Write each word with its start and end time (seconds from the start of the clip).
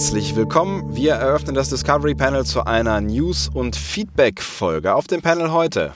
Herzlich 0.00 0.34
willkommen. 0.34 0.96
Wir 0.96 1.12
eröffnen 1.12 1.54
das 1.54 1.68
Discovery 1.68 2.14
Panel 2.14 2.46
zu 2.46 2.64
einer 2.64 3.02
News- 3.02 3.50
und 3.52 3.76
Feedback-Folge. 3.76 4.94
Auf 4.94 5.06
dem 5.06 5.20
Panel 5.20 5.52
heute 5.52 5.92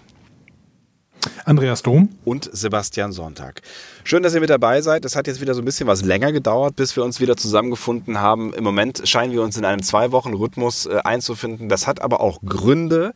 Andreas 1.46 1.82
Dom 1.82 2.11
und 2.23 2.51
Sebastian 2.52 3.12
Sonntag. 3.12 3.62
Schön, 4.05 4.23
dass 4.23 4.34
ihr 4.34 4.43
mit 4.43 4.51
dabei 4.51 4.82
seid. 4.82 5.06
Es 5.06 5.16
hat 5.16 5.27
jetzt 5.27 5.41
wieder 5.41 5.55
so 5.55 5.62
ein 5.62 5.65
bisschen 5.65 5.87
was 5.87 6.05
länger 6.05 6.32
gedauert, 6.32 6.77
bis 6.77 6.95
wir 6.96 7.02
uns 7.02 7.19
wieder 7.19 7.34
zusammengefunden 7.38 8.20
haben. 8.20 8.52
Im 8.52 8.62
Moment 8.62 9.09
scheinen 9.09 9.32
wir 9.32 9.41
uns 9.41 9.56
in 9.56 9.65
einem 9.65 9.82
Zwei-Wochen-Rhythmus 9.82 10.84
äh, 10.84 10.98
einzufinden. 11.02 11.71
Das 11.71 11.87
hat 11.87 12.02
aber 12.02 12.21
auch 12.21 12.43
Gründe. 12.43 13.15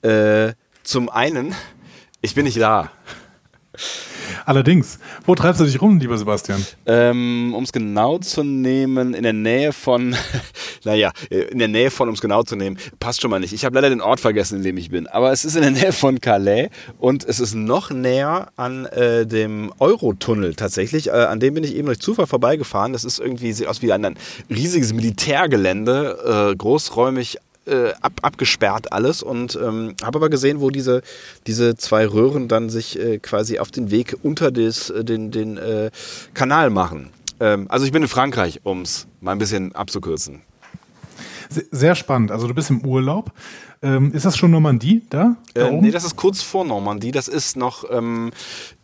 Äh, 0.00 0.54
zum 0.82 1.10
einen, 1.10 1.54
ich 2.22 2.34
bin 2.34 2.44
nicht 2.44 2.58
da. 2.58 2.90
Allerdings, 4.44 4.98
wo 5.26 5.34
treibst 5.34 5.60
du 5.60 5.64
dich 5.64 5.80
rum, 5.80 5.98
lieber 5.98 6.16
Sebastian? 6.18 6.64
Ähm, 6.86 7.54
um 7.54 7.64
es 7.64 7.72
genau 7.72 8.18
zu 8.18 8.42
nehmen, 8.42 9.14
in 9.14 9.22
der 9.22 9.32
Nähe 9.32 9.72
von, 9.72 10.14
naja, 10.84 11.12
in 11.30 11.58
der 11.58 11.68
Nähe 11.68 11.90
von, 11.90 12.08
um 12.08 12.14
es 12.14 12.20
genau 12.20 12.42
zu 12.42 12.56
nehmen, 12.56 12.78
passt 12.98 13.20
schon 13.20 13.30
mal 13.30 13.40
nicht. 13.40 13.52
Ich 13.52 13.64
habe 13.64 13.74
leider 13.74 13.90
den 13.90 14.00
Ort 14.00 14.20
vergessen, 14.20 14.58
in 14.58 14.62
dem 14.62 14.76
ich 14.76 14.90
bin. 14.90 15.06
Aber 15.06 15.32
es 15.32 15.44
ist 15.44 15.56
in 15.56 15.62
der 15.62 15.70
Nähe 15.70 15.92
von 15.92 16.20
Calais 16.20 16.70
und 16.98 17.24
es 17.24 17.40
ist 17.40 17.54
noch 17.54 17.90
näher 17.90 18.48
an 18.56 18.86
äh, 18.86 19.26
dem 19.26 19.72
Eurotunnel 19.78 20.54
tatsächlich. 20.54 21.08
Äh, 21.08 21.12
an 21.12 21.40
dem 21.40 21.54
bin 21.54 21.64
ich 21.64 21.74
eben 21.74 21.86
durch 21.86 22.00
Zufall 22.00 22.26
vorbeigefahren. 22.26 22.92
Das 22.92 23.04
ist 23.04 23.18
irgendwie, 23.18 23.52
sieht 23.52 23.66
aus 23.66 23.82
wie 23.82 23.92
ein, 23.92 24.04
ein 24.04 24.16
riesiges 24.48 24.92
Militärgelände, 24.92 26.50
äh, 26.52 26.56
großräumig 26.56 27.38
äh, 27.66 27.92
ab, 28.00 28.12
abgesperrt 28.22 28.92
alles 28.92 29.22
und 29.22 29.56
ähm, 29.56 29.94
habe 30.02 30.18
aber 30.18 30.30
gesehen, 30.30 30.60
wo 30.60 30.70
diese, 30.70 31.02
diese 31.46 31.76
zwei 31.76 32.06
Röhren 32.06 32.48
dann 32.48 32.70
sich 32.70 32.98
äh, 32.98 33.18
quasi 33.18 33.58
auf 33.58 33.70
den 33.70 33.90
Weg 33.90 34.16
unter 34.22 34.50
des, 34.50 34.90
äh, 34.90 35.04
den, 35.04 35.30
den 35.30 35.56
äh, 35.56 35.90
Kanal 36.34 36.70
machen. 36.70 37.10
Ähm, 37.38 37.66
also 37.68 37.84
ich 37.86 37.92
bin 37.92 38.02
in 38.02 38.08
Frankreich, 38.08 38.60
um 38.64 38.82
es 38.82 39.06
mal 39.20 39.32
ein 39.32 39.38
bisschen 39.38 39.74
abzukürzen. 39.74 40.42
Sehr 41.48 41.94
spannend. 41.94 42.30
Also 42.30 42.46
du 42.46 42.54
bist 42.54 42.70
im 42.70 42.84
Urlaub. 42.84 43.32
Ähm, 43.82 44.12
ist 44.12 44.26
das 44.26 44.36
schon 44.36 44.50
Normandie 44.50 45.00
da? 45.08 45.36
da 45.54 45.68
äh, 45.68 45.72
nee, 45.72 45.90
das 45.90 46.04
ist 46.04 46.16
kurz 46.16 46.42
vor 46.42 46.66
Normandie. 46.66 47.12
Das 47.12 47.28
ist 47.28 47.56
noch, 47.56 47.84
ähm, 47.90 48.30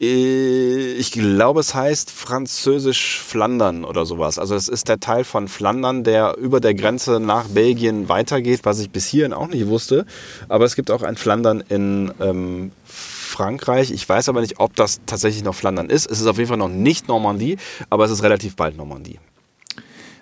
äh, 0.00 0.92
ich 0.94 1.12
glaube, 1.12 1.60
es 1.60 1.74
heißt 1.74 2.10
Französisch 2.10 3.20
Flandern 3.20 3.84
oder 3.84 4.06
sowas. 4.06 4.38
Also 4.38 4.54
das 4.54 4.68
ist 4.68 4.88
der 4.88 4.98
Teil 4.98 5.24
von 5.24 5.48
Flandern, 5.48 6.02
der 6.02 6.38
über 6.38 6.60
der 6.60 6.72
Grenze 6.72 7.20
nach 7.20 7.46
Belgien 7.48 8.08
weitergeht, 8.08 8.60
was 8.62 8.78
ich 8.78 8.90
bis 8.90 9.06
hierhin 9.06 9.34
auch 9.34 9.48
nicht 9.48 9.66
wusste. 9.66 10.06
Aber 10.48 10.64
es 10.64 10.76
gibt 10.76 10.90
auch 10.90 11.02
ein 11.02 11.16
Flandern 11.16 11.62
in 11.68 12.14
ähm, 12.18 12.72
Frankreich. 12.84 13.90
Ich 13.90 14.08
weiß 14.08 14.30
aber 14.30 14.40
nicht, 14.40 14.60
ob 14.60 14.74
das 14.76 15.00
tatsächlich 15.04 15.44
noch 15.44 15.54
Flandern 15.54 15.90
ist. 15.90 16.10
Es 16.10 16.22
ist 16.22 16.26
auf 16.26 16.38
jeden 16.38 16.48
Fall 16.48 16.56
noch 16.56 16.68
nicht 16.68 17.06
Normandie, 17.06 17.58
aber 17.90 18.06
es 18.06 18.10
ist 18.10 18.22
relativ 18.22 18.56
bald 18.56 18.78
Normandie. 18.78 19.18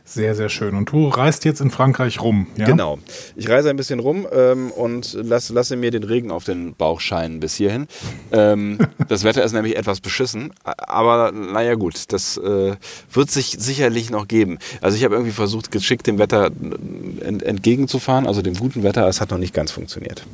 Sehr, 0.07 0.35
sehr 0.35 0.51
schön. 0.51 0.75
Und 0.75 0.93
du 0.93 1.09
reist 1.09 1.47
jetzt 1.47 1.63
in 1.63 1.71
Frankreich 1.71 2.21
rum, 2.21 2.47
ja? 2.57 2.67
Genau. 2.67 2.99
Ich 3.37 3.49
reise 3.49 3.71
ein 3.71 3.77
bisschen 3.77 4.01
rum 4.01 4.27
ähm, 4.31 4.71
und 4.71 5.17
lass, 5.19 5.49
lasse 5.49 5.77
mir 5.77 5.91
den 5.91 6.05
Regen 6.05 6.31
auf 6.31 6.45
den 6.45 6.75
Bauch 6.75 7.01
scheinen 7.01 7.41
bis 7.41 7.55
hierhin. 7.55 7.87
Ähm, 8.31 8.79
das 9.09 9.25
Wetter 9.25 9.43
ist 9.43 9.53
nämlich 9.53 9.77
etwas 9.77 10.01
beschissen, 10.01 10.53
aber 10.63 11.33
naja 11.33 11.75
gut, 11.75 12.13
das 12.13 12.37
äh, 12.37 12.77
wird 13.13 13.31
sich 13.31 13.57
sicherlich 13.59 14.11
noch 14.11 14.29
geben. 14.29 14.59
Also 14.83 14.99
ich 14.99 15.05
habe 15.05 15.15
irgendwie 15.15 15.33
versucht, 15.33 15.73
geschickt 15.73 16.07
dem 16.07 16.19
Wetter 16.19 16.51
ent 17.21 17.43
entgegenzufahren, 17.43 18.27
also 18.27 18.43
dem 18.43 18.55
guten 18.55 18.83
Wetter, 18.83 19.09
es 19.09 19.23
hat 19.23 19.31
noch 19.31 19.39
nicht 19.39 19.55
ganz 19.55 19.73
funktioniert. 19.73 20.27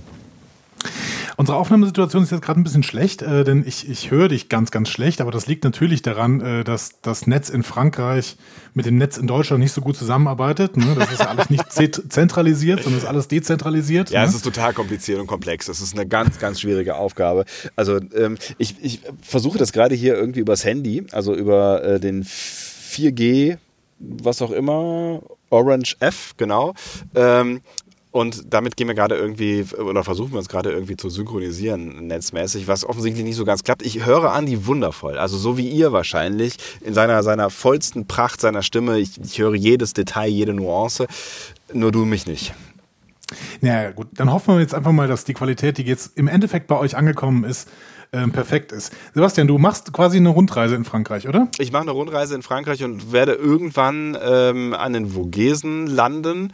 Unsere 1.41 1.57
Aufnahmesituation 1.57 2.23
ist 2.23 2.33
jetzt 2.33 2.43
gerade 2.43 2.61
ein 2.61 2.65
bisschen 2.65 2.83
schlecht, 2.83 3.23
äh, 3.23 3.45
denn 3.45 3.65
ich, 3.67 3.89
ich 3.89 4.11
höre 4.11 4.29
dich 4.29 4.51
ganz, 4.51 4.71
ganz 4.71 4.91
schlecht, 4.91 5.23
aber 5.23 5.31
das 5.31 5.47
liegt 5.47 5.65
natürlich 5.65 6.03
daran, 6.03 6.43
äh, 6.43 6.65
dass 6.65 7.01
das 7.01 7.27
Netz 7.27 7.49
in 7.49 7.63
Frankreich 7.63 8.37
mit 8.75 8.85
dem 8.85 8.99
Netz 8.99 9.17
in 9.17 9.27
Deutschland 9.27 9.63
nicht 9.63 9.73
so 9.73 9.81
gut 9.81 9.97
zusammenarbeitet. 9.97 10.77
Ne? 10.77 10.95
Das 10.99 11.11
ist 11.11 11.21
ja 11.21 11.29
alles 11.29 11.49
nicht 11.49 11.65
zentralisiert, 12.13 12.83
sondern 12.83 13.01
ist 13.01 13.07
alles 13.07 13.27
dezentralisiert. 13.27 14.11
Ja, 14.11 14.21
ne? 14.21 14.29
es 14.29 14.35
ist 14.35 14.43
total 14.45 14.75
kompliziert 14.75 15.19
und 15.19 15.29
komplex. 15.29 15.65
Das 15.65 15.81
ist 15.81 15.95
eine 15.95 16.07
ganz, 16.07 16.39
ganz 16.39 16.61
schwierige 16.61 16.97
Aufgabe. 16.97 17.47
Also 17.75 18.01
ähm, 18.15 18.37
ich, 18.59 18.75
ich 18.83 19.01
versuche 19.23 19.57
das 19.57 19.73
gerade 19.73 19.95
hier 19.95 20.17
irgendwie 20.17 20.41
übers 20.41 20.67
Handy, 20.67 21.07
also 21.11 21.35
über 21.35 21.83
äh, 21.83 22.01
den 22.01 22.23
4G, 22.23 23.57
was 23.99 24.43
auch 24.43 24.51
immer, 24.51 25.23
Orange 25.49 25.97
F, 26.01 26.35
genau. 26.37 26.75
Ähm, 27.15 27.63
und 28.13 28.53
damit 28.53 28.77
gehen 28.77 28.89
wir 28.89 28.95
gerade 28.95 29.17
irgendwie, 29.17 29.65
oder 29.79 30.03
versuchen 30.03 30.33
wir 30.33 30.39
uns 30.39 30.49
gerade 30.49 30.73
irgendwie 30.73 30.97
zu 30.97 31.11
synchronisieren, 31.11 32.09
netzmäßig, 32.09 32.67
was 32.67 32.85
offensichtlich 32.85 33.25
nicht 33.25 33.37
so 33.37 33.45
ganz 33.45 33.63
klappt. 33.63 33.83
Ich 33.83 34.05
höre 34.05 34.33
Andi 34.33 34.67
wundervoll, 34.67 35.17
also 35.17 35.37
so 35.37 35.57
wie 35.57 35.69
ihr 35.69 35.93
wahrscheinlich, 35.93 36.57
in 36.81 36.93
seiner, 36.93 37.23
seiner 37.23 37.51
vollsten 37.51 38.07
Pracht 38.07 38.41
seiner 38.41 38.63
Stimme. 38.63 38.99
Ich, 38.99 39.21
ich 39.21 39.39
höre 39.39 39.55
jedes 39.55 39.93
Detail, 39.93 40.29
jede 40.29 40.55
Nuance, 40.55 41.07
nur 41.73 41.93
du 41.93 42.05
mich 42.05 42.27
nicht. 42.27 42.53
Ja, 43.61 43.93
gut, 43.93 44.09
dann 44.13 44.33
hoffen 44.33 44.55
wir 44.55 44.61
jetzt 44.61 44.75
einfach 44.75 44.91
mal, 44.91 45.07
dass 45.07 45.25
die 45.25 45.35
Qualität, 45.35 45.79
die 45.79 45.85
jetzt 45.85 46.17
im 46.19 46.27
Endeffekt 46.27 46.67
bei 46.67 46.77
euch 46.77 46.97
angekommen 46.97 47.45
ist, 47.45 47.69
ähm, 48.13 48.33
perfekt 48.33 48.73
ist. 48.73 48.93
Sebastian, 49.15 49.47
du 49.47 49.59
machst 49.59 49.93
quasi 49.93 50.17
eine 50.17 50.31
Rundreise 50.31 50.75
in 50.75 50.85
Frankreich, 50.85 51.29
oder? 51.29 51.49
Ich 51.59 51.73
mache 51.73 51.83
eine 51.83 51.93
Rundreise 51.93 52.35
in 52.35 52.43
Frankreich 52.43 52.83
und 52.85 53.13
werde 53.13 53.33
irgendwann 53.33 54.17
ähm, 54.21 54.75
an 54.75 54.93
den 54.93 55.09
Vogesen 55.09 55.87
landen 55.87 56.53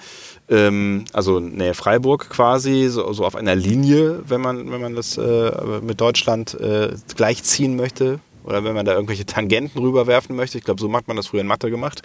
ähm, 0.49 1.05
also 1.13 1.41
Nähe 1.41 1.75
Freiburg 1.75 2.29
quasi, 2.31 2.89
so, 2.89 3.13
so, 3.13 3.25
auf 3.25 3.35
einer 3.35 3.57
Linie, 3.57 4.23
wenn 4.29 4.41
man, 4.41 4.71
wenn 4.71 4.81
man 4.81 4.95
das 4.95 5.19
äh, 5.19 5.81
mit 5.83 6.01
Deutschland 6.01 6.55
äh, 6.55 6.95
gleichziehen 7.17 7.77
möchte. 7.77 8.21
Oder 8.45 8.63
wenn 8.63 8.75
man 8.75 8.87
da 8.87 8.95
irgendwelche 8.95 9.27
Tangenten 9.27 9.81
rüberwerfen 9.81 10.37
möchte. 10.37 10.57
Ich 10.57 10.63
glaube, 10.63 10.81
so 10.81 10.93
hat 10.93 11.09
man 11.09 11.17
das 11.17 11.27
früher 11.27 11.41
in 11.41 11.49
Mathe 11.49 11.69
gemacht. 11.69 12.03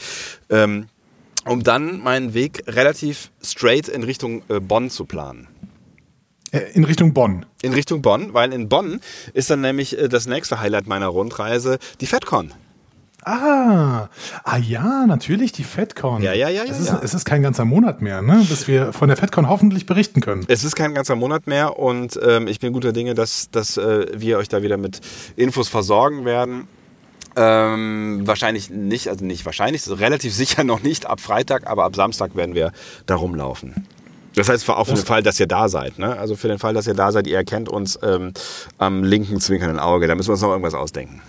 Ähm, 0.50 0.88
um 1.46 1.62
dann 1.64 2.02
meinen 2.02 2.34
Weg 2.34 2.64
relativ 2.68 3.32
straight 3.44 3.88
in 3.88 4.02
Richtung 4.04 4.42
äh, 4.50 4.60
Bonn 4.60 4.90
zu 4.90 5.06
planen. 5.06 5.48
Äh, 6.52 6.60
in 6.74 6.84
Richtung 6.84 7.14
Bonn. 7.14 7.46
In 7.62 7.74
Richtung 7.74 8.02
Bonn, 8.02 8.34
weil 8.34 8.54
in 8.54 8.70
Bonn 8.70 9.00
ist 9.34 9.50
dann 9.50 9.62
nämlich 9.62 9.98
äh, 9.98 10.10
das 10.10 10.28
nächste 10.28 10.60
Highlight 10.60 10.88
meiner 10.88 11.08
Rundreise 11.08 11.80
die 12.00 12.06
FedCon. 12.06 12.54
Ah, 13.24 14.10
ah 14.44 14.58
ja, 14.58 15.06
natürlich 15.06 15.52
die 15.52 15.64
FedCon. 15.64 16.24
Ja, 16.24 16.34
ja, 16.34 16.50
ja, 16.50 16.64
ja. 16.64 16.72
Es 16.72 16.80
ist, 16.80 16.88
ja. 16.88 17.02
es 17.04 17.14
ist 17.14 17.24
kein 17.24 17.44
ganzer 17.44 17.66
Monat 17.66 18.02
mehr, 18.02 18.24
ne? 18.24 18.44
bis 18.50 18.68
wir 18.68 18.94
von 18.94 19.10
der 19.10 19.18
FedCon 19.18 19.48
hoffentlich 19.48 19.86
berichten 19.86 20.22
können. 20.22 20.44
Es 20.48 20.64
ist 20.64 20.76
kein 20.76 20.96
ganzer 20.96 21.16
Monat 21.16 21.46
mehr 21.46 21.78
und 21.78 22.20
ähm, 22.24 22.48
ich 22.48 22.60
bin 22.60 22.74
guter 22.74 22.94
Dinge, 22.94 23.14
dass, 23.14 23.52
dass 23.52 23.78
äh, 23.78 24.08
wir 24.16 24.40
euch 24.40 24.50
da 24.50 24.64
wieder 24.64 24.78
mit 24.78 25.02
Infos 25.36 25.70
versorgen 25.70 26.26
werden. 26.26 26.68
Ähm, 27.36 28.22
wahrscheinlich 28.26 28.72
nicht, 28.72 29.08
also 29.08 29.24
nicht 29.24 29.46
wahrscheinlich, 29.46 29.88
relativ 29.88 30.34
sicher 30.34 30.64
noch 30.66 30.82
nicht 30.82 31.06
ab 31.06 31.22
Freitag, 31.22 31.68
aber 31.68 31.84
ab 31.84 31.96
Samstag 31.96 32.36
werden 32.36 32.56
wir 32.56 32.72
da 33.06 33.16
rumlaufen. 33.16 33.88
Das 34.36 34.50
heißt, 34.50 34.70
auch 34.70 34.88
für 34.88 34.94
den 34.94 35.06
Fall, 35.06 35.24
dass 35.24 35.40
ihr 35.40 35.48
da 35.48 35.68
seid. 35.68 36.00
Ne? 36.00 36.18
Also 36.18 36.36
für 36.36 36.48
den 36.48 36.58
Fall, 36.58 36.74
dass 36.74 36.88
ihr 36.88 36.94
da 36.94 37.12
seid, 37.12 37.28
ihr 37.28 37.36
erkennt 37.36 37.68
uns 37.68 38.00
ähm, 38.02 38.34
am 38.78 39.04
linken 39.04 39.40
zwinkernden 39.40 39.80
Auge. 39.80 40.08
Da 40.08 40.16
müssen 40.16 40.30
wir 40.30 40.34
uns 40.34 40.42
noch 40.42 40.50
irgendwas 40.52 40.74
ausdenken. 40.74 41.22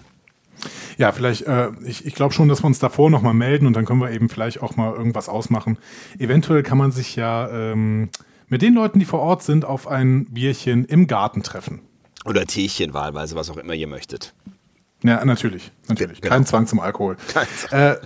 Ja, 0.99 1.11
vielleicht, 1.11 1.43
äh, 1.43 1.71
ich, 1.85 2.07
ich 2.07 2.15
glaube 2.15 2.33
schon, 2.33 2.49
dass 2.49 2.63
wir 2.63 2.67
uns 2.67 2.79
davor 2.79 3.11
nochmal 3.11 3.35
melden 3.35 3.67
und 3.67 3.75
dann 3.75 3.85
können 3.85 4.01
wir 4.01 4.11
eben 4.11 4.29
vielleicht 4.29 4.63
auch 4.63 4.77
mal 4.77 4.93
irgendwas 4.93 5.29
ausmachen. 5.29 5.79
Eventuell 6.19 6.63
kann 6.63 6.79
man 6.79 6.93
sich 6.93 7.17
ja 7.17 7.49
ähm, 7.51 8.11
mit 8.49 8.63
den 8.63 8.75
Leuten, 8.75 8.99
die 8.99 9.05
vor 9.05 9.21
Ort 9.21 9.43
sind, 9.43 9.65
auf 9.65 9.89
ein 9.89 10.27
Bierchen 10.27 10.85
im 10.85 11.07
Garten 11.07 11.43
treffen. 11.43 11.81
Oder 12.25 12.47
Teechen 12.47 12.95
wahlweise, 12.95 13.35
was 13.35 13.51
auch 13.51 13.57
immer 13.57 13.75
ihr 13.75 13.89
möchtet. 13.89 14.35
Ja, 15.03 15.25
natürlich. 15.25 15.73
natürlich. 15.89 16.21
Genau. 16.21 16.35
Kein 16.35 16.47
Zwang 16.47 16.67
zum 16.67 16.81
Alkohol. 16.81 17.17
Äh, 17.71 17.97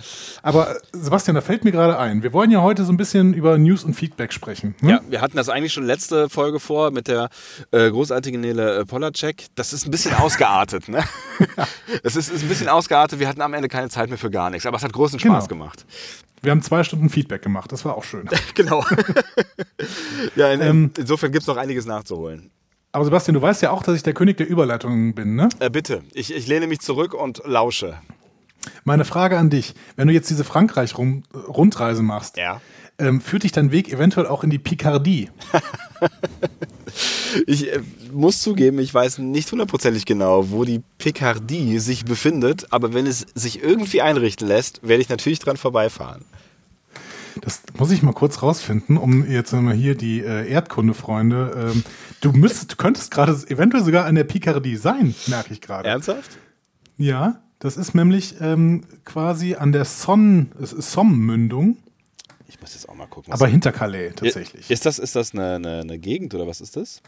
aber 0.41 0.77
Sebastian, 0.93 1.35
da 1.35 1.41
fällt 1.41 1.63
mir 1.63 1.71
gerade 1.71 1.99
ein. 1.99 2.23
Wir 2.23 2.33
wollen 2.33 2.49
ja 2.49 2.61
heute 2.61 2.85
so 2.85 2.91
ein 2.91 2.97
bisschen 2.97 3.33
über 3.33 3.57
News 3.57 3.83
und 3.83 3.93
Feedback 3.93 4.33
sprechen. 4.33 4.75
Hm? 4.79 4.89
Ja, 4.89 5.01
wir 5.07 5.21
hatten 5.21 5.37
das 5.37 5.49
eigentlich 5.49 5.73
schon 5.73 5.85
letzte 5.85 6.29
Folge 6.29 6.59
vor 6.59 6.91
mit 6.91 7.07
der 7.07 7.29
äh, 7.71 7.89
großartigen 7.89 8.41
Nele 8.41 8.79
äh, 8.79 8.85
Polacek. 8.85 9.45
Das 9.55 9.73
ist 9.73 9.85
ein 9.85 9.91
bisschen 9.91 10.15
ausgeartet. 10.15 10.89
Ne? 10.89 11.03
Es 12.03 12.15
ist, 12.15 12.29
ist, 12.29 12.43
ein 12.43 12.49
bisschen 12.49 12.69
ausgeartet. 12.69 13.19
Wir 13.19 13.27
hatten 13.27 13.41
am 13.41 13.53
Ende 13.53 13.67
keine 13.67 13.89
Zeit 13.89 14.09
mehr 14.09 14.17
für 14.17 14.29
gar 14.29 14.49
nichts. 14.49 14.65
Aber 14.65 14.77
es 14.77 14.83
hat 14.83 14.93
großen 14.93 15.19
Spaß 15.19 15.47
genau. 15.47 15.63
gemacht. 15.63 15.85
Wir 16.41 16.51
haben 16.51 16.61
zwei 16.61 16.83
Stunden 16.83 17.09
Feedback 17.09 17.41
gemacht. 17.41 17.71
Das 17.71 17.85
war 17.85 17.95
auch 17.95 18.03
schön. 18.03 18.29
genau. 18.53 18.85
ja, 20.35 20.51
in, 20.51 20.61
ähm, 20.61 20.91
insofern 20.97 21.31
gibt 21.31 21.41
es 21.41 21.47
noch 21.47 21.57
einiges 21.57 21.85
nachzuholen. 21.85 22.51
Aber 22.91 23.05
Sebastian, 23.05 23.35
du 23.35 23.41
weißt 23.41 23.61
ja 23.61 23.71
auch, 23.71 23.83
dass 23.83 23.95
ich 23.95 24.03
der 24.03 24.13
König 24.13 24.37
der 24.37 24.49
Überleitungen 24.49 25.13
bin, 25.13 25.35
ne? 25.35 25.49
Äh, 25.59 25.69
bitte, 25.69 26.01
ich, 26.13 26.33
ich 26.33 26.47
lehne 26.47 26.67
mich 26.67 26.79
zurück 26.79 27.13
und 27.13 27.41
lausche. 27.45 27.97
Meine 28.83 29.05
Frage 29.05 29.37
an 29.37 29.49
dich, 29.49 29.75
wenn 29.95 30.07
du 30.07 30.13
jetzt 30.13 30.29
diese 30.29 30.43
Frankreich-Rundreise 30.43 32.03
machst, 32.03 32.37
ja. 32.37 32.61
ähm, 32.99 33.21
führt 33.21 33.43
dich 33.43 33.51
dein 33.51 33.71
Weg 33.71 33.91
eventuell 33.91 34.27
auch 34.27 34.43
in 34.43 34.49
die 34.49 34.59
Picardie? 34.59 35.29
ich 37.47 37.71
äh, 37.71 37.81
muss 38.11 38.41
zugeben, 38.41 38.79
ich 38.79 38.93
weiß 38.93 39.19
nicht 39.19 39.51
hundertprozentig 39.51 40.05
genau, 40.05 40.49
wo 40.49 40.63
die 40.63 40.81
Picardie 40.97 41.79
sich 41.79 42.05
befindet, 42.05 42.67
aber 42.71 42.93
wenn 42.93 43.05
es 43.05 43.25
sich 43.35 43.61
irgendwie 43.61 44.01
einrichten 44.01 44.47
lässt, 44.47 44.85
werde 44.87 45.01
ich 45.01 45.09
natürlich 45.09 45.39
dran 45.39 45.57
vorbeifahren. 45.57 46.25
Das 47.41 47.61
muss 47.77 47.91
ich 47.91 48.01
mal 48.03 48.13
kurz 48.13 48.41
rausfinden, 48.41 48.97
um 48.97 49.29
jetzt 49.29 49.53
mal 49.53 49.73
hier 49.73 49.95
die 49.95 50.21
äh, 50.21 50.49
Erdkunde-Freunde. 50.49 51.71
Ähm, 51.73 51.83
du 52.21 52.31
müsstest, 52.31 52.73
du 52.73 52.75
könntest 52.75 53.11
gerade 53.11 53.33
eventuell 53.47 53.83
sogar 53.83 54.05
an 54.05 54.15
der 54.15 54.23
Picardie 54.23 54.75
sein, 54.75 55.15
merke 55.27 55.53
ich 55.53 55.61
gerade. 55.61 55.87
Ernsthaft? 55.87 56.37
Ja, 56.97 57.41
das 57.59 57.77
ist 57.77 57.95
nämlich 57.95 58.35
ähm, 58.41 58.83
quasi 59.05 59.55
an 59.55 59.71
der 59.71 59.85
Son, 59.85 60.51
Somme-Mündung. 60.59 61.77
Ich 62.47 62.61
muss 62.61 62.73
jetzt 62.73 62.87
auch 62.87 62.95
mal 62.95 63.07
gucken. 63.07 63.33
Aber 63.33 63.47
hinter 63.47 63.71
Calais 63.71 64.11
tatsächlich. 64.15 64.69
Ist 64.69 64.85
das, 64.85 64.99
ist 64.99 65.15
das 65.15 65.33
eine, 65.33 65.55
eine, 65.55 65.79
eine 65.81 65.99
Gegend 65.99 66.33
oder 66.33 66.47
was 66.47 66.61
ist 66.61 66.75
das? 66.75 67.01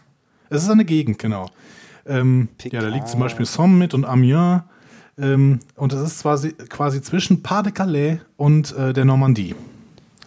Es 0.49 0.63
ist 0.63 0.69
eine 0.69 0.85
Gegend, 0.85 1.19
genau. 1.19 1.49
Ähm, 2.05 2.49
ja, 2.63 2.81
da 2.81 2.87
liegt 2.87 3.07
zum 3.07 3.19
Beispiel 3.19 3.45
Somme 3.45 3.77
mit 3.77 3.93
und 3.93 4.05
Amiens. 4.05 4.63
Ähm, 5.17 5.59
und 5.75 5.93
das 5.93 6.01
ist 6.01 6.21
quasi, 6.21 6.53
quasi 6.53 7.01
zwischen 7.01 7.43
Pas 7.43 7.63
de 7.63 7.71
Calais 7.71 8.19
und 8.37 8.75
äh, 8.75 8.93
der 8.93 9.05
Normandie. 9.05 9.55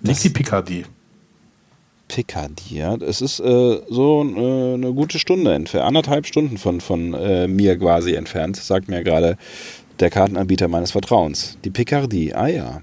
Das- 0.03 0.21
die 0.21 0.31
Picardie. 0.31 0.85
Picardie, 2.09 2.77
ja. 2.77 2.95
Es 2.97 3.23
ist 3.23 3.41
äh, 3.41 3.81
so 3.89 4.23
äh, 4.23 4.75
eine 4.75 4.93
gute 4.93 5.19
Stunde 5.19 5.55
entfernt, 5.55 5.87
anderthalb 5.87 6.27
Stunden 6.27 6.59
von, 6.59 6.81
von 6.81 7.15
äh, 7.15 7.49
mir 7.49 7.79
quasi 7.79 8.15
entfernt, 8.15 8.57
sagt 8.57 8.89
mir 8.89 9.03
gerade 9.03 9.39
der 9.99 10.11
Kartenanbieter 10.11 10.69
meines 10.69 10.91
Vertrauens. 10.91 11.57
Die 11.65 11.71
Picardie, 11.71 12.35
ah 12.35 12.49
ja. 12.49 12.83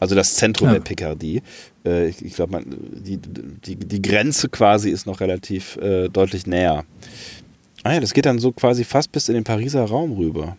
Also 0.00 0.14
das 0.14 0.34
Zentrum 0.36 0.68
Ja. 0.68 0.74
der 0.74 0.80
Picardie. 0.80 1.42
Äh, 1.84 2.08
ich 2.08 2.24
ich 2.24 2.34
glaube, 2.34 2.62
die, 2.66 3.18
die, 3.18 3.76
die 3.76 4.02
Grenze 4.02 4.48
quasi 4.48 4.88
ist 4.90 5.06
noch 5.06 5.20
relativ 5.20 5.76
äh, 5.76 6.08
deutlich 6.08 6.46
näher. 6.46 6.84
Ah 7.84 7.92
ja, 7.94 8.00
das 8.00 8.14
geht 8.14 8.24
dann 8.26 8.38
so 8.38 8.52
quasi 8.52 8.84
fast 8.84 9.12
bis 9.12 9.28
in 9.28 9.34
den 9.34 9.44
Pariser 9.44 9.84
Raum 9.84 10.12
rüber. 10.12 10.56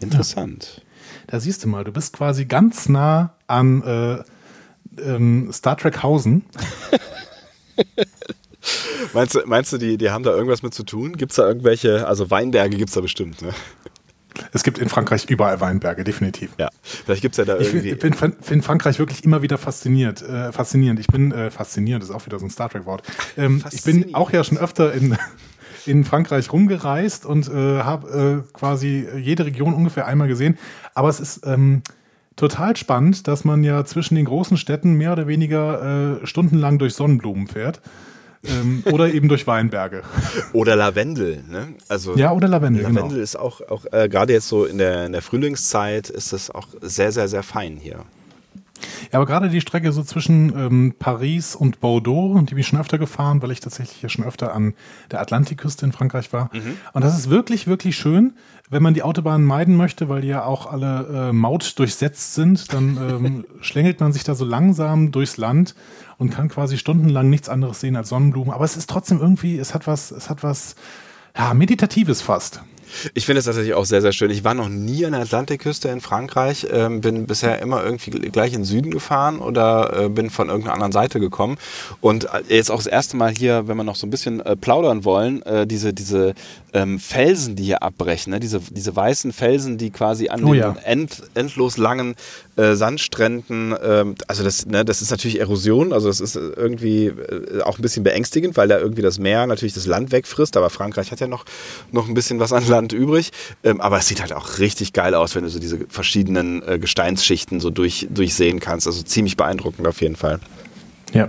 Interessant. 0.00 0.82
Da 1.28 1.38
siehst 1.38 1.62
du 1.64 1.68
mal, 1.68 1.84
du 1.84 1.92
bist 1.92 2.12
quasi 2.14 2.46
ganz 2.46 2.88
nah 2.88 3.34
an 3.46 3.82
äh, 3.82 4.24
ähm, 5.04 5.50
Star 5.52 5.76
Trek 5.76 6.02
Hausen. 6.02 6.44
Meinst 9.12 9.34
du, 9.34 9.40
meinst 9.44 9.72
du 9.72 9.78
die, 9.78 9.98
die 9.98 10.10
haben 10.10 10.24
da 10.24 10.30
irgendwas 10.30 10.62
mit 10.62 10.74
zu 10.74 10.84
tun? 10.84 11.16
Gibt 11.16 11.32
es 11.32 11.36
da 11.36 11.46
irgendwelche, 11.46 12.06
also 12.06 12.30
Weinberge 12.30 12.76
gibt 12.76 12.88
es 12.88 12.94
da 12.94 13.00
bestimmt, 13.00 13.42
ne? 13.42 13.50
Es 14.52 14.64
gibt 14.64 14.78
in 14.78 14.88
Frankreich 14.88 15.26
überall 15.26 15.60
Weinberge, 15.60 16.02
definitiv. 16.02 16.50
Ja. 16.58 16.68
Vielleicht 16.82 17.22
gibt 17.22 17.34
es 17.34 17.36
ja 17.36 17.44
da 17.44 17.58
Ich 17.60 17.68
irgendwie. 17.72 17.94
finde 17.94 18.18
find, 18.18 18.44
find 18.44 18.64
Frankreich 18.64 18.98
wirklich 18.98 19.22
immer 19.22 19.42
wieder 19.42 19.58
fasziniert. 19.58 20.22
Äh, 20.22 20.50
faszinierend. 20.50 20.98
Ich 20.98 21.06
bin 21.06 21.30
äh, 21.30 21.50
faszinierend, 21.52 22.02
ist 22.02 22.10
auch 22.10 22.26
wieder 22.26 22.40
so 22.40 22.46
ein 22.46 22.50
Star 22.50 22.68
Trek-Wort. 22.68 23.02
Ähm, 23.36 23.62
ich 23.70 23.84
bin 23.84 24.14
auch 24.14 24.32
ja 24.32 24.42
schon 24.42 24.58
öfter 24.58 24.92
in, 24.92 25.16
in 25.86 26.04
Frankreich 26.04 26.52
rumgereist 26.52 27.26
und 27.26 27.48
äh, 27.48 27.82
habe 27.82 28.42
äh, 28.44 28.56
quasi 28.56 29.06
jede 29.16 29.46
Region 29.46 29.72
ungefähr 29.72 30.06
einmal 30.06 30.26
gesehen. 30.26 30.58
Aber 30.94 31.08
es 31.08 31.20
ist 31.20 31.46
ähm, 31.46 31.82
total 32.36 32.76
spannend, 32.76 33.28
dass 33.28 33.44
man 33.44 33.64
ja 33.64 33.84
zwischen 33.84 34.14
den 34.14 34.24
großen 34.24 34.56
Städten 34.56 34.94
mehr 34.94 35.12
oder 35.12 35.26
weniger 35.26 36.20
äh, 36.22 36.26
stundenlang 36.26 36.78
durch 36.78 36.94
Sonnenblumen 36.94 37.46
fährt. 37.46 37.80
Ähm, 38.46 38.82
oder 38.92 39.12
eben 39.12 39.28
durch 39.28 39.46
Weinberge. 39.46 40.02
Oder 40.52 40.76
Lavendel, 40.76 41.42
ne? 41.48 41.74
Also 41.88 42.14
Ja, 42.16 42.32
oder 42.32 42.48
Lavendel, 42.48 42.82
Lavendel 42.82 43.10
genau. 43.10 43.22
ist 43.22 43.36
auch, 43.36 43.60
auch 43.62 43.86
äh, 43.92 44.08
gerade 44.08 44.32
jetzt 44.32 44.48
so 44.48 44.64
in 44.64 44.78
der, 44.78 45.06
in 45.06 45.12
der 45.12 45.22
Frühlingszeit 45.22 46.10
ist 46.10 46.32
das 46.32 46.50
auch 46.50 46.68
sehr, 46.80 47.12
sehr, 47.12 47.28
sehr 47.28 47.42
fein 47.42 47.76
hier. 47.76 48.04
Ja, 49.12 49.18
aber 49.20 49.26
gerade 49.26 49.48
die 49.48 49.60
Strecke 49.60 49.92
so 49.92 50.02
zwischen 50.02 50.52
ähm, 50.58 50.94
Paris 50.98 51.54
und 51.54 51.80
Bordeaux, 51.80 52.38
die 52.40 52.54
bin 52.54 52.58
ich 52.58 52.66
schon 52.66 52.80
öfter 52.80 52.98
gefahren, 52.98 53.40
weil 53.40 53.50
ich 53.50 53.60
tatsächlich 53.60 54.02
ja 54.02 54.08
schon 54.08 54.24
öfter 54.24 54.52
an 54.52 54.74
der 55.10 55.20
Atlantikküste 55.20 55.86
in 55.86 55.92
Frankreich 55.92 56.32
war. 56.32 56.50
Und 56.92 57.04
das 57.04 57.16
ist 57.16 57.30
wirklich, 57.30 57.66
wirklich 57.66 57.96
schön, 57.96 58.34
wenn 58.70 58.82
man 58.82 58.94
die 58.94 59.02
Autobahnen 59.02 59.46
meiden 59.46 59.76
möchte, 59.76 60.08
weil 60.08 60.22
die 60.22 60.28
ja 60.28 60.44
auch 60.44 60.66
alle 60.66 61.28
äh, 61.28 61.32
Maut 61.32 61.78
durchsetzt 61.78 62.34
sind, 62.34 62.72
dann 62.72 62.96
ähm, 62.96 63.44
schlängelt 63.60 64.00
man 64.00 64.12
sich 64.12 64.24
da 64.24 64.34
so 64.34 64.44
langsam 64.44 65.12
durchs 65.12 65.36
Land 65.36 65.74
und 66.18 66.30
kann 66.30 66.48
quasi 66.48 66.78
stundenlang 66.78 67.28
nichts 67.28 67.48
anderes 67.48 67.80
sehen 67.80 67.96
als 67.96 68.08
Sonnenblumen. 68.08 68.52
Aber 68.52 68.64
es 68.64 68.76
ist 68.76 68.88
trotzdem 68.88 69.20
irgendwie, 69.20 69.58
es 69.58 69.74
hat 69.74 69.86
was, 69.86 70.10
es 70.10 70.30
hat 70.30 70.42
was, 70.42 70.76
ja, 71.36 71.52
Meditatives 71.52 72.22
fast. 72.22 72.62
Ich 73.14 73.26
finde 73.26 73.40
es 73.40 73.46
tatsächlich 73.46 73.74
auch 73.74 73.84
sehr, 73.84 74.02
sehr 74.02 74.12
schön. 74.12 74.30
Ich 74.30 74.44
war 74.44 74.54
noch 74.54 74.68
nie 74.68 75.04
an 75.04 75.12
der 75.12 75.22
Atlantikküste 75.22 75.88
in 75.88 76.00
Frankreich, 76.00 76.66
ähm, 76.70 77.00
bin 77.00 77.26
bisher 77.26 77.60
immer 77.60 77.84
irgendwie 77.84 78.10
gleich 78.10 78.52
in 78.52 78.60
den 78.60 78.64
Süden 78.64 78.90
gefahren 78.90 79.38
oder 79.38 80.04
äh, 80.04 80.08
bin 80.08 80.30
von 80.30 80.48
irgendeiner 80.48 80.74
anderen 80.74 80.92
Seite 80.92 81.20
gekommen. 81.20 81.56
Und 82.00 82.24
äh, 82.24 82.42
jetzt 82.48 82.70
auch 82.70 82.76
das 82.76 82.86
erste 82.86 83.16
Mal 83.16 83.32
hier, 83.36 83.68
wenn 83.68 83.76
wir 83.76 83.84
noch 83.84 83.96
so 83.96 84.06
ein 84.06 84.10
bisschen 84.10 84.40
äh, 84.40 84.56
plaudern 84.56 85.04
wollen, 85.04 85.42
äh, 85.42 85.66
diese, 85.66 85.92
diese 85.92 86.34
ähm, 86.72 86.98
Felsen, 86.98 87.56
die 87.56 87.64
hier 87.64 87.82
abbrechen, 87.82 88.32
ne? 88.32 88.40
diese, 88.40 88.60
diese 88.60 88.94
weißen 88.94 89.32
Felsen, 89.32 89.78
die 89.78 89.90
quasi 89.90 90.28
an 90.28 90.44
Oh 90.44 90.52
den 90.52 90.60
ja. 90.60 90.76
end, 90.84 91.22
endlos 91.34 91.76
langen 91.76 92.16
äh, 92.56 92.74
Sandstränden, 92.74 93.74
ähm, 93.82 94.14
also 94.26 94.44
das, 94.44 94.66
ne, 94.66 94.84
das 94.84 95.02
ist 95.02 95.10
natürlich 95.10 95.40
Erosion, 95.40 95.92
also 95.92 96.08
das 96.08 96.20
ist 96.20 96.36
irgendwie 96.36 97.06
äh, 97.06 97.62
auch 97.62 97.78
ein 97.78 97.82
bisschen 97.82 98.04
beängstigend, 98.04 98.56
weil 98.56 98.68
da 98.68 98.78
irgendwie 98.78 99.02
das 99.02 99.18
Meer 99.18 99.46
natürlich 99.46 99.74
das 99.74 99.86
Land 99.86 100.12
wegfrisst, 100.12 100.56
aber 100.56 100.70
Frankreich 100.70 101.12
hat 101.12 101.20
ja 101.20 101.26
noch, 101.26 101.44
noch 101.92 102.08
ein 102.08 102.14
bisschen 102.14 102.40
was 102.40 102.52
an 102.52 102.66
Land 102.66 102.83
übrig. 102.92 103.30
Ähm, 103.62 103.80
aber 103.80 103.98
es 103.98 104.08
sieht 104.08 104.20
halt 104.20 104.32
auch 104.32 104.58
richtig 104.58 104.92
geil 104.92 105.14
aus, 105.14 105.34
wenn 105.34 105.44
du 105.44 105.50
so 105.50 105.58
diese 105.58 105.86
verschiedenen 105.88 106.62
äh, 106.66 106.78
Gesteinsschichten 106.78 107.60
so 107.60 107.70
durch, 107.70 108.06
durchsehen 108.10 108.60
kannst. 108.60 108.86
Also 108.86 109.02
ziemlich 109.02 109.36
beeindruckend 109.36 109.86
auf 109.86 110.00
jeden 110.00 110.16
Fall. 110.16 110.40
Ja. 111.12 111.28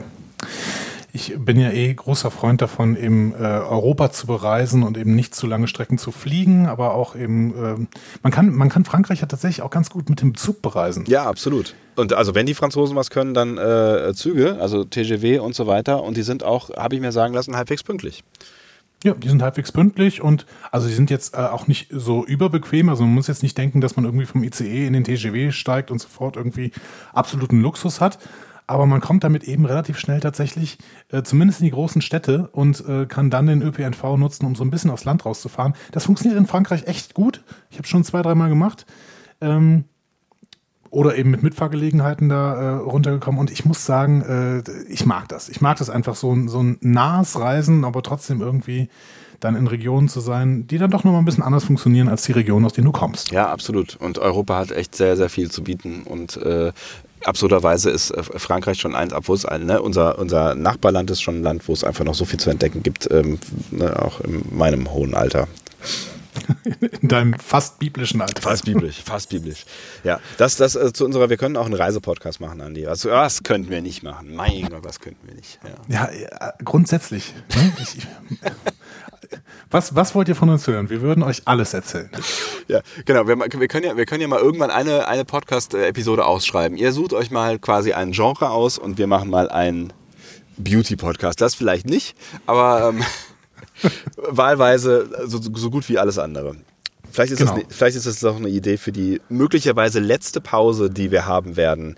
Ich 1.16 1.34
bin 1.38 1.58
ja 1.58 1.72
eh 1.72 1.94
großer 1.94 2.30
Freund 2.30 2.62
davon, 2.62 2.98
eben 2.98 3.34
äh, 3.34 3.38
Europa 3.38 4.12
zu 4.12 4.28
bereisen 4.28 4.84
und 4.84 4.98
eben 4.98 5.16
nicht 5.16 5.34
zu 5.34 5.48
lange 5.48 5.70
Strecken 5.70 5.98
zu 5.98 6.12
fliegen, 6.12 6.66
aber 6.66 6.94
auch 6.94 7.16
eben, 7.16 7.54
ähm, 7.58 7.88
man, 8.22 8.34
kann, 8.34 8.54
man 8.54 8.68
kann 8.68 8.84
Frankreich 8.84 9.22
ja 9.22 9.26
tatsächlich 9.26 9.62
auch 9.62 9.70
ganz 9.70 9.90
gut 9.90 10.10
mit 10.10 10.20
dem 10.20 10.36
Zug 10.36 10.62
bereisen. 10.62 11.06
Ja, 11.08 11.24
absolut. 11.24 11.74
Und 11.96 12.12
also 12.12 12.36
wenn 12.36 12.46
die 12.46 12.54
Franzosen 12.54 12.98
was 12.98 13.12
können, 13.12 13.34
dann 13.34 13.58
äh, 13.58 14.12
Züge, 14.14 14.58
also 14.60 14.84
TGW 14.84 15.40
und 15.40 15.56
so 15.56 15.68
weiter. 15.68 16.04
Und 16.04 16.18
die 16.18 16.24
sind 16.24 16.44
auch, 16.44 16.70
habe 16.76 16.96
ich 16.96 17.02
mir 17.02 17.14
sagen 17.14 17.34
lassen, 17.34 17.56
halbwegs 17.56 17.84
pünktlich. 17.84 18.26
Ja, 19.06 19.14
die 19.14 19.30
sind 19.30 19.44
halbwegs 19.44 19.72
pünktlich 19.72 20.24
und 20.24 20.48
also 20.72 20.88
die 20.88 20.94
sind 20.96 21.12
jetzt 21.12 21.36
äh, 21.36 21.38
auch 21.38 21.68
nicht 21.68 21.90
so 21.92 22.26
überbequem. 22.26 22.90
Also 22.90 23.04
man 23.04 23.14
muss 23.14 23.28
jetzt 23.28 23.44
nicht 23.44 23.56
denken, 23.56 23.80
dass 23.80 23.96
man 23.96 24.04
irgendwie 24.04 24.26
vom 24.26 24.44
ICE 24.44 24.88
in 24.88 24.94
den 24.94 25.04
TGW 25.04 25.52
steigt 25.52 25.92
und 25.92 26.00
sofort 26.00 26.38
irgendwie 26.38 26.72
absoluten 27.14 27.62
Luxus 27.62 28.02
hat. 28.02 28.18
Aber 28.66 28.88
man 28.88 29.02
kommt 29.02 29.24
damit 29.24 29.44
eben 29.44 29.68
relativ 29.68 30.00
schnell 30.00 30.22
tatsächlich, 30.22 30.80
äh, 31.10 31.22
zumindest 31.22 31.60
in 31.60 31.66
die 31.66 31.72
großen 31.72 32.02
Städte 32.02 32.50
und 32.52 32.84
äh, 32.88 33.06
kann 33.06 33.30
dann 33.30 33.46
den 33.46 33.62
ÖPNV 33.62 34.18
nutzen, 34.18 34.48
um 34.48 34.56
so 34.56 34.64
ein 34.64 34.72
bisschen 34.72 34.90
aufs 34.90 35.06
Land 35.06 35.24
rauszufahren. 35.24 35.76
Das 35.92 36.06
funktioniert 36.06 36.40
in 36.40 36.48
Frankreich 36.48 36.88
echt 36.88 37.14
gut. 37.14 37.44
Ich 37.70 37.78
habe 37.78 37.88
schon 37.88 38.04
zwei, 38.04 38.24
dreimal 38.24 38.50
gemacht. 38.50 38.88
Ähm, 39.40 39.84
oder 40.96 41.18
eben 41.18 41.30
mit 41.30 41.44
Mitfahrgelegenheiten 41.44 42.30
da 42.30 42.54
äh, 42.56 42.70
runtergekommen. 42.78 43.40
Und 43.42 43.52
ich 43.52 43.66
muss 43.66 43.86
sagen, 43.86 44.22
äh, 44.22 44.64
ich 44.90 45.06
mag 45.06 45.28
das. 45.28 45.50
Ich 45.50 45.60
mag 45.60 45.78
das 45.78 45.90
einfach 45.90 46.16
so, 46.16 46.32
ein- 46.34 46.48
so 46.48 46.64
ein 46.64 46.78
nahes 46.80 47.38
Reisen, 47.38 47.84
aber 47.84 48.02
trotzdem 48.02 48.40
irgendwie 48.40 48.88
dann 49.42 49.58
in 49.58 49.68
Regionen 49.68 50.08
zu 50.08 50.22
sein, 50.22 50.68
die 50.68 50.78
dann 50.78 50.90
doch 50.92 51.04
nochmal 51.04 51.22
ein 51.22 51.26
bisschen 51.26 51.44
anders 51.44 51.66
funktionieren 51.66 52.08
als 52.08 52.24
die 52.24 52.32
Region, 52.32 52.64
aus 52.64 52.72
denen 52.72 52.86
du 52.86 52.94
kommst. 52.94 53.32
Ja, 53.32 53.50
absolut. 53.50 53.98
Und 53.98 54.20
Europa 54.20 54.58
hat 54.58 54.72
echt 54.72 54.96
sehr, 54.96 55.18
sehr 55.18 55.28
viel 55.28 55.52
zu 55.52 55.64
bieten. 55.64 56.04
Und 56.04 56.38
äh, 56.38 56.72
absurderweise 57.26 57.90
ist 57.90 58.12
äh, 58.12 58.24
Frankreich 58.24 58.80
schon 58.80 58.96
eins, 58.96 59.12
obwohl 59.12 59.36
es 59.36 59.44
ein, 59.46 59.66
ne, 59.66 59.82
unser, 59.82 60.18
unser 60.18 60.56
Nachbarland 60.56 61.12
ist 61.12 61.22
schon 61.22 61.40
ein 61.40 61.44
Land, 61.44 61.68
wo 61.68 61.74
es 61.74 61.84
einfach 61.84 62.06
noch 62.06 62.16
so 62.16 62.24
viel 62.24 62.40
zu 62.40 62.50
entdecken 62.50 62.84
gibt, 62.84 63.12
ähm, 63.12 63.38
ne, 63.72 64.02
auch 64.02 64.22
in 64.22 64.44
meinem 64.50 64.90
hohen 64.94 65.14
Alter. 65.14 65.50
In 67.02 67.08
deinem 67.08 67.34
fast 67.36 67.80
biblischen 67.80 68.22
Alter. 68.22 68.42
Fast 68.42 68.66
biblisch, 68.66 69.02
fast 69.04 69.30
biblisch. 69.30 69.66
Ja, 70.04 70.20
das, 70.38 70.58
das 70.58 70.76
äh, 70.76 70.94
zu 70.94 71.06
unserer, 71.06 71.30
wir 71.30 71.38
können 71.38 71.58
auch 71.58 71.66
einen 71.66 71.76
Reisepodcast 71.76 72.40
machen, 72.40 72.62
Andi. 72.62 72.88
Also, 72.88 73.10
was 73.10 73.44
könnten 73.44 73.70
wir 73.70 73.82
nicht 73.82 74.04
machen? 74.04 74.36
Mein 74.36 74.70
Gott, 74.70 74.84
was 74.84 75.00
könnten 75.00 75.28
wir 75.28 75.36
nicht? 75.36 75.60
Ja. 75.88 76.10
Ja, 76.10 76.50
äh, 76.50 76.52
grundsätzlich. 76.64 77.34
Ne? 77.56 77.74
Ich, 77.82 77.98
was, 79.72 79.96
was 79.96 80.16
wollt 80.16 80.28
ihr 80.28 80.36
von 80.36 80.50
uns 80.50 80.68
hören? 80.68 80.90
Wir 80.90 81.02
würden 81.02 81.24
euch 81.24 81.44
alles 81.46 81.74
erzählen. 81.74 82.10
Ja, 82.68 82.82
genau. 83.06 83.28
Wir, 83.28 83.38
wir, 83.38 83.68
können 83.68 83.86
ja, 83.86 83.98
wir 83.98 84.06
können 84.06 84.22
ja 84.22 84.28
mal 84.28 84.40
irgendwann 84.40 84.72
eine, 84.72 85.08
eine 85.08 85.26
Podcast-Episode 85.26 86.26
ausschreiben. 86.26 86.78
Ihr 86.78 86.92
sucht 86.92 87.14
euch 87.14 87.32
mal 87.32 87.60
quasi 87.60 87.94
ein 87.94 88.12
Genre 88.12 88.50
aus 88.50 88.78
und 88.78 88.98
wir 88.98 89.08
machen 89.08 89.30
mal 89.30 89.50
einen 89.50 89.94
Beauty-Podcast. 90.58 91.42
Das 91.42 91.56
vielleicht 91.56 91.88
nicht, 91.88 92.16
aber 92.46 92.90
ähm, 92.90 93.04
wahlweise 94.18 95.10
so, 95.26 95.40
so 95.42 95.70
gut 95.70 95.88
wie 95.90 95.98
alles 95.98 96.18
andere. 96.18 96.56
Vielleicht 97.12 97.32
ist, 97.32 97.40
Genau. 97.40 97.56
das, 97.56 97.64
vielleicht 97.70 97.96
ist 97.96 98.08
das 98.08 98.24
auch 98.26 98.36
eine 98.36 98.50
Idee 98.50 98.76
für 98.76 98.92
die 98.92 99.22
möglicherweise 99.30 100.00
letzte 100.00 100.42
Pause, 100.42 100.90
die 100.90 101.12
wir 101.12 101.26
haben 101.26 101.56
werden, 101.56 101.96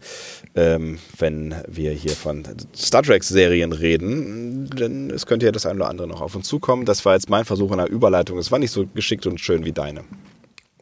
ähm, 0.55 0.99
wenn 1.17 1.55
wir 1.67 1.91
hier 1.91 2.11
von 2.11 2.43
Star 2.75 3.01
Trek-Serien 3.01 3.73
reden. 3.73 4.69
Denn 4.69 5.09
es 5.09 5.25
könnte 5.25 5.47
ja 5.47 5.51
das 5.51 5.65
eine 5.65 5.79
oder 5.79 5.89
andere 5.89 6.07
noch 6.07 6.21
auf 6.21 6.35
uns 6.35 6.47
zukommen. 6.47 6.85
Das 6.85 7.03
war 7.03 7.15
jetzt 7.15 7.31
mein 7.31 7.45
Versuch 7.45 7.71
einer 7.71 7.87
Überleitung. 7.87 8.37
Es 8.37 8.51
war 8.51 8.59
nicht 8.59 8.69
so 8.71 8.85
geschickt 8.85 9.25
und 9.25 9.39
schön 9.39 9.65
wie 9.65 9.71
deine. 9.71 10.01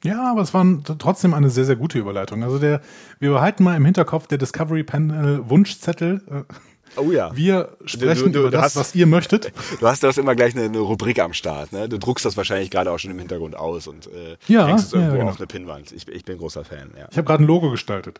Ja, 0.03 0.31
aber 0.31 0.41
es 0.41 0.53
war 0.53 0.65
trotzdem 0.99 1.33
eine 1.33 1.49
sehr, 1.49 1.65
sehr 1.65 1.77
gute 1.77 1.97
Überleitung. 1.97 2.43
Also 2.43 2.59
der, 2.59 2.81
wir 3.19 3.31
behalten 3.31 3.63
mal 3.63 3.75
im 3.77 3.85
Hinterkopf 3.85 4.27
der 4.27 4.37
Discovery 4.37 4.83
Panel 4.83 5.49
Wunschzettel. 5.49 6.21
Äh, 6.29 6.53
Oh 6.97 7.11
ja. 7.11 7.35
Wir 7.35 7.75
sprechen 7.85 8.31
du- 8.31 8.39
über 8.39 8.49
du 8.51 8.57
das, 8.57 8.63
hast- 8.63 8.75
was 8.77 8.95
ihr 8.95 9.05
möchtet. 9.05 9.51
Du 9.79 9.87
hast 9.87 10.03
das 10.03 10.17
immer 10.17 10.35
gleich 10.35 10.55
eine, 10.55 10.65
eine 10.65 10.79
Rubrik 10.79 11.19
am 11.19 11.33
Start. 11.33 11.71
Ne? 11.73 11.89
Du 11.89 11.97
druckst 11.99 12.25
das 12.25 12.37
wahrscheinlich 12.37 12.69
gerade 12.71 12.91
auch 12.91 12.97
schon 12.99 13.11
im 13.11 13.19
Hintergrund 13.19 13.55
aus 13.55 13.87
und 13.87 14.07
äh, 14.07 14.37
Ja, 14.47 14.65
hängst 14.67 14.85
es 14.87 14.91
ja, 14.93 14.99
irgendwo 14.99 15.17
genau. 15.17 15.29
auf 15.31 15.37
eine 15.37 15.47
Pinnwand. 15.47 15.91
Ich, 15.91 16.07
ich 16.07 16.23
bin 16.25 16.37
großer 16.37 16.63
Fan. 16.63 16.91
Ja. 16.97 17.07
Ich 17.11 17.17
habe 17.17 17.27
gerade 17.27 17.43
ein 17.43 17.47
Logo 17.47 17.69
gestaltet. 17.71 18.17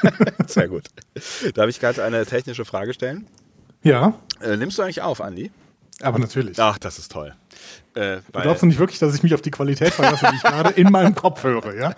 Sehr 0.46 0.68
gut. 0.68 0.84
Darf 1.54 1.68
ich 1.68 1.78
gerade 1.80 2.02
eine 2.04 2.24
technische 2.26 2.64
Frage 2.64 2.92
stellen? 2.94 3.26
Ja, 3.82 4.14
Äh, 4.40 4.56
nimmst 4.56 4.78
du 4.78 4.82
eigentlich 4.82 5.02
auf, 5.02 5.20
Andi? 5.20 5.50
aber 6.02 6.18
natürlich. 6.18 6.58
Ach, 6.60 6.78
das 6.78 6.98
ist 6.98 7.10
toll. 7.12 7.34
Äh, 7.96 8.20
weil, 8.32 8.42
Glaubst 8.42 8.62
du 8.62 8.66
nicht 8.66 8.78
wirklich, 8.78 8.98
dass 8.98 9.14
ich 9.14 9.22
mich 9.22 9.32
auf 9.32 9.40
die 9.40 9.50
Qualität 9.50 9.94
verlasse, 9.94 10.26
die 10.30 10.36
ich 10.36 10.42
gerade 10.42 10.70
in 10.74 10.92
meinem 10.92 11.14
Kopf 11.14 11.42
höre, 11.44 11.74
ja? 11.74 11.94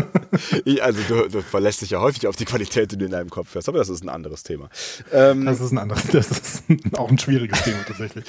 ich, 0.64 0.82
also 0.82 1.00
du, 1.06 1.28
du, 1.28 1.42
verlässt 1.42 1.80
dich 1.80 1.90
ja 1.90 2.00
häufig 2.00 2.26
auf 2.26 2.34
die 2.34 2.44
Qualität, 2.44 2.90
die 2.90 2.96
du 2.96 3.04
in 3.04 3.12
deinem 3.12 3.30
Kopf 3.30 3.54
hast, 3.54 3.68
aber 3.68 3.78
das 3.78 3.88
ist 3.88 4.02
ein 4.02 4.08
anderes 4.08 4.42
Thema. 4.42 4.68
Ähm, 5.12 5.44
das 5.44 5.60
ist 5.60 5.70
ein 5.70 5.78
anderes, 5.78 6.02
das 6.12 6.30
ist 6.30 6.64
auch 6.94 7.08
ein 7.08 7.18
schwieriges 7.18 7.62
Thema 7.62 7.78
tatsächlich. 7.86 8.24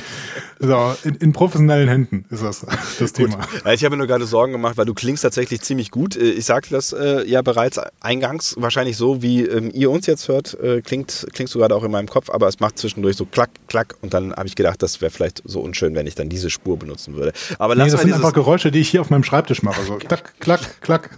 So, 0.60 0.96
in, 1.04 1.16
in, 1.16 1.34
professionellen 1.34 1.90
Händen 1.90 2.26
ist 2.30 2.44
das 2.44 2.64
das 3.00 3.14
Thema. 3.14 3.38
Gut. 3.38 3.74
Ich 3.74 3.84
habe 3.84 3.96
mir 3.96 3.98
nur 3.98 4.08
gerade 4.08 4.28
Sorgen 4.28 4.52
gemacht, 4.52 4.78
weil 4.78 4.86
du 4.86 4.94
klingst 4.94 5.24
tatsächlich 5.24 5.62
ziemlich 5.62 5.90
gut. 5.90 6.16
Äh, 6.16 6.30
ich 6.30 6.46
sagte 6.46 6.70
das 6.70 6.94
äh, 6.94 7.28
ja 7.28 7.42
bereits 7.42 7.80
eingangs, 8.02 8.56
wahrscheinlich 8.60 8.98
so, 8.98 9.24
wie 9.24 9.46
ähm, 9.46 9.72
ihr 9.74 9.90
uns 9.90 10.06
jetzt 10.06 10.28
hört, 10.28 10.60
äh, 10.60 10.82
klingt, 10.82 11.26
klingst 11.34 11.56
du 11.56 11.60
gerade 11.60 11.76
auch 11.76 11.84
in 11.84 11.90
meinem 11.90 12.08
Kopf, 12.08 12.30
aber 12.30 12.48
es 12.48 12.60
macht 12.60 12.78
zwischendurch 12.78 13.18
so 13.18 13.26
klack, 13.26 13.50
klack 13.68 13.96
und 14.02 14.14
dann 14.14 14.34
habe 14.34 14.48
ich 14.48 14.56
gedacht, 14.56 14.84
das 14.84 15.02
wäre 15.02 15.10
vielleicht 15.10 15.42
so 15.44 15.62
unschön, 15.62 15.96
wenn 15.96 16.06
ich 16.06 16.14
dann 16.14 16.30
diese 16.30 16.52
Spur 16.52 16.78
benutzen 17.00 17.16
würde. 17.16 17.34
Aber 17.58 17.76
nee, 17.76 17.90
das 17.90 18.02
sind 18.02 18.14
einfach 18.14 18.34
Geräusche, 18.34 18.72
die 18.72 18.80
ich 18.80 18.90
hier 18.90 19.02
auf 19.02 19.10
meinem 19.10 19.24
Schreibtisch 19.24 19.64
mache. 19.64 19.84
So 19.84 19.96
klack, 19.96 20.34
klack, 20.40 20.82
klack. 20.82 21.10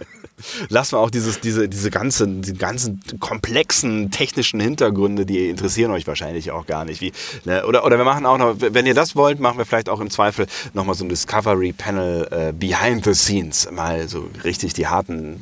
Lassen 0.70 0.96
wir 0.96 0.98
auch 0.98 1.10
dieses, 1.10 1.40
diese, 1.40 1.68
diese 1.68 1.90
ganzen, 1.90 2.42
die 2.42 2.54
ganzen 2.54 3.00
komplexen 3.20 4.10
technischen 4.10 4.58
Hintergründe, 4.58 5.24
die 5.24 5.48
interessieren 5.48 5.92
euch 5.92 6.06
wahrscheinlich 6.08 6.50
auch 6.50 6.66
gar 6.66 6.84
nicht. 6.84 7.00
Wie, 7.00 7.12
ne? 7.44 7.64
oder, 7.64 7.84
oder 7.84 7.96
wir 7.96 8.04
machen 8.04 8.26
auch 8.26 8.38
noch, 8.38 8.56
wenn 8.58 8.86
ihr 8.86 8.94
das 8.94 9.14
wollt, 9.14 9.38
machen 9.38 9.58
wir 9.58 9.66
vielleicht 9.66 9.88
auch 9.88 10.00
im 10.00 10.10
Zweifel 10.10 10.46
nochmal 10.74 10.96
so 10.96 11.04
ein 11.04 11.08
Discovery 11.08 11.72
Panel 11.72 12.26
äh, 12.30 12.52
Behind 12.52 13.04
the 13.04 13.14
Scenes. 13.14 13.70
Mal 13.70 14.08
so 14.08 14.28
richtig 14.42 14.72
die 14.72 14.88
harten 14.88 15.40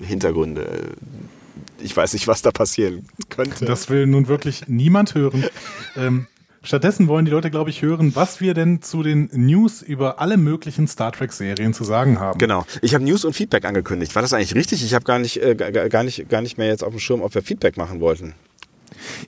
Hintergründe 0.00 0.94
ich 1.82 1.96
weiß 1.96 2.12
nicht, 2.12 2.28
was 2.28 2.42
da 2.42 2.50
passieren 2.50 3.08
könnte. 3.30 3.64
Das 3.64 3.88
will 3.88 4.06
nun 4.06 4.28
wirklich 4.28 4.68
niemand 4.68 5.14
hören. 5.14 5.46
ähm, 5.96 6.26
Stattdessen 6.62 7.08
wollen 7.08 7.24
die 7.24 7.30
Leute, 7.30 7.50
glaube 7.50 7.70
ich, 7.70 7.80
hören, 7.80 8.14
was 8.14 8.40
wir 8.42 8.52
denn 8.52 8.82
zu 8.82 9.02
den 9.02 9.30
News 9.32 9.80
über 9.80 10.20
alle 10.20 10.36
möglichen 10.36 10.86
Star 10.86 11.10
Trek-Serien 11.10 11.72
zu 11.72 11.84
sagen 11.84 12.20
haben. 12.20 12.38
Genau. 12.38 12.66
Ich 12.82 12.94
habe 12.94 13.02
News 13.02 13.24
und 13.24 13.32
Feedback 13.32 13.64
angekündigt. 13.64 14.14
War 14.14 14.20
das 14.20 14.34
eigentlich 14.34 14.54
richtig? 14.54 14.84
Ich 14.84 14.92
habe 14.92 15.04
gar 15.04 15.18
nicht, 15.18 15.42
äh, 15.42 15.54
gar, 15.54 16.02
nicht, 16.02 16.28
gar 16.28 16.42
nicht 16.42 16.58
mehr 16.58 16.66
jetzt 16.66 16.84
auf 16.84 16.90
dem 16.90 16.98
Schirm, 16.98 17.22
ob 17.22 17.34
wir 17.34 17.42
Feedback 17.42 17.78
machen 17.78 18.00
wollten. 18.00 18.34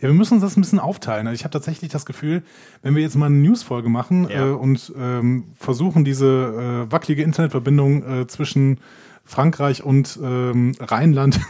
Ja, 0.01 0.09
wir 0.09 0.15
müssen 0.15 0.35
uns 0.35 0.43
das 0.43 0.57
ein 0.57 0.61
bisschen 0.61 0.79
aufteilen. 0.79 1.27
Also 1.27 1.35
ich 1.35 1.45
habe 1.45 1.53
tatsächlich 1.53 1.91
das 1.91 2.05
Gefühl, 2.05 2.43
wenn 2.83 2.95
wir 2.95 3.03
jetzt 3.03 3.17
mal 3.17 3.27
eine 3.27 3.37
News-Folge 3.37 3.89
machen 3.89 4.29
ja. 4.29 4.49
äh, 4.49 4.51
und 4.51 4.93
ähm, 4.99 5.45
versuchen, 5.59 6.05
diese 6.05 6.87
äh, 6.89 6.93
wackelige 6.93 7.23
Internetverbindung 7.23 8.23
äh, 8.23 8.27
zwischen 8.27 8.79
Frankreich 9.25 9.83
und 9.83 10.19
ähm, 10.23 10.75
Rheinland 10.81 11.41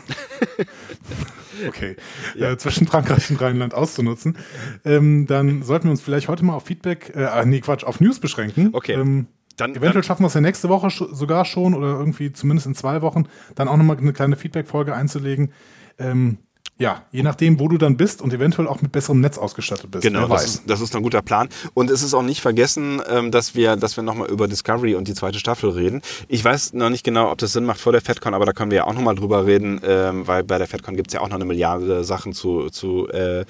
okay, 1.66 1.96
ja. 2.34 2.52
äh, 2.52 2.58
zwischen 2.58 2.86
Frankreich 2.86 3.30
und 3.30 3.40
Rheinland 3.40 3.74
auszunutzen, 3.74 4.36
ähm, 4.84 5.26
dann 5.26 5.62
sollten 5.62 5.84
wir 5.86 5.90
uns 5.92 6.02
vielleicht 6.02 6.28
heute 6.28 6.44
mal 6.44 6.54
auf 6.54 6.64
Feedback, 6.64 7.12
äh, 7.14 7.24
ah, 7.24 7.44
nee, 7.44 7.60
Quatsch, 7.60 7.84
auf 7.84 8.00
News 8.00 8.20
beschränken. 8.20 8.70
Okay. 8.72 8.92
Ähm, 8.94 9.26
dann, 9.56 9.72
Eventuell 9.72 9.92
dann, 9.92 10.02
schaffen 10.02 10.22
wir 10.22 10.28
es 10.28 10.34
ja 10.34 10.40
nächste 10.40 10.68
Woche 10.68 10.88
sogar 10.90 11.44
schon 11.44 11.74
oder 11.74 11.88
irgendwie 11.88 12.32
zumindest 12.32 12.66
in 12.66 12.74
zwei 12.74 13.02
Wochen 13.02 13.24
dann 13.54 13.68
auch 13.68 13.76
nochmal 13.76 13.98
eine 13.98 14.12
kleine 14.12 14.36
Feedback-Folge 14.36 14.94
einzulegen. 14.94 15.52
Ähm, 15.98 16.38
ja, 16.78 17.02
je 17.12 17.22
nachdem, 17.22 17.60
wo 17.60 17.68
du 17.68 17.78
dann 17.78 17.96
bist 17.96 18.22
und 18.22 18.32
eventuell 18.32 18.66
auch 18.66 18.82
mit 18.82 18.90
besserem 18.90 19.20
Netz 19.20 19.38
ausgestattet 19.38 19.90
bist. 19.90 20.02
Genau, 20.02 20.26
das 20.26 20.44
ist, 20.44 20.62
das 20.66 20.80
ist, 20.80 20.96
ein 20.96 21.02
guter 21.02 21.22
Plan. 21.22 21.48
Und 21.74 21.90
es 21.90 22.02
ist 22.02 22.12
auch 22.14 22.22
nicht 22.22 22.40
vergessen, 22.40 23.00
ähm, 23.08 23.30
dass 23.30 23.54
wir, 23.54 23.76
dass 23.76 23.96
wir 23.96 24.02
nochmal 24.02 24.28
über 24.28 24.48
Discovery 24.48 24.94
und 24.94 25.06
die 25.06 25.14
zweite 25.14 25.38
Staffel 25.38 25.70
reden. 25.70 26.02
Ich 26.28 26.44
weiß 26.44 26.72
noch 26.72 26.90
nicht 26.90 27.04
genau, 27.04 27.30
ob 27.30 27.38
das 27.38 27.52
Sinn 27.52 27.64
macht 27.64 27.80
vor 27.80 27.92
der 27.92 28.00
FedCon, 28.00 28.34
aber 28.34 28.46
da 28.46 28.52
können 28.52 28.70
wir 28.70 28.78
ja 28.78 28.84
auch 28.86 28.94
nochmal 28.94 29.14
drüber 29.14 29.46
reden, 29.46 29.80
ähm, 29.84 30.26
weil 30.26 30.42
bei 30.42 30.58
der 30.58 30.66
FedCon 30.66 30.96
gibt 30.96 31.08
es 31.08 31.14
ja 31.14 31.20
auch 31.20 31.28
noch 31.28 31.36
eine 31.36 31.44
Milliarde 31.44 32.02
Sachen 32.04 32.32
zu, 32.32 32.68
zu 32.70 33.08
äh, 33.08 33.44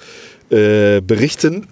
äh, 0.49 1.01
berichten. 1.01 1.67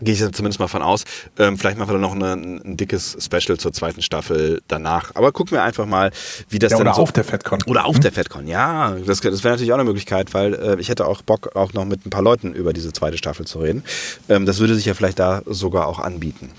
Gehe 0.00 0.12
ich 0.12 0.20
zumindest 0.32 0.60
mal 0.60 0.68
von 0.68 0.82
aus. 0.82 1.04
Ähm, 1.38 1.56
vielleicht 1.56 1.78
machen 1.78 1.88
wir 1.88 1.94
dann 1.94 2.02
noch 2.02 2.14
eine, 2.14 2.32
ein 2.34 2.76
dickes 2.76 3.16
Special 3.18 3.56
zur 3.56 3.72
zweiten 3.72 4.02
Staffel 4.02 4.60
danach. 4.68 5.14
Aber 5.14 5.32
gucken 5.32 5.52
wir 5.52 5.62
einfach 5.62 5.86
mal, 5.86 6.10
wie 6.50 6.58
das 6.58 6.72
ja, 6.72 6.78
dann 6.78 6.88
Oder 6.88 6.96
so 6.96 7.02
auf 7.02 7.12
der 7.12 7.24
FedCon. 7.24 7.62
Oder 7.66 7.86
auf 7.86 7.96
mhm. 7.96 8.00
der 8.02 8.12
FedCon, 8.12 8.46
ja. 8.46 8.94
Das, 9.06 9.20
das 9.20 9.42
wäre 9.42 9.54
natürlich 9.54 9.72
auch 9.72 9.78
eine 9.78 9.84
Möglichkeit, 9.84 10.34
weil 10.34 10.54
äh, 10.54 10.80
ich 10.80 10.90
hätte 10.90 11.06
auch 11.06 11.22
Bock, 11.22 11.56
auch 11.56 11.72
noch 11.72 11.86
mit 11.86 12.04
ein 12.04 12.10
paar 12.10 12.22
Leuten 12.22 12.52
über 12.52 12.72
diese 12.72 12.92
zweite 12.92 13.16
Staffel 13.16 13.46
zu 13.46 13.60
reden. 13.60 13.84
Ähm, 14.28 14.44
das 14.44 14.58
würde 14.58 14.74
sich 14.74 14.84
ja 14.84 14.92
vielleicht 14.92 15.18
da 15.18 15.42
sogar 15.46 15.86
auch 15.86 15.98
anbieten. 15.98 16.50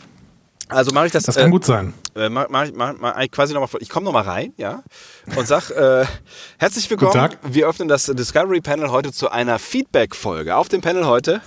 Also 0.69 0.91
mache 0.91 1.05
ich 1.05 1.11
das. 1.11 1.23
Das 1.23 1.35
kann 1.35 1.47
äh, 1.47 1.51
gut 1.51 1.63
sein. 1.63 1.93
Äh, 2.15 2.29
mach, 2.29 2.49
mach, 2.49 2.67
mach, 2.73 2.93
mach 2.99 3.31
quasi 3.31 3.53
noch 3.53 3.61
mal, 3.61 3.79
ich 3.79 3.89
komme 3.89 4.05
noch 4.05 4.11
mal 4.11 4.23
rein, 4.23 4.53
ja, 4.57 4.83
und 5.35 5.47
sag 5.47 5.69
äh, 5.69 6.05
herzlich 6.57 6.89
willkommen. 6.89 7.11
Guten 7.11 7.23
Tag. 7.23 7.37
Wir 7.43 7.69
öffnen 7.69 7.87
das 7.87 8.07
Discovery 8.07 8.59
Panel 8.59 8.89
heute 8.91 9.13
zu 9.13 9.29
einer 9.29 9.59
Feedback-Folge. 9.59 10.55
Auf 10.55 10.67
dem 10.67 10.81
Panel 10.81 11.05
heute 11.05 11.41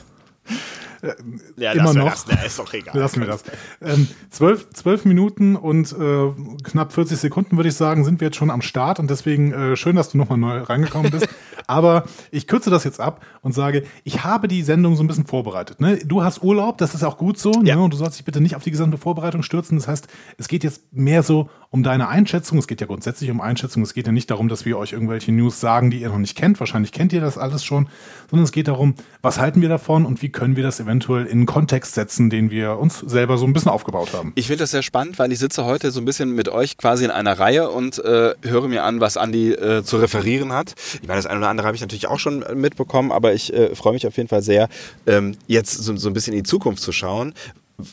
äh, 1.02 1.14
ja, 1.56 1.72
immer 1.72 1.94
noch. 1.94 2.24
Das, 2.24 2.44
ist 2.44 2.58
doch 2.58 2.72
egal. 2.72 2.96
Lassen 2.98 3.20
wir 3.20 3.26
das. 3.26 3.44
Ähm, 3.80 4.08
zwölf, 4.30 4.68
zwölf 4.70 5.04
Minuten 5.04 5.56
und 5.56 5.92
äh, 5.92 6.30
knapp 6.62 6.92
40 6.92 7.18
Sekunden, 7.18 7.56
würde 7.56 7.68
ich 7.68 7.74
sagen, 7.74 8.04
sind 8.04 8.20
wir 8.20 8.28
jetzt 8.28 8.36
schon 8.36 8.50
am 8.50 8.62
Start 8.62 8.98
und 8.98 9.10
deswegen 9.10 9.52
äh, 9.52 9.76
schön, 9.76 9.96
dass 9.96 10.10
du 10.10 10.18
nochmal 10.18 10.38
neu 10.38 10.60
reingekommen 10.62 11.10
bist. 11.10 11.28
Aber 11.66 12.04
ich 12.30 12.46
kürze 12.46 12.70
das 12.70 12.84
jetzt 12.84 13.00
ab 13.00 13.24
und 13.42 13.52
sage, 13.52 13.84
ich 14.04 14.24
habe 14.24 14.48
die 14.48 14.62
Sendung 14.62 14.96
so 14.96 15.04
ein 15.04 15.06
bisschen 15.06 15.26
vorbereitet. 15.26 15.80
Ne? 15.80 15.98
Du 16.04 16.22
hast 16.22 16.42
Urlaub, 16.42 16.78
das 16.78 16.94
ist 16.94 17.04
auch 17.04 17.16
gut 17.16 17.38
so. 17.38 17.50
Ne? 17.50 17.68
Ja. 17.68 17.76
Ne? 17.76 17.82
Und 17.82 17.92
du 17.92 17.96
sollst 17.96 18.18
dich 18.18 18.24
bitte 18.24 18.40
nicht 18.40 18.56
auf 18.56 18.64
die 18.64 18.70
gesamte 18.70 18.98
Vorbereitung 18.98 19.42
stürzen. 19.42 19.78
Das 19.78 19.86
heißt, 19.86 20.08
es 20.36 20.48
geht 20.48 20.64
jetzt 20.64 20.92
mehr 20.92 21.22
so 21.22 21.48
um 21.70 21.82
deine 21.82 22.08
Einschätzung. 22.08 22.58
Es 22.58 22.66
geht 22.66 22.80
ja 22.80 22.86
grundsätzlich 22.86 23.30
um 23.30 23.40
Einschätzung. 23.40 23.82
Es 23.82 23.94
geht 23.94 24.06
ja 24.06 24.12
nicht 24.12 24.30
darum, 24.30 24.48
dass 24.48 24.64
wir 24.64 24.76
euch 24.78 24.92
irgendwelche 24.92 25.32
News 25.32 25.60
sagen, 25.60 25.90
die 25.90 26.00
ihr 26.00 26.08
noch 26.08 26.18
nicht 26.18 26.36
kennt. 26.36 26.58
Wahrscheinlich 26.58 26.92
kennt 26.92 27.12
ihr 27.12 27.20
das 27.20 27.38
alles 27.38 27.64
schon. 27.64 27.88
Sondern 28.28 28.44
es 28.44 28.52
geht 28.52 28.68
darum, 28.68 28.94
was 29.22 29.38
halten 29.38 29.62
wir 29.62 29.68
davon 29.68 30.06
und 30.06 30.22
wie 30.22 30.30
können 30.30 30.56
wir 30.56 30.64
das 30.64 30.80
eventuell 30.80 30.89
in 30.90 31.02
einen 31.02 31.46
Kontext 31.46 31.94
setzen, 31.94 32.30
den 32.30 32.50
wir 32.50 32.78
uns 32.78 32.98
selber 32.98 33.38
so 33.38 33.46
ein 33.46 33.52
bisschen 33.52 33.70
aufgebaut 33.70 34.12
haben. 34.12 34.32
Ich 34.34 34.46
finde 34.46 34.64
das 34.64 34.70
sehr 34.70 34.82
spannend, 34.82 35.18
weil 35.18 35.32
ich 35.32 35.38
sitze 35.38 35.64
heute 35.64 35.90
so 35.90 36.00
ein 36.00 36.04
bisschen 36.04 36.34
mit 36.34 36.48
euch 36.48 36.76
quasi 36.76 37.04
in 37.04 37.10
einer 37.10 37.38
Reihe 37.38 37.70
und 37.70 37.98
äh, 37.98 38.34
höre 38.42 38.68
mir 38.68 38.84
an, 38.84 39.00
was 39.00 39.16
Andi 39.16 39.52
äh, 39.52 39.82
zu 39.82 39.98
referieren 39.98 40.52
hat. 40.52 40.74
Ich 41.02 41.08
meine, 41.08 41.18
das 41.18 41.26
eine 41.26 41.38
oder 41.38 41.48
andere 41.48 41.66
habe 41.66 41.76
ich 41.76 41.80
natürlich 41.80 42.08
auch 42.08 42.18
schon 42.18 42.44
mitbekommen, 42.54 43.12
aber 43.12 43.32
ich 43.32 43.52
äh, 43.52 43.74
freue 43.74 43.92
mich 43.92 44.06
auf 44.06 44.16
jeden 44.16 44.28
Fall 44.28 44.42
sehr, 44.42 44.68
ähm, 45.06 45.36
jetzt 45.46 45.72
so, 45.72 45.96
so 45.96 46.08
ein 46.08 46.12
bisschen 46.12 46.32
in 46.32 46.40
die 46.40 46.48
Zukunft 46.48 46.82
zu 46.82 46.92
schauen 46.92 47.34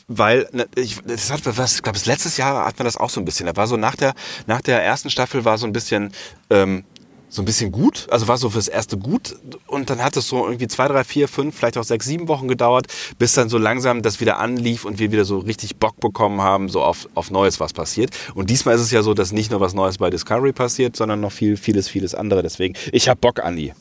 weil 0.06 0.48
ne, 0.52 0.66
ich, 0.74 0.98
das 1.06 1.30
hat 1.30 1.40
was, 1.44 1.76
ich 1.76 1.82
glaube, 1.82 1.98
letztes 2.04 2.36
Jahr 2.36 2.66
hat 2.66 2.78
man 2.78 2.84
das 2.84 2.96
auch 2.96 3.10
so 3.10 3.20
ein 3.20 3.24
bisschen. 3.24 3.46
Da 3.46 3.56
war 3.56 3.66
so 3.66 3.76
nach 3.76 3.96
der 3.96 4.14
nach 4.46 4.60
der 4.60 4.82
ersten 4.82 5.08
Staffel 5.10 5.44
war 5.44 5.58
so 5.58 5.66
ein 5.66 5.72
bisschen 5.72 6.12
ähm, 6.50 6.84
so 7.28 7.42
ein 7.42 7.44
bisschen 7.44 7.72
gut, 7.72 8.06
also 8.10 8.28
war 8.28 8.38
so 8.38 8.50
fürs 8.50 8.68
erste 8.68 8.96
gut 8.96 9.36
und 9.66 9.90
dann 9.90 10.02
hat 10.02 10.16
es 10.16 10.28
so 10.28 10.46
irgendwie 10.46 10.66
zwei, 10.66 10.88
drei, 10.88 11.04
vier, 11.04 11.28
fünf, 11.28 11.56
vielleicht 11.56 11.76
auch 11.76 11.84
sechs, 11.84 12.06
sieben 12.06 12.28
Wochen 12.28 12.48
gedauert, 12.48 12.86
bis 13.18 13.34
dann 13.34 13.48
so 13.48 13.58
langsam 13.58 14.02
das 14.02 14.20
wieder 14.20 14.38
anlief 14.38 14.84
und 14.84 14.98
wir 14.98 15.12
wieder 15.12 15.24
so 15.24 15.38
richtig 15.38 15.76
Bock 15.76 16.00
bekommen 16.00 16.40
haben, 16.40 16.68
so 16.68 16.82
auf, 16.82 17.08
auf 17.14 17.30
Neues, 17.30 17.60
was 17.60 17.72
passiert. 17.72 18.10
Und 18.34 18.50
diesmal 18.50 18.74
ist 18.74 18.80
es 18.80 18.90
ja 18.90 19.02
so, 19.02 19.14
dass 19.14 19.32
nicht 19.32 19.50
nur 19.50 19.60
was 19.60 19.74
Neues 19.74 19.98
bei 19.98 20.10
Discovery 20.10 20.52
passiert, 20.52 20.96
sondern 20.96 21.20
noch 21.20 21.32
viel, 21.32 21.56
vieles, 21.56 21.88
vieles 21.88 22.14
andere. 22.14 22.42
Deswegen, 22.42 22.74
ich 22.92 23.08
habe 23.08 23.20
Bock, 23.20 23.44
Andi. 23.44 23.72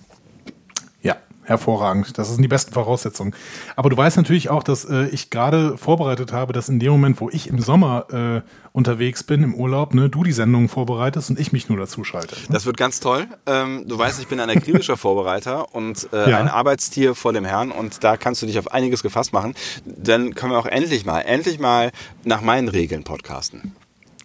Hervorragend. 1.48 2.18
Das 2.18 2.28
sind 2.30 2.42
die 2.42 2.50
besten 2.50 2.74
Voraussetzungen. 2.74 3.34
Aber 3.78 3.90
du 3.90 3.96
weißt 3.96 4.18
natürlich 4.18 4.50
auch, 4.50 4.64
dass 4.64 4.84
äh, 4.84 5.06
ich 5.08 5.30
gerade 5.30 5.78
vorbereitet 5.78 6.34
habe, 6.34 6.52
dass 6.52 6.68
in 6.68 6.78
dem 6.78 6.92
Moment, 6.92 7.22
wo 7.22 7.30
ich 7.30 7.48
im 7.48 7.60
Sommer 7.60 8.44
äh, 8.44 8.50
unterwegs 8.74 9.24
bin, 9.24 9.44
im 9.44 9.56
Urlaub, 9.56 9.94
ne, 9.94 10.10
du 10.10 10.26
die 10.26 10.34
Sendungen 10.34 10.68
vorbereitest 10.68 11.30
und 11.30 11.40
ich 11.40 11.54
mich 11.54 11.70
nur 11.70 11.78
dazu 11.78 12.04
schalte. 12.04 12.36
Ne? 12.36 12.48
Das 12.50 12.66
wird 12.66 12.76
ganz 12.76 13.00
toll. 13.00 13.28
Ähm, 13.46 13.86
du 13.88 13.98
weißt, 13.98 14.20
ich 14.20 14.28
bin 14.28 14.42
ein 14.42 14.50
akribischer 14.50 14.98
Vorbereiter 14.98 15.74
und 15.74 16.10
äh, 16.12 16.32
ja. 16.32 16.38
ein 16.38 16.50
Arbeitstier 16.50 17.16
vor 17.16 17.32
dem 17.32 17.46
Herrn 17.46 17.72
und 17.72 18.04
da 18.04 18.18
kannst 18.18 18.42
du 18.42 18.46
dich 18.46 18.60
auf 18.60 18.74
einiges 18.74 19.02
gefasst 19.02 19.32
machen. 19.32 19.56
Dann 19.86 20.36
können 20.36 20.52
wir 20.52 20.60
auch 20.60 20.66
endlich 20.66 21.06
mal, 21.06 21.22
endlich 21.22 21.60
mal 21.60 21.92
nach 22.26 22.42
meinen 22.42 22.68
Regeln 22.68 23.06
podcasten. 23.06 23.74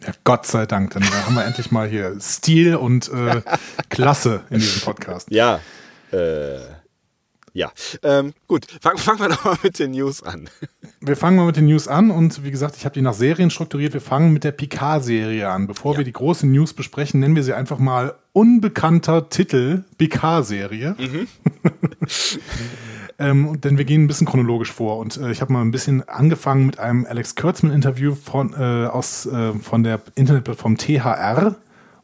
Ja, 0.04 0.12
Gott 0.24 0.44
sei 0.44 0.66
Dank. 0.66 0.94
Dann 0.94 1.04
haben 1.24 1.36
wir 1.36 1.44
endlich 1.44 1.70
mal 1.70 1.88
hier 1.88 2.16
Stil 2.20 2.74
und 2.74 3.08
äh, 3.12 3.42
Klasse 3.90 4.40
in 4.50 4.58
diesem 4.58 4.82
Podcast. 4.82 5.28
Ja. 5.30 5.60
Äh 6.10 6.81
ja, 7.54 7.70
ähm, 8.02 8.32
gut, 8.48 8.66
fangen 8.80 8.98
fang 8.98 9.18
wir 9.18 9.28
doch 9.30 9.44
mal 9.44 9.58
mit 9.62 9.78
den 9.78 9.90
News 9.92 10.22
an. 10.22 10.48
Wir 11.00 11.16
fangen 11.16 11.36
mal 11.36 11.46
mit 11.46 11.56
den 11.56 11.66
News 11.66 11.88
an 11.88 12.10
und 12.10 12.44
wie 12.44 12.50
gesagt, 12.50 12.76
ich 12.76 12.84
habe 12.84 12.94
die 12.94 13.02
nach 13.02 13.14
Serien 13.14 13.50
strukturiert. 13.50 13.92
Wir 13.92 14.00
fangen 14.00 14.32
mit 14.32 14.44
der 14.44 14.52
Picard-Serie 14.52 15.48
an. 15.48 15.66
Bevor 15.66 15.92
ja. 15.92 15.98
wir 15.98 16.04
die 16.04 16.12
großen 16.12 16.50
News 16.50 16.72
besprechen, 16.72 17.20
nennen 17.20 17.36
wir 17.36 17.42
sie 17.42 17.52
einfach 17.52 17.78
mal 17.78 18.14
unbekannter 18.32 19.28
Titel 19.28 19.84
Picard-Serie. 19.98 20.96
Mhm. 20.98 21.28
ähm, 23.18 23.60
denn 23.60 23.76
wir 23.76 23.84
gehen 23.84 24.04
ein 24.04 24.06
bisschen 24.06 24.26
chronologisch 24.26 24.72
vor 24.72 24.98
und 24.98 25.18
äh, 25.18 25.30
ich 25.30 25.40
habe 25.40 25.52
mal 25.52 25.60
ein 25.60 25.72
bisschen 25.72 26.08
angefangen 26.08 26.66
mit 26.66 26.78
einem 26.78 27.04
Alex 27.04 27.34
Kurtzman-Interview 27.34 28.14
von, 28.14 28.54
äh, 28.54 28.84
äh, 28.86 29.58
von 29.58 29.82
der 29.82 30.00
Internetplattform 30.14 30.78
THR 30.78 31.56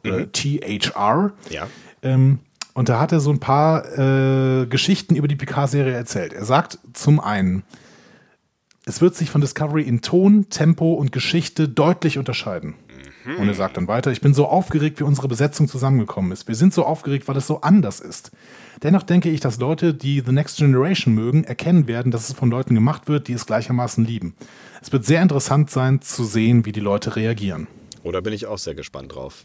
mhm. 0.03 0.31
THR. 0.31 1.31
Ja. 1.49 1.67
Ähm, 2.01 2.39
und 2.79 2.87
da 2.87 2.97
hat 2.97 3.11
er 3.11 3.19
so 3.19 3.29
ein 3.29 3.41
paar 3.41 3.83
äh, 3.99 4.65
Geschichten 4.65 5.17
über 5.17 5.27
die 5.27 5.35
Picard-Serie 5.35 5.91
erzählt. 5.91 6.31
Er 6.31 6.45
sagt 6.45 6.79
zum 6.93 7.19
einen, 7.19 7.63
es 8.85 9.01
wird 9.01 9.17
sich 9.17 9.29
von 9.29 9.41
Discovery 9.41 9.81
in 9.83 9.99
Ton, 9.99 10.49
Tempo 10.49 10.93
und 10.93 11.11
Geschichte 11.11 11.67
deutlich 11.67 12.17
unterscheiden. 12.17 12.75
Mhm. 13.25 13.35
Und 13.35 13.47
er 13.49 13.53
sagt 13.53 13.75
dann 13.75 13.89
weiter, 13.89 14.13
ich 14.13 14.21
bin 14.21 14.33
so 14.33 14.47
aufgeregt, 14.47 15.01
wie 15.01 15.03
unsere 15.03 15.27
Besetzung 15.27 15.67
zusammengekommen 15.67 16.31
ist. 16.31 16.47
Wir 16.47 16.55
sind 16.55 16.73
so 16.73 16.85
aufgeregt, 16.85 17.27
weil 17.27 17.35
es 17.35 17.47
so 17.47 17.59
anders 17.59 17.99
ist. 17.99 18.31
Dennoch 18.81 19.03
denke 19.03 19.29
ich, 19.29 19.41
dass 19.41 19.59
Leute, 19.59 19.93
die 19.93 20.23
The 20.25 20.31
Next 20.31 20.55
Generation 20.55 21.13
mögen, 21.13 21.43
erkennen 21.43 21.85
werden, 21.85 22.13
dass 22.13 22.29
es 22.29 22.35
von 22.37 22.49
Leuten 22.49 22.75
gemacht 22.75 23.09
wird, 23.09 23.27
die 23.27 23.33
es 23.33 23.45
gleichermaßen 23.45 24.05
lieben. 24.05 24.35
Es 24.81 24.93
wird 24.93 25.03
sehr 25.03 25.21
interessant 25.21 25.69
sein 25.69 26.01
zu 26.01 26.23
sehen, 26.23 26.65
wie 26.65 26.71
die 26.71 26.79
Leute 26.79 27.17
reagieren. 27.17 27.67
Oder 28.03 28.21
bin 28.21 28.31
ich 28.31 28.45
auch 28.45 28.57
sehr 28.57 28.73
gespannt 28.73 29.15
drauf. 29.15 29.43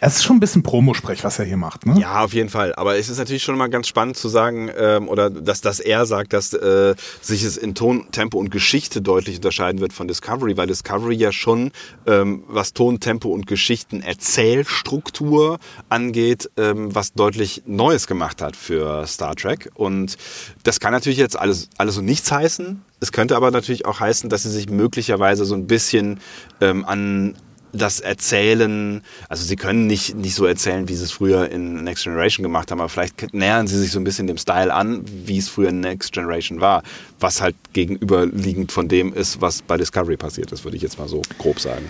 Es 0.00 0.16
ist 0.16 0.24
schon 0.24 0.36
ein 0.36 0.40
bisschen 0.40 0.62
Promosprech, 0.62 1.24
was 1.24 1.38
er 1.38 1.44
hier 1.44 1.56
macht, 1.56 1.86
ne? 1.86 2.00
Ja, 2.00 2.24
auf 2.24 2.32
jeden 2.32 2.48
Fall. 2.48 2.74
Aber 2.74 2.96
es 2.96 3.08
ist 3.08 3.18
natürlich 3.18 3.42
schon 3.42 3.56
mal 3.58 3.68
ganz 3.68 3.88
spannend 3.88 4.16
zu 4.16 4.28
sagen, 4.28 4.70
ähm, 4.76 5.08
oder 5.08 5.30
dass, 5.30 5.60
dass 5.60 5.80
er 5.80 6.06
sagt, 6.06 6.32
dass 6.32 6.52
äh, 6.54 6.94
sich 7.20 7.44
es 7.44 7.56
in 7.56 7.74
Ton, 7.74 8.06
Tempo 8.12 8.38
und 8.38 8.50
Geschichte 8.50 9.02
deutlich 9.02 9.36
unterscheiden 9.36 9.80
wird 9.80 9.92
von 9.92 10.08
Discovery, 10.08 10.56
weil 10.56 10.66
Discovery 10.66 11.14
ja 11.14 11.32
schon, 11.32 11.72
ähm, 12.06 12.44
was 12.48 12.72
Ton, 12.72 13.00
Tempo 13.00 13.28
und 13.28 13.46
Geschichten 13.46 14.00
Erzählstruktur 14.00 15.58
angeht, 15.88 16.50
ähm, 16.56 16.94
was 16.94 17.12
deutlich 17.12 17.62
Neues 17.66 18.06
gemacht 18.06 18.40
hat 18.42 18.56
für 18.56 19.06
Star 19.06 19.34
Trek. 19.36 19.70
Und 19.74 20.16
das 20.62 20.80
kann 20.80 20.92
natürlich 20.92 21.18
jetzt 21.18 21.38
alles, 21.38 21.68
alles 21.76 21.98
und 21.98 22.04
nichts 22.04 22.30
heißen. 22.32 22.82
Es 23.00 23.12
könnte 23.12 23.36
aber 23.36 23.50
natürlich 23.50 23.86
auch 23.86 24.00
heißen, 24.00 24.28
dass 24.30 24.42
sie 24.42 24.50
sich 24.50 24.68
möglicherweise 24.68 25.44
so 25.44 25.54
ein 25.54 25.66
bisschen 25.66 26.20
ähm, 26.60 26.84
an 26.84 27.34
das 27.72 28.00
Erzählen, 28.00 29.02
also 29.28 29.44
sie 29.44 29.56
können 29.56 29.86
nicht, 29.86 30.14
nicht 30.16 30.34
so 30.34 30.46
erzählen, 30.46 30.88
wie 30.88 30.94
sie 30.94 31.04
es 31.04 31.12
früher 31.12 31.50
in 31.50 31.84
Next 31.84 32.04
Generation 32.04 32.42
gemacht 32.42 32.70
haben, 32.70 32.80
aber 32.80 32.88
vielleicht 32.88 33.32
nähern 33.32 33.66
sie 33.66 33.78
sich 33.78 33.90
so 33.90 34.00
ein 34.00 34.04
bisschen 34.04 34.26
dem 34.26 34.38
Style 34.38 34.72
an, 34.72 35.02
wie 35.06 35.38
es 35.38 35.48
früher 35.48 35.70
in 35.70 35.80
Next 35.80 36.12
Generation 36.12 36.60
war, 36.60 36.82
was 37.18 37.40
halt 37.40 37.56
gegenüberliegend 37.72 38.72
von 38.72 38.88
dem 38.88 39.12
ist, 39.12 39.40
was 39.40 39.62
bei 39.62 39.76
Discovery 39.76 40.16
passiert 40.16 40.52
ist, 40.52 40.64
würde 40.64 40.76
ich 40.76 40.82
jetzt 40.82 40.98
mal 40.98 41.08
so 41.08 41.22
grob 41.38 41.60
sagen. 41.60 41.86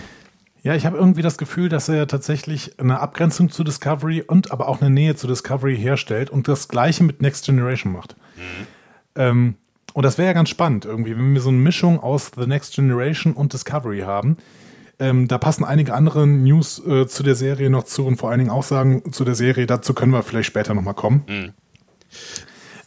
Ja, 0.63 0.75
ich 0.75 0.85
habe 0.85 0.97
irgendwie 0.97 1.23
das 1.23 1.39
Gefühl, 1.39 1.69
dass 1.69 1.89
er 1.89 2.07
tatsächlich 2.07 2.79
eine 2.79 2.99
Abgrenzung 2.99 3.49
zu 3.49 3.63
Discovery 3.63 4.21
und 4.21 4.51
aber 4.51 4.67
auch 4.67 4.79
eine 4.79 4.91
Nähe 4.91 5.15
zu 5.15 5.25
Discovery 5.25 5.75
herstellt 5.75 6.29
und 6.29 6.47
das 6.47 6.67
gleiche 6.67 7.03
mit 7.03 7.21
Next 7.21 7.45
Generation 7.45 7.91
macht. 7.91 8.15
Mhm. 8.35 8.67
Ähm, 9.15 9.55
und 9.93 10.03
das 10.03 10.17
wäre 10.17 10.27
ja 10.27 10.33
ganz 10.33 10.49
spannend 10.49 10.85
irgendwie, 10.85 11.17
wenn 11.17 11.33
wir 11.33 11.41
so 11.41 11.49
eine 11.49 11.57
Mischung 11.57 11.99
aus 11.99 12.31
The 12.37 12.45
Next 12.45 12.75
Generation 12.75 13.33
und 13.33 13.53
Discovery 13.53 14.01
haben 14.01 14.37
ähm, 15.01 15.27
da 15.27 15.39
passen 15.39 15.65
einige 15.65 15.95
andere 15.95 16.27
News 16.27 16.79
äh, 16.85 17.07
zu 17.07 17.23
der 17.23 17.33
Serie 17.35 17.71
noch 17.71 17.85
zu 17.85 18.05
und 18.05 18.17
vor 18.17 18.29
allen 18.29 18.37
Dingen 18.39 18.51
Aussagen 18.51 19.11
zu 19.11 19.25
der 19.25 19.33
Serie. 19.35 19.65
Dazu 19.65 19.95
können 19.95 20.13
wir 20.13 20.21
vielleicht 20.21 20.47
später 20.47 20.75
nochmal 20.75 20.93
kommen. 20.93 21.25
Mhm. 21.27 21.53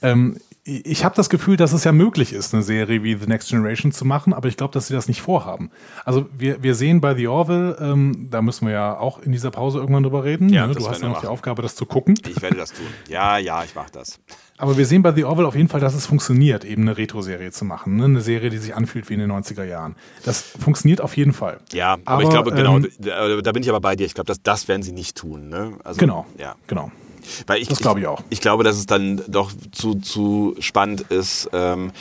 Ähm, 0.01 0.37
ich 0.67 1.05
habe 1.05 1.15
das 1.15 1.29
Gefühl, 1.29 1.59
dass 1.59 1.75
es 1.75 1.85
ja 1.85 1.93
möglich 1.93 2.33
ist, 2.33 2.55
eine 2.55 2.63
Serie 2.63 3.03
wie 3.03 3.15
The 3.15 3.27
Next 3.27 3.51
Generation 3.51 3.93
zu 3.93 4.07
machen, 4.07 4.33
aber 4.33 4.49
ich 4.49 4.57
glaube, 4.57 4.73
dass 4.73 4.87
sie 4.87 4.95
das 4.95 5.09
nicht 5.09 5.21
vorhaben. 5.21 5.71
Also 6.07 6.27
wir, 6.37 6.63
wir 6.63 6.75
sehen 6.75 7.03
bei 7.03 7.15
The 7.15 7.29
Orville, 7.29 7.77
ähm, 7.81 8.29
da 8.31 8.41
müssen 8.41 8.67
wir 8.67 8.73
ja 8.73 8.99
auch 8.99 9.19
in 9.19 9.33
dieser 9.33 9.51
Pause 9.51 9.79
irgendwann 9.79 10.05
drüber 10.05 10.25
reden. 10.25 10.49
Ja, 10.49 10.67
ne? 10.67 10.75
Du 10.75 10.89
hast 10.89 11.03
ja 11.03 11.09
noch 11.09 11.21
die 11.21 11.27
Aufgabe, 11.27 11.61
das 11.61 11.75
zu 11.75 11.85
gucken. 11.85 12.15
Ich 12.27 12.41
werde 12.41 12.57
das 12.57 12.73
tun. 12.73 12.87
Ja, 13.09 13.37
ja, 13.37 13.63
ich 13.63 13.75
mache 13.75 13.93
das. 13.93 14.21
Aber 14.57 14.79
wir 14.79 14.87
sehen 14.87 15.03
bei 15.03 15.13
The 15.13 15.25
Orville 15.25 15.49
auf 15.49 15.57
jeden 15.57 15.69
Fall, 15.69 15.81
dass 15.81 15.95
es 15.95 16.07
funktioniert, 16.07 16.65
eben 16.65 16.83
eine 16.83 16.97
Retro-Serie 16.97 17.51
zu 17.51 17.67
machen. 17.67 17.97
Ne? 17.97 18.05
Eine 18.05 18.21
Serie, 18.23 18.49
die 18.49 18.59
sich 18.59 18.75
anfühlt 18.75 19.11
wie 19.11 19.15
in 19.15 19.21
den 19.21 19.33
90er 19.33 19.65
Jahren. 19.65 19.97
Das 20.25 20.41
funktioniert 20.41 21.03
auf 21.03 21.15
jeden 21.17 21.35
Fall. 21.35 21.59
Ja, 21.73 21.95
aber, 21.95 22.03
aber 22.07 22.23
ich 22.23 22.31
glaube, 22.31 22.53
genau, 22.53 22.77
ähm, 22.77 22.89
da, 23.01 23.41
da, 23.43 23.53
bin 23.53 23.63
ich 23.63 23.69
aber 23.69 23.81
bei 23.81 23.97
dir. 23.97 24.07
Ich 24.07 24.15
glaube, 24.15 24.29
das, 24.29 24.43
das 24.43 24.67
werden 24.69 24.83
sie 24.83 24.93
nicht 24.93 25.17
tun. 25.17 25.49
Ne? 25.49 25.73
Also, 25.85 25.99
genau, 25.99 26.25
ja. 26.39 26.55
genau. 26.69 26.91
Weil 27.47 27.61
ich, 27.61 27.69
das 27.69 27.79
glaube 27.79 28.01
ich 28.01 28.07
auch. 28.07 28.21
Ich, 28.21 28.35
ich, 28.35 28.41
glaube, 28.41 28.65
dass 28.65 28.77
es 28.77 28.87
dann 28.87 29.23
doch 29.29 29.53
zu, 29.73 29.97
zu 29.97 30.57
spannend 30.59 31.03
ist, 31.03 31.49
ähm, 31.53 31.93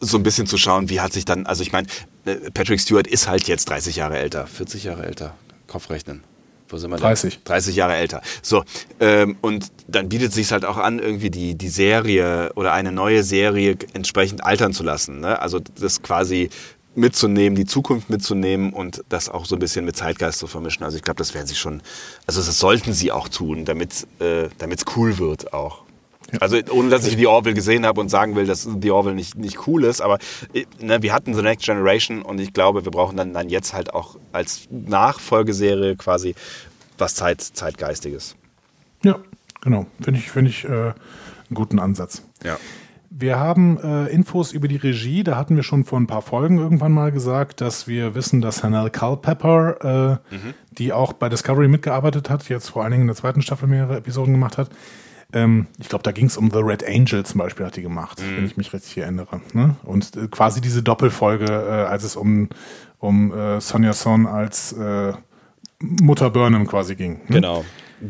so 0.00 0.16
ein 0.16 0.22
bisschen 0.22 0.46
zu 0.46 0.56
schauen, 0.56 0.88
wie 0.88 1.00
hat 1.00 1.12
sich 1.12 1.24
dann, 1.24 1.46
also 1.46 1.62
ich 1.62 1.72
meine, 1.72 1.86
äh, 2.24 2.36
Patrick 2.52 2.80
Stewart 2.80 3.06
ist 3.06 3.28
halt 3.28 3.48
jetzt 3.48 3.68
30 3.68 3.96
Jahre 3.96 4.18
älter, 4.18 4.46
40 4.46 4.84
Jahre 4.84 5.04
älter, 5.04 5.34
Kopfrechnen. 5.66 6.24
Wo 6.70 6.76
sind 6.76 6.90
wir 6.90 6.98
30. 6.98 7.34
Denn? 7.34 7.44
30 7.44 7.76
Jahre 7.76 7.96
älter. 7.96 8.22
So, 8.42 8.64
ähm, 9.00 9.36
und 9.40 9.66
dann 9.88 10.08
bietet 10.08 10.28
es 10.28 10.34
sich 10.34 10.52
halt 10.52 10.64
auch 10.64 10.76
an, 10.76 11.00
irgendwie 11.00 11.30
die, 11.30 11.56
die 11.56 11.68
Serie 11.68 12.52
oder 12.54 12.72
eine 12.72 12.92
neue 12.92 13.24
Serie 13.24 13.76
entsprechend 13.92 14.44
altern 14.44 14.72
zu 14.72 14.84
lassen. 14.84 15.20
Ne? 15.20 15.40
Also 15.40 15.58
das 15.58 16.02
quasi 16.02 16.48
mitzunehmen, 16.94 17.56
die 17.56 17.66
Zukunft 17.66 18.10
mitzunehmen 18.10 18.72
und 18.72 19.04
das 19.08 19.28
auch 19.28 19.44
so 19.44 19.56
ein 19.56 19.58
bisschen 19.58 19.84
mit 19.84 19.96
Zeitgeist 19.96 20.38
zu 20.38 20.46
vermischen. 20.46 20.84
Also 20.84 20.96
ich 20.96 21.02
glaube, 21.02 21.18
das 21.18 21.34
werden 21.34 21.46
sie 21.46 21.54
schon, 21.54 21.82
also 22.26 22.42
das 22.42 22.58
sollten 22.58 22.92
sie 22.92 23.12
auch 23.12 23.28
tun, 23.28 23.64
damit 23.64 24.06
äh, 24.20 24.46
es 24.46 24.84
cool 24.96 25.18
wird 25.18 25.52
auch. 25.52 25.82
Ja. 26.32 26.38
Also 26.40 26.58
ohne, 26.70 26.90
dass 26.90 27.06
ich 27.06 27.16
The 27.16 27.26
Orville 27.26 27.54
gesehen 27.54 27.86
habe 27.86 28.00
und 28.00 28.08
sagen 28.08 28.36
will, 28.36 28.46
dass 28.46 28.68
The 28.80 28.90
Orville 28.90 29.14
nicht, 29.14 29.36
nicht 29.36 29.66
cool 29.66 29.84
ist, 29.84 30.00
aber 30.00 30.18
äh, 30.52 30.64
ne, 30.80 31.02
wir 31.02 31.12
hatten 31.12 31.34
The 31.34 31.42
Next 31.42 31.66
Generation 31.66 32.22
und 32.22 32.40
ich 32.40 32.52
glaube, 32.52 32.84
wir 32.84 32.92
brauchen 32.92 33.16
dann, 33.16 33.32
dann 33.32 33.48
jetzt 33.48 33.72
halt 33.72 33.94
auch 33.94 34.16
als 34.32 34.68
Nachfolgeserie 34.70 35.96
quasi 35.96 36.34
was 36.98 37.14
Zeit, 37.14 37.40
Zeitgeistiges. 37.40 38.36
Ja, 39.02 39.18
genau. 39.60 39.86
Finde 40.00 40.20
ich, 40.20 40.30
find 40.30 40.48
ich 40.48 40.64
äh, 40.64 40.68
einen 40.68 40.94
guten 41.54 41.78
Ansatz. 41.78 42.22
Ja. 42.44 42.58
Wir 43.12 43.40
haben 43.40 43.76
äh, 43.78 44.06
Infos 44.06 44.52
über 44.52 44.68
die 44.68 44.76
Regie. 44.76 45.24
Da 45.24 45.36
hatten 45.36 45.56
wir 45.56 45.64
schon 45.64 45.84
vor 45.84 45.98
ein 45.98 46.06
paar 46.06 46.22
Folgen 46.22 46.58
irgendwann 46.58 46.92
mal 46.92 47.10
gesagt, 47.10 47.60
dass 47.60 47.88
wir 47.88 48.14
wissen, 48.14 48.40
dass 48.40 48.62
Hanel 48.62 48.88
Culpepper, 48.88 50.20
äh, 50.30 50.34
mhm. 50.34 50.54
die 50.70 50.92
auch 50.92 51.12
bei 51.12 51.28
Discovery 51.28 51.66
mitgearbeitet 51.66 52.30
hat, 52.30 52.48
jetzt 52.48 52.68
vor 52.68 52.82
allen 52.84 52.92
Dingen 52.92 53.02
in 53.02 53.08
der 53.08 53.16
zweiten 53.16 53.42
Staffel 53.42 53.68
mehrere 53.68 53.96
Episoden 53.96 54.32
gemacht 54.32 54.58
hat. 54.58 54.70
Ähm, 55.32 55.66
ich 55.80 55.88
glaube, 55.88 56.04
da 56.04 56.12
ging 56.12 56.26
es 56.26 56.36
um 56.36 56.52
The 56.52 56.60
Red 56.60 56.86
Angel 56.86 57.24
zum 57.24 57.38
Beispiel, 57.38 57.66
hat 57.66 57.76
die 57.76 57.82
gemacht, 57.82 58.20
mhm. 58.20 58.36
wenn 58.36 58.46
ich 58.46 58.56
mich 58.56 58.72
richtig 58.72 58.98
erinnere. 58.98 59.40
Ne? 59.54 59.74
Und 59.82 60.16
äh, 60.16 60.28
quasi 60.28 60.60
diese 60.60 60.84
Doppelfolge, 60.84 61.46
äh, 61.46 61.88
als 61.88 62.04
es 62.04 62.14
um, 62.14 62.48
um 63.00 63.32
äh, 63.32 63.60
Sonja 63.60 63.92
Son 63.92 64.28
als 64.28 64.72
äh, 64.72 65.14
Mutter 65.80 66.30
Burnham 66.30 66.64
quasi 66.64 66.94
ging. 66.94 67.14
Ne? 67.26 67.40
Genau. 67.40 67.64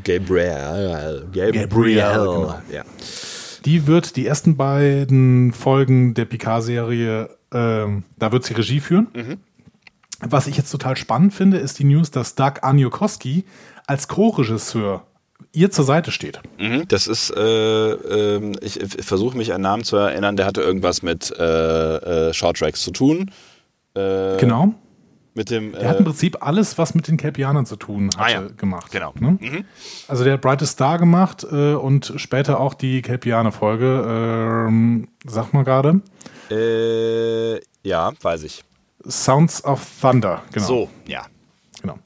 Gabriel. 0.05 1.27
Gabriel. 1.33 1.53
Gabriel 1.53 1.95
genau. 1.95 2.55
Ja. 2.71 2.85
Die 3.65 3.87
wird 3.87 4.17
die 4.17 4.27
ersten 4.27 4.57
beiden 4.57 5.53
Folgen 5.53 6.15
der 6.15 6.25
Picard-Serie, 6.25 7.31
ähm, 7.53 8.05
da 8.19 8.33
wird 8.33 8.45
sie 8.45 8.55
Regie 8.55 8.81
führen. 8.81 9.09
Mhm. 9.15 9.39
Was 10.21 10.47
ich 10.47 10.57
jetzt 10.57 10.71
total 10.71 10.97
spannend 10.97 11.33
finde, 11.33 11.59
ist 11.59 11.79
die 11.79 11.85
News, 11.85 12.11
dass 12.11 12.35
Doug 12.35 12.63
Aniokoski 12.63 13.45
als 13.87 14.09
Co-Regisseur 14.09 15.05
ihr 15.53 15.71
zur 15.71 15.85
Seite 15.85 16.13
steht. 16.13 16.41
Mhm, 16.59 16.87
das 16.89 17.07
ist, 17.07 17.31
äh, 17.35 17.93
äh, 17.93 18.53
ich, 18.61 18.81
ich 18.81 19.05
versuche 19.05 19.37
mich 19.37 19.53
an 19.53 19.63
Namen 19.63 19.85
zu 19.85 19.97
erinnern, 19.97 20.37
der 20.37 20.47
hatte 20.47 20.61
irgendwas 20.61 21.03
mit 21.03 21.33
äh, 21.39 22.29
äh 22.29 22.35
Short 22.35 22.59
Tracks 22.59 22.83
zu 22.83 22.91
tun. 22.91 23.31
Äh, 23.95 24.37
genau. 24.37 24.75
Mit 25.41 25.51
dem, 25.51 25.73
der 25.73 25.89
hat 25.89 25.97
im 25.97 26.03
äh, 26.03 26.05
Prinzip 26.05 26.37
alles, 26.45 26.77
was 26.77 26.95
mit 26.95 27.09
den 27.09 27.17
Kelpianern 27.17 27.65
zu 27.65 27.77
tun 27.77 28.11
hatte, 28.15 28.23
ah, 28.23 28.43
ja. 28.43 28.49
gemacht. 28.59 28.93
Genau. 28.93 29.15
Ne? 29.19 29.39
Mhm. 29.41 29.65
Also 30.07 30.23
der 30.23 30.35
hat 30.35 30.43
Brightest 30.43 30.73
Star 30.73 30.99
gemacht 30.99 31.47
äh, 31.51 31.73
und 31.73 32.13
später 32.17 32.61
auch 32.61 32.75
die 32.75 33.01
Kelpianer-Folge. 33.01 34.67
Ähm, 34.69 35.09
sag 35.27 35.55
mal 35.55 35.65
gerade. 35.65 36.03
Äh, 36.51 37.59
ja, 37.89 38.13
weiß 38.21 38.43
ich. 38.43 38.65
Sounds 39.09 39.65
of 39.65 39.83
Thunder, 40.03 40.43
genau. 40.53 40.67
So, 40.67 40.91
ja. 41.07 41.23
Genau. 41.81 41.99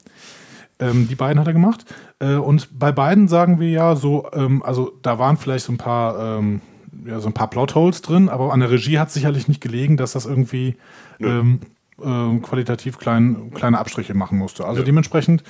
Ähm, 0.79 1.09
die 1.09 1.15
beiden 1.15 1.37
hat 1.37 1.47
er 1.47 1.53
gemacht. 1.53 1.83
Äh, 2.19 2.35
und 2.35 2.79
bei 2.79 2.93
beiden 2.93 3.27
sagen 3.27 3.59
wir 3.59 3.69
ja 3.69 3.97
so, 3.97 4.29
ähm, 4.31 4.63
also 4.63 4.93
da 5.01 5.19
waren 5.19 5.35
vielleicht 5.35 5.65
so 5.65 5.73
ein 5.73 5.77
paar, 5.77 6.37
ähm, 6.37 6.61
ja, 7.05 7.19
so 7.19 7.27
ein 7.27 7.33
paar 7.33 7.49
Plotholes 7.49 8.01
drin, 8.01 8.29
aber 8.29 8.53
an 8.53 8.61
der 8.61 8.71
Regie 8.71 8.97
hat 8.97 9.11
sicherlich 9.11 9.49
nicht 9.49 9.59
gelegen, 9.59 9.97
dass 9.97 10.13
das 10.13 10.25
irgendwie 10.25 10.77
ähm, 11.19 11.59
äh, 12.01 12.37
qualitativ 12.39 12.97
klein, 12.97 13.51
kleine 13.53 13.79
Abstriche 13.79 14.13
machen 14.13 14.37
musste. 14.37 14.65
Also 14.65 14.81
ja. 14.81 14.85
dementsprechend, 14.85 15.43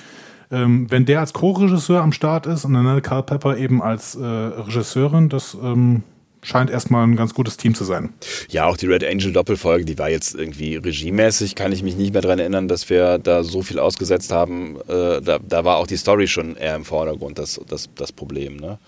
ähm, 0.50 0.90
wenn 0.90 1.04
der 1.06 1.20
als 1.20 1.32
Co-Regisseur 1.32 2.02
am 2.02 2.12
Start 2.12 2.46
ist 2.46 2.64
und 2.64 2.74
dann 2.74 3.02
Carl 3.02 3.22
Pepper 3.22 3.56
eben 3.56 3.82
als 3.82 4.14
äh, 4.14 4.24
Regisseurin, 4.24 5.28
das 5.28 5.56
ähm, 5.60 6.02
scheint 6.46 6.70
erstmal 6.70 7.04
ein 7.04 7.16
ganz 7.16 7.34
gutes 7.34 7.56
Team 7.56 7.74
zu 7.74 7.84
sein. 7.84 8.12
Ja, 8.48 8.66
auch 8.66 8.76
die 8.76 8.86
Red 8.86 9.04
Angel 9.04 9.32
Doppelfolge, 9.32 9.84
die 9.84 9.98
war 9.98 10.08
jetzt 10.08 10.34
irgendwie 10.34 10.76
regiemäßig, 10.76 11.56
kann 11.56 11.72
ich 11.72 11.82
mich 11.82 11.96
nicht 11.96 12.12
mehr 12.12 12.22
daran 12.22 12.38
erinnern, 12.38 12.68
dass 12.68 12.88
wir 12.88 13.18
da 13.18 13.42
so 13.42 13.62
viel 13.62 13.80
ausgesetzt 13.80 14.32
haben. 14.32 14.76
Äh, 14.88 15.20
da, 15.20 15.38
da, 15.40 15.64
war 15.64 15.78
auch 15.78 15.88
die 15.88 15.96
Story 15.96 16.28
schon 16.28 16.56
eher 16.56 16.76
im 16.76 16.84
Vordergrund, 16.84 17.38
das, 17.38 17.60
das, 17.66 17.90
das 17.96 18.12
Problem. 18.12 18.56
Ne? 18.56 18.78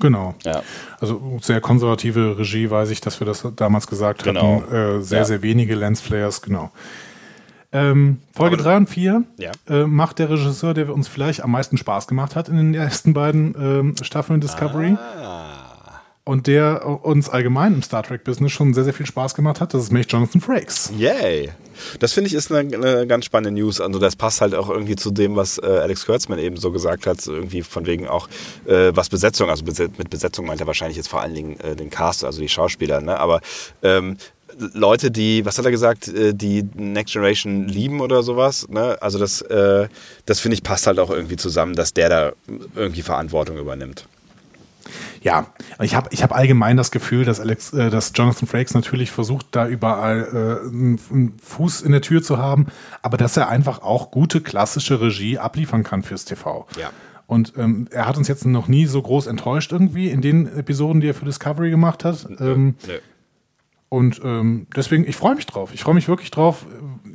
Genau. 0.00 0.34
Ja. 0.44 0.62
Also 1.00 1.38
sehr 1.40 1.60
konservative 1.60 2.38
Regie, 2.38 2.70
weiß 2.70 2.90
ich, 2.90 3.00
dass 3.00 3.20
wir 3.20 3.26
das 3.26 3.46
damals 3.56 3.86
gesagt 3.86 4.24
genau. 4.24 4.62
hatten. 4.62 4.74
Äh, 4.74 5.02
sehr, 5.02 5.18
ja. 5.18 5.24
sehr 5.24 5.42
wenige 5.42 5.74
Lensflares, 5.74 6.42
genau. 6.42 6.70
Ähm, 7.74 8.20
Folge 8.32 8.56
3 8.56 8.76
und 8.76 8.88
4 8.88 9.24
ja. 9.36 9.50
äh, 9.68 9.84
macht 9.84 10.20
der 10.20 10.30
Regisseur, 10.30 10.74
der 10.74 10.94
uns 10.94 11.08
vielleicht 11.08 11.42
am 11.42 11.50
meisten 11.50 11.76
Spaß 11.76 12.06
gemacht 12.06 12.36
hat 12.36 12.48
in 12.48 12.56
den 12.56 12.72
ersten 12.72 13.14
beiden 13.14 13.54
ähm, 13.58 13.94
Staffeln 14.00 14.40
Discovery. 14.40 14.96
Ah. 14.96 16.00
Und 16.22 16.46
der 16.46 16.86
uns 16.86 17.28
allgemein 17.28 17.74
im 17.74 17.82
Star 17.82 18.02
Trek-Business 18.02 18.52
schon 18.52 18.72
sehr, 18.72 18.84
sehr 18.84 18.94
viel 18.94 19.06
Spaß 19.06 19.34
gemacht 19.34 19.60
hat. 19.60 19.74
Das 19.74 19.82
ist 19.82 19.92
nämlich 19.92 20.10
Jonathan 20.10 20.40
Frakes. 20.40 20.90
Yay! 20.96 21.50
Das 21.98 22.12
finde 22.12 22.28
ich 22.28 22.34
ist 22.34 22.50
eine, 22.50 22.74
eine, 22.74 23.06
ganz 23.06 23.24
spannende 23.24 23.60
News. 23.60 23.80
Also 23.80 23.98
das 23.98 24.16
passt 24.16 24.40
halt 24.40 24.54
auch 24.54 24.68
irgendwie 24.68 24.96
zu 24.96 25.10
dem, 25.10 25.36
was 25.36 25.58
äh, 25.58 25.66
Alex 25.66 26.06
Kurtzman 26.06 26.38
eben 26.38 26.56
so 26.56 26.70
gesagt 26.70 27.06
hat. 27.06 27.26
Irgendwie 27.26 27.62
von 27.62 27.86
wegen 27.86 28.08
auch, 28.08 28.28
äh, 28.66 28.92
was 28.94 29.08
Besetzung, 29.08 29.50
also 29.50 29.64
mit 29.64 30.10
Besetzung 30.10 30.46
meint 30.46 30.60
er 30.60 30.66
wahrscheinlich 30.66 30.96
jetzt 30.96 31.08
vor 31.08 31.20
allen 31.20 31.34
Dingen 31.34 31.60
äh, 31.60 31.76
den 31.76 31.90
Cast, 31.90 32.24
also 32.24 32.40
die 32.40 32.48
Schauspieler. 32.48 33.00
Ne? 33.00 33.18
Aber 33.18 33.40
ähm, 33.82 34.16
Leute, 34.58 35.10
die, 35.10 35.44
was 35.44 35.58
hat 35.58 35.64
er 35.64 35.70
gesagt, 35.70 36.08
äh, 36.08 36.32
die 36.34 36.64
Next 36.74 37.12
Generation 37.12 37.66
lieben 37.68 38.00
oder 38.00 38.22
sowas. 38.22 38.68
Ne? 38.68 38.96
Also 39.00 39.18
das, 39.18 39.42
äh, 39.42 39.88
das 40.26 40.40
finde 40.40 40.54
ich 40.54 40.62
passt 40.62 40.86
halt 40.86 40.98
auch 40.98 41.10
irgendwie 41.10 41.36
zusammen, 41.36 41.74
dass 41.74 41.92
der 41.92 42.08
da 42.08 42.32
irgendwie 42.74 43.02
Verantwortung 43.02 43.58
übernimmt. 43.58 44.06
Ja, 45.24 45.46
ich 45.80 45.94
habe 45.94 46.10
ich 46.12 46.22
hab 46.22 46.36
allgemein 46.36 46.76
das 46.76 46.90
Gefühl, 46.90 47.24
dass, 47.24 47.40
Alex, 47.40 47.72
äh, 47.72 47.88
dass 47.88 48.12
Jonathan 48.14 48.46
Frakes 48.46 48.74
natürlich 48.74 49.10
versucht, 49.10 49.46
da 49.52 49.66
überall 49.66 50.60
äh, 50.62 50.68
einen 50.68 51.38
Fuß 51.42 51.80
in 51.80 51.92
der 51.92 52.02
Tür 52.02 52.22
zu 52.22 52.36
haben, 52.36 52.66
aber 53.00 53.16
dass 53.16 53.38
er 53.38 53.48
einfach 53.48 53.80
auch 53.80 54.10
gute 54.10 54.42
klassische 54.42 55.00
Regie 55.00 55.38
abliefern 55.38 55.82
kann 55.82 56.02
fürs 56.02 56.26
TV. 56.26 56.66
Ja. 56.78 56.90
Und 57.26 57.54
ähm, 57.56 57.88
er 57.90 58.06
hat 58.06 58.18
uns 58.18 58.28
jetzt 58.28 58.44
noch 58.44 58.68
nie 58.68 58.84
so 58.84 59.00
groß 59.00 59.26
enttäuscht 59.26 59.72
irgendwie 59.72 60.10
in 60.10 60.20
den 60.20 60.46
Episoden, 60.58 61.00
die 61.00 61.08
er 61.08 61.14
für 61.14 61.24
Discovery 61.24 61.70
gemacht 61.70 62.04
hat. 62.04 62.26
Ähm, 62.38 62.74
nee. 62.86 62.98
Und 63.88 64.20
ähm, 64.22 64.66
deswegen, 64.76 65.08
ich 65.08 65.16
freue 65.16 65.36
mich 65.36 65.46
drauf. 65.46 65.72
Ich 65.72 65.82
freue 65.82 65.94
mich 65.94 66.06
wirklich 66.06 66.30
drauf. 66.32 66.66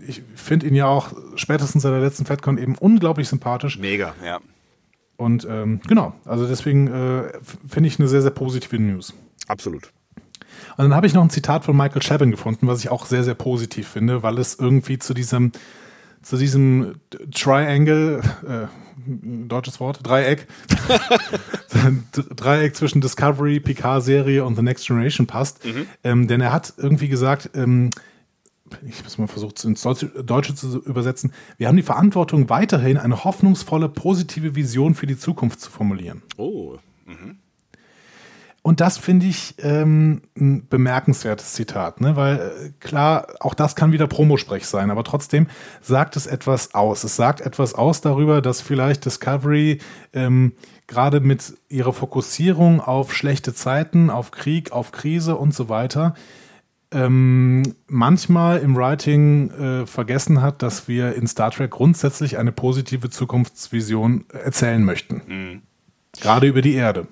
Ich 0.07 0.23
finde 0.33 0.65
ihn 0.65 0.73
ja 0.73 0.87
auch 0.87 1.13
spätestens 1.35 1.83
seit 1.83 1.91
der 1.91 1.99
letzten 1.99 2.25
FedCon 2.25 2.57
eben 2.57 2.75
unglaublich 2.75 3.27
sympathisch. 3.27 3.77
Mega, 3.77 4.15
ja. 4.25 4.39
Und 5.19 5.45
ähm, 5.49 5.81
genau, 5.85 6.13
also 6.23 6.47
deswegen 6.47 6.87
äh, 6.87 7.33
finde 7.67 7.87
ich 7.87 7.99
eine 7.99 8.07
sehr, 8.07 8.21
sehr 8.21 8.31
positive 8.31 8.79
News. 8.79 9.13
Absolut. 9.49 9.91
Und 10.77 10.85
dann 10.85 10.95
habe 10.95 11.07
ich 11.07 11.13
noch 11.13 11.21
ein 11.21 11.29
Zitat 11.29 11.65
von 11.65 11.75
Michael 11.75 12.01
Chabin 12.01 12.31
gefunden, 12.31 12.67
was 12.67 12.79
ich 12.79 12.89
auch 12.89 13.05
sehr, 13.05 13.25
sehr 13.25 13.33
positiv 13.33 13.89
finde, 13.89 14.23
weil 14.23 14.37
es 14.37 14.55
irgendwie 14.57 14.97
zu 14.97 15.13
diesem, 15.13 15.51
zu 16.21 16.37
diesem 16.37 16.95
Triangle, 17.33 18.21
äh, 18.47 18.67
deutsches 19.49 19.81
Wort, 19.81 19.99
Dreieck, 20.03 20.47
Dreieck 22.35 22.77
zwischen 22.77 23.01
Discovery, 23.01 23.59
Picard-Serie 23.59 24.45
und 24.45 24.55
The 24.55 24.61
Next 24.61 24.87
Generation 24.87 25.27
passt. 25.27 25.65
Mhm. 25.65 25.85
Ähm, 26.05 26.27
denn 26.29 26.39
er 26.39 26.53
hat 26.53 26.75
irgendwie 26.77 27.09
gesagt, 27.09 27.49
ähm, 27.55 27.89
ich 28.85 28.97
habe 28.97 29.07
es 29.07 29.17
mal 29.17 29.27
versucht 29.27 29.63
ins 29.63 29.81
Deutsche 29.81 30.55
zu 30.55 30.83
übersetzen, 30.83 31.33
wir 31.57 31.67
haben 31.67 31.77
die 31.77 31.83
Verantwortung, 31.83 32.49
weiterhin 32.49 32.97
eine 32.97 33.23
hoffnungsvolle, 33.23 33.89
positive 33.89 34.55
Vision 34.55 34.95
für 34.95 35.07
die 35.07 35.17
Zukunft 35.17 35.59
zu 35.61 35.69
formulieren. 35.69 36.21
Oh. 36.37 36.77
Mhm. 37.05 37.37
Und 38.61 38.81
das 38.81 38.97
finde 38.97 39.25
ich 39.25 39.55
ähm, 39.59 40.21
ein 40.37 40.67
bemerkenswertes 40.67 41.53
Zitat, 41.53 42.01
ne? 42.01 42.15
weil 42.17 42.35
äh, 42.35 42.69
klar, 42.79 43.27
auch 43.39 43.53
das 43.53 43.75
kann 43.75 43.93
wieder 43.93 44.05
Promosprech 44.05 44.67
sein, 44.67 44.91
aber 44.91 45.03
trotzdem 45.03 45.47
sagt 45.81 46.17
es 46.17 46.27
etwas 46.27 46.75
aus. 46.75 47.03
Es 47.05 47.15
sagt 47.15 47.39
etwas 47.39 47.73
aus 47.73 48.01
darüber, 48.01 48.41
dass 48.41 48.61
vielleicht 48.61 49.05
Discovery 49.05 49.79
ähm, 50.11 50.53
gerade 50.87 51.21
mit 51.21 51.53
ihrer 51.69 51.93
Fokussierung 51.93 52.81
auf 52.81 53.13
schlechte 53.13 53.53
Zeiten, 53.53 54.09
auf 54.09 54.31
Krieg, 54.31 54.73
auf 54.73 54.91
Krise 54.91 55.37
und 55.37 55.53
so 55.53 55.69
weiter 55.69 56.13
ähm, 56.91 57.75
manchmal 57.87 58.59
im 58.59 58.75
Writing 58.75 59.51
äh, 59.51 59.85
vergessen 59.85 60.41
hat, 60.41 60.61
dass 60.61 60.87
wir 60.87 61.13
in 61.15 61.27
Star 61.27 61.51
Trek 61.51 61.71
grundsätzlich 61.71 62.37
eine 62.37 62.51
positive 62.51 63.09
Zukunftsvision 63.09 64.25
erzählen 64.29 64.83
möchten. 64.83 65.21
Mhm. 65.27 65.61
Gerade 66.19 66.47
über 66.47 66.61
die 66.61 66.73
Erde. 66.73 67.07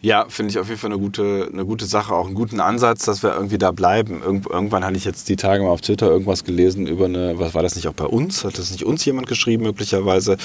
Ja, 0.00 0.26
finde 0.28 0.50
ich 0.50 0.58
auf 0.58 0.68
jeden 0.68 0.78
Fall 0.78 0.92
eine 0.92 1.00
gute, 1.00 1.48
eine 1.52 1.64
gute 1.64 1.84
Sache, 1.86 2.14
auch 2.14 2.26
einen 2.26 2.34
guten 2.34 2.60
Ansatz, 2.60 3.04
dass 3.04 3.22
wir 3.22 3.34
irgendwie 3.34 3.58
da 3.58 3.72
bleiben. 3.72 4.22
Irgend, 4.22 4.46
irgendwann 4.46 4.84
hatte 4.84 4.96
ich 4.96 5.04
jetzt 5.04 5.28
die 5.28 5.36
Tage 5.36 5.64
mal 5.64 5.70
auf 5.70 5.80
Twitter 5.80 6.06
irgendwas 6.06 6.44
gelesen 6.44 6.86
über 6.86 7.06
eine, 7.06 7.38
was 7.38 7.54
war 7.54 7.62
das 7.62 7.74
nicht 7.74 7.88
auch 7.88 7.94
bei 7.94 8.04
uns? 8.04 8.44
Hat 8.44 8.58
das 8.58 8.70
nicht 8.70 8.84
uns 8.84 9.04
jemand 9.04 9.26
geschrieben, 9.26 9.64
möglicherweise, 9.64 10.36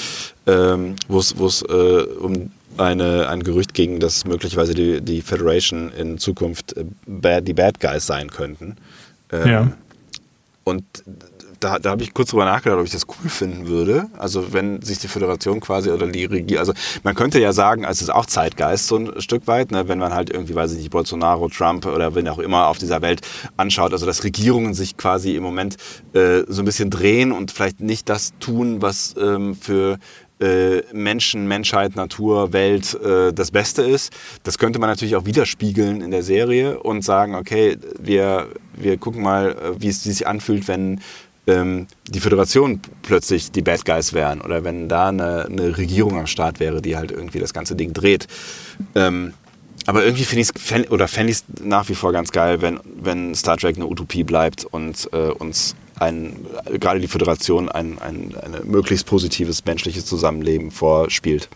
ähm, 0.47 0.95
wo 1.07 1.19
es 1.19 1.61
äh, 1.61 2.03
um 2.19 2.51
eine, 2.79 3.27
ein 3.29 3.43
Gerücht 3.43 3.73
ging, 3.73 3.99
dass 3.99 4.25
möglicherweise 4.25 4.73
die, 4.73 5.01
die 5.01 5.21
Federation 5.21 5.91
in 5.91 6.17
Zukunft 6.17 6.75
äh, 6.77 6.85
bad, 7.05 7.47
die 7.47 7.53
Bad 7.53 7.79
Guys 7.79 8.05
sein 8.05 8.29
könnten. 8.29 8.77
Ähm, 9.31 9.47
ja. 9.47 9.71
Und 10.63 10.83
da, 11.59 11.77
da 11.79 11.91
habe 11.91 12.03
ich 12.03 12.13
kurz 12.13 12.29
drüber 12.29 12.45
nachgedacht, 12.45 12.79
ob 12.79 12.85
ich 12.85 12.91
das 12.91 13.05
cool 13.07 13.29
finden 13.29 13.67
würde. 13.67 14.07
Also 14.17 14.53
wenn 14.53 14.81
sich 14.81 14.99
die 14.99 15.07
Föderation 15.07 15.59
quasi 15.59 15.89
oder 15.89 16.07
die 16.07 16.25
Regierung, 16.25 16.59
also 16.59 16.73
man 17.03 17.15
könnte 17.15 17.39
ja 17.39 17.53
sagen, 17.53 17.83
es 17.83 18.01
ist 18.01 18.09
auch 18.09 18.25
Zeitgeist 18.25 18.87
so 18.87 18.97
ein 18.97 19.21
Stück 19.21 19.47
weit, 19.47 19.71
ne, 19.71 19.87
wenn 19.87 19.99
man 19.99 20.13
halt 20.13 20.29
irgendwie, 20.29 20.55
weiß 20.55 20.71
ich 20.71 20.77
nicht, 20.77 20.89
Bolsonaro, 20.89 21.49
Trump 21.49 21.85
oder 21.85 22.15
wen 22.15 22.27
auch 22.29 22.39
immer 22.39 22.67
auf 22.67 22.77
dieser 22.77 23.01
Welt 23.01 23.21
anschaut, 23.57 23.91
also 23.91 24.05
dass 24.05 24.23
Regierungen 24.23 24.73
sich 24.73 24.97
quasi 24.97 25.35
im 25.35 25.43
Moment 25.43 25.75
äh, 26.13 26.43
so 26.47 26.61
ein 26.61 26.65
bisschen 26.65 26.89
drehen 26.89 27.31
und 27.31 27.51
vielleicht 27.51 27.81
nicht 27.81 28.07
das 28.09 28.33
tun, 28.39 28.81
was 28.81 29.15
ähm, 29.19 29.55
für 29.55 29.99
äh, 30.39 30.81
Menschen, 30.93 31.47
Menschheit, 31.47 31.95
Natur, 31.95 32.53
Welt 32.53 32.93
äh, 32.95 33.33
das 33.33 33.51
Beste 33.51 33.81
ist. 33.81 34.13
Das 34.43 34.57
könnte 34.57 34.79
man 34.79 34.89
natürlich 34.89 35.15
auch 35.15 35.25
widerspiegeln 35.25 36.01
in 36.01 36.11
der 36.11 36.23
Serie 36.23 36.79
und 36.79 37.03
sagen, 37.03 37.35
okay, 37.35 37.77
wir, 37.99 38.47
wir 38.73 38.97
gucken 38.97 39.21
mal, 39.21 39.51
äh, 39.51 39.81
wie 39.81 39.89
es 39.89 40.03
sich 40.03 40.27
anfühlt, 40.27 40.67
wenn 40.67 41.01
ähm, 41.47 41.87
die 42.07 42.19
Föderation 42.19 42.79
plötzlich 43.01 43.51
die 43.51 43.61
Bad 43.61 43.85
Guys 43.85 44.13
wären 44.13 44.41
oder 44.41 44.63
wenn 44.63 44.87
da 44.87 45.09
eine, 45.09 45.45
eine 45.45 45.77
Regierung 45.77 46.17
am 46.17 46.27
Start 46.27 46.59
wäre, 46.59 46.81
die 46.81 46.95
halt 46.95 47.11
irgendwie 47.11 47.39
das 47.39 47.53
ganze 47.53 47.75
Ding 47.75 47.93
dreht. 47.93 48.27
Ähm, 48.95 49.33
aber 49.85 50.03
irgendwie 50.03 50.25
finde 50.25 50.41
ich 50.41 50.49
es 50.49 50.91
oder 50.91 51.07
nach 51.63 51.89
wie 51.89 51.95
vor 51.95 52.11
ganz 52.11 52.31
geil, 52.31 52.61
wenn, 52.61 52.79
wenn 52.83 53.33
Star 53.33 53.57
Trek 53.57 53.75
eine 53.75 53.87
Utopie 53.87 54.23
bleibt 54.23 54.65
und 54.65 55.09
äh, 55.13 55.31
uns 55.31 55.75
ein, 55.99 56.45
gerade 56.79 56.99
die 56.99 57.07
Föderation 57.07 57.69
ein, 57.69 57.99
ein, 57.99 58.35
ein 58.41 58.67
möglichst 58.67 59.05
positives 59.05 59.65
menschliches 59.65 60.05
Zusammenleben 60.05 60.71
vorspielt. 60.71 61.49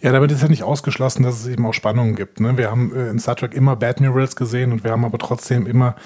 Ja, 0.00 0.12
damit 0.12 0.32
ist 0.32 0.42
ja 0.42 0.48
nicht 0.48 0.62
ausgeschlossen, 0.62 1.22
dass 1.22 1.40
es 1.40 1.46
eben 1.46 1.66
auch 1.66 1.74
Spannungen 1.74 2.16
gibt. 2.16 2.40
Ne? 2.40 2.56
Wir 2.56 2.70
haben 2.70 2.94
äh, 2.94 3.10
in 3.10 3.18
Star 3.18 3.36
Trek 3.36 3.54
immer 3.54 3.76
Bad 3.76 4.00
Murals 4.00 4.36
gesehen 4.36 4.72
und 4.72 4.84
wir 4.84 4.90
haben 4.90 5.04
aber 5.04 5.18
trotzdem 5.18 5.66
immer 5.66 5.96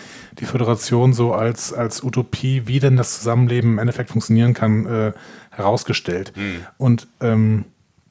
die 0.41 0.45
Föderation 0.45 1.13
so 1.13 1.33
als, 1.33 1.73
als 1.73 2.03
Utopie, 2.03 2.63
wie 2.67 2.81
denn 2.81 2.97
das 2.97 3.19
Zusammenleben 3.19 3.73
im 3.73 3.79
Endeffekt 3.79 4.11
funktionieren 4.11 4.55
kann, 4.55 4.87
äh, 4.87 5.13
herausgestellt. 5.51 6.33
Hm. 6.35 6.67
Und 6.79 7.07
ähm, 7.21 7.67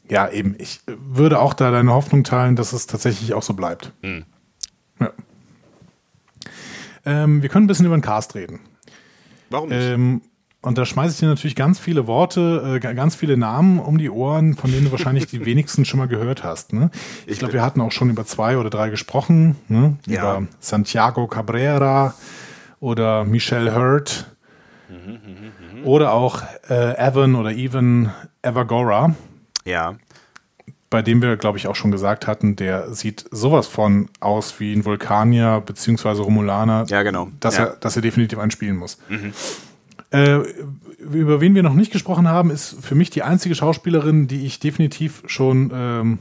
ja, 0.10 0.30
eben, 0.30 0.56
ich 0.58 0.82
würde 0.86 1.40
auch 1.40 1.54
da 1.54 1.72
deine 1.72 1.92
Hoffnung 1.94 2.24
teilen, 2.24 2.56
dass 2.56 2.74
es 2.74 2.88
tatsächlich 2.88 3.34
auch 3.34 3.44
so 3.44 3.54
bleibt. 3.54 3.92
Hm. 4.02 4.26
Ähm, 7.06 7.42
wir 7.42 7.50
können 7.50 7.66
ein 7.66 7.68
bisschen 7.68 7.86
über 7.86 7.98
den 7.98 8.02
Cast 8.02 8.36
reden. 8.36 8.60
Warum 9.50 9.70
nicht? 9.70 9.82
Ähm, 9.82 10.22
und 10.62 10.78
da 10.78 10.86
schmeiße 10.86 11.14
ich 11.14 11.20
dir 11.20 11.28
natürlich 11.28 11.58
ganz 11.58 11.78
viele 11.78 12.08
Worte, 12.08 12.80
äh, 12.82 12.94
ganz 12.94 13.16
viele 13.16 13.36
Namen 13.36 13.80
um 13.80 13.98
die 13.98 14.10
Ohren, 14.10 14.56
von 14.56 14.72
denen 14.72 14.86
du 14.86 14.92
wahrscheinlich 14.92 15.28
die 15.28 15.46
wenigsten 15.46 15.84
schon 15.84 16.00
mal 16.00 16.08
gehört 16.08 16.44
hast. 16.44 16.72
Ne? 16.72 16.90
Ich, 17.26 17.34
ich 17.34 17.40
glaube, 17.40 17.54
wir 17.54 17.62
hatten 17.62 17.82
auch 17.82 17.92
schon 17.92 18.10
über 18.10 18.26
zwei 18.26 18.58
oder 18.58 18.70
drei 18.70 18.90
gesprochen. 18.90 19.58
Ne? 19.68 19.98
Ja. 20.08 20.38
Über 20.38 20.48
Santiago 20.62 21.28
Cabrera 21.28 22.14
oder 22.80 23.26
Michelle 23.26 23.76
Hurt. 23.76 24.32
Mhm, 24.90 25.14
mh, 25.14 25.82
mh. 25.82 25.86
Oder 25.86 26.14
auch 26.14 26.44
äh, 26.70 26.98
Evan 26.98 27.36
oder 27.36 27.52
Evan 27.52 28.14
Evergora. 28.42 29.16
Ja 29.66 29.96
bei 30.94 31.02
dem 31.02 31.24
wir, 31.24 31.38
glaube 31.38 31.58
ich, 31.58 31.66
auch 31.66 31.76
schon 31.76 31.90
gesagt 31.90 32.28
hatten, 32.28 32.56
der 32.56 32.94
sieht 32.94 33.26
sowas 33.32 33.66
von 33.66 34.10
aus 34.20 34.60
wie 34.60 34.72
ein 34.72 34.86
Vulkanier 34.86 35.60
bzw. 35.66 36.22
Romulaner, 36.22 36.86
ja, 36.88 37.02
genau. 37.02 37.30
dass, 37.40 37.58
ja. 37.58 37.64
Er, 37.64 37.78
dass 37.78 37.96
er 37.96 38.04
definitiv 38.04 38.38
einspielen 38.38 38.78
muss. 38.78 39.00
Mhm. 39.10 39.34
Äh, 40.12 40.42
über 41.00 41.42
wen 41.42 41.56
wir 41.56 41.64
noch 41.64 41.74
nicht 41.74 41.92
gesprochen 41.92 42.28
haben, 42.28 42.52
ist 42.52 42.76
für 42.80 42.94
mich 42.94 43.10
die 43.10 43.24
einzige 43.24 43.56
Schauspielerin, 43.56 44.28
die 44.28 44.46
ich 44.46 44.60
definitiv 44.60 45.24
schon, 45.26 45.72
ähm, 45.74 46.20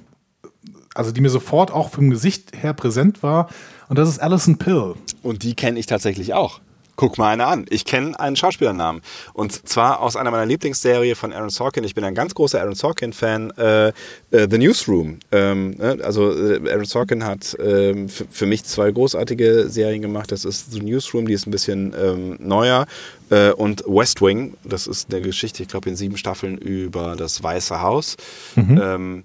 also 0.95 1.13
die 1.13 1.21
mir 1.21 1.29
sofort 1.29 1.71
auch 1.71 1.91
vom 1.91 2.09
Gesicht 2.09 2.57
her 2.57 2.73
präsent 2.73 3.23
war. 3.23 3.51
Und 3.91 3.99
das 3.99 4.09
ist 4.09 4.21
Alison 4.21 4.57
Pill. 4.57 4.95
Und 5.23 5.43
die 5.43 5.55
kenne 5.55 5.79
ich 5.79 5.85
tatsächlich 5.85 6.33
auch. 6.33 6.63
Guck 6.97 7.17
mal 7.19 7.33
eine 7.33 7.47
an. 7.47 7.65
Ich 7.71 7.85
kenne 7.85 8.19
einen 8.21 8.37
Schauspielernamen. 8.37 9.03
Und 9.33 9.67
zwar 9.69 10.01
aus 10.01 10.15
einer 10.15 10.31
meiner 10.31 10.47
Lieblingsserien 10.47 11.17
von 11.17 11.33
Aaron 11.33 11.51
Sorkin. 11.51 11.85
Ich 11.85 11.95
bin 11.95 12.05
ein 12.05 12.15
ganz 12.15 12.35
großer 12.35 12.61
Aaron 12.61 12.75
Sorkin-Fan. 12.75 13.51
Äh, 13.57 13.89
äh, 13.89 13.93
The 14.31 14.59
Newsroom. 14.59 15.19
Ähm, 15.33 15.71
ne? 15.79 15.99
Also 16.03 16.31
äh, 16.33 16.71
Aaron 16.71 16.85
Sorkin 16.85 17.25
hat 17.25 17.57
ähm, 17.59 18.09
für 18.09 18.47
mich 18.47 18.65
zwei 18.65 18.91
großartige 18.91 19.69
Serien 19.69 20.03
gemacht. 20.03 20.33
Das 20.33 20.45
ist 20.45 20.73
The 20.73 20.81
Newsroom, 20.81 21.27
die 21.27 21.35
ist 21.35 21.47
ein 21.47 21.51
bisschen 21.51 21.95
ähm, 21.99 22.37
neuer. 22.41 22.87
Äh, 23.31 23.53
und 23.53 23.85
West 23.87 24.21
Wing, 24.21 24.55
das 24.63 24.87
ist 24.87 25.13
eine 25.13 25.23
Geschichte, 25.23 25.63
ich 25.63 25.69
glaube 25.69 25.89
in 25.89 25.97
sieben 25.97 26.19
Staffeln 26.19 26.59
über 26.59 27.17
das 27.17 27.43
Weiße 27.43 27.81
Haus. 27.81 28.17
Mhm. 28.55 28.81
Ähm, 28.83 29.25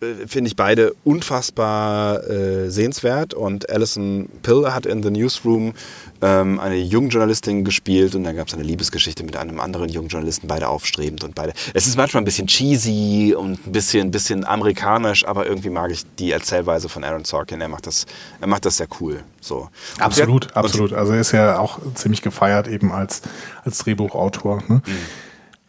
äh, 0.00 0.26
finde 0.26 0.48
ich 0.48 0.56
beide 0.56 0.94
unfassbar 1.04 2.28
äh, 2.28 2.70
sehenswert 2.70 3.34
und 3.34 3.68
Alison 3.68 4.28
Pill 4.42 4.72
hat 4.72 4.86
in 4.86 5.02
The 5.02 5.10
Newsroom 5.10 5.74
ähm, 6.20 6.58
eine 6.58 6.76
Jungjournalistin 6.76 7.64
gespielt 7.64 8.14
und 8.14 8.24
dann 8.24 8.36
gab 8.36 8.48
es 8.48 8.54
eine 8.54 8.62
Liebesgeschichte 8.62 9.22
mit 9.24 9.36
einem 9.36 9.60
anderen 9.60 9.88
Jungjournalisten, 9.88 10.48
beide 10.48 10.68
aufstrebend 10.68 11.24
und 11.24 11.34
beide. 11.34 11.52
Es 11.74 11.86
ist 11.86 11.96
manchmal 11.96 12.22
ein 12.22 12.24
bisschen 12.24 12.46
cheesy 12.46 13.34
und 13.36 13.66
ein 13.66 13.72
bisschen, 13.72 14.10
bisschen 14.10 14.44
amerikanisch, 14.44 15.26
aber 15.26 15.46
irgendwie 15.46 15.70
mag 15.70 15.90
ich 15.90 16.04
die 16.18 16.32
Erzählweise 16.32 16.88
von 16.88 17.04
Aaron 17.04 17.24
Sorkin. 17.24 17.60
Er 17.60 17.68
macht 17.68 17.86
das, 17.86 18.06
er 18.40 18.46
macht 18.46 18.64
das 18.64 18.78
sehr 18.78 18.88
cool. 19.00 19.22
So. 19.40 19.68
absolut, 19.98 20.48
hat, 20.48 20.56
absolut. 20.56 20.92
Also 20.92 21.12
er 21.12 21.20
ist 21.20 21.32
ja 21.32 21.58
auch 21.58 21.78
ziemlich 21.94 22.22
gefeiert 22.22 22.68
eben 22.68 22.92
als, 22.92 23.22
als 23.64 23.78
Drehbuchautor. 23.78 24.62
Ne? 24.68 24.82
Mhm. 24.84 24.92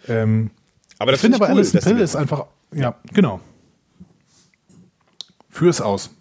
Ähm, 0.07 0.51
aber 0.97 1.11
das 1.11 1.19
ich 1.19 1.21
finde 1.21 1.37
aber 1.37 1.47
cool, 1.47 1.57
Alison 1.57 1.79
Pill 1.79 1.99
ist 1.99 2.15
einfach, 2.15 2.45
ja, 2.73 2.95
genau. 3.13 3.39
Führ's 5.49 5.81
aus. 5.81 6.11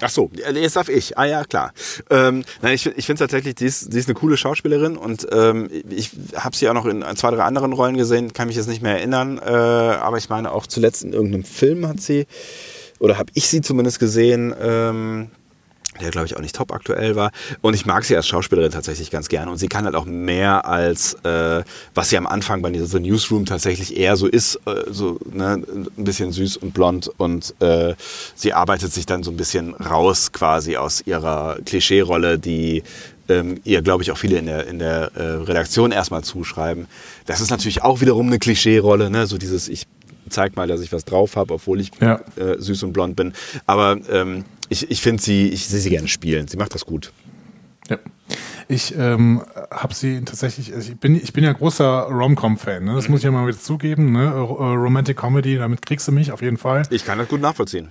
Ach 0.00 0.10
so, 0.10 0.30
jetzt 0.34 0.76
darf 0.76 0.88
ich. 0.88 1.16
Ah 1.16 1.24
ja, 1.24 1.44
klar. 1.44 1.72
Ähm, 2.10 2.44
nein, 2.60 2.74
ich, 2.74 2.86
ich 2.86 3.06
finde 3.06 3.20
tatsächlich, 3.20 3.54
die 3.54 3.64
ist, 3.64 3.92
die 3.92 3.98
ist 3.98 4.08
eine 4.08 4.14
coole 4.14 4.36
Schauspielerin 4.36 4.96
und 4.96 5.26
ähm, 5.32 5.70
ich 5.88 6.10
habe 6.36 6.54
sie 6.54 6.68
auch 6.68 6.74
noch 6.74 6.84
in 6.84 7.02
zwei, 7.16 7.30
drei 7.30 7.42
anderen 7.42 7.72
Rollen 7.72 7.96
gesehen, 7.96 8.32
kann 8.32 8.48
mich 8.48 8.56
jetzt 8.56 8.68
nicht 8.68 8.82
mehr 8.82 8.98
erinnern, 8.98 9.38
äh, 9.38 9.50
aber 9.50 10.18
ich 10.18 10.28
meine 10.28 10.52
auch 10.52 10.66
zuletzt 10.66 11.04
in 11.04 11.12
irgendeinem 11.12 11.44
Film 11.44 11.86
hat 11.86 12.00
sie 12.00 12.26
oder 12.98 13.16
habe 13.16 13.30
ich 13.34 13.48
sie 13.48 13.62
zumindest 13.62 13.98
gesehen. 13.98 14.54
Ähm, 14.60 15.30
der 16.00 16.10
glaube 16.10 16.26
ich 16.26 16.36
auch 16.36 16.40
nicht 16.40 16.54
top 16.54 16.72
aktuell 16.72 17.16
war. 17.16 17.30
Und 17.60 17.74
ich 17.74 17.86
mag 17.86 18.04
sie 18.04 18.16
als 18.16 18.26
Schauspielerin 18.26 18.72
tatsächlich 18.72 19.10
ganz 19.10 19.28
gerne. 19.28 19.50
Und 19.50 19.58
sie 19.58 19.68
kann 19.68 19.84
halt 19.84 19.94
auch 19.94 20.06
mehr 20.06 20.66
als, 20.66 21.14
äh, 21.24 21.62
was 21.94 22.08
sie 22.08 22.16
am 22.16 22.26
Anfang 22.26 22.62
bei 22.62 22.70
dieser 22.70 23.00
Newsroom 23.00 23.46
tatsächlich 23.46 23.96
eher 23.96 24.16
so 24.16 24.26
ist, 24.26 24.56
äh, 24.66 24.84
so 24.90 25.18
ne, 25.30 25.62
ein 25.96 26.04
bisschen 26.04 26.32
süß 26.32 26.56
und 26.58 26.74
blond. 26.74 27.10
Und 27.18 27.54
äh, 27.60 27.94
sie 28.34 28.52
arbeitet 28.52 28.92
sich 28.92 29.06
dann 29.06 29.22
so 29.22 29.30
ein 29.30 29.36
bisschen 29.36 29.74
raus 29.74 30.32
quasi 30.32 30.76
aus 30.76 31.02
ihrer 31.06 31.58
Klischee-Rolle, 31.64 32.38
die 32.38 32.82
ähm, 33.28 33.60
ihr, 33.64 33.82
glaube 33.82 34.02
ich, 34.02 34.10
auch 34.10 34.18
viele 34.18 34.38
in 34.38 34.46
der, 34.46 34.66
in 34.66 34.78
der 34.78 35.12
äh, 35.14 35.22
Redaktion 35.22 35.92
erstmal 35.92 36.22
zuschreiben. 36.22 36.86
Das 37.26 37.40
ist 37.40 37.50
natürlich 37.50 37.82
auch 37.82 38.00
wiederum 38.00 38.26
eine 38.26 38.38
Klischee-Rolle, 38.38 39.10
ne? 39.10 39.26
so 39.26 39.38
dieses, 39.38 39.68
ich 39.68 39.86
zeig 40.28 40.56
mal, 40.56 40.66
dass 40.66 40.80
ich 40.80 40.92
was 40.92 41.04
drauf 41.04 41.36
habe, 41.36 41.54
obwohl 41.54 41.80
ich 41.80 41.90
ja. 42.00 42.20
äh, 42.36 42.56
süß 42.58 42.82
und 42.84 42.92
blond 42.92 43.16
bin. 43.16 43.32
Aber 43.66 43.98
ähm, 44.10 44.44
ich, 44.68 44.90
ich 44.90 45.00
finde 45.00 45.22
sie, 45.22 45.48
ich 45.48 45.66
sehe 45.66 45.80
sie 45.80 45.90
gerne 45.90 46.08
spielen. 46.08 46.48
Sie 46.48 46.56
macht 46.56 46.74
das 46.74 46.86
gut. 46.86 47.12
Ja. 47.88 47.98
Ich 48.66 48.96
ähm, 48.96 49.42
habe 49.70 49.94
sie 49.94 50.22
tatsächlich, 50.24 50.72
also 50.74 50.92
ich 50.92 50.98
bin, 50.98 51.16
ich 51.16 51.32
bin 51.34 51.44
ja 51.44 51.52
großer 51.52 52.04
Rom-Com-Fan, 52.04 52.84
ne? 52.84 52.94
das 52.94 53.06
mhm. 53.06 53.12
muss 53.12 53.20
ich 53.20 53.24
ja 53.24 53.30
mal 53.30 53.46
wieder 53.46 53.58
zugeben. 53.58 54.12
Ne? 54.12 54.24
Äh, 54.24 54.28
Romantic 54.28 55.18
Comedy, 55.18 55.58
damit 55.58 55.84
kriegst 55.84 56.08
du 56.08 56.12
mich 56.12 56.32
auf 56.32 56.40
jeden 56.40 56.56
Fall. 56.56 56.84
Ich 56.90 57.04
kann 57.04 57.18
das 57.18 57.28
gut 57.28 57.40
nachvollziehen. 57.40 57.88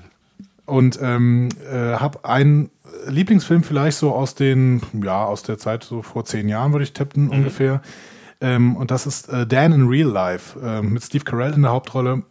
Und 0.66 0.98
ähm, 1.02 1.50
äh, 1.72 1.96
habe 1.96 2.26
einen 2.26 2.72
Lieblingsfilm 3.08 3.64
vielleicht 3.64 3.98
so 3.98 4.16
aus 4.16 4.34
den, 4.34 4.82
ja, 5.04 5.26
aus 5.26 5.44
der 5.44 5.58
Zeit 5.58 5.84
so 5.84 6.02
vor 6.02 6.26
zehn 6.26 6.48
Jahren, 6.48 6.72
würde 6.72 6.84
ich 6.84 6.94
tippen, 6.94 7.26
mhm. 7.26 7.32
ungefähr. 7.32 7.82
Ähm, 8.42 8.76
und 8.76 8.90
das 8.90 9.06
ist 9.06 9.30
äh, 9.30 9.46
Dan 9.46 9.74
in 9.74 9.88
Real 9.88 10.10
Life 10.10 10.60
äh, 10.60 10.82
mit 10.82 11.04
Steve 11.04 11.24
Carell 11.24 11.54
in 11.54 11.62
der 11.62 11.72
Hauptrolle 11.72 12.24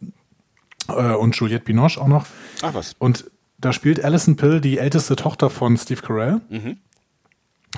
äh, 0.88 1.12
und 1.14 1.37
Juliette 1.37 1.64
Binoche 1.64 2.00
auch 2.00 2.09
noch. 2.09 2.26
Ach 2.62 2.74
was. 2.74 2.94
Und 2.98 3.24
da 3.62 3.72
spielt 3.72 4.05
Alison 4.05 4.37
Pill 4.37 4.61
die 4.61 4.79
älteste 4.79 5.16
Tochter 5.16 5.48
von 5.48 5.77
Steve 5.79 6.03
Carell. 6.03 6.40
Mhm. 6.51 6.77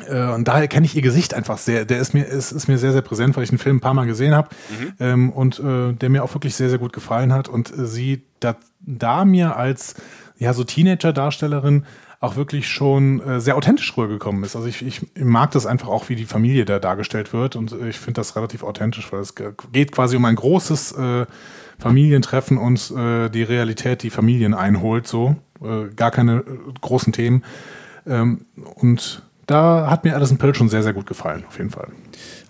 Äh, 0.09 0.33
und 0.33 0.49
daher 0.49 0.67
kenne 0.67 0.87
ich 0.87 0.97
ihr 0.97 1.03
Gesicht 1.03 1.35
einfach 1.35 1.59
sehr. 1.59 1.85
Der 1.85 1.99
ist 1.99 2.15
mir, 2.15 2.25
ist, 2.25 2.51
ist 2.51 2.67
mir 2.67 2.79
sehr, 2.79 2.93
sehr 2.93 3.03
präsent, 3.03 3.37
weil 3.37 3.45
ich 3.45 3.51
den 3.51 3.59
Film 3.59 3.77
ein 3.77 3.81
paar 3.81 3.95
Mal 3.95 4.07
gesehen 4.07 4.35
habe 4.35 4.49
mhm. 4.71 4.93
ähm, 4.99 5.31
und 5.31 5.61
äh, 5.61 5.93
der 5.93 6.09
mir 6.09 6.25
auch 6.25 6.35
wirklich 6.35 6.57
sehr, 6.57 6.71
sehr 6.71 6.79
gut 6.79 6.93
gefallen 6.93 7.33
hat. 7.33 7.49
Und 7.49 7.71
äh, 7.71 7.87
sie 7.87 8.23
da, 8.41 8.57
da 8.81 9.25
mir 9.25 9.57
als 9.57 9.95
ja, 10.39 10.53
so 10.53 10.65
Teenager-Darstellerin 10.65 11.85
auch 12.21 12.37
wirklich 12.37 12.69
schon 12.69 13.21
äh, 13.21 13.41
sehr 13.41 13.57
authentisch 13.57 13.97
rübergekommen 13.97 14.43
ist. 14.43 14.57
Also 14.57 14.67
ich, 14.67 14.85
ich 14.85 15.03
mag 15.17 15.51
das 15.51 15.67
einfach 15.67 15.89
auch, 15.89 16.09
wie 16.09 16.17
die 16.17 16.25
Familie 16.25 16.65
da 16.65 16.79
dargestellt 16.79 17.33
wird 17.33 17.55
und 17.55 17.73
ich 17.73 17.99
finde 17.99 18.21
das 18.21 18.35
relativ 18.35 18.63
authentisch, 18.63 19.13
weil 19.13 19.21
es 19.21 19.35
geht 19.73 19.93
quasi 19.93 20.17
um 20.17 20.25
ein 20.25 20.35
großes 20.35 20.93
äh, 20.93 21.27
Familientreffen 21.79 22.57
und 22.57 22.91
äh, 22.97 23.29
die 23.29 23.43
Realität, 23.43 24.03
die 24.03 24.11
Familien 24.11 24.55
einholt, 24.55 25.07
so. 25.07 25.37
Äh, 25.63 25.95
gar 25.95 26.11
keine 26.11 26.39
äh, 26.39 26.43
großen 26.81 27.13
Themen. 27.13 27.45
Ähm, 28.07 28.47
und 28.77 29.23
da 29.47 29.91
hat 29.91 30.05
mir 30.05 30.15
Alison 30.15 30.39
Pill 30.39 30.55
schon 30.55 30.69
sehr, 30.69 30.83
sehr 30.83 30.93
gut 30.93 31.07
gefallen, 31.07 31.45
auf 31.47 31.59
jeden 31.59 31.71
Fall. 31.71 31.89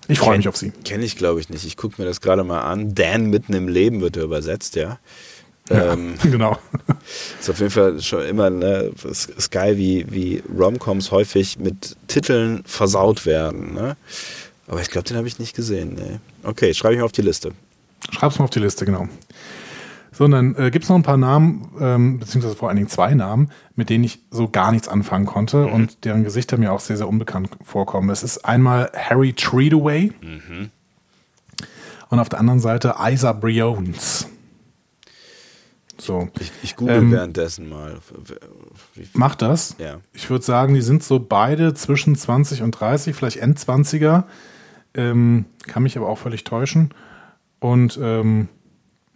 Ich 0.06 0.18
freue 0.18 0.36
mich 0.36 0.48
auf 0.48 0.56
sie. 0.56 0.70
Kenne 0.84 1.04
ich, 1.04 1.16
glaube 1.16 1.40
ich, 1.40 1.48
nicht. 1.48 1.64
Ich 1.64 1.76
gucke 1.76 2.00
mir 2.00 2.06
das 2.06 2.20
gerade 2.20 2.44
mal 2.44 2.60
an. 2.60 2.94
Dan 2.94 3.30
mitten 3.30 3.54
im 3.54 3.68
Leben 3.68 4.00
wird 4.00 4.16
er 4.16 4.24
übersetzt, 4.24 4.76
ja. 4.76 4.98
Ja, 5.70 5.94
ähm, 5.94 6.14
genau. 6.22 6.58
Ist 7.40 7.48
auf 7.48 7.58
jeden 7.58 7.70
Fall 7.70 8.00
schon 8.02 8.22
immer, 8.26 8.50
ne, 8.50 8.92
ist, 9.04 9.50
geil, 9.50 9.78
wie, 9.78 10.04
wie 10.10 10.42
Romcoms 10.54 11.10
häufig 11.10 11.58
mit 11.58 11.96
Titeln 12.06 12.62
versaut 12.66 13.24
werden. 13.24 13.72
Ne? 13.72 13.96
Aber 14.66 14.80
ich 14.80 14.90
glaube, 14.90 15.08
den 15.08 15.16
habe 15.16 15.26
ich 15.26 15.38
nicht 15.38 15.56
gesehen. 15.56 15.94
Ne. 15.94 16.20
Okay, 16.42 16.74
schreibe 16.74 16.94
ich 16.94 17.00
mal 17.00 17.06
auf 17.06 17.12
die 17.12 17.22
Liste. 17.22 17.52
Schreib's 18.10 18.38
mal 18.38 18.44
auf 18.44 18.50
die 18.50 18.60
Liste, 18.60 18.84
genau. 18.84 19.08
So, 20.14 20.24
und 20.26 20.30
dann 20.30 20.54
äh, 20.54 20.70
gibt 20.70 20.84
es 20.84 20.88
noch 20.88 20.96
ein 20.96 21.02
paar 21.02 21.16
Namen, 21.16 21.68
ähm, 21.80 22.18
beziehungsweise 22.20 22.54
vor 22.54 22.68
allen 22.68 22.76
Dingen 22.76 22.88
zwei 22.88 23.14
Namen, 23.14 23.50
mit 23.74 23.90
denen 23.90 24.04
ich 24.04 24.20
so 24.30 24.48
gar 24.48 24.70
nichts 24.70 24.86
anfangen 24.86 25.26
konnte 25.26 25.66
mhm. 25.66 25.72
und 25.72 26.04
deren 26.04 26.22
Gesichter 26.22 26.56
mir 26.56 26.72
auch 26.72 26.78
sehr, 26.78 26.96
sehr 26.96 27.08
unbekannt 27.08 27.50
vorkommen. 27.64 28.10
Es 28.10 28.22
ist 28.22 28.44
einmal 28.44 28.92
Harry 28.94 29.32
Treadaway 29.32 30.12
mhm. 30.20 30.70
und 32.10 32.20
auf 32.20 32.28
der 32.28 32.38
anderen 32.38 32.60
Seite 32.60 32.94
Isa 33.00 33.32
Briones. 33.32 34.28
So. 35.98 36.28
Ich, 36.38 36.52
ich 36.62 36.76
google 36.76 36.96
ähm, 36.96 37.12
währenddessen 37.12 37.68
mal. 37.68 37.98
Mach 39.14 39.34
das. 39.34 39.74
Ja. 39.78 39.98
Ich 40.12 40.30
würde 40.30 40.44
sagen, 40.44 40.74
die 40.74 40.82
sind 40.82 41.02
so 41.02 41.18
beide 41.18 41.74
zwischen 41.74 42.14
20 42.14 42.62
und 42.62 42.72
30, 42.72 43.16
vielleicht 43.16 43.38
Endzwanziger. 43.38 44.26
Ähm, 44.94 45.46
kann 45.66 45.82
mich 45.82 45.96
aber 45.96 46.08
auch 46.08 46.18
völlig 46.18 46.44
täuschen. 46.44 46.90
Und 47.58 47.98
ähm, 48.00 48.48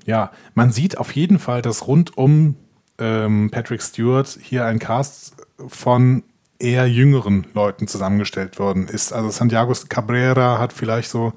ja, 0.09 0.33
man 0.55 0.73
sieht 0.73 0.97
auf 0.97 1.13
jeden 1.13 1.39
Fall, 1.39 1.61
dass 1.61 1.87
rund 1.87 2.17
um 2.17 2.57
ähm, 2.99 3.51
Patrick 3.51 3.83
Stewart 3.83 4.39
hier 4.41 4.65
ein 4.65 4.79
Cast 4.79 5.37
von 5.69 6.23
eher 6.59 6.89
jüngeren 6.89 7.47
Leuten 7.53 7.87
zusammengestellt 7.87 8.59
worden 8.59 8.89
ist. 8.89 9.13
Also 9.13 9.29
Santiago 9.29 9.75
Cabrera 9.91 10.59
hat 10.59 10.73
vielleicht 10.73 11.11
so, 11.11 11.35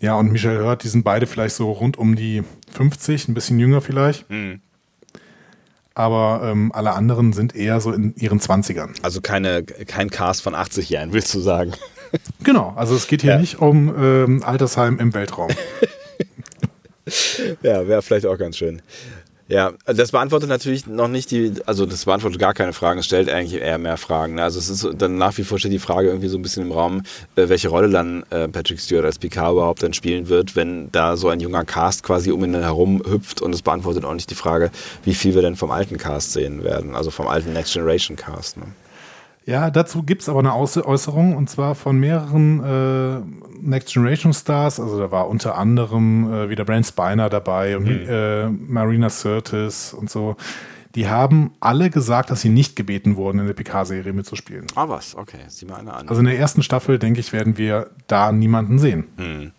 ja, 0.00 0.16
und 0.16 0.32
Michel 0.32 0.64
Hurt, 0.64 0.82
die 0.82 0.88
sind 0.88 1.04
beide 1.04 1.28
vielleicht 1.28 1.54
so 1.54 1.70
rund 1.70 1.96
um 1.96 2.16
die 2.16 2.42
50, 2.72 3.28
ein 3.28 3.34
bisschen 3.34 3.60
jünger 3.60 3.80
vielleicht. 3.80 4.28
Mhm. 4.28 4.60
Aber 5.94 6.40
ähm, 6.42 6.72
alle 6.74 6.94
anderen 6.94 7.32
sind 7.32 7.54
eher 7.54 7.80
so 7.80 7.92
in 7.92 8.16
ihren 8.16 8.40
20ern. 8.40 8.96
Also 9.02 9.20
keine, 9.20 9.62
kein 9.62 10.10
Cast 10.10 10.42
von 10.42 10.56
80 10.56 10.90
Jahren, 10.90 11.12
willst 11.12 11.32
du 11.32 11.38
sagen? 11.38 11.72
Genau, 12.42 12.72
also 12.76 12.94
es 12.94 13.06
geht 13.06 13.22
hier 13.22 13.32
ja. 13.32 13.38
nicht 13.38 13.60
um 13.60 13.94
ähm, 13.96 14.42
Altersheim 14.44 14.98
im 14.98 15.14
Weltraum. 15.14 15.50
ja, 17.62 17.86
wäre 17.86 18.02
vielleicht 18.02 18.26
auch 18.26 18.38
ganz 18.38 18.56
schön. 18.56 18.82
Ja, 19.46 19.72
das 19.84 20.12
beantwortet 20.12 20.48
natürlich 20.48 20.86
noch 20.86 21.08
nicht 21.08 21.30
die, 21.30 21.52
also 21.66 21.84
das 21.84 22.06
beantwortet 22.06 22.40
gar 22.40 22.54
keine 22.54 22.72
Fragen, 22.72 23.00
es 23.00 23.04
stellt 23.04 23.28
eigentlich 23.28 23.60
eher 23.60 23.76
mehr 23.76 23.98
Fragen. 23.98 24.36
Ne? 24.36 24.42
Also 24.42 24.58
es 24.58 24.70
ist 24.70 24.88
dann 24.96 25.18
nach 25.18 25.36
wie 25.36 25.44
vor 25.44 25.58
steht 25.58 25.72
die 25.72 25.78
Frage 25.78 26.08
irgendwie 26.08 26.28
so 26.28 26.38
ein 26.38 26.42
bisschen 26.42 26.62
im 26.62 26.72
Raum, 26.72 27.02
äh, 27.36 27.50
welche 27.50 27.68
Rolle 27.68 27.90
dann 27.90 28.24
äh, 28.30 28.48
Patrick 28.48 28.80
Stewart 28.80 29.04
als 29.04 29.18
Picard 29.18 29.52
überhaupt 29.52 29.82
dann 29.82 29.92
spielen 29.92 30.30
wird, 30.30 30.56
wenn 30.56 30.90
da 30.92 31.18
so 31.18 31.28
ein 31.28 31.40
junger 31.40 31.66
Cast 31.66 32.02
quasi 32.02 32.30
um 32.30 32.42
ihn 32.42 32.54
herum 32.54 33.02
hüpft 33.06 33.42
und 33.42 33.54
es 33.54 33.60
beantwortet 33.60 34.06
auch 34.06 34.14
nicht 34.14 34.30
die 34.30 34.34
Frage, 34.34 34.70
wie 35.04 35.14
viel 35.14 35.34
wir 35.34 35.42
denn 35.42 35.56
vom 35.56 35.70
alten 35.70 35.98
Cast 35.98 36.32
sehen 36.32 36.64
werden, 36.64 36.94
also 36.94 37.10
vom 37.10 37.26
alten 37.26 37.52
Next 37.52 37.74
Generation 37.74 38.16
Cast. 38.16 38.56
Ne? 38.56 38.64
Ja, 39.46 39.70
dazu 39.70 40.02
gibt 40.02 40.22
es 40.22 40.28
aber 40.28 40.38
eine 40.38 40.54
Äußerung 40.56 41.36
und 41.36 41.50
zwar 41.50 41.74
von 41.74 41.98
mehreren 41.98 42.64
äh, 42.64 43.20
Next 43.60 43.92
Generation 43.92 44.32
Stars. 44.32 44.80
Also 44.80 44.98
da 44.98 45.10
war 45.10 45.28
unter 45.28 45.58
anderem 45.58 46.32
äh, 46.32 46.48
wieder 46.48 46.64
Brent 46.64 46.86
Spiner 46.86 47.28
dabei 47.28 47.76
und 47.76 47.84
mhm. 47.84 48.06
äh, 48.08 48.48
Marina 48.48 49.10
Sirtis 49.10 49.92
und 49.92 50.08
so. 50.08 50.36
Die 50.94 51.08
haben 51.08 51.52
alle 51.60 51.90
gesagt, 51.90 52.30
dass 52.30 52.40
sie 52.40 52.48
nicht 52.48 52.76
gebeten 52.76 53.16
wurden, 53.16 53.40
in 53.40 53.46
der 53.46 53.54
PK-Serie 53.54 54.12
mitzuspielen. 54.12 54.66
Ah, 54.76 54.88
was? 54.88 55.16
Okay, 55.16 55.40
sieh 55.48 55.66
mal 55.66 55.80
eine 55.80 55.92
an. 55.92 56.08
Also 56.08 56.20
in 56.20 56.26
der 56.26 56.38
ersten 56.38 56.62
Staffel, 56.62 56.98
denke 57.00 57.18
ich, 57.20 57.32
werden 57.32 57.58
wir 57.58 57.90
da 58.06 58.30
niemanden 58.30 58.78
sehen. 58.78 59.08
Mhm. 59.16 59.52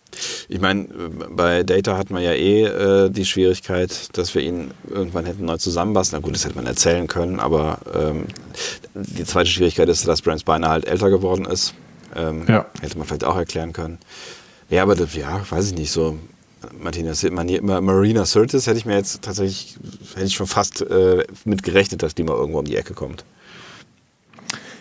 Ich 0.50 0.60
meine, 0.60 0.86
bei 1.30 1.64
Data 1.64 1.98
hatten 1.98 2.16
wir 2.16 2.22
ja 2.22 2.34
eh 2.34 2.64
äh, 2.64 3.10
die 3.10 3.26
Schwierigkeit, 3.26 4.18
dass 4.18 4.34
wir 4.36 4.42
ihn 4.42 4.72
irgendwann 4.90 5.26
hätten 5.26 5.46
neu 5.46 5.58
zusammenbasteln. 5.58 6.22
Na 6.22 6.26
gut, 6.26 6.36
das 6.36 6.46
hätte 6.46 6.56
man 6.56 6.66
erzählen 6.66 7.08
können, 7.08 7.40
aber 7.40 7.80
ähm, 7.94 8.26
die 8.94 9.26
zweite 9.26 9.50
Schwierigkeit 9.50 9.90
ist, 9.90 10.08
dass 10.08 10.22
Brent 10.22 10.42
Spiner 10.42 10.70
halt 10.70 10.86
älter 10.86 11.10
geworden 11.10 11.46
ist. 11.46 11.74
Ähm, 12.16 12.46
ja. 12.48 12.66
Hätte 12.82 12.98
man 12.98 13.08
vielleicht 13.08 13.26
auch 13.26 13.36
erklären 13.36 13.74
können. 13.74 14.00
Ja, 14.70 14.84
aber 14.84 14.96
das, 14.96 15.14
ja, 15.16 15.42
weiß 15.50 15.68
ich 15.68 15.78
nicht, 15.78 15.92
so 15.92 16.18
Martina, 16.80 17.14
Marina 17.82 18.26
Sirtis 18.26 18.68
hätte 18.68 18.78
ich 18.78 18.86
mir 18.86 18.96
jetzt 18.96 19.22
tatsächlich, 19.22 19.78
hätte 20.16 20.26
ich 20.26 20.34
schon 20.34 20.48
fast 20.48 20.82
äh, 20.82 21.24
mit 21.44 21.64
gerechnet, 21.64 22.04
dass 22.04 22.16
die 22.16 22.24
mal 22.24 22.36
irgendwo 22.36 22.60
um 22.60 22.66
die 22.66 22.76
Ecke 22.76 22.94
kommt. 22.94 23.26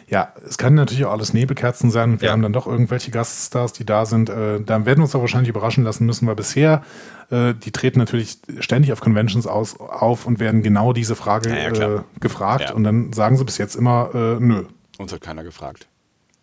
Ja, 0.08 0.32
es 0.46 0.58
kann 0.58 0.74
natürlich 0.74 1.04
auch 1.06 1.12
alles 1.12 1.32
Nebelkerzen 1.32 1.90
sein. 1.90 2.20
Wir 2.20 2.26
ja. 2.26 2.32
haben 2.32 2.42
dann 2.42 2.52
doch 2.52 2.66
irgendwelche 2.66 3.10
Gaststars, 3.10 3.72
die 3.72 3.86
da 3.86 4.04
sind. 4.04 4.28
Äh, 4.28 4.60
da 4.60 4.84
werden 4.84 4.98
wir 4.98 5.04
uns 5.04 5.14
auch 5.14 5.20
wahrscheinlich 5.20 5.48
überraschen 5.48 5.82
lassen 5.84 6.04
müssen, 6.04 6.26
weil 6.26 6.34
bisher, 6.34 6.82
äh, 7.30 7.54
die 7.54 7.72
treten 7.72 7.98
natürlich 7.98 8.38
ständig 8.60 8.92
auf 8.92 9.00
Conventions 9.00 9.46
aus, 9.46 9.80
auf 9.80 10.26
und 10.26 10.40
werden 10.40 10.62
genau 10.62 10.92
diese 10.92 11.16
Frage 11.16 11.50
ja, 11.50 11.96
äh, 11.96 12.00
gefragt. 12.20 12.70
Und 12.70 12.84
dann 12.84 13.12
sagen 13.12 13.36
sie 13.36 13.44
bis 13.44 13.58
jetzt 13.58 13.76
immer, 13.76 14.10
äh, 14.14 14.40
nö. 14.40 14.64
Uns 14.98 15.12
hat 15.12 15.22
keiner 15.22 15.42
gefragt. 15.42 15.88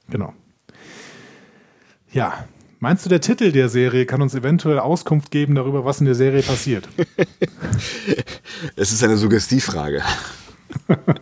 Genau. 0.09 0.33
Ja, 2.11 2.45
Meinst 2.83 3.05
du, 3.05 3.09
der 3.09 3.21
Titel 3.21 3.51
der 3.51 3.69
Serie 3.69 4.07
kann 4.07 4.23
uns 4.23 4.33
eventuell 4.33 4.79
Auskunft 4.79 5.29
geben 5.29 5.53
darüber, 5.53 5.85
was 5.85 5.99
in 5.99 6.07
der 6.07 6.15
Serie 6.15 6.41
passiert? 6.41 6.89
es 8.75 8.91
ist 8.91 9.03
eine 9.03 9.17
Suggestivfrage. 9.17 10.01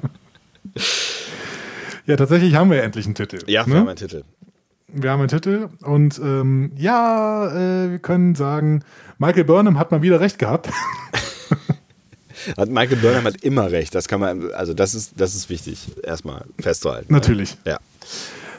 Ja, 2.10 2.16
tatsächlich 2.16 2.56
haben 2.56 2.72
wir 2.72 2.82
endlich 2.82 3.06
einen 3.06 3.14
Titel. 3.14 3.38
Ja, 3.46 3.68
wir 3.68 3.74
ne? 3.76 3.82
haben 3.82 3.88
einen 3.88 3.96
Titel. 3.96 4.24
Wir 4.88 5.12
haben 5.12 5.20
einen 5.20 5.30
Titel 5.30 5.70
und 5.84 6.18
ähm, 6.18 6.72
ja, 6.76 7.46
äh, 7.52 7.92
wir 7.92 8.00
können 8.00 8.34
sagen, 8.34 8.84
Michael 9.20 9.44
Burnham 9.44 9.78
hat 9.78 9.92
mal 9.92 10.02
wieder 10.02 10.20
recht 10.20 10.40
gehabt. 10.40 10.72
Michael 12.58 12.98
Burnham 12.98 13.26
hat 13.26 13.44
immer 13.44 13.70
recht. 13.70 13.94
Das 13.94 14.08
kann 14.08 14.20
man, 14.20 14.52
also 14.54 14.74
das 14.74 14.96
ist, 14.96 15.22
das 15.22 15.36
ist 15.36 15.52
wichtig, 15.52 15.92
erstmal 16.02 16.46
festzuhalten. 16.60 17.14
Natürlich. 17.14 17.60
Ja. 17.64 17.78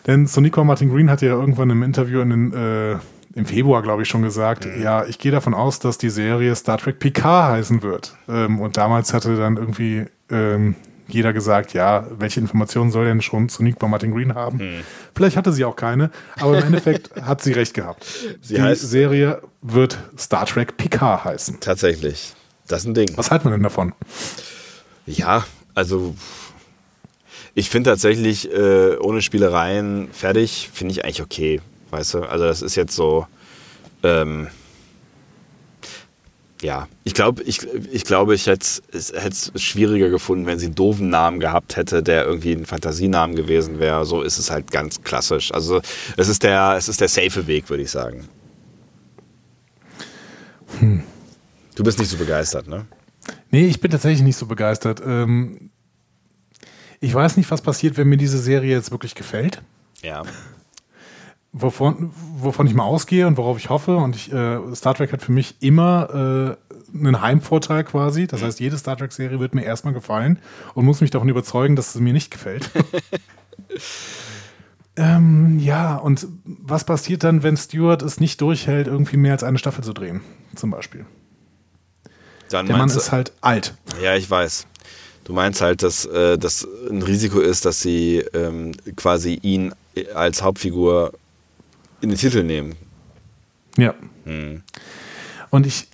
Denn 0.07 0.29
Sonico 0.29 0.63
Martin 0.63 0.89
Green 0.89 1.11
hat 1.11 1.21
ja 1.21 1.31
irgendwann 1.31 1.71
im 1.71 1.83
Interview 1.83 2.21
in 2.21 2.31
den, 2.31 2.53
äh, 2.53 2.99
im 3.35 3.47
Februar, 3.47 3.83
glaube 3.83 4.03
ich, 4.03 4.09
schon 4.09 4.23
gesagt, 4.23 4.65
mhm. 4.65 4.81
ja, 4.81 5.05
ich 5.07 5.19
gehe 5.19 5.33
davon 5.33 5.55
aus, 5.55 5.81
dass 5.81 5.99
die 5.99 6.11
Serie 6.11 6.55
Star 6.55 6.79
Trek 6.79 7.01
Picard 7.01 7.51
heißen 7.51 7.83
wird. 7.83 8.15
Ähm, 8.29 8.61
und 8.61 8.77
damals 8.77 9.13
hatte 9.13 9.35
dann 9.35 9.57
irgendwie 9.57 10.05
ähm, 10.31 10.77
jeder 11.15 11.33
gesagt, 11.33 11.73
ja, 11.73 12.07
welche 12.19 12.41
Informationen 12.41 12.91
soll 12.91 13.05
denn 13.05 13.23
schon 13.23 13.49
Sonic 13.49 13.79
bei 13.79 13.89
Martin 13.89 14.13
Green 14.13 14.35
haben? 14.35 14.59
Mhm. 14.59 14.81
Vielleicht 15.15 15.37
hatte 15.37 15.53
sie 15.53 15.65
auch 15.65 15.77
keine, 15.77 16.11
aber 16.39 16.59
im 16.59 16.65
Endeffekt 16.65 17.15
hat 17.23 17.43
sie 17.43 17.53
recht 17.53 17.75
gehabt. 17.75 18.05
Sie 18.41 18.55
die 18.55 18.75
Serie 18.75 19.43
wird 19.63 19.99
Star 20.19 20.47
Trek 20.47 20.77
Picard 20.77 21.25
heißen. 21.25 21.61
Tatsächlich. 21.61 22.35
Das 22.69 22.81
ist 22.81 22.87
ein 22.87 22.95
Ding. 22.95 23.09
Was 23.17 23.31
halten 23.31 23.47
wir 23.47 23.51
denn 23.53 23.63
davon? 23.63 23.93
Ja, 25.07 25.45
also 25.75 26.15
ich 27.55 27.69
finde 27.69 27.91
tatsächlich, 27.91 28.53
äh, 28.53 28.97
ohne 28.99 29.23
Spielereien 29.23 30.09
fertig, 30.13 30.71
finde 30.73 30.93
ich 30.93 31.05
eigentlich 31.05 31.23
okay. 31.23 31.61
Weißt 31.91 32.15
du, 32.15 32.21
also 32.21 32.45
das 32.45 32.63
ist 32.63 32.77
jetzt 32.77 32.95
so. 32.95 33.27
Ähm, 34.03 34.49
ja, 36.63 36.89
ich 37.05 37.15
glaube, 37.15 37.43
ich, 37.43 37.67
ich, 37.91 38.05
glaube, 38.05 38.35
ich 38.35 38.47
hätte 38.47 38.81
es 38.93 39.53
schwieriger 39.57 40.11
gefunden, 40.11 40.47
wenn 40.47 40.59
sie 40.59 40.67
einen 40.67 40.75
doofen 40.75 41.09
Namen 41.09 41.41
gehabt 41.41 41.77
hätte, 41.77 42.03
der 42.03 42.27
irgendwie 42.27 42.53
ein 42.53 42.67
Fantasienamen 42.67 43.35
gewesen 43.35 43.79
wäre. 43.79 44.05
So 44.05 44.23
ist 44.23 44.39
es 44.39 44.51
halt 44.51 44.71
ganz 44.71 45.03
klassisch. 45.03 45.53
Also 45.55 45.81
es 46.17 46.29
ist 46.29 46.43
der, 46.43 46.75
es 46.77 46.89
ist 46.89 47.01
der 47.01 47.09
safe 47.09 47.47
Weg, 47.47 47.71
würde 47.71 47.83
ich 47.83 47.91
sagen. 47.91 48.29
Hm. 50.79 51.03
Du 51.75 51.83
bist 51.83 51.99
nicht 51.99 52.11
so 52.11 52.19
begeistert, 52.19 52.69
ne? 52.69 52.87
Nee, 53.51 53.67
ich 53.67 53.81
bin 53.81 53.91
tatsächlich 53.91 54.23
nicht 54.23 54.37
so 54.37 54.47
begeistert. 54.47 55.01
Ähm, 55.05 55.71
ich 57.01 57.15
weiß 57.15 57.39
nicht, 57.39 57.51
was 57.51 57.63
passiert, 57.63 57.97
wenn 57.97 58.09
mir 58.09 58.19
diese 58.19 58.39
Serie 58.39 58.71
jetzt 58.71 58.91
wirklich 58.91 59.15
gefällt. 59.15 59.63
Ja. 60.03 60.23
Wovon, 61.53 62.13
wovon 62.37 62.69
ich 62.69 62.75
mal 62.75 62.85
ausgehe 62.85 63.27
und 63.27 63.37
worauf 63.37 63.59
ich 63.59 63.71
hoffe. 63.71 63.97
Und 63.97 64.15
ich, 64.15 64.33
äh, 64.33 64.59
Star 64.75 64.95
Trek 64.95 65.13
hat 65.13 65.23
für 65.23 65.33
mich 65.33 65.57
immer 65.61 66.57
äh, 66.57 66.97
einen 66.97 67.21
Heimvorteil 67.21 67.83
quasi. 67.85 68.27
Das 68.27 68.43
heißt, 68.43 68.61
jede 68.61 68.79
Star 68.79 68.97
Trek-Serie 68.97 69.41
wird 69.41 69.55
mir 69.55 69.65
erstmal 69.65 69.93
gefallen 69.93 70.39
und 70.75 70.85
muss 70.85 71.01
mich 71.01 71.11
davon 71.11 71.29
überzeugen, 71.29 71.75
dass 71.75 71.95
es 71.95 72.01
mir 72.01 72.13
nicht 72.13 72.31
gefällt. 72.31 72.71
ähm, 74.97 75.59
ja, 75.59 75.97
und 75.97 76.27
was 76.45 76.85
passiert 76.85 77.25
dann, 77.25 77.43
wenn 77.43 77.57
Stewart 77.57 78.03
es 78.03 78.21
nicht 78.21 78.41
durchhält, 78.41 78.87
irgendwie 78.87 79.17
mehr 79.17 79.33
als 79.33 79.43
eine 79.43 79.59
Staffel 79.59 79.83
zu 79.83 79.93
drehen, 79.93 80.21
zum 80.55 80.71
Beispiel? 80.71 81.05
Dann 82.51 82.67
Der 82.67 82.77
Mann 82.77 82.89
ist 82.89 83.13
halt 83.13 83.33
alt. 83.41 83.75
Ja, 84.03 84.15
ich 84.17 84.29
weiß. 84.29 84.67
Du 85.25 85.33
meinst 85.33 85.61
halt, 85.61 85.83
dass 85.83 86.05
äh, 86.07 86.39
das 86.39 86.67
ein 86.89 87.03
Risiko 87.03 87.41
ist, 87.41 87.65
dass 87.65 87.81
sie 87.81 88.19
ähm, 88.35 88.73
quasi 88.97 89.35
ihn 89.43 89.73
als 90.15 90.43
Hauptfigur 90.43 91.13
in 92.01 92.09
den 92.09 92.19
Titel 92.19 92.43
nehmen. 92.43 92.75
Ja. 93.77 93.95
Hm. 94.25 94.63
Und 95.51 95.67
ich, 95.67 95.89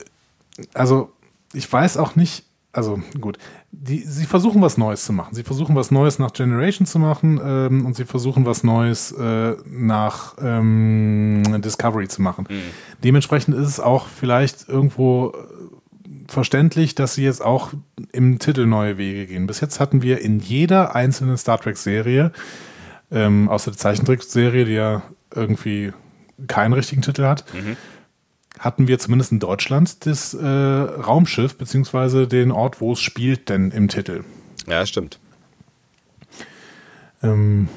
also 0.75 1.12
ich 1.53 1.71
weiß 1.71 1.97
auch 1.97 2.16
nicht, 2.16 2.45
also 2.73 3.01
gut, 3.21 3.38
die, 3.73 3.99
sie 4.01 4.27
versuchen 4.27 4.61
was 4.61 4.77
Neues 4.77 5.05
zu 5.05 5.12
machen. 5.12 5.35
Sie 5.35 5.42
versuchen 5.42 5.75
was 5.75 5.90
Neues 5.90 6.19
nach 6.19 6.33
Generation 6.33 6.87
zu 6.87 6.99
machen 6.99 7.40
ähm, 7.42 7.87
und 7.87 7.97
sie 7.97 8.05
versuchen 8.05 8.45
was 8.45 8.64
Neues 8.64 9.12
äh, 9.12 9.57
nach 9.64 10.37
ähm, 10.40 11.42
Discovery 11.62 12.09
zu 12.09 12.21
machen. 12.21 12.47
Mhm. 12.51 12.62
Dementsprechend 13.03 13.57
ist 13.57 13.69
es 13.69 13.81
auch 13.81 14.07
vielleicht 14.09 14.69
irgendwo 14.69 15.33
verständlich, 16.29 16.95
dass 16.95 17.14
sie 17.14 17.25
jetzt 17.25 17.42
auch 17.42 17.73
im 18.12 18.38
Titel 18.38 18.66
neue 18.66 18.99
Wege 18.99 19.27
gehen. 19.27 19.47
Bis 19.47 19.61
jetzt 19.61 19.81
hatten 19.81 20.03
wir 20.03 20.21
in 20.21 20.40
jeder 20.40 20.95
einzelnen 20.95 21.37
Star 21.37 21.59
Trek-Serie, 21.59 22.33
ähm, 23.11 23.49
außer 23.49 23.71
der 23.71 23.79
Zeichentrickserie, 23.79 24.64
die 24.64 24.73
ja 24.73 25.03
irgendwie 25.35 25.93
keinen 26.47 26.73
richtigen 26.73 27.03
Titel 27.03 27.25
hat, 27.25 27.45
mhm. 27.55 27.77
hatten 28.59 28.89
wir 28.89 28.99
zumindest 28.99 29.33
in 29.33 29.41
Deutschland 29.41 30.07
das 30.07 30.35
äh, 30.35 30.47
Raumschiff 30.47 31.57
beziehungsweise 31.57 32.27
den 32.29 32.51
Ort, 32.51 32.81
wo 32.81 32.93
es 32.93 33.01
spielt, 33.01 33.49
denn 33.49 33.71
im 33.71 33.89
Titel. 33.89 34.25
Ja, 34.67 34.85
stimmt. 34.85 35.19
Ähm, 37.23 37.69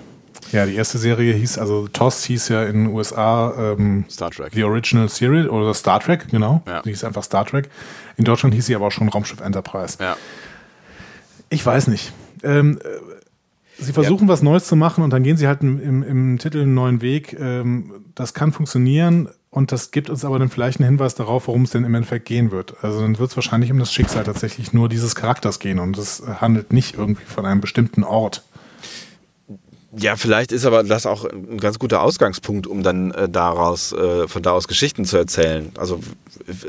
ja, 0.52 0.66
die 0.66 0.76
erste 0.76 0.98
Serie 0.98 1.34
hieß, 1.34 1.58
also 1.60 1.88
TOS 1.88 2.24
hieß 2.24 2.50
ja 2.50 2.64
in 2.64 2.86
den 2.86 2.94
USA 2.94 3.54
ähm, 3.58 4.06
Star 4.10 4.32
Trek. 4.32 4.52
The 4.54 4.64
Original 4.64 5.08
Series 5.08 5.48
oder 5.48 5.74
Star 5.74 6.00
Trek, 6.00 6.28
genau. 6.30 6.64
Ja. 6.68 6.82
Die 6.82 6.90
hieß 6.90 7.04
einfach 7.04 7.24
Star 7.24 7.46
Trek. 7.46 7.70
In 8.18 8.26
Deutschland 8.26 8.56
hieß 8.56 8.66
sie 8.66 8.76
aber 8.76 8.88
auch 8.88 8.92
schon 8.92 9.10
Raumschiff 9.10 9.42
Enterprise. 9.42 9.98
Ja. 10.00 10.18
Ich 11.50 11.66
weiß 11.66 11.88
nicht. 11.88 12.12
Ähm, 12.44 12.80
äh, 12.84 12.88
sie 13.80 13.94
versuchen 13.94 14.28
ja. 14.28 14.34
was 14.34 14.42
Neues 14.42 14.66
zu 14.66 14.76
machen 14.76 15.04
und 15.04 15.12
dann 15.12 15.24
gehen 15.24 15.38
sie 15.38 15.48
halt 15.48 15.62
im, 15.62 16.04
im 16.04 16.38
Titel 16.40 16.62
einen 16.62 16.74
neuen 16.74 17.02
Weg. 17.02 17.38
Ähm, 17.40 18.06
das 18.16 18.34
kann 18.34 18.52
funktionieren 18.52 19.30
und 19.50 19.72
das 19.72 19.92
gibt 19.92 20.10
uns 20.10 20.26
aber 20.26 20.40
dann 20.40 20.50
vielleicht 20.50 20.80
einen 20.80 20.90
Hinweis 20.90 21.16
darauf, 21.16 21.48
worum 21.48 21.64
es 21.64 21.72
denn 21.72 21.84
im 21.84 21.96
Endeffekt 21.96 22.26
gehen 22.26 22.52
wird. 22.52 22.84
Also 22.84 23.02
dann 23.02 23.18
wird 23.18 23.32
es 23.32 23.38
wahrscheinlich 23.38 23.72
um 23.72 23.80
das 23.80 23.92
Schicksal 23.92 24.24
tatsächlich 24.24 24.74
nur 24.74 24.90
dieses 24.90 25.16
Charakters 25.16 25.60
gehen 25.60 25.80
und 25.80 25.98
es 25.98 26.24
handelt 26.40 26.74
nicht 26.74 26.96
irgendwie 26.96 27.26
von 27.26 27.46
einem 27.46 27.62
bestimmten 27.62 28.04
Ort. 28.04 28.44
Ja, 29.98 30.16
vielleicht 30.18 30.52
ist 30.52 30.66
aber 30.66 30.84
das 30.84 31.08
auch 31.08 31.26
ein 31.26 31.58
ganz 31.58 31.80
guter 31.80 32.04
Ausgangspunkt, 32.04 32.68
um 32.68 32.84
dann 32.84 33.10
äh, 33.12 33.28
daraus, 33.28 33.92
äh, 33.92 34.28
von 34.28 34.44
da 34.44 34.52
aus 34.52 34.68
Geschichten 34.68 35.04
zu 35.04 35.18
erzählen. 35.18 35.72
Also 35.80 36.00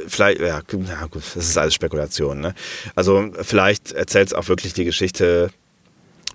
vielleicht, 0.09 0.41
ja, 0.41 0.47
ja 0.47 1.07
gut, 1.07 1.23
das 1.35 1.37
ist 1.37 1.59
alles 1.59 1.75
Spekulation. 1.75 2.41
Ne? 2.41 2.55
Also 2.95 3.31
vielleicht 3.43 3.93
erzählt 3.93 4.29
es 4.29 4.35
auch 4.35 4.49
wirklich 4.49 4.73
die 4.73 4.87
Geschichte 4.87 5.51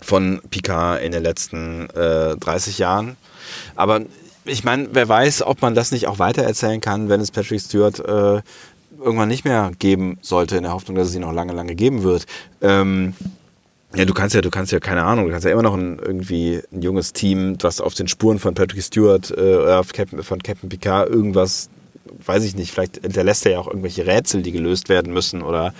von 0.01 0.41
Picard 0.49 1.01
in 1.01 1.11
den 1.11 1.23
letzten 1.23 1.89
äh, 1.91 2.35
30 2.37 2.77
Jahren. 2.77 3.17
Aber 3.75 4.01
ich 4.45 4.63
meine, 4.63 4.89
wer 4.91 5.09
weiß, 5.09 5.43
ob 5.43 5.61
man 5.61 5.75
das 5.75 5.91
nicht 5.91 6.07
auch 6.07 6.19
weitererzählen 6.19 6.81
kann, 6.81 7.09
wenn 7.09 7.21
es 7.21 7.31
Patrick 7.31 7.61
Stewart 7.61 7.99
äh, 7.99 8.41
irgendwann 8.99 9.27
nicht 9.27 9.45
mehr 9.45 9.71
geben 9.79 10.17
sollte, 10.21 10.57
in 10.57 10.63
der 10.63 10.73
Hoffnung, 10.73 10.95
dass 10.95 11.09
es 11.09 11.15
ihn 11.15 11.21
noch 11.21 11.33
lange, 11.33 11.53
lange 11.53 11.75
geben 11.75 12.03
wird. 12.03 12.25
Ähm, 12.61 13.13
ja, 13.95 14.05
du 14.05 14.13
kannst 14.13 14.35
ja, 14.35 14.41
du 14.41 14.49
kannst 14.49 14.71
ja, 14.71 14.79
keine 14.79 15.03
Ahnung, 15.03 15.25
du 15.25 15.31
kannst 15.31 15.45
ja 15.45 15.51
immer 15.51 15.61
noch 15.61 15.73
ein, 15.73 15.99
irgendwie 15.99 16.61
ein 16.71 16.81
junges 16.81 17.13
Team, 17.13 17.55
was 17.61 17.79
auf 17.79 17.93
den 17.93 18.07
Spuren 18.07 18.39
von 18.39 18.53
Patrick 18.53 18.83
Stewart 18.83 19.31
äh, 19.31 19.83
von 19.83 20.43
Captain 20.43 20.69
Picard 20.69 21.09
irgendwas, 21.09 21.69
weiß 22.25 22.43
ich 22.43 22.55
nicht, 22.55 22.71
vielleicht 22.71 23.01
hinterlässt 23.01 23.45
er 23.45 23.53
ja 23.53 23.59
auch 23.59 23.67
irgendwelche 23.67 24.05
Rätsel, 24.05 24.41
die 24.41 24.51
gelöst 24.51 24.89
werden 24.89 25.13
müssen 25.13 25.41
oder 25.41 25.73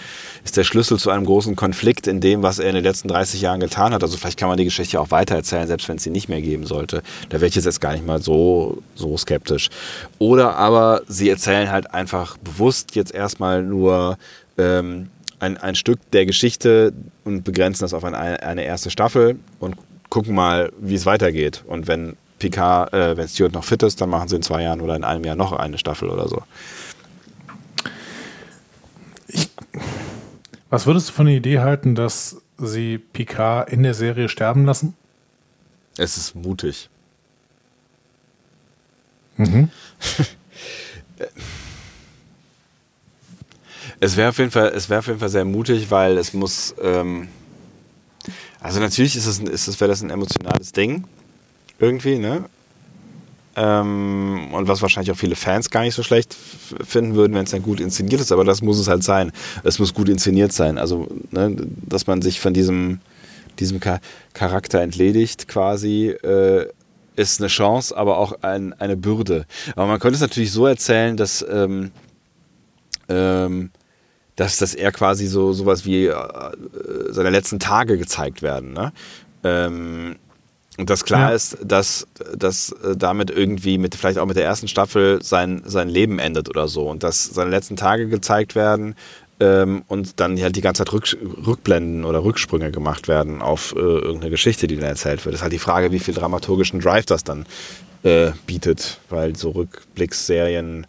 ist 0.44 0.58
der 0.58 0.64
Schlüssel 0.64 0.98
zu 0.98 1.10
einem 1.10 1.26
großen 1.26 1.56
Konflikt 1.56 2.08
in 2.08 2.22
dem, 2.22 2.44
was 2.44 2.60
er 2.60 2.70
in 2.70 2.76
den 2.76 2.84
letzten 2.84 3.08
30 3.08 3.42
Jahren 3.42 3.60
getan 3.60 3.94
hat. 3.94 4.04
Also 4.04 4.18
vielleicht 4.18 4.40
kann 4.40 4.50
man 4.50 4.58
die 4.58 4.66
Geschichte 4.66 5.00
auch 5.00 5.12
weitererzählen, 5.12 5.68
selbst 5.68 5.88
wenn 5.90 5.98
es 5.98 6.04
sie 6.04 6.10
nicht 6.10 6.30
mehr 6.30 6.42
geben 6.42 6.66
sollte. 6.66 7.04
Da 7.30 7.38
wäre 7.38 7.48
ich 7.48 7.56
jetzt 7.56 7.82
gar 7.82 7.94
nicht 7.94 8.06
mal 8.06 8.22
so, 8.22 8.82
so 8.96 9.18
skeptisch. 9.18 9.70
Oder 10.20 10.56
aber 10.56 11.02
sie 11.08 11.30
erzählen 11.30 11.72
halt 11.72 11.94
einfach 11.94 12.38
bewusst 12.38 12.96
jetzt 12.96 13.14
erstmal 13.14 13.64
nur 13.64 14.18
ähm, 14.58 15.10
ein, 15.40 15.58
ein 15.58 15.76
Stück 15.76 16.00
der 16.12 16.26
Geschichte 16.26 16.94
und 17.24 17.44
begrenzen 17.44 17.84
das 17.84 17.94
auf 17.94 18.04
eine, 18.04 18.18
eine 18.18 18.64
erste 18.64 18.90
Staffel 18.90 19.38
und 19.60 19.76
gucken 20.10 20.36
mal, 20.36 20.72
wie 20.80 20.96
es 20.96 21.06
weitergeht. 21.06 21.64
Und 21.68 21.88
wenn 21.88 22.16
Picard, 22.40 22.94
äh, 22.94 23.16
wenn 23.18 23.28
Stewart 23.28 23.54
noch 23.54 23.64
fit 23.64 23.84
ist, 23.84 24.02
dann 24.02 24.10
machen 24.10 24.28
sie 24.28 24.36
in 24.36 24.42
zwei 24.42 24.64
Jahren 24.64 24.82
oder 24.82 24.96
in 24.96 25.04
einem 25.04 25.24
Jahr 25.24 25.36
noch 25.36 25.54
eine 25.54 25.78
Staffel 25.78 26.10
oder 26.10 26.28
so. 26.28 26.42
Ich, 29.28 29.50
was 30.70 30.86
würdest 30.86 31.10
du 31.10 31.14
von 31.14 31.26
der 31.28 31.36
Idee 31.36 31.60
halten, 31.60 31.96
dass 31.96 32.42
sie 32.58 32.98
Picard 32.98 33.70
in 33.70 33.84
der 33.84 33.94
Serie 33.94 34.30
sterben 34.30 34.66
lassen? 34.66 34.96
Es 35.98 36.18
ist 36.18 36.36
mutig. 36.36 36.90
Mhm. 39.38 39.70
Es 44.00 44.18
wäre 44.18 44.30
auf 44.30 44.38
jeden 44.38 44.52
Fall, 44.52 44.74
es 44.76 44.90
wäre 44.90 45.00
auf 45.00 45.08
jeden 45.08 45.20
Fall 45.20 45.30
sehr 45.30 45.46
mutig, 45.46 45.90
weil 45.90 46.18
es 46.18 46.34
muss, 46.34 46.76
ähm, 46.82 47.30
also 48.60 48.80
natürlich 48.82 49.16
ist 49.16 49.26
es, 49.26 49.40
ist 49.40 49.68
es, 49.68 49.80
wäre 49.80 49.90
das 49.90 50.02
ein 50.02 50.10
emotionales 50.10 50.74
Ding 50.74 51.06
irgendwie, 51.80 52.18
ne? 52.18 52.46
Ähm, 53.58 54.50
und 54.54 54.68
was 54.68 54.82
wahrscheinlich 54.82 55.12
auch 55.12 55.18
viele 55.18 55.36
Fans 55.36 55.70
gar 55.70 55.82
nicht 55.82 55.96
so 55.96 56.04
schlecht 56.04 56.34
finden 56.34 57.16
würden, 57.16 57.34
wenn 57.34 57.46
es 57.46 57.52
dann 57.52 57.64
gut 57.64 57.80
inszeniert 57.80 58.20
ist, 58.20 58.34
aber 58.34 58.44
das 58.44 58.62
muss 58.62 58.78
es 58.78 58.90
halt 58.90 59.04
sein. 59.04 59.32
Es 59.64 59.80
muss 59.80 59.94
gut 59.94 60.10
inszeniert 60.10 60.52
sein. 60.52 60.78
Also, 60.78 61.08
ne, 61.32 61.56
dass 61.88 62.06
man 62.06 62.22
sich 62.22 62.42
von 62.42 62.54
diesem, 62.54 63.00
diesem 63.60 63.80
Charakter 64.34 64.82
entledigt, 64.82 65.48
quasi, 65.48 66.08
äh, 66.10 66.68
ist 67.16 67.40
eine 67.40 67.48
Chance, 67.48 67.96
aber 67.96 68.18
auch 68.18 68.42
ein, 68.42 68.74
eine 68.74 68.98
Bürde. 68.98 69.46
Aber 69.78 69.88
man 69.88 70.00
könnte 70.00 70.16
es 70.16 70.22
natürlich 70.22 70.52
so 70.52 70.66
erzählen, 70.66 71.16
dass 71.16 71.46
ähm, 71.50 71.92
ähm, 73.08 73.72
dass, 74.36 74.58
dass 74.58 74.76
er 74.76 74.92
quasi 74.92 75.28
so 75.28 75.54
sowas 75.54 75.86
wie 75.86 76.08
äh, 76.08 76.16
seine 77.10 77.30
letzten 77.30 77.60
Tage 77.60 77.98
gezeigt 77.98 78.42
werden. 78.42 78.74
Ne? 78.74 78.92
Ähm, 79.44 80.18
und 80.78 80.90
dass 80.90 81.06
klar 81.06 81.30
ja. 81.30 81.36
ist, 81.36 81.58
dass, 81.64 82.08
dass 82.36 82.72
äh, 82.72 82.98
damit 82.98 83.30
irgendwie 83.30 83.78
mit, 83.78 83.96
vielleicht 83.96 84.18
auch 84.18 84.26
mit 84.26 84.36
der 84.36 84.44
ersten 84.44 84.68
Staffel 84.68 85.22
sein, 85.24 85.62
sein 85.66 85.90
Leben 85.90 86.20
endet 86.20 86.50
oder 86.50 86.68
so. 86.68 86.90
Und 86.90 87.04
dass 87.04 87.24
seine 87.24 87.50
letzten 87.50 87.78
Tage 87.78 88.08
gezeigt 88.08 88.56
werden 88.56 88.96
ähm, 89.40 89.84
und 89.88 90.20
dann 90.20 90.40
halt 90.42 90.56
die 90.56 90.62
ganze 90.62 90.84
Zeit 90.84 90.94
Rück, 90.94 91.18
Rückblenden 91.46 92.04
oder 92.04 92.24
Rücksprünge 92.24 92.72
gemacht 92.72 93.08
werden 93.08 93.42
auf 93.42 93.74
äh, 93.76 93.80
irgendeine 93.80 94.32
Geschichte, 94.32 94.68
die 94.68 94.76
dann 94.76 94.86
erzählt 94.86 95.24
wird. 95.26 95.34
Das 95.34 95.40
ist 95.40 95.44
halt 95.44 95.54
die 95.54 95.60
Frage, 95.60 95.92
wie 95.92 96.00
viel 96.00 96.14
dramaturgischen 96.14 96.82
Drive 96.82 97.06
das 97.06 97.24
dann 97.24 97.46
äh, 98.04 98.32
bietet, 98.46 99.00
weil 99.10 99.36
so 99.36 99.52
Rückblicksserien. 99.52 100.88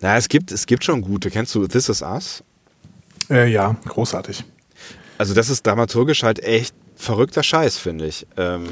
Na, 0.00 0.16
es 0.16 0.28
gibt, 0.28 0.50
es 0.50 0.66
gibt 0.66 0.84
schon 0.84 1.02
gute. 1.02 1.30
Kennst 1.30 1.54
du 1.54 1.66
This 1.66 1.88
Is 1.88 2.02
Us? 2.02 2.42
Äh, 3.28 3.50
ja, 3.50 3.76
großartig. 3.84 4.44
Also, 5.18 5.34
das 5.34 5.50
ist 5.50 5.66
dramaturgisch 5.66 6.22
halt 6.22 6.42
echt 6.42 6.74
verrückter 6.98 7.42
Scheiß, 7.42 7.78
finde 7.78 8.06
ich. 8.06 8.26
Ähm 8.36 8.64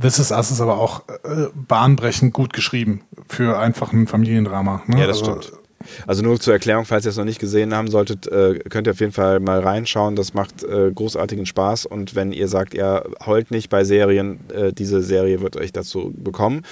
This 0.00 0.18
Is 0.18 0.30
Us 0.30 0.50
ist 0.50 0.60
aber 0.60 0.78
auch 0.78 1.08
äh, 1.08 1.46
bahnbrechend 1.54 2.32
gut 2.32 2.52
geschrieben 2.52 3.02
für 3.26 3.58
einfach 3.58 3.92
ein 3.92 4.06
Familiendrama. 4.06 4.82
Ne? 4.86 5.00
Ja, 5.00 5.06
das 5.06 5.20
also, 5.20 5.40
stimmt. 5.40 5.60
Also 6.06 6.22
nur 6.22 6.38
zur 6.38 6.52
Erklärung, 6.52 6.84
falls 6.84 7.06
ihr 7.06 7.10
es 7.10 7.16
noch 7.16 7.24
nicht 7.24 7.40
gesehen 7.40 7.74
haben 7.74 7.88
solltet, 7.88 8.26
äh, 8.26 8.58
könnt 8.68 8.86
ihr 8.86 8.90
auf 8.90 9.00
jeden 9.00 9.12
Fall 9.12 9.40
mal 9.40 9.60
reinschauen. 9.60 10.14
Das 10.14 10.34
macht 10.34 10.62
äh, 10.62 10.92
großartigen 10.94 11.46
Spaß. 11.46 11.86
Und 11.86 12.14
wenn 12.14 12.32
ihr 12.32 12.48
sagt, 12.48 12.74
ihr 12.74 13.04
heult 13.24 13.50
nicht 13.50 13.70
bei 13.70 13.82
Serien, 13.84 14.40
äh, 14.50 14.74
diese 14.74 15.02
Serie 15.02 15.40
wird 15.40 15.56
euch 15.56 15.72
dazu 15.72 16.12
bekommen. 16.14 16.64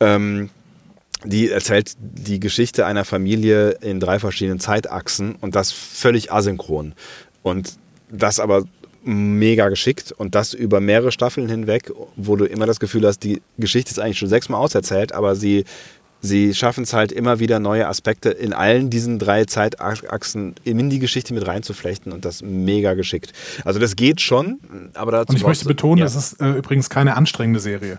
Ähm, 0.00 0.50
die 1.24 1.48
erzählt 1.48 1.94
die 1.98 2.40
Geschichte 2.40 2.86
einer 2.86 3.04
Familie 3.04 3.70
in 3.80 4.00
drei 4.00 4.18
verschiedenen 4.18 4.60
Zeitachsen 4.60 5.36
und 5.40 5.54
das 5.54 5.70
völlig 5.70 6.32
asynchron. 6.32 6.94
Und 7.42 7.78
das 8.10 8.40
aber 8.40 8.64
mega 9.06 9.68
geschickt 9.68 10.12
und 10.12 10.34
das 10.34 10.52
über 10.52 10.80
mehrere 10.80 11.12
Staffeln 11.12 11.48
hinweg, 11.48 11.92
wo 12.16 12.36
du 12.36 12.44
immer 12.44 12.66
das 12.66 12.80
Gefühl 12.80 13.06
hast, 13.06 13.20
die 13.20 13.40
Geschichte 13.56 13.92
ist 13.92 13.98
eigentlich 13.98 14.18
schon 14.18 14.28
sechsmal 14.28 14.60
auserzählt, 14.60 15.12
aber 15.12 15.36
sie 15.36 15.64
sie 16.20 16.54
schaffen 16.54 16.84
es 16.84 16.92
halt 16.92 17.12
immer 17.12 17.38
wieder 17.38 17.60
neue 17.60 17.86
Aspekte 17.86 18.30
in 18.30 18.52
allen 18.52 18.90
diesen 18.90 19.18
drei 19.18 19.44
Zeitachsen 19.44 20.54
in 20.64 20.90
die 20.90 20.98
Geschichte 20.98 21.34
mit 21.34 21.46
reinzuflechten 21.46 22.12
und 22.12 22.24
das 22.24 22.42
mega 22.42 22.94
geschickt. 22.94 23.32
Also 23.64 23.78
das 23.78 23.96
geht 23.96 24.20
schon, 24.20 24.58
aber 24.94 25.12
dazu 25.12 25.30
Und 25.30 25.36
ich 25.36 25.46
möchte 25.46 25.66
betonen, 25.66 25.98
ja. 25.98 26.04
das 26.04 26.16
ist 26.16 26.40
äh, 26.40 26.52
übrigens 26.52 26.90
keine 26.90 27.16
anstrengende 27.16 27.60
Serie. 27.60 27.98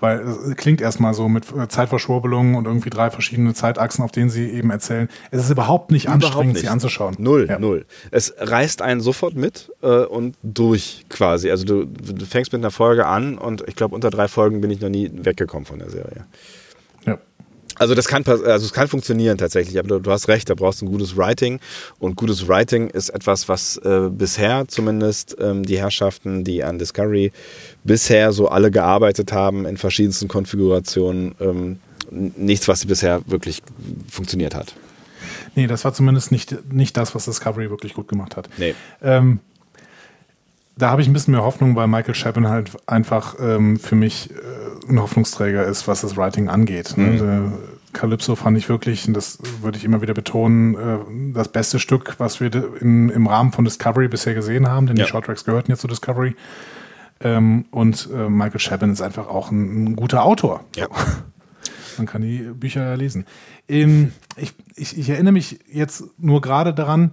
Weil 0.00 0.20
es 0.20 0.56
klingt 0.56 0.80
erstmal 0.80 1.12
so 1.14 1.28
mit 1.28 1.44
äh, 1.52 1.68
Zeitverschwurbelungen 1.68 2.54
und 2.54 2.66
irgendwie 2.66 2.90
drei 2.90 3.10
verschiedene 3.10 3.54
Zeitachsen, 3.54 4.02
auf 4.02 4.12
denen 4.12 4.30
sie 4.30 4.48
eben 4.48 4.70
erzählen. 4.70 5.08
Es 5.30 5.42
ist 5.42 5.50
überhaupt 5.50 5.90
nicht 5.90 6.04
überhaupt 6.04 6.24
anstrengend, 6.24 6.54
nicht. 6.54 6.62
sie 6.62 6.68
anzuschauen. 6.68 7.16
Null, 7.18 7.46
ja. 7.48 7.58
null. 7.58 7.84
Es 8.10 8.34
reißt 8.38 8.80
einen 8.82 9.00
sofort 9.00 9.34
mit 9.34 9.72
äh, 9.82 10.04
und 10.04 10.36
durch 10.42 11.04
quasi. 11.08 11.50
Also 11.50 11.64
du, 11.64 11.84
du 11.84 12.24
fängst 12.26 12.52
mit 12.52 12.60
einer 12.60 12.70
Folge 12.70 13.06
an 13.06 13.38
und 13.38 13.64
ich 13.66 13.74
glaube, 13.74 13.94
unter 13.94 14.10
drei 14.10 14.28
Folgen 14.28 14.60
bin 14.60 14.70
ich 14.70 14.80
noch 14.80 14.88
nie 14.88 15.10
weggekommen 15.12 15.66
von 15.66 15.80
der 15.80 15.90
Serie. 15.90 16.26
Also 17.78 17.94
das 17.94 18.08
kann, 18.08 18.24
also 18.26 18.66
es 18.66 18.72
kann 18.72 18.88
funktionieren 18.88 19.38
tatsächlich, 19.38 19.78
aber 19.78 20.00
du, 20.00 20.10
hast 20.10 20.28
recht, 20.28 20.50
da 20.50 20.54
brauchst 20.54 20.80
du 20.80 20.86
ein 20.86 20.90
gutes 20.90 21.16
Writing 21.16 21.60
und 21.98 22.16
gutes 22.16 22.48
Writing 22.48 22.88
ist 22.90 23.10
etwas, 23.10 23.48
was 23.48 23.76
äh, 23.78 24.08
bisher 24.10 24.66
zumindest 24.68 25.36
ähm, 25.40 25.64
die 25.64 25.78
Herrschaften, 25.78 26.44
die 26.44 26.64
an 26.64 26.78
Discovery 26.78 27.32
bisher 27.84 28.32
so 28.32 28.48
alle 28.48 28.70
gearbeitet 28.70 29.32
haben 29.32 29.66
in 29.66 29.76
verschiedensten 29.76 30.28
Konfigurationen, 30.28 31.34
ähm, 31.40 31.78
nichts, 32.10 32.68
was 32.68 32.86
bisher 32.86 33.20
wirklich 33.26 33.62
funktioniert 34.10 34.54
hat. 34.54 34.74
Nee, 35.54 35.66
das 35.66 35.84
war 35.84 35.92
zumindest 35.92 36.32
nicht, 36.32 36.72
nicht 36.72 36.96
das, 36.96 37.14
was 37.14 37.24
Discovery 37.24 37.70
wirklich 37.70 37.94
gut 37.94 38.08
gemacht 38.08 38.36
hat. 38.36 38.48
Nee. 38.58 38.74
Ähm, 39.02 39.40
da 40.78 40.90
habe 40.90 41.02
ich 41.02 41.08
ein 41.08 41.12
bisschen 41.12 41.32
mehr 41.32 41.42
Hoffnung, 41.42 41.74
weil 41.76 41.88
Michael 41.88 42.14
Chapin 42.14 42.48
halt 42.48 42.70
einfach 42.86 43.34
ähm, 43.40 43.78
für 43.78 43.96
mich 43.96 44.30
äh, 44.30 44.34
ein 44.88 45.00
Hoffnungsträger 45.00 45.64
ist, 45.64 45.88
was 45.88 46.02
das 46.02 46.16
Writing 46.16 46.48
angeht. 46.48 46.96
Ne? 46.96 47.22
Mhm. 47.22 47.52
Calypso 47.92 48.36
fand 48.36 48.56
ich 48.56 48.68
wirklich, 48.68 49.08
und 49.08 49.14
das 49.14 49.38
würde 49.60 49.76
ich 49.76 49.84
immer 49.84 50.02
wieder 50.02 50.14
betonen, 50.14 50.74
äh, 50.74 51.34
das 51.34 51.48
beste 51.48 51.80
Stück, 51.80 52.14
was 52.18 52.40
wir 52.40 52.52
in, 52.80 53.08
im 53.08 53.26
Rahmen 53.26 53.52
von 53.52 53.64
Discovery 53.64 54.08
bisher 54.08 54.34
gesehen 54.34 54.68
haben, 54.68 54.86
denn 54.86 54.96
ja. 54.96 55.04
die 55.04 55.10
Shorttracks 55.10 55.44
gehörten 55.44 55.72
ja 55.72 55.76
zu 55.76 55.88
Discovery. 55.88 56.36
Ähm, 57.20 57.64
und 57.72 58.08
äh, 58.14 58.28
Michael 58.28 58.60
Chapin 58.60 58.92
ist 58.92 59.02
einfach 59.02 59.26
auch 59.26 59.50
ein, 59.50 59.84
ein 59.84 59.96
guter 59.96 60.22
Autor. 60.24 60.64
Ja. 60.76 60.86
Man 61.98 62.06
kann 62.06 62.22
die 62.22 62.38
Bücher 62.38 62.84
ja 62.84 62.94
lesen. 62.94 63.26
Ähm, 63.68 64.12
ich, 64.36 64.54
ich, 64.76 64.96
ich 64.96 65.10
erinnere 65.10 65.32
mich 65.32 65.58
jetzt 65.72 66.04
nur 66.18 66.40
gerade 66.40 66.72
daran, 66.72 67.10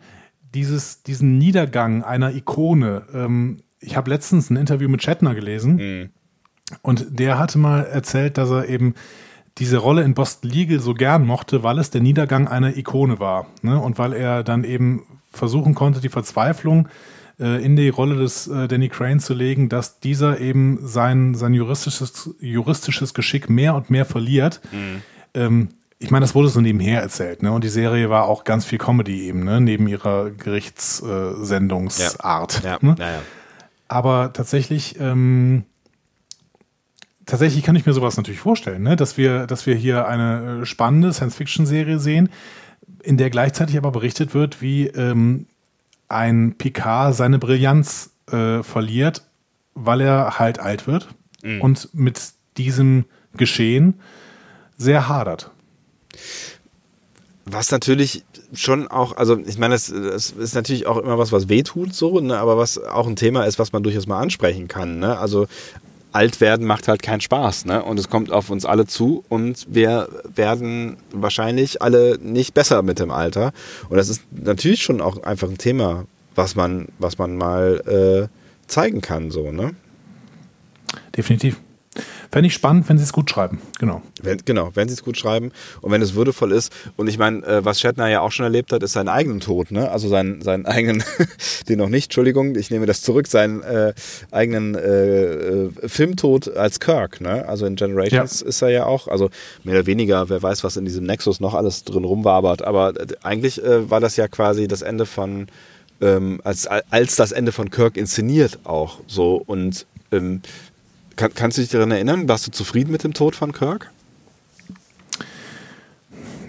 dieses, 0.56 1.04
diesen 1.04 1.38
Niedergang 1.38 2.04
einer 2.04 2.34
Ikone. 2.34 3.04
Ähm, 3.14 3.58
ich 3.80 3.96
habe 3.96 4.10
letztens 4.10 4.50
ein 4.50 4.56
Interview 4.56 4.90
mit 4.90 5.04
Shatner 5.04 5.36
gelesen 5.36 5.76
mhm. 5.76 6.10
und 6.82 7.20
der 7.20 7.38
hatte 7.38 7.60
mal 7.60 7.82
erzählt, 7.82 8.38
dass 8.38 8.50
er 8.50 8.68
eben 8.70 8.96
diese 9.58 9.78
Rolle 9.78 10.04
in 10.04 10.14
Boston 10.14 10.50
Legal 10.50 10.80
so 10.80 10.94
gern 10.94 11.26
mochte, 11.26 11.64
weil 11.64 11.80
es 11.80 11.90
der 11.90 12.02
Niedergang 12.02 12.48
einer 12.48 12.76
Ikone 12.76 13.20
war. 13.20 13.48
Ne? 13.62 13.80
Und 13.80 13.98
weil 13.98 14.14
er 14.14 14.44
dann 14.44 14.64
eben 14.64 15.04
versuchen 15.32 15.76
konnte, 15.76 16.02
die 16.02 16.10
Verzweiflung 16.10 16.90
äh, 17.40 17.64
in 17.64 17.76
die 17.76 17.90
Rolle 17.90 18.16
des 18.16 18.48
äh, 18.48 18.68
Danny 18.68 18.90
Crane 18.90 19.20
zu 19.20 19.34
legen, 19.34 19.70
dass 19.70 20.00
dieser 20.00 20.40
eben 20.40 20.80
sein, 20.82 21.36
sein 21.36 21.54
juristisches, 21.54 22.36
juristisches 22.40 23.14
Geschick 23.14 23.50
mehr 23.50 23.76
und 23.76 23.90
mehr 23.90 24.06
verliert. 24.06 24.62
Mhm. 24.72 25.02
Ähm, 25.34 25.70
ich 26.00 26.12
meine, 26.12 26.24
das 26.24 26.36
wurde 26.36 26.50
so 26.50 26.60
nebenher 26.60 27.02
erzählt, 27.02 27.42
ne? 27.42 27.50
Und 27.52 27.64
die 27.64 27.70
Serie 27.70 28.10
war 28.10 28.26
auch 28.26 28.44
ganz 28.44 28.66
viel 28.66 28.78
Comedy 28.78 29.28
eben, 29.28 29.46
ne? 29.46 29.62
Neben 29.62 29.88
ihrer 29.88 30.32
Gerichtssendungsart. 30.32 32.64
Ja. 32.64 32.72
Ja. 32.72 32.78
Ne? 32.82 32.96
Ja, 33.00 33.22
Aber 33.88 34.34
tatsächlich, 34.34 35.00
ähm, 35.00 35.64
tatsächlich 37.26 37.64
kann 37.64 37.78
ich 37.78 37.86
mir 37.86 37.94
sowas 37.94 38.18
natürlich 38.18 38.42
vorstellen, 38.42 38.84
ne? 38.84 38.98
dass, 38.98 39.18
wir, 39.18 39.48
dass 39.48 39.66
wir 39.66 39.76
hier 39.76 40.06
eine 40.08 40.62
äh, 40.62 40.66
spannende 40.66 41.14
Science-Fiction-Serie 41.14 42.00
sehen, 42.00 42.28
in 43.02 43.16
der 43.18 43.30
gleichzeitig 43.30 43.78
aber 43.78 43.92
berichtet 43.92 44.34
wird, 44.34 44.62
wie 44.62 44.88
ähm, 44.88 45.46
ein 46.10 46.56
Picard 46.58 47.16
seine 47.16 47.40
Brillanz 47.40 48.10
äh, 48.32 48.64
verliert, 48.64 49.24
weil 49.76 50.02
er 50.02 50.40
halt 50.40 50.60
alt 50.60 50.88
wird 50.88 51.08
mhm. 51.42 51.62
und 51.62 51.94
mit 51.94 52.34
diesem 52.58 53.06
Geschehen 53.38 53.94
sehr 54.78 55.08
hadert. 55.08 55.52
Was 57.46 57.70
natürlich 57.72 58.24
schon 58.54 58.88
auch, 58.88 59.18
also 59.18 59.38
ich 59.38 59.58
meine, 59.58 59.76
es, 59.76 59.90
es, 59.90 60.32
ist 60.32 60.56
natürlich 60.56 60.88
auch 60.88 60.98
immer 60.98 61.18
was, 61.20 61.32
was 61.32 61.48
wehtut, 61.48 61.94
so, 61.94 62.20
ne, 62.20 62.38
aber 62.38 62.58
was 62.58 62.80
auch 62.80 63.06
ein 63.06 63.16
Thema 63.16 63.44
ist, 63.46 63.60
was 63.60 63.72
man 63.72 63.84
durchaus 63.84 64.08
mal 64.08 64.20
ansprechen 64.20 64.68
kann. 64.68 64.98
Ne? 64.98 65.18
Also 65.18 65.48
alt 66.16 66.40
werden 66.40 66.66
macht 66.66 66.88
halt 66.88 67.04
keinen 67.04 67.20
Spaß, 67.20 67.66
ne? 67.66 67.84
Und 67.84 68.00
es 68.00 68.10
kommt 68.10 68.32
auf 68.32 68.50
uns 68.50 68.64
alle 68.66 68.86
zu 68.86 69.26
und 69.28 69.68
wir 69.70 70.08
werden 70.34 70.96
wahrscheinlich 71.12 71.82
alle 71.82 72.18
nicht 72.22 72.54
besser 72.54 72.84
mit 72.84 73.00
dem 73.00 73.12
Alter. 73.12 73.52
Und 73.90 73.98
das 73.98 74.08
ist 74.08 74.22
natürlich 74.32 74.82
schon 74.82 75.02
auch 75.02 75.24
einfach 75.24 75.50
ein 75.50 75.58
Thema, 75.58 76.06
was 76.34 76.56
man, 76.56 76.88
was 77.00 77.18
man 77.18 77.36
mal 77.36 78.30
äh, 78.32 78.68
zeigen 78.68 79.02
kann, 79.02 79.30
so, 79.30 79.52
ne? 79.52 79.76
Definitiv. 81.18 81.60
Fände 82.32 82.48
ich 82.48 82.54
spannend, 82.54 82.90
wenn 82.90 82.98
sie 82.98 83.04
es 83.04 83.14
gut 83.14 83.30
schreiben. 83.30 83.62
Genau. 83.80 84.02
Wenn, 84.22 84.40
genau, 84.44 84.72
wenn 84.74 84.90
sie 84.90 84.94
es 84.94 85.04
gut 85.04 85.18
schreiben 85.18 85.52
und 85.82 85.92
wenn 85.92 86.02
es 86.02 86.16
würdevoll 86.16 86.52
ist. 86.52 86.74
Und 86.98 87.08
ich 87.08 87.18
meine, 87.18 87.46
äh, 87.46 87.64
was 87.64 87.80
Shatner 87.80 88.08
ja 88.10 88.22
auch 88.22 88.32
schon 88.32 88.44
erlebt 88.44 88.72
hat, 88.74 88.84
ist 88.84 88.94
seinen 88.94 89.08
eigenen 89.08 89.40
Tod, 89.40 89.72
ne? 89.72 89.90
Also 89.90 90.10
seinen, 90.10 90.42
seinen 90.42 90.66
eigenen, 90.66 91.04
den 91.70 91.80
noch 91.80 91.90
nicht, 91.90 92.06
Entschuldigung, 92.06 92.56
ich 92.56 92.72
nehme 92.72 92.86
das 92.86 93.02
zurück, 93.02 93.28
seinen 93.28 93.64
äh, 93.64 93.94
eigenen 94.32 94.76
äh, 94.76 95.26
äh, 95.36 95.70
Filmtod 95.88 96.56
als 96.56 96.80
Kirk, 96.80 97.22
ne? 97.22 97.48
Also 97.48 97.66
in 97.66 97.76
Generations 97.76 98.42
ja. 98.42 98.48
ist 98.48 98.62
er 98.62 98.70
ja 98.70 98.86
auch, 98.86 99.08
also 99.08 99.30
mehr 99.64 99.76
oder 99.76 99.86
weniger, 99.86 100.30
wer 100.30 100.42
weiß, 100.42 100.64
was 100.64 100.78
in 100.78 100.86
diesem 100.86 101.06
Nexus 101.06 101.40
noch 101.40 101.54
alles 101.54 101.84
drin 101.84 102.04
rumwabert. 102.04 102.64
Aber 102.64 103.00
äh, 103.00 103.08
eigentlich 103.24 103.64
äh, 103.64 103.90
war 103.90 104.00
das 104.00 104.18
ja 104.18 104.28
quasi 104.28 104.68
das 104.68 104.82
Ende 104.82 105.06
von, 105.06 105.48
ähm, 106.02 106.42
als, 106.44 106.68
als 106.68 107.16
das 107.16 107.32
Ende 107.32 107.52
von 107.52 107.70
Kirk 107.70 107.96
inszeniert 107.96 108.60
auch 108.66 109.00
so. 109.08 109.42
Und 109.46 109.86
ähm, 110.12 110.42
kann, 111.16 111.34
kannst 111.34 111.58
du 111.58 111.62
dich 111.62 111.72
daran 111.72 111.92
erinnern? 111.92 112.28
Warst 112.28 112.48
du 112.48 112.52
zufrieden 112.52 112.92
mit 112.92 113.04
dem 113.04 113.14
Tod 113.14 113.36
von 113.36 113.52
Kirk? 113.52 113.92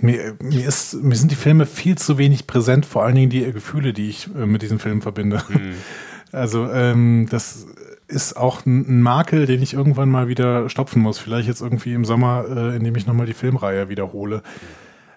Mir, 0.00 0.36
mir, 0.40 0.66
ist, 0.66 0.94
mir 0.94 1.16
sind 1.16 1.30
die 1.30 1.36
Filme 1.36 1.66
viel 1.66 1.96
zu 1.96 2.18
wenig 2.18 2.46
präsent, 2.46 2.86
vor 2.86 3.04
allen 3.04 3.14
Dingen 3.14 3.30
die 3.30 3.50
Gefühle, 3.52 3.92
die 3.92 4.08
ich 4.08 4.28
äh, 4.34 4.46
mit 4.46 4.62
diesem 4.62 4.78
Film 4.78 5.02
verbinde. 5.02 5.42
Mhm. 5.48 5.74
Also 6.32 6.68
ähm, 6.70 7.28
das 7.30 7.66
ist 8.08 8.36
auch 8.36 8.66
ein, 8.66 9.00
Makel, 9.00 9.46
den 9.46 9.62
ich 9.62 9.72
irgendwann 9.72 10.10
mal 10.10 10.28
wieder 10.28 10.68
stopfen 10.68 11.00
muss. 11.00 11.18
Vielleicht 11.18 11.48
jetzt 11.48 11.62
irgendwie 11.62 11.94
im 11.94 12.04
Sommer, 12.04 12.44
äh, 12.48 12.76
indem 12.76 12.94
ich 12.96 13.06
nochmal 13.06 13.26
die 13.26 13.32
Filmreihe 13.32 13.88
wiederhole. 13.88 14.42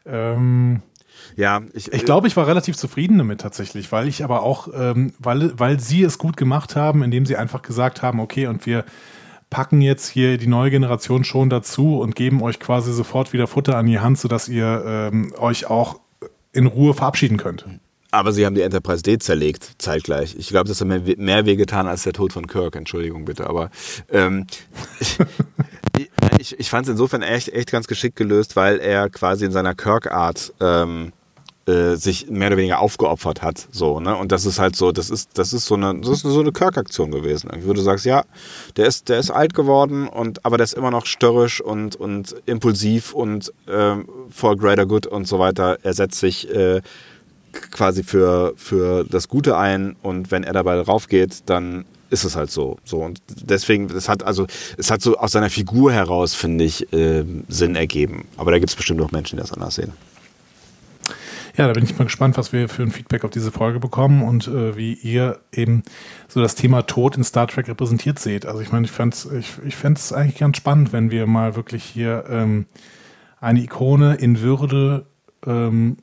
Ähm, 0.06 0.82
ja, 1.36 1.62
ich, 1.74 1.92
ich 1.92 2.06
glaube, 2.06 2.28
ich 2.28 2.38
war 2.38 2.48
relativ 2.48 2.78
zufrieden 2.78 3.18
damit 3.18 3.42
tatsächlich, 3.42 3.92
weil 3.92 4.08
ich 4.08 4.24
aber 4.24 4.44
auch, 4.44 4.70
ähm, 4.74 5.14
weil, 5.20 5.58
weil 5.60 5.80
sie 5.80 6.04
es 6.04 6.18
gut 6.18 6.38
gemacht 6.38 6.76
haben, 6.76 7.04
indem 7.04 7.26
sie 7.26 7.36
einfach 7.36 7.64
gesagt 7.64 8.02
haben, 8.02 8.20
okay, 8.20 8.48
und 8.48 8.66
wir 8.66 8.86
packen 9.50 9.82
jetzt 9.82 10.10
hier 10.10 10.38
die 10.38 10.48
neue 10.48 10.70
Generation 10.70 11.24
schon 11.24 11.50
dazu 11.50 12.00
und 12.00 12.16
geben 12.16 12.42
euch 12.42 12.60
quasi 12.60 12.94
sofort 12.94 13.34
wieder 13.34 13.48
Futter 13.48 13.78
an 13.78 13.86
die 13.86 14.00
Hand, 14.00 14.20
sodass 14.20 14.48
ihr 14.48 14.84
ähm, 14.86 15.34
euch 15.38 15.66
auch 15.70 16.00
in 16.54 16.68
Ruhe 16.68 16.94
verabschieden 16.94 17.38
könnt. 17.38 17.66
Aber 18.12 18.32
sie 18.32 18.46
haben 18.46 18.56
die 18.56 18.62
Enterprise 18.62 19.04
D 19.04 19.20
zerlegt, 19.20 19.74
zeitgleich. 19.78 20.36
Ich 20.38 20.50
glaube, 20.50 20.68
das 20.68 20.82
hat 20.82 20.88
mehr, 20.88 21.02
mehr 21.18 21.46
wehgetan 21.46 21.88
als 21.88 22.04
der 22.04 22.14
Tod 22.14 22.34
von 22.34 22.48
Kirk. 22.48 22.76
Entschuldigung 22.76 23.26
bitte, 23.26 23.48
aber 23.48 23.70
ähm, 24.12 24.48
ich, 26.40 26.60
ich 26.60 26.70
fand 26.70 26.88
es 26.88 26.92
insofern 26.92 27.22
echt, 27.22 27.50
echt 27.50 27.72
ganz 27.72 27.88
geschickt 27.88 28.16
gelöst, 28.16 28.56
weil 28.56 28.80
er 28.80 29.10
quasi 29.10 29.46
in 29.46 29.52
seiner 29.52 29.76
Kirk-Art 29.76 30.54
ähm, 30.60 31.12
äh, 31.70 31.96
sich 31.96 32.30
mehr 32.30 32.48
oder 32.48 32.58
weniger 32.58 32.80
aufgeopfert 32.80 33.44
hat. 33.44 33.68
So, 33.72 34.00
ne? 34.00 34.16
Und 34.16 34.32
das 34.32 34.46
ist 34.46 34.58
halt 34.58 34.76
so, 34.76 34.92
das 34.92 35.10
ist, 35.10 35.30
das 35.36 35.54
ist 35.54 35.66
so 35.66 35.76
eine, 35.76 36.00
das 36.00 36.10
ist 36.10 36.22
so 36.22 36.40
eine 36.40 36.52
Kirk-Aktion 36.52 37.12
gewesen. 37.12 37.52
Wo 37.64 37.74
du 37.74 37.82
sagst, 37.82 38.06
ja, 38.06 38.24
der 38.76 38.88
ist, 38.88 39.08
der 39.10 39.20
ist 39.20 39.30
alt 39.30 39.54
geworden 39.54 40.08
und 40.08 40.46
aber 40.46 40.58
der 40.58 40.64
ist 40.64 40.74
immer 40.74 40.90
noch 40.90 41.06
störrisch 41.06 41.62
und, 41.62 41.96
und 41.96 42.36
impulsiv 42.48 43.14
und 43.14 43.54
äh, 43.68 43.96
for 44.32 44.58
greater 44.58 44.88
good 44.88 45.06
und 45.06 45.28
so 45.28 45.38
weiter. 45.38 45.78
Er 45.84 45.94
setzt 45.94 46.20
sich 46.20 46.50
äh, 46.50 46.82
quasi 47.72 48.04
für, 48.04 48.54
für 48.56 49.04
das 49.04 49.28
Gute 49.28 49.58
ein 49.58 49.96
und 50.02 50.32
wenn 50.32 50.44
er 50.44 50.54
dabei 50.54 50.80
raufgeht, 50.80 51.44
dann 51.46 51.86
ist 52.10 52.24
es 52.24 52.36
halt 52.36 52.50
so. 52.50 52.78
So 52.84 52.98
und 53.02 53.22
deswegen, 53.28 53.92
es 53.96 54.10
hat 54.10 54.24
also, 54.24 54.48
es 54.78 54.90
hat 54.90 55.02
so 55.02 55.18
aus 55.18 55.34
seiner 55.34 55.50
Figur 55.50 55.92
heraus, 55.92 56.34
finde 56.34 56.64
ich, 56.64 56.92
äh, 56.94 57.24
Sinn 57.48 57.76
ergeben. 57.76 58.26
Aber 58.38 58.52
da 58.52 58.58
gibt 58.58 58.72
es 58.72 58.76
bestimmt 58.76 59.02
auch 59.02 59.12
Menschen, 59.12 59.38
die 59.38 59.42
das 59.42 59.54
anders 59.54 59.76
sehen. 59.76 59.94
Ja, 61.60 61.68
da 61.68 61.74
bin 61.74 61.84
ich 61.84 61.98
mal 61.98 62.06
gespannt, 62.06 62.38
was 62.38 62.54
wir 62.54 62.70
für 62.70 62.84
ein 62.84 62.92
Feedback 62.92 63.26
auf 63.26 63.32
diese 63.32 63.52
Folge 63.52 63.82
bekommen 63.82 64.24
und 64.24 64.48
äh, 64.48 64.78
wie 64.78 64.94
ihr 64.94 65.40
eben 65.52 65.84
so 66.30 66.42
das 66.42 66.56
Thema 66.56 66.84
Tod 66.84 67.18
in 67.18 67.26
Star 67.26 67.48
Trek 67.48 67.68
repräsentiert 67.68 68.18
seht. 68.18 68.46
Also 68.46 68.62
ich 68.62 68.72
meine, 68.72 68.86
ich 68.86 68.92
fände 68.92 69.14
es 69.14 69.26
ich, 69.30 69.58
ich 69.66 70.14
eigentlich 70.14 70.38
ganz 70.38 70.56
spannend, 70.56 70.94
wenn 70.94 71.12
wir 71.12 71.28
mal 71.28 71.58
wirklich 71.58 71.84
hier 71.84 72.24
ähm, 72.30 72.66
eine 73.42 73.60
Ikone 73.60 74.16
in 74.16 74.40
Würde 74.40 75.06
ähm, 75.46 75.98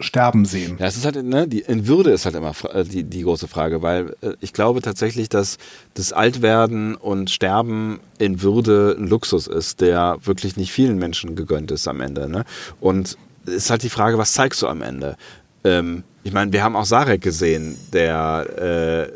sterben 0.00 0.46
sehen. 0.46 0.78
Ja, 0.78 0.86
es 0.86 0.96
ist 0.96 1.04
halt, 1.04 1.22
ne, 1.22 1.46
die, 1.46 1.60
in 1.60 1.86
Würde 1.86 2.10
ist 2.10 2.24
halt 2.24 2.34
immer 2.34 2.54
äh, 2.72 2.82
die, 2.82 3.04
die 3.04 3.20
große 3.20 3.48
Frage, 3.48 3.82
weil 3.82 4.16
äh, 4.22 4.32
ich 4.40 4.54
glaube 4.54 4.80
tatsächlich, 4.80 5.28
dass 5.28 5.58
das 5.92 6.14
Altwerden 6.14 6.94
und 6.94 7.28
Sterben 7.28 8.00
in 8.18 8.40
Würde 8.40 8.96
ein 8.98 9.08
Luxus 9.08 9.46
ist, 9.46 9.82
der 9.82 10.16
wirklich 10.24 10.56
nicht 10.56 10.72
vielen 10.72 10.96
Menschen 10.96 11.36
gegönnt 11.36 11.70
ist 11.70 11.86
am 11.86 12.00
Ende. 12.00 12.30
Ne? 12.30 12.46
Und 12.80 13.18
ist 13.46 13.70
halt 13.70 13.82
die 13.82 13.90
Frage, 13.90 14.18
was 14.18 14.32
zeigst 14.32 14.62
du 14.62 14.68
am 14.68 14.82
Ende? 14.82 15.16
Ähm, 15.64 16.04
ich 16.24 16.32
meine, 16.32 16.52
wir 16.52 16.62
haben 16.62 16.76
auch 16.76 16.84
Sarek 16.84 17.22
gesehen, 17.22 17.76
der 17.92 19.08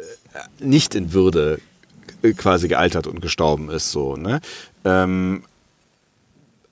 äh, 0.60 0.64
nicht 0.64 0.94
in 0.94 1.12
Würde 1.12 1.60
quasi 2.36 2.68
gealtert 2.68 3.06
und 3.06 3.20
gestorben 3.20 3.70
ist, 3.70 3.92
so, 3.92 4.16
ne? 4.16 4.40
Ähm, 4.84 5.42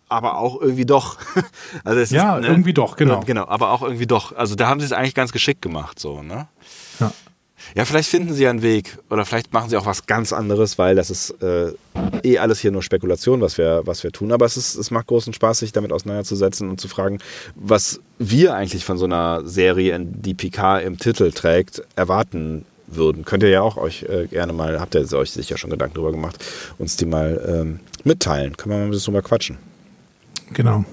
aber 0.08 0.38
auch 0.38 0.60
irgendwie 0.60 0.84
doch. 0.84 1.18
also 1.84 2.14
ja, 2.14 2.36
ist, 2.36 2.42
ne? 2.42 2.48
irgendwie 2.48 2.72
doch, 2.72 2.96
genau. 2.96 3.20
Genau, 3.20 3.46
aber 3.46 3.70
auch 3.70 3.82
irgendwie 3.82 4.06
doch. 4.06 4.36
Also 4.36 4.54
da 4.54 4.68
haben 4.68 4.80
sie 4.80 4.86
es 4.86 4.92
eigentlich 4.92 5.14
ganz 5.14 5.32
geschickt 5.32 5.62
gemacht, 5.62 5.98
so, 5.98 6.22
ne? 6.22 6.48
Ja. 7.74 7.84
Vielleicht 7.84 8.08
finden 8.08 8.32
sie 8.34 8.46
einen 8.46 8.62
Weg 8.62 8.98
oder 9.10 9.24
vielleicht 9.24 9.52
machen 9.52 9.70
sie 9.70 9.76
auch 9.76 9.86
was 9.86 10.06
ganz 10.06 10.32
anderes, 10.32 10.78
weil 10.78 10.94
das 10.94 11.10
ist 11.10 11.30
äh, 11.42 11.72
eh 12.22 12.38
alles 12.38 12.60
hier 12.60 12.70
nur 12.70 12.82
Spekulation, 12.82 13.40
was 13.40 13.58
wir, 13.58 13.82
was 13.84 14.02
wir 14.02 14.12
tun. 14.12 14.32
Aber 14.32 14.46
es, 14.46 14.56
ist, 14.56 14.74
es 14.74 14.90
macht 14.90 15.06
großen 15.06 15.32
Spaß, 15.32 15.60
sich 15.60 15.72
damit 15.72 15.92
auseinanderzusetzen 15.92 16.68
und 16.68 16.80
zu 16.80 16.88
fragen, 16.88 17.18
was 17.54 18.00
wir 18.18 18.54
eigentlich 18.54 18.84
von 18.84 18.98
so 18.98 19.04
einer 19.04 19.42
Serie, 19.44 19.98
die 20.00 20.34
PK 20.34 20.78
im 20.78 20.98
Titel 20.98 21.32
trägt, 21.32 21.82
erwarten 21.96 22.64
würden. 22.86 23.24
Könnt 23.24 23.42
ihr 23.42 23.48
ja 23.48 23.62
auch 23.62 23.76
euch 23.76 24.04
äh, 24.04 24.26
gerne 24.26 24.52
mal, 24.52 24.80
habt 24.80 24.94
ihr 24.94 25.10
euch 25.14 25.30
sicher 25.30 25.58
schon 25.58 25.70
Gedanken 25.70 25.94
darüber 25.94 26.12
gemacht, 26.12 26.44
uns 26.78 26.96
die 26.96 27.06
mal 27.06 27.42
ähm, 27.46 27.80
mitteilen. 28.04 28.56
Können 28.56 28.74
wir 28.74 28.78
mal 28.78 28.84
ein 28.84 28.90
bisschen 28.90 29.14
drüber 29.14 29.26
quatschen. 29.26 29.58
Genau. 30.52 30.84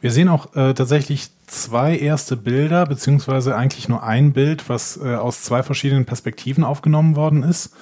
Wir 0.00 0.10
sehen 0.10 0.28
auch 0.28 0.54
äh, 0.54 0.74
tatsächlich 0.74 1.28
zwei 1.50 1.96
erste 1.98 2.36
Bilder, 2.36 2.86
beziehungsweise 2.86 3.56
eigentlich 3.56 3.88
nur 3.88 4.02
ein 4.02 4.32
Bild, 4.32 4.68
was 4.68 4.96
äh, 4.96 5.16
aus 5.16 5.42
zwei 5.42 5.62
verschiedenen 5.62 6.06
Perspektiven 6.06 6.64
aufgenommen 6.64 7.16
worden 7.16 7.42
ist. 7.42 7.74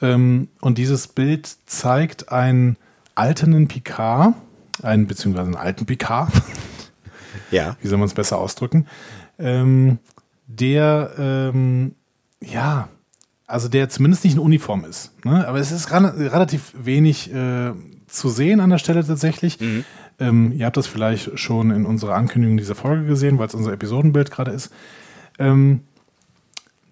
Ähm, 0.00 0.48
und 0.60 0.78
dieses 0.78 1.06
Bild 1.08 1.48
zeigt 1.66 2.32
einen 2.32 2.76
alternden 3.14 3.68
Picard, 3.68 4.34
einen, 4.82 5.06
beziehungsweise 5.06 5.46
einen 5.46 5.56
alten 5.56 5.86
Picard. 5.86 6.32
ja. 7.50 7.76
Wie 7.82 7.88
soll 7.88 7.98
man 7.98 8.06
es 8.06 8.14
besser 8.14 8.38
ausdrücken? 8.38 8.86
Ähm, 9.38 9.98
der, 10.46 11.12
ähm, 11.18 11.94
ja, 12.40 12.88
also 13.46 13.68
der 13.68 13.88
zumindest 13.88 14.24
nicht 14.24 14.34
in 14.34 14.40
Uniform 14.40 14.84
ist. 14.84 15.12
Ne? 15.24 15.46
Aber 15.46 15.58
es 15.58 15.72
ist 15.72 15.90
relativ 15.92 16.72
wenig 16.74 17.32
äh, 17.32 17.72
zu 18.06 18.30
sehen 18.30 18.60
an 18.60 18.70
der 18.70 18.78
Stelle 18.78 19.06
tatsächlich. 19.06 19.60
Mhm. 19.60 19.84
Ähm, 20.20 20.52
ihr 20.52 20.66
habt 20.66 20.76
das 20.76 20.86
vielleicht 20.86 21.38
schon 21.38 21.70
in 21.70 21.86
unserer 21.86 22.14
Ankündigung 22.14 22.56
dieser 22.56 22.74
Folge 22.74 23.06
gesehen, 23.06 23.38
weil 23.38 23.46
es 23.46 23.54
unser 23.54 23.72
Episodenbild 23.72 24.30
gerade 24.30 24.50
ist. 24.50 24.72
Ähm, 25.38 25.82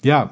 ja, 0.03 0.31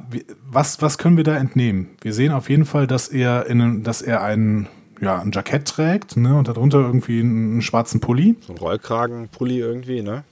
was, 0.48 0.80
was 0.82 0.98
können 0.98 1.16
wir 1.16 1.24
da 1.24 1.36
entnehmen? 1.36 1.88
Wir 2.00 2.12
sehen 2.12 2.32
auf 2.32 2.48
jeden 2.48 2.64
Fall, 2.64 2.86
dass 2.86 3.08
er, 3.08 3.46
in, 3.46 3.82
dass 3.82 4.02
er 4.02 4.22
ein, 4.22 4.68
ja, 5.00 5.20
ein 5.20 5.32
Jackett 5.32 5.66
trägt 5.66 6.16
ne, 6.16 6.36
und 6.36 6.46
darunter 6.46 6.78
irgendwie 6.78 7.20
einen, 7.20 7.52
einen 7.52 7.62
schwarzen 7.62 8.00
Pulli. 8.00 8.36
So 8.40 8.52
ein 8.52 8.58
Rollkragenpulli 8.58 9.58
irgendwie, 9.58 10.02
ne? 10.02 10.22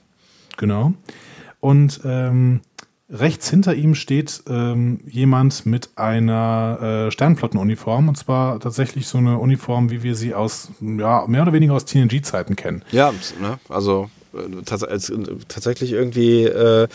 Genau. 0.55 0.93
Und 1.59 2.01
ähm, 2.05 2.61
Rechts 3.13 3.47
hinter 3.47 3.75
ihm 3.75 3.93
steht 3.93 4.41
ähm, 4.49 4.99
jemand 5.05 5.67
mit 5.67 5.91
einer 5.97 7.05
äh, 7.07 7.11
Sternflottenuniform 7.11 8.09
und 8.09 8.17
zwar 8.17 8.59
tatsächlich 8.59 9.07
so 9.07 9.19
eine 9.19 9.37
Uniform, 9.37 9.91
wie 9.91 10.01
wir 10.01 10.15
sie 10.15 10.33
aus, 10.33 10.69
ja, 10.81 11.23
mehr 11.27 11.43
oder 11.43 11.53
weniger 11.53 11.73
aus 11.73 11.85
TNG-Zeiten 11.85 12.55
kennen. 12.55 12.81
Ja, 12.91 13.11
ne? 13.39 13.59
also 13.69 14.09
äh, 14.33 14.63
tats 14.63 14.83
als, 14.83 15.11
äh, 15.11 15.17
tatsächlich 15.47 15.91
irgendwie, 15.91 16.45
äh, 16.45 16.87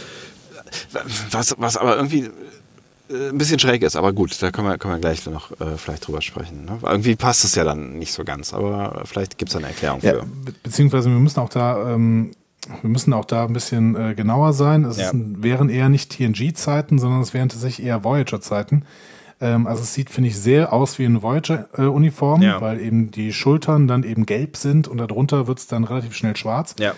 was, 1.31 1.55
was 1.57 1.77
aber 1.77 1.97
irgendwie 1.97 2.29
ein 3.11 3.39
bisschen 3.39 3.61
schräg 3.61 3.83
ist, 3.83 3.97
aber 3.97 4.13
gut, 4.13 4.43
da 4.43 4.51
können 4.51 4.69
wir, 4.69 4.77
können 4.77 4.95
wir 4.95 5.01
gleich 5.01 5.25
noch 5.27 5.53
äh, 5.61 5.77
vielleicht 5.77 6.07
drüber 6.07 6.21
sprechen. 6.21 6.65
Ne? 6.65 6.79
Irgendwie 6.83 7.17
passt 7.17 7.45
es 7.45 7.55
ja 7.55 7.65
dann 7.65 7.99
nicht 7.99 8.13
so 8.13 8.25
ganz, 8.25 8.53
aber 8.53 9.03
vielleicht 9.05 9.39
gibt 9.39 9.51
es 9.51 9.57
eine 9.57 9.69
Erklärung 9.69 10.01
ja, 10.03 10.15
für. 10.15 10.27
Beziehungsweise 10.63 11.11
wir 11.11 11.19
müssen 11.19 11.41
auch 11.41 11.49
da 11.49 11.95
ähm, 11.95 12.33
wir 12.83 12.91
müssen 12.91 13.13
auch 13.13 13.25
da 13.25 13.45
ein 13.45 13.53
bisschen 13.53 13.97
äh, 13.97 14.15
genauer 14.15 14.53
sein. 14.53 14.85
Es 14.85 14.99
ja. 14.99 15.11
ist, 15.11 15.15
wären 15.15 15.69
eher 15.69 15.89
nicht 15.89 16.11
TNG-Zeiten, 16.11 16.99
sondern 16.99 17.21
es 17.21 17.35
wären 17.35 17.49
tatsächlich 17.49 17.87
eher 17.87 18.05
Voyager-Zeiten. 18.05 18.85
Ähm, 19.41 19.67
also 19.67 19.83
es 19.83 19.95
sieht, 19.95 20.11
finde 20.11 20.29
ich, 20.29 20.37
sehr 20.37 20.73
aus 20.73 20.99
wie 20.99 21.07
eine 21.07 21.23
Voyager-Uniform, 21.23 22.43
ja. 22.43 22.61
weil 22.61 22.81
eben 22.81 23.11
die 23.11 23.33
Schultern 23.33 23.87
dann 23.87 24.03
eben 24.03 24.27
gelb 24.27 24.57
sind 24.57 24.89
und 24.89 24.99
darunter 24.99 25.47
wird 25.47 25.59
es 25.59 25.67
dann 25.67 25.85
relativ 25.85 26.15
schnell 26.15 26.37
schwarz. 26.37 26.75
Ja. 26.79 26.95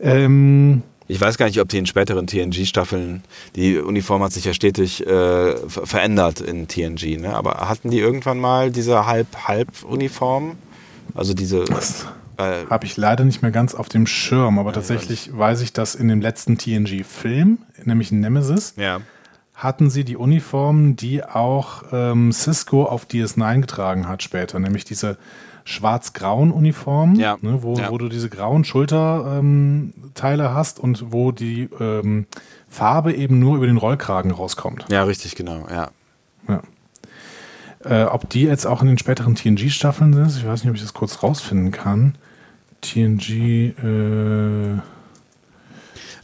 Ähm, 0.00 0.82
ich 1.06 1.20
weiß 1.20 1.38
gar 1.38 1.46
nicht, 1.46 1.60
ob 1.60 1.68
die 1.68 1.78
in 1.78 1.86
späteren 1.86 2.26
TNG-Staffeln, 2.26 3.22
die 3.56 3.78
Uniform 3.78 4.22
hat 4.22 4.32
sich 4.32 4.44
ja 4.44 4.54
stetig 4.54 5.06
äh, 5.06 5.56
verändert 5.68 6.40
in 6.40 6.68
TNG, 6.68 7.18
ne? 7.20 7.34
aber 7.34 7.68
hatten 7.68 7.90
die 7.90 7.98
irgendwann 7.98 8.38
mal 8.38 8.70
diese 8.70 9.06
Halb-Halb-Uniform? 9.06 10.56
Also 11.14 11.34
diese. 11.34 11.68
Was? 11.68 12.06
Habe 12.68 12.86
ich 12.86 12.96
leider 12.96 13.24
nicht 13.24 13.42
mehr 13.42 13.50
ganz 13.50 13.74
auf 13.74 13.88
dem 13.88 14.06
Schirm, 14.06 14.58
aber 14.58 14.70
ja, 14.70 14.74
tatsächlich 14.74 15.36
weiß 15.36 15.60
ich, 15.60 15.72
dass 15.72 15.94
in 15.94 16.08
dem 16.08 16.20
letzten 16.20 16.58
TNG-Film, 16.58 17.58
nämlich 17.84 18.12
Nemesis, 18.12 18.74
ja. 18.76 19.00
hatten 19.54 19.90
sie 19.90 20.04
die 20.04 20.16
Uniformen, 20.16 20.96
die 20.96 21.24
auch 21.24 21.84
ähm, 21.92 22.32
Cisco 22.32 22.84
auf 22.84 23.06
DS9 23.06 23.60
getragen 23.60 24.08
hat 24.08 24.22
später, 24.22 24.58
nämlich 24.58 24.84
diese 24.84 25.18
schwarz-grauen 25.64 26.50
Uniformen, 26.50 27.16
ja. 27.16 27.36
ne, 27.40 27.62
wo, 27.62 27.78
wo, 27.78 27.98
du 27.98 28.08
diese 28.08 28.28
grauen 28.28 28.64
Schulterteile 28.64 29.38
ähm, 29.38 30.54
hast 30.54 30.80
und 30.80 31.12
wo 31.12 31.32
die 31.32 31.68
ähm, 31.78 32.26
Farbe 32.68 33.14
eben 33.14 33.38
nur 33.38 33.56
über 33.56 33.66
den 33.66 33.76
Rollkragen 33.76 34.30
rauskommt. 34.30 34.86
Ja, 34.90 35.04
richtig, 35.04 35.36
genau, 35.36 35.66
ja. 35.70 35.90
ja. 36.48 36.62
Äh, 37.84 38.04
ob 38.04 38.28
die 38.28 38.42
jetzt 38.42 38.66
auch 38.66 38.82
in 38.82 38.88
den 38.88 38.98
späteren 38.98 39.34
TNG-Staffeln 39.34 40.12
sind, 40.12 40.36
ich 40.36 40.46
weiß 40.46 40.62
nicht, 40.64 40.70
ob 40.70 40.76
ich 40.76 40.82
das 40.82 40.94
kurz 40.94 41.22
rausfinden 41.22 41.70
kann. 41.70 42.16
TNG. 42.80 43.74
Äh, 43.82 44.80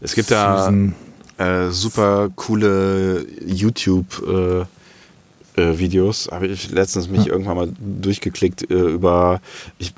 es 0.00 0.14
gibt 0.14 0.28
Season. 0.28 0.94
da 1.36 1.66
äh, 1.66 1.70
super 1.70 2.30
coole 2.34 3.26
YouTube. 3.44 4.22
Äh, 4.26 4.64
äh, 5.56 5.78
Videos 5.78 6.28
habe 6.30 6.48
ich 6.48 6.70
letztens 6.70 7.08
mich 7.08 7.24
ja. 7.26 7.32
irgendwann 7.32 7.56
mal 7.56 7.68
durchgeklickt 7.78 8.70
äh, 8.70 8.74
über 8.74 9.40
ich, 9.78 9.94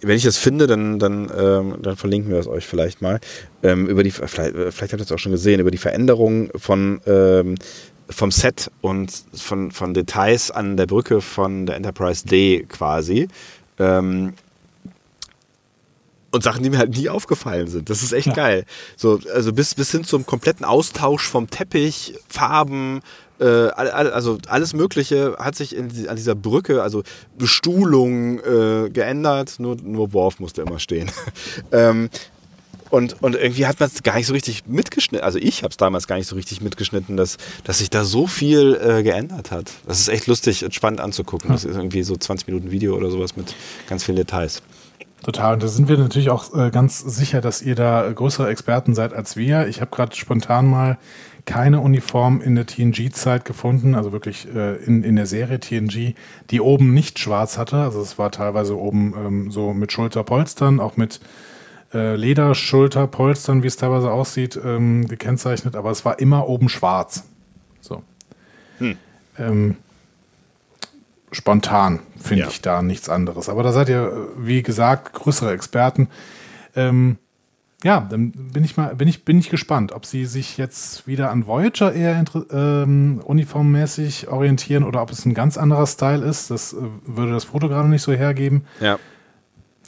wenn 0.00 0.16
ich 0.16 0.24
das 0.24 0.38
finde, 0.38 0.66
dann, 0.66 0.98
dann, 0.98 1.30
ähm, 1.36 1.76
dann 1.80 1.96
verlinken 1.96 2.30
wir 2.30 2.38
das 2.38 2.46
euch 2.46 2.66
vielleicht 2.66 3.02
mal. 3.02 3.20
Ähm, 3.62 3.86
über 3.88 4.02
die, 4.02 4.10
vielleicht, 4.10 4.54
vielleicht 4.54 4.80
habt 4.80 4.94
ihr 4.94 4.98
das 4.98 5.12
auch 5.12 5.18
schon 5.18 5.32
gesehen, 5.32 5.60
über 5.60 5.70
die 5.70 5.78
Veränderung 5.78 6.50
von 6.56 7.00
ähm, 7.06 7.56
vom 8.10 8.30
Set 8.30 8.70
und 8.80 9.12
von, 9.34 9.70
von 9.70 9.94
Details 9.94 10.50
an 10.50 10.76
der 10.76 10.86
Brücke 10.86 11.20
von 11.20 11.66
der 11.66 11.76
Enterprise 11.76 12.26
D 12.26 12.64
quasi. 12.68 13.28
Und 16.32 16.42
Sachen, 16.42 16.62
die 16.62 16.70
mir 16.70 16.78
halt 16.78 16.96
nie 16.96 17.10
aufgefallen 17.10 17.68
sind. 17.68 17.90
Das 17.90 18.02
ist 18.02 18.12
echt 18.12 18.28
ja. 18.28 18.32
geil. 18.32 18.64
So, 18.96 19.20
also 19.34 19.52
bis, 19.52 19.74
bis 19.74 19.90
hin 19.90 20.02
zum 20.02 20.24
kompletten 20.24 20.64
Austausch 20.64 21.28
vom 21.28 21.50
Teppich, 21.50 22.14
Farben, 22.26 23.02
äh, 23.38 23.44
also 23.44 24.38
alles 24.48 24.72
Mögliche 24.72 25.36
hat 25.38 25.56
sich 25.56 25.76
in, 25.76 26.08
an 26.08 26.16
dieser 26.16 26.34
Brücke, 26.34 26.82
also 26.82 27.02
Bestuhlung 27.36 28.38
äh, 28.40 28.90
geändert. 28.90 29.56
Nur, 29.58 29.76
nur 29.82 30.12
Worf 30.12 30.40
musste 30.40 30.62
immer 30.62 30.78
stehen. 30.78 31.10
ähm, 31.72 32.08
und, 32.90 33.22
und 33.22 33.36
irgendwie 33.36 33.66
hat 33.66 33.80
man 33.80 33.88
es 33.88 34.02
gar 34.02 34.16
nicht 34.16 34.26
so 34.26 34.34
richtig 34.34 34.66
mitgeschnitten. 34.66 35.24
Also 35.24 35.38
ich 35.38 35.62
habe 35.62 35.70
es 35.70 35.78
damals 35.78 36.06
gar 36.06 36.16
nicht 36.16 36.26
so 36.26 36.36
richtig 36.36 36.60
mitgeschnitten, 36.60 37.16
dass, 37.16 37.38
dass 37.64 37.78
sich 37.78 37.88
da 37.88 38.04
so 38.04 38.26
viel 38.26 38.74
äh, 38.74 39.02
geändert 39.02 39.50
hat. 39.50 39.72
Das 39.86 39.98
ist 39.98 40.08
echt 40.08 40.26
lustig 40.26 40.62
und 40.62 40.74
spannend 40.74 41.00
anzugucken. 41.00 41.50
Das 41.50 41.64
ist 41.64 41.74
irgendwie 41.74 42.02
so 42.02 42.16
20 42.16 42.46
Minuten 42.48 42.70
Video 42.70 42.94
oder 42.94 43.10
sowas 43.10 43.34
mit 43.34 43.54
ganz 43.88 44.04
vielen 44.04 44.16
Details. 44.16 44.62
Total. 45.22 45.54
Und 45.54 45.62
da 45.62 45.68
sind 45.68 45.88
wir 45.88 45.98
natürlich 45.98 46.30
auch 46.30 46.52
äh, 46.54 46.70
ganz 46.70 46.98
sicher, 46.98 47.40
dass 47.40 47.62
ihr 47.62 47.74
da 47.74 48.10
größere 48.12 48.48
Experten 48.48 48.94
seid 48.94 49.12
als 49.12 49.36
wir. 49.36 49.68
Ich 49.68 49.80
habe 49.80 49.90
gerade 49.90 50.16
spontan 50.16 50.68
mal 50.68 50.98
keine 51.44 51.80
Uniform 51.80 52.40
in 52.40 52.54
der 52.54 52.66
TNG-Zeit 52.66 53.44
gefunden, 53.44 53.94
also 53.94 54.12
wirklich 54.12 54.48
äh, 54.54 54.76
in, 54.84 55.02
in 55.02 55.16
der 55.16 55.26
Serie 55.26 55.58
TNG, 55.58 56.14
die 56.50 56.60
oben 56.60 56.92
nicht 56.94 57.18
schwarz 57.18 57.58
hatte. 57.58 57.76
Also 57.76 58.00
es 58.00 58.18
war 58.18 58.30
teilweise 58.30 58.78
oben 58.78 59.14
ähm, 59.16 59.50
so 59.50 59.72
mit 59.72 59.92
Schulterpolstern, 59.92 60.80
auch 60.80 60.96
mit 60.96 61.20
äh, 61.92 62.16
Lederschulterpolstern, 62.16 63.62
wie 63.62 63.66
es 63.66 63.76
teilweise 63.76 64.10
aussieht, 64.10 64.58
ähm, 64.64 65.06
gekennzeichnet, 65.08 65.76
aber 65.76 65.90
es 65.90 66.04
war 66.04 66.18
immer 66.20 66.48
oben 66.48 66.68
schwarz. 66.68 67.24
So. 67.80 68.02
Hm. 68.78 68.96
Ähm, 69.38 69.76
spontan 71.32 72.00
finde 72.20 72.44
ja. 72.44 72.48
ich 72.48 72.62
da 72.62 72.82
nichts 72.82 73.08
anderes. 73.08 73.48
Aber 73.48 73.62
da 73.62 73.72
seid 73.72 73.88
ihr, 73.88 74.28
wie 74.36 74.62
gesagt, 74.62 75.12
größere 75.12 75.52
Experten. 75.52 76.08
Ähm, 76.76 77.18
ja, 77.84 78.06
dann 78.08 78.30
bin 78.30 78.62
ich 78.62 78.76
mal, 78.76 78.94
bin 78.94 79.08
ich, 79.08 79.24
bin 79.24 79.38
ich 79.38 79.50
gespannt, 79.50 79.92
ob 79.92 80.06
sie 80.06 80.24
sich 80.24 80.56
jetzt 80.56 81.06
wieder 81.08 81.30
an 81.30 81.46
Voyager 81.46 81.92
eher 81.92 82.24
ähm, 82.52 83.20
uniformmäßig 83.24 84.28
orientieren 84.28 84.84
oder 84.84 85.02
ob 85.02 85.10
es 85.10 85.26
ein 85.26 85.34
ganz 85.34 85.58
anderer 85.58 85.86
Style 85.86 86.24
ist. 86.24 86.50
Das 86.50 86.74
äh, 86.74 86.76
würde 87.04 87.32
das 87.32 87.44
Foto 87.44 87.68
gerade 87.68 87.88
nicht 87.88 88.02
so 88.02 88.12
hergeben. 88.12 88.64
Ja. 88.80 88.98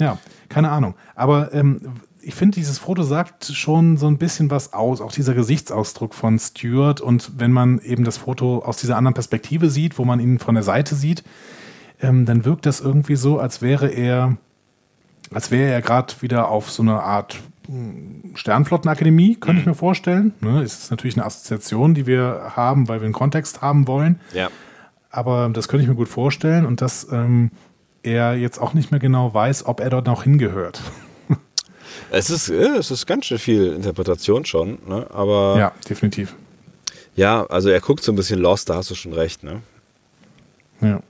Ja, 0.00 0.18
keine 0.48 0.70
Ahnung. 0.70 0.94
Aber 1.14 1.54
ähm, 1.54 1.80
ich 2.26 2.34
finde, 2.34 2.56
dieses 2.56 2.78
Foto 2.78 3.02
sagt 3.02 3.44
schon 3.44 3.96
so 3.96 4.06
ein 4.06 4.18
bisschen 4.18 4.50
was 4.50 4.72
aus, 4.72 5.00
auch 5.00 5.12
dieser 5.12 5.34
Gesichtsausdruck 5.34 6.14
von 6.14 6.38
Stuart. 6.38 7.00
Und 7.00 7.32
wenn 7.38 7.52
man 7.52 7.78
eben 7.80 8.04
das 8.04 8.16
Foto 8.16 8.60
aus 8.60 8.78
dieser 8.78 8.96
anderen 8.96 9.14
Perspektive 9.14 9.70
sieht, 9.70 9.98
wo 9.98 10.04
man 10.04 10.20
ihn 10.20 10.38
von 10.38 10.54
der 10.54 10.64
Seite 10.64 10.94
sieht, 10.94 11.22
ähm, 12.00 12.24
dann 12.26 12.44
wirkt 12.44 12.66
das 12.66 12.80
irgendwie 12.80 13.16
so, 13.16 13.38
als 13.38 13.62
wäre 13.62 13.88
er, 13.88 14.36
als 15.32 15.50
wäre 15.50 15.70
er 15.70 15.82
gerade 15.82 16.14
wieder 16.20 16.48
auf 16.48 16.70
so 16.70 16.82
eine 16.82 17.02
Art 17.02 17.40
Sternflottenakademie, 18.34 19.36
könnte 19.36 19.60
ich 19.60 19.66
mhm. 19.66 19.72
mir 19.72 19.76
vorstellen. 19.76 20.34
Ne, 20.40 20.62
es 20.62 20.78
ist 20.78 20.90
natürlich 20.90 21.16
eine 21.16 21.24
Assoziation, 21.24 21.94
die 21.94 22.06
wir 22.06 22.52
haben, 22.56 22.88
weil 22.88 23.00
wir 23.00 23.06
einen 23.06 23.14
Kontext 23.14 23.62
haben 23.62 23.86
wollen. 23.86 24.20
Ja. 24.32 24.50
Aber 25.10 25.48
das 25.50 25.68
könnte 25.68 25.84
ich 25.84 25.88
mir 25.88 25.94
gut 25.94 26.08
vorstellen 26.08 26.66
und 26.66 26.80
dass 26.80 27.10
ähm, 27.10 27.50
er 28.02 28.34
jetzt 28.34 28.58
auch 28.60 28.74
nicht 28.74 28.90
mehr 28.90 29.00
genau 29.00 29.32
weiß, 29.32 29.66
ob 29.66 29.80
er 29.80 29.90
dort 29.90 30.06
noch 30.06 30.24
hingehört. 30.24 30.82
Es 32.10 32.30
ist, 32.30 32.48
es 32.48 32.90
ist 32.90 33.06
ganz 33.06 33.26
schön 33.26 33.38
viel 33.38 33.72
Interpretation 33.72 34.44
schon, 34.44 34.78
ne? 34.86 35.06
aber. 35.12 35.56
Ja, 35.58 35.72
definitiv. 35.88 36.34
Ja, 37.16 37.46
also 37.46 37.68
er 37.68 37.80
guckt 37.80 38.02
so 38.02 38.12
ein 38.12 38.16
bisschen 38.16 38.40
lost, 38.40 38.68
da 38.68 38.76
hast 38.76 38.90
du 38.90 38.94
schon 38.94 39.12
recht, 39.12 39.44
ne? 39.44 39.62
Ja. 40.80 41.00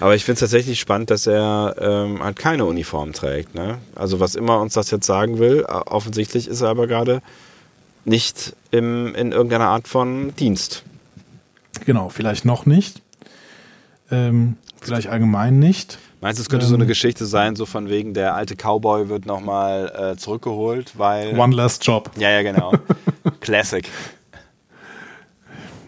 Aber 0.00 0.14
ich 0.14 0.24
finde 0.24 0.34
es 0.34 0.40
tatsächlich 0.40 0.80
spannend, 0.80 1.10
dass 1.10 1.26
er 1.26 1.76
ähm, 1.78 2.22
halt 2.22 2.38
keine 2.38 2.64
Uniform 2.64 3.12
trägt. 3.12 3.54
Ne? 3.54 3.78
Also 3.94 4.18
was 4.18 4.34
immer 4.34 4.60
uns 4.60 4.74
das 4.74 4.90
jetzt 4.90 5.06
sagen 5.06 5.38
will, 5.38 5.64
offensichtlich 5.64 6.48
ist 6.48 6.60
er 6.60 6.68
aber 6.68 6.86
gerade 6.86 7.22
nicht 8.04 8.56
im, 8.70 9.14
in 9.14 9.32
irgendeiner 9.32 9.66
Art 9.66 9.86
von 9.86 10.34
Dienst. 10.36 10.82
Genau, 11.86 12.08
vielleicht 12.08 12.44
noch 12.44 12.66
nicht. 12.66 13.00
Ähm, 14.10 14.56
vielleicht 14.80 15.08
allgemein 15.08 15.58
nicht. 15.58 15.98
Meinst 16.20 16.38
du, 16.38 16.42
es 16.42 16.48
könnte 16.50 16.66
ähm, 16.66 16.70
so 16.70 16.74
eine 16.74 16.84
ähm, 16.84 16.88
Geschichte 16.88 17.24
sein, 17.24 17.56
so 17.56 17.64
von 17.64 17.88
wegen, 17.88 18.12
der 18.12 18.34
alte 18.34 18.54
Cowboy 18.54 19.08
wird 19.08 19.24
nochmal 19.24 20.12
äh, 20.12 20.16
zurückgeholt, 20.16 20.98
weil... 20.98 21.38
One 21.38 21.54
last 21.54 21.86
job. 21.86 22.10
Ja, 22.16 22.30
ja, 22.30 22.42
genau. 22.42 22.72
Classic. 23.40 23.88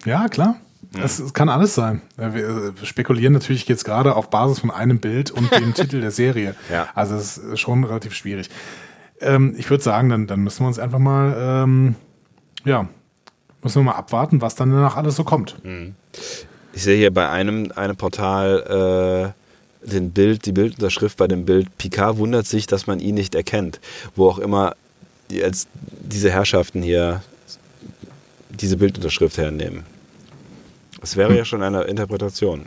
Ja, 0.05 0.29
klar. 0.29 0.57
Es, 1.03 1.19
es, 1.19 1.33
kann 1.33 1.49
alles 1.49 1.75
sein. 1.75 2.03
Wir 2.17 2.75
spekulieren 2.83 3.33
natürlich 3.33 3.67
jetzt 3.67 3.85
gerade 3.85 4.15
auf 4.15 4.29
Basis 4.31 4.59
von 4.59 4.71
einem 4.71 5.01
Bild 5.01 5.31
und 5.31 5.51
dem 5.53 5.75
Titel 5.75 6.01
der 6.01 6.11
Serie. 6.11 6.55
Ja. 6.71 6.89
Also 6.95 7.15
es 7.15 7.39
ist 7.39 7.61
schon 7.61 7.85
relativ 7.85 8.15
schwierig. 8.15 8.51
Ähm, 9.21 9.55
ich 9.57 9.71
würde 9.71 9.83
sagen, 9.83 10.09
dann, 10.11 10.27
dann 10.27 10.41
müssen 10.41 10.61
wir 10.61 10.67
uns 10.67 10.79
einfach 10.79 10.99
mal, 10.99 11.35
ähm, 11.39 11.95
ja, 12.65 12.89
müssen 13.63 13.81
wir 13.81 13.85
mal 13.85 13.97
abwarten, 13.97 14.43
was 14.43 14.55
dann 14.55 14.71
danach 14.71 14.97
alles 14.97 15.17
so 15.17 15.25
kommt. 15.25 15.65
Mhm. 15.65 15.95
Ich 16.75 16.83
sehe 16.83 16.97
hier 16.97 17.13
bei 17.13 17.29
einem, 17.29 17.73
einem 17.75 17.97
Portal 17.97 19.35
äh, 19.35 19.42
den 19.85 20.13
Bild, 20.13 20.47
die 20.47 20.53
Bildunterschrift 20.53 21.17
bei 21.17 21.27
dem 21.27 21.45
Bild 21.45 21.77
Picard 21.79 22.19
wundert 22.19 22.47
sich, 22.47 22.67
dass 22.67 22.87
man 22.87 23.01
ihn 23.01 23.15
nicht 23.15 23.35
erkennt. 23.35 23.81
Wo 24.15 24.29
auch 24.29 24.39
immer 24.39 24.75
die, 25.31 25.43
als 25.43 25.67
diese 25.81 26.31
Herrschaften 26.31 26.83
hier 26.83 27.23
diese 28.51 28.77
Bildunterschrift 28.77 29.39
hernehmen. 29.39 29.85
Das 31.01 31.17
wäre 31.17 31.37
ja 31.37 31.45
schon 31.45 31.63
eine 31.63 31.83
Interpretation. 31.83 32.67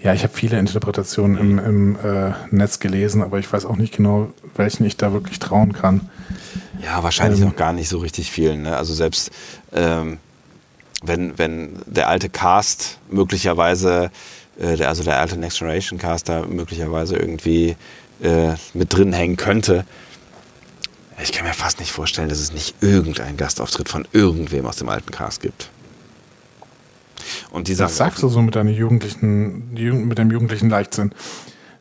Ja, 0.00 0.14
ich 0.14 0.22
habe 0.22 0.32
viele 0.32 0.58
Interpretationen 0.58 1.36
im, 1.36 1.58
im 1.58 1.96
äh, 1.96 2.32
Netz 2.50 2.78
gelesen, 2.78 3.22
aber 3.22 3.40
ich 3.40 3.52
weiß 3.52 3.64
auch 3.64 3.76
nicht 3.76 3.96
genau, 3.96 4.32
welchen 4.56 4.84
ich 4.86 4.96
da 4.96 5.12
wirklich 5.12 5.40
trauen 5.40 5.72
kann. 5.72 6.08
Ja, 6.82 7.02
wahrscheinlich 7.02 7.40
ähm, 7.40 7.48
noch 7.48 7.56
gar 7.56 7.72
nicht 7.72 7.88
so 7.88 7.98
richtig 7.98 8.30
vielen. 8.30 8.62
Ne? 8.62 8.76
Also 8.76 8.94
selbst 8.94 9.32
ähm, 9.72 10.18
wenn, 11.02 11.36
wenn 11.38 11.78
der 11.86 12.08
alte 12.08 12.28
Cast 12.28 12.98
möglicherweise, 13.10 14.10
äh, 14.58 14.76
der, 14.76 14.88
also 14.88 15.02
der 15.02 15.18
alte 15.18 15.36
Next 15.36 15.58
Generation 15.58 15.98
Cast 15.98 16.28
da 16.28 16.46
möglicherweise 16.46 17.16
irgendwie 17.16 17.76
äh, 18.22 18.54
mit 18.74 18.92
drin 18.94 19.12
hängen 19.12 19.36
könnte, 19.36 19.84
ich 21.20 21.32
kann 21.32 21.46
mir 21.46 21.52
fast 21.52 21.80
nicht 21.80 21.90
vorstellen, 21.90 22.28
dass 22.28 22.38
es 22.38 22.52
nicht 22.52 22.76
irgendeinen 22.80 23.36
Gastauftritt 23.36 23.88
von 23.88 24.06
irgendwem 24.12 24.66
aus 24.66 24.76
dem 24.76 24.88
alten 24.88 25.10
Cast 25.10 25.40
gibt. 25.40 25.70
Und 27.50 27.68
die 27.68 27.74
sagen, 27.74 27.90
Was 27.90 27.96
sagst 27.96 28.22
du 28.22 28.28
so 28.28 28.40
mit 28.40 28.54
deinem 28.54 28.72
jugendlichen, 28.72 29.72
mit 29.72 30.18
dem 30.18 30.30
jugendlichen 30.30 30.70
Leichtsinn? 30.70 31.12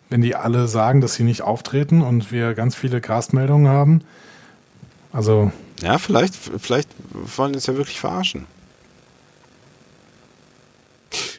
Wenn 0.10 0.22
die 0.22 0.36
alle 0.36 0.68
sagen, 0.68 1.02
dass 1.02 1.16
sie 1.16 1.24
nicht 1.24 1.42
auftreten 1.42 2.02
und 2.02 2.32
wir 2.32 2.54
ganz 2.54 2.76
viele 2.76 3.02
Castmeldungen 3.02 3.68
haben, 3.68 4.02
also. 5.12 5.52
Ja, 5.82 5.98
vielleicht, 6.00 6.36
vielleicht 6.36 6.90
wollen 7.12 7.54
die 7.54 7.58
uns 7.58 7.68
ja 7.68 7.76
wirklich 7.76 8.00
verarschen. 8.00 8.46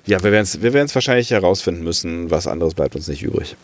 Ja, 0.06 0.22
wir 0.22 0.32
werden 0.32 0.44
es 0.44 0.62
wir 0.62 0.72
wahrscheinlich 0.72 1.30
herausfinden 1.30 1.84
müssen. 1.84 2.30
Was 2.30 2.46
anderes 2.46 2.74
bleibt 2.74 2.96
uns 2.96 3.08
nicht 3.08 3.22
übrig. 3.22 3.56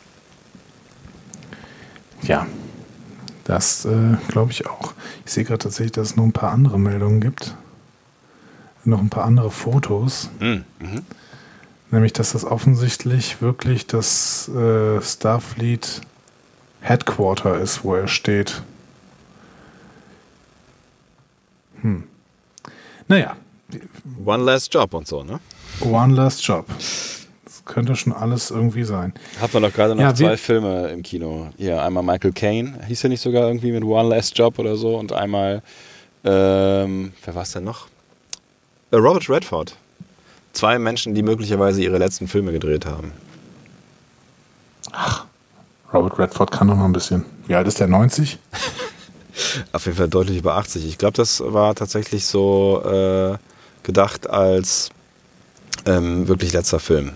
Ja, 2.23 2.47
das 3.45 3.85
äh, 3.85 4.17
glaube 4.29 4.53
ich 4.53 4.67
auch. 4.67 4.95
Ich 5.25 5.33
sehe 5.33 5.45
gerade 5.45 5.59
tatsächlich, 5.59 5.93
dass 5.93 6.09
es 6.09 6.17
noch 6.17 6.25
ein 6.25 6.33
paar 6.33 6.53
andere 6.53 6.79
Meldungen 6.79 7.21
gibt 7.21 7.55
noch 8.87 9.01
ein 9.01 9.11
paar 9.11 9.25
andere 9.25 9.51
Fotos. 9.51 10.31
Mhm. 10.41 10.65
Mhm. 10.79 11.03
Nämlich, 11.91 12.13
dass 12.13 12.33
das 12.33 12.45
offensichtlich 12.45 13.41
wirklich 13.41 13.87
das 13.87 14.49
äh, 14.49 15.01
Starfleet 15.01 16.01
Headquarter 16.81 17.59
ist, 17.59 17.85
wo 17.85 17.95
er 17.95 18.09
steht. 18.09 18.63
Hm. 21.83 22.05
Naja. 23.09 23.37
One 24.25 24.45
Last 24.45 24.75
Job 24.75 24.93
und 24.95 25.07
so, 25.07 25.23
ne? 25.23 25.41
One 25.81 26.15
Last 26.15 26.47
Job. 26.47 26.67
Das 27.45 27.63
könnte 27.65 27.97
schon 27.97 28.13
alles 28.13 28.51
irgendwie 28.51 28.85
sein. 28.85 29.13
Hat 29.41 29.53
man 29.55 29.63
doch 29.63 29.73
gerade 29.73 29.95
noch 29.95 30.03
ja, 30.03 30.15
zwei 30.15 30.37
Filme 30.37 30.89
im 30.89 31.03
Kino. 31.03 31.51
Hier, 31.57 31.83
einmal 31.83 32.03
Michael 32.03 32.33
Caine, 32.33 32.79
hieß 32.87 33.05
er 33.05 33.11
nicht 33.11 33.21
sogar 33.21 33.47
irgendwie 33.47 33.73
mit 33.73 33.85
One 33.85 34.09
Last 34.09 34.37
Job 34.37 34.59
oder 34.59 34.77
so, 34.77 34.97
und 34.97 35.13
einmal, 35.13 35.63
ähm, 36.25 37.13
wer 37.25 37.35
war 37.35 37.43
es 37.43 37.53
denn 37.53 37.65
noch? 37.65 37.89
Äh, 38.91 38.97
Robert 38.97 39.29
Redford. 39.29 39.77
Zwei 40.53 40.79
Menschen, 40.79 41.15
die 41.15 41.23
möglicherweise 41.23 41.83
ihre 41.83 41.99
letzten 41.99 42.29
Filme 42.29 42.53
gedreht 42.53 42.87
haben. 42.87 43.13
Ach, 44.93 45.27
Robert 45.93 46.19
Redford 46.19 46.51
kann 46.53 46.69
noch 46.69 46.77
mal 46.77 46.85
ein 46.85 46.93
bisschen. 46.93 47.25
Wie 47.47 47.55
alt 47.55 47.67
ist 47.67 47.81
der? 47.81 47.89
90? 47.89 48.39
Auf 49.73 49.87
jeden 49.87 49.97
Fall 49.97 50.09
deutlich 50.09 50.39
über 50.39 50.55
80. 50.55 50.87
Ich 50.87 50.99
glaube, 50.99 51.17
das 51.17 51.43
war 51.45 51.75
tatsächlich 51.75 52.25
so 52.25 52.83
äh, 52.85 53.37
gedacht 53.83 54.31
als 54.31 54.91
ähm, 55.87 56.29
wirklich 56.29 56.53
letzter 56.53 56.81
Film. 56.81 57.13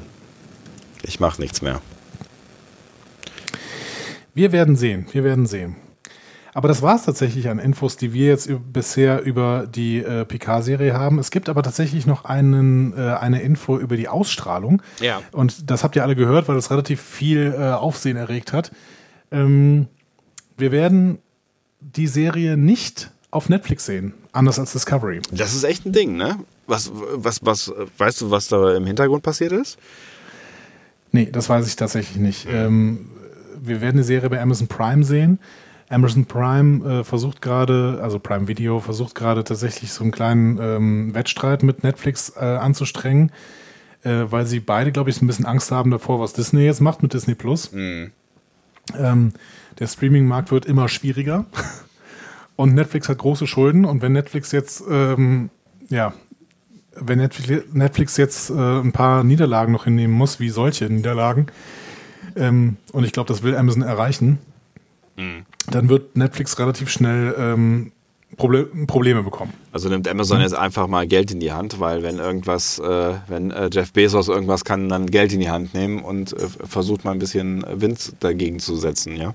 Ich 1.02 1.20
mache 1.20 1.40
nichts 1.40 1.62
mehr. 1.62 1.80
Wir 4.34 4.52
werden 4.52 4.76
sehen. 4.76 5.06
Wir 5.12 5.24
werden 5.24 5.46
sehen. 5.46 5.76
Aber 6.54 6.68
das 6.68 6.82
war 6.82 6.96
es 6.96 7.04
tatsächlich 7.04 7.48
an 7.48 7.58
Infos, 7.58 7.96
die 7.96 8.12
wir 8.12 8.26
jetzt 8.26 8.50
bisher 8.72 9.22
über 9.22 9.66
die 9.66 9.98
äh, 9.98 10.24
Picard-Serie 10.24 10.92
haben. 10.92 11.18
Es 11.18 11.30
gibt 11.30 11.48
aber 11.48 11.62
tatsächlich 11.62 12.06
noch 12.06 12.24
einen, 12.24 12.96
äh, 12.96 13.14
eine 13.14 13.42
Info 13.42 13.78
über 13.78 13.96
die 13.96 14.08
Ausstrahlung. 14.08 14.82
Ja. 15.00 15.22
Und 15.32 15.70
das 15.70 15.84
habt 15.84 15.94
ihr 15.94 16.02
alle 16.02 16.16
gehört, 16.16 16.48
weil 16.48 16.56
das 16.56 16.70
relativ 16.70 17.00
viel 17.00 17.54
äh, 17.56 17.72
Aufsehen 17.72 18.16
erregt 18.16 18.52
hat. 18.52 18.72
Ähm, 19.30 19.86
wir 20.56 20.72
werden 20.72 21.18
die 21.80 22.08
Serie 22.08 22.56
nicht 22.56 23.12
auf 23.30 23.48
Netflix 23.48 23.86
sehen, 23.86 24.14
anders 24.32 24.58
als 24.58 24.72
Discovery. 24.72 25.20
Das 25.30 25.54
ist 25.54 25.64
echt 25.64 25.86
ein 25.86 25.92
Ding, 25.92 26.16
ne? 26.16 26.38
Was, 26.68 26.92
was, 26.92 27.44
was, 27.44 27.72
weißt 27.96 28.20
du, 28.20 28.30
was 28.30 28.48
da 28.48 28.76
im 28.76 28.86
Hintergrund 28.86 29.22
passiert 29.22 29.52
ist? 29.52 29.78
Nee, 31.12 31.30
das 31.32 31.48
weiß 31.48 31.66
ich 31.66 31.76
tatsächlich 31.76 32.18
nicht. 32.18 32.46
Ähm, 32.50 33.08
wir 33.58 33.80
werden 33.80 33.96
die 33.96 34.02
Serie 34.02 34.28
bei 34.28 34.40
Amazon 34.40 34.68
Prime 34.68 35.02
sehen. 35.02 35.38
Amazon 35.88 36.26
Prime 36.26 37.00
äh, 37.00 37.04
versucht 37.04 37.40
gerade, 37.40 38.00
also 38.02 38.18
Prime 38.18 38.46
Video 38.48 38.80
versucht 38.80 39.14
gerade 39.14 39.44
tatsächlich 39.44 39.92
so 39.92 40.04
einen 40.04 40.12
kleinen 40.12 40.58
ähm, 40.60 41.14
Wettstreit 41.14 41.62
mit 41.62 41.82
Netflix 41.82 42.34
äh, 42.36 42.40
anzustrengen, 42.40 43.32
äh, 44.04 44.24
weil 44.28 44.44
sie 44.44 44.60
beide, 44.60 44.92
glaube 44.92 45.08
ich, 45.08 45.22
ein 45.22 45.26
bisschen 45.26 45.46
Angst 45.46 45.72
haben 45.72 45.90
davor, 45.90 46.20
was 46.20 46.34
Disney 46.34 46.64
jetzt 46.64 46.82
macht 46.82 47.02
mit 47.02 47.14
Disney 47.14 47.34
Plus. 47.34 47.72
Mhm. 47.72 48.10
Ähm, 48.98 49.32
der 49.78 49.86
Streaming-Markt 49.86 50.50
wird 50.50 50.66
immer 50.66 50.88
schwieriger 50.88 51.46
und 52.56 52.74
Netflix 52.74 53.08
hat 53.08 53.16
große 53.16 53.46
Schulden 53.46 53.86
und 53.86 54.02
wenn 54.02 54.12
Netflix 54.12 54.52
jetzt, 54.52 54.82
ähm, 54.90 55.48
ja, 55.88 56.12
wenn 57.00 57.18
Netflix 57.18 58.16
jetzt 58.16 58.50
äh, 58.50 58.54
ein 58.54 58.92
paar 58.92 59.24
Niederlagen 59.24 59.72
noch 59.72 59.84
hinnehmen 59.84 60.14
muss, 60.14 60.40
wie 60.40 60.50
solche 60.50 60.86
Niederlagen, 60.86 61.46
ähm, 62.36 62.76
und 62.92 63.04
ich 63.04 63.12
glaube, 63.12 63.28
das 63.28 63.42
will 63.42 63.56
Amazon 63.56 63.82
erreichen, 63.82 64.38
mhm. 65.16 65.44
dann 65.70 65.88
wird 65.88 66.16
Netflix 66.16 66.58
relativ 66.58 66.90
schnell 66.90 67.34
ähm, 67.38 67.92
Proble 68.36 68.66
Probleme 68.86 69.22
bekommen. 69.22 69.54
Also 69.72 69.88
nimmt 69.88 70.06
Amazon 70.06 70.38
mhm. 70.38 70.42
jetzt 70.42 70.54
einfach 70.54 70.86
mal 70.86 71.06
Geld 71.06 71.30
in 71.30 71.40
die 71.40 71.52
Hand, 71.52 71.80
weil 71.80 72.02
wenn 72.02 72.18
irgendwas, 72.18 72.78
äh, 72.78 73.14
wenn 73.26 73.50
äh, 73.50 73.70
Jeff 73.72 73.92
Bezos 73.92 74.28
irgendwas 74.28 74.64
kann, 74.64 74.88
dann 74.88 75.06
Geld 75.06 75.32
in 75.32 75.40
die 75.40 75.50
Hand 75.50 75.74
nehmen 75.74 76.00
und 76.00 76.34
äh, 76.34 76.48
versucht 76.64 77.04
mal 77.04 77.12
ein 77.12 77.18
bisschen 77.18 77.64
Wind 77.68 78.12
dagegen 78.20 78.58
zu 78.58 78.76
setzen, 78.76 79.16
ja. 79.16 79.34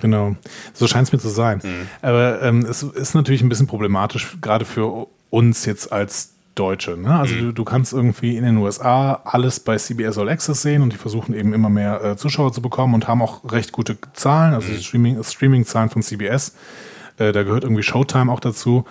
Genau, 0.00 0.36
so 0.72 0.86
scheint 0.86 1.08
es 1.08 1.12
mir 1.12 1.18
zu 1.18 1.28
sein. 1.28 1.60
Mhm. 1.62 1.88
Aber 2.02 2.42
ähm, 2.42 2.66
es 2.66 2.82
ist 2.82 3.14
natürlich 3.14 3.42
ein 3.42 3.48
bisschen 3.48 3.66
problematisch, 3.66 4.36
gerade 4.40 4.64
für 4.64 5.06
uns 5.30 5.64
jetzt 5.64 5.92
als 5.92 6.32
Deutsche. 6.54 6.96
Ne? 6.96 7.14
Also 7.14 7.34
mhm. 7.34 7.40
du, 7.40 7.52
du, 7.52 7.64
kannst 7.64 7.92
irgendwie 7.92 8.36
in 8.36 8.44
den 8.44 8.56
USA 8.56 9.20
alles 9.24 9.60
bei 9.60 9.76
CBS 9.76 10.18
All 10.18 10.28
Access 10.28 10.62
sehen 10.62 10.82
und 10.82 10.92
die 10.92 10.96
versuchen 10.96 11.34
eben 11.34 11.52
immer 11.54 11.70
mehr 11.70 12.02
äh, 12.02 12.16
Zuschauer 12.16 12.52
zu 12.52 12.60
bekommen 12.60 12.94
und 12.94 13.08
haben 13.08 13.22
auch 13.22 13.50
recht 13.50 13.72
gute 13.72 13.96
Zahlen, 14.12 14.54
also 14.54 14.72
mhm. 14.72 14.78
Streaming, 14.78 15.22
Streaming-Zahlen 15.22 15.90
von 15.90 16.02
CBS. 16.02 16.54
Äh, 17.18 17.32
da 17.32 17.44
gehört 17.44 17.64
irgendwie 17.64 17.82
Showtime 17.82 18.30
auch 18.30 18.40
dazu. 18.40 18.84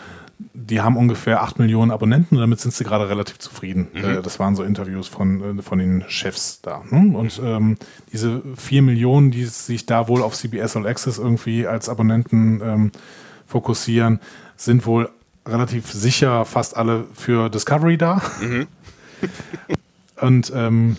Die 0.53 0.79
haben 0.79 0.95
ungefähr 0.95 1.43
8 1.43 1.59
Millionen 1.59 1.91
Abonnenten 1.91 2.35
und 2.35 2.41
damit 2.41 2.61
sind 2.61 2.73
sie 2.73 2.85
gerade 2.85 3.09
relativ 3.09 3.39
zufrieden. 3.39 3.89
Mhm. 3.93 4.03
Äh, 4.05 4.21
das 4.21 4.39
waren 4.39 4.55
so 4.55 4.63
Interviews 4.63 5.09
von, 5.09 5.59
äh, 5.59 5.61
von 5.61 5.79
den 5.79 6.05
Chefs 6.07 6.61
da. 6.61 6.81
Ne? 6.89 7.17
Und 7.17 7.41
ähm, 7.43 7.77
diese 8.13 8.41
4 8.55 8.81
Millionen, 8.83 9.31
die 9.31 9.43
sich 9.45 9.85
da 9.85 10.07
wohl 10.07 10.23
auf 10.23 10.33
CBS 10.33 10.77
All 10.77 10.87
Access 10.87 11.17
irgendwie 11.17 11.67
als 11.67 11.89
Abonnenten 11.89 12.61
ähm, 12.63 12.91
fokussieren, 13.45 14.21
sind 14.55 14.85
wohl 14.85 15.09
relativ 15.47 15.91
sicher 15.91 16.45
fast 16.45 16.77
alle 16.77 17.05
für 17.13 17.49
Discovery 17.49 17.97
da. 17.97 18.21
Mhm. 18.41 18.67
und 20.21 20.51
ähm, 20.55 20.97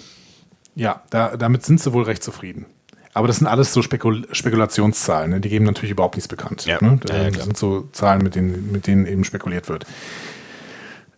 ja, 0.75 1.03
da, 1.11 1.37
damit 1.37 1.65
sind 1.65 1.81
sie 1.81 1.93
wohl 1.93 2.05
recht 2.05 2.23
zufrieden. 2.23 2.67
Aber 3.13 3.27
das 3.27 3.39
sind 3.39 3.49
alles 3.49 3.73
so 3.73 3.83
Spekul 3.83 4.27
Spekulationszahlen, 4.31 5.31
ne? 5.31 5.41
die 5.41 5.49
geben 5.49 5.65
natürlich 5.65 5.91
überhaupt 5.91 6.15
nichts 6.15 6.29
bekannt. 6.29 6.65
Ja. 6.67 6.79
Ne? 6.81 7.01
Ja, 7.09 7.31
das 7.31 7.45
sind 7.45 7.57
so 7.57 7.89
Zahlen, 7.93 8.23
mit 8.23 8.37
denen, 8.37 8.71
mit 8.71 8.87
denen 8.87 9.07
eben 9.07 9.25
spekuliert 9.25 9.69
wird. 9.69 9.85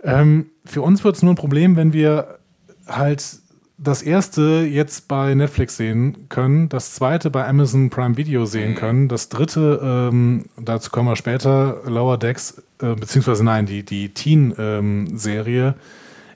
Ähm, 0.02 0.50
für 0.64 0.82
uns 0.82 1.04
wird 1.04 1.16
es 1.16 1.22
nur 1.22 1.32
ein 1.32 1.36
Problem, 1.36 1.76
wenn 1.76 1.92
wir 1.92 2.38
halt 2.86 3.41
das 3.82 4.02
erste 4.02 4.66
jetzt 4.68 5.08
bei 5.08 5.34
Netflix 5.34 5.76
sehen 5.76 6.28
können, 6.28 6.68
das 6.68 6.94
zweite 6.94 7.30
bei 7.30 7.46
Amazon 7.46 7.90
Prime 7.90 8.16
Video 8.16 8.46
sehen 8.46 8.70
mhm. 8.70 8.76
können, 8.76 9.08
das 9.08 9.28
dritte, 9.28 9.80
ähm, 9.82 10.44
dazu 10.56 10.90
kommen 10.90 11.08
wir 11.08 11.16
später, 11.16 11.80
Lower 11.86 12.16
Decks, 12.16 12.62
äh, 12.80 12.94
beziehungsweise 12.94 13.44
nein, 13.44 13.66
die, 13.66 13.82
die 13.82 14.10
Teen-Serie 14.10 15.66
ähm, 15.68 15.74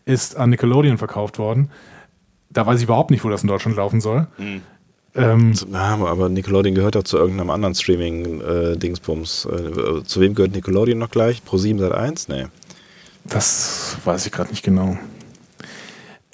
ist 0.04 0.36
an 0.36 0.50
Nickelodeon 0.50 0.98
verkauft 0.98 1.38
worden. 1.38 1.70
Da 2.50 2.66
weiß 2.66 2.78
ich 2.78 2.84
überhaupt 2.84 3.10
nicht, 3.10 3.24
wo 3.24 3.28
das 3.28 3.42
in 3.42 3.48
Deutschland 3.48 3.76
laufen 3.76 4.00
soll. 4.00 4.26
Mhm. 4.38 4.62
Ähm, 5.14 5.54
aber 5.72 6.28
Nickelodeon 6.28 6.74
gehört 6.74 6.94
doch 6.94 7.04
zu 7.04 7.16
irgendeinem 7.16 7.50
anderen 7.50 7.74
Streaming-Dingsbums. 7.74 9.46
Äh, 9.46 10.04
zu 10.04 10.20
wem 10.20 10.34
gehört 10.34 10.52
Nickelodeon 10.52 10.98
noch 10.98 11.10
gleich? 11.10 11.44
Pro 11.44 11.56
7 11.56 11.78
seit 11.78 11.92
1? 11.92 12.28
Nee. 12.28 12.46
Das 13.24 13.96
weiß 14.04 14.26
ich 14.26 14.32
gerade 14.32 14.50
nicht 14.50 14.62
genau. 14.62 14.98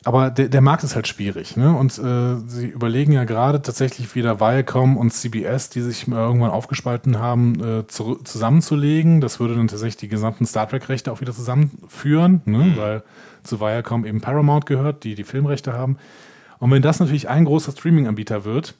Aber 0.05 0.30
der, 0.30 0.48
der 0.48 0.61
Markt 0.61 0.82
ist 0.82 0.96
halt 0.96 1.07
schwierig. 1.07 1.57
Ne? 1.57 1.76
Und 1.76 1.96
äh, 1.98 2.36
sie 2.46 2.66
überlegen 2.66 3.12
ja 3.12 3.24
gerade 3.24 3.62
tatsächlich 3.62 4.14
wieder 4.14 4.40
Viacom 4.40 4.96
und 4.96 5.12
CBS, 5.12 5.70
die 5.70 5.80
sich 5.80 6.09
irgendwann 6.09 6.50
aufgespalten 6.50 7.18
haben, 7.18 7.62
äh, 7.62 7.86
zu, 7.86 8.16
zusammenzulegen. 8.16 9.20
Das 9.20 9.38
würde 9.38 9.55
dann 9.55 9.68
tatsächlich 9.68 9.98
die 9.98 10.09
gesamten 10.09 10.44
Star 10.44 10.68
Trek-Rechte 10.68 11.12
auch 11.12 11.20
wieder 11.20 11.32
zusammenführen, 11.32 12.42
ne? 12.44 12.59
Mhm. 12.59 12.76
weil 12.76 13.03
zu 13.44 13.61
Viacom 13.61 14.05
eben 14.05 14.20
Paramount 14.20 14.66
gehört, 14.66 15.05
die 15.05 15.14
die 15.14 15.24
Filmrechte 15.24 15.72
haben. 15.72 15.98
Und 16.59 16.70
wenn 16.70 16.82
das 16.82 17.00
natürlich 17.00 17.28
ein 17.28 17.44
großer 17.44 17.72
Streaming-Anbieter 17.72 18.44
wird, 18.44 18.74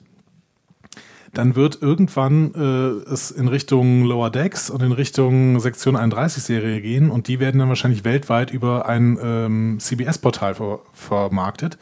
dann 1.33 1.55
wird 1.55 1.81
irgendwann 1.81 2.53
äh, 2.53 3.11
es 3.11 3.31
in 3.31 3.47
Richtung 3.47 4.03
Lower 4.03 4.29
Decks 4.29 4.69
und 4.69 4.81
in 4.81 4.91
Richtung 4.91 5.59
Sektion 5.59 5.95
31 5.95 6.43
Serie 6.43 6.79
gehen 6.81 7.09
und 7.09 7.27
die 7.27 7.39
werden 7.39 7.59
dann 7.59 7.69
wahrscheinlich 7.69 8.03
weltweit 8.03 8.51
über 8.51 8.87
ein 8.87 9.17
ähm, 9.21 9.77
CBS-Portal 9.79 10.55
ver 10.55 10.79
vermarktet. 10.93 11.77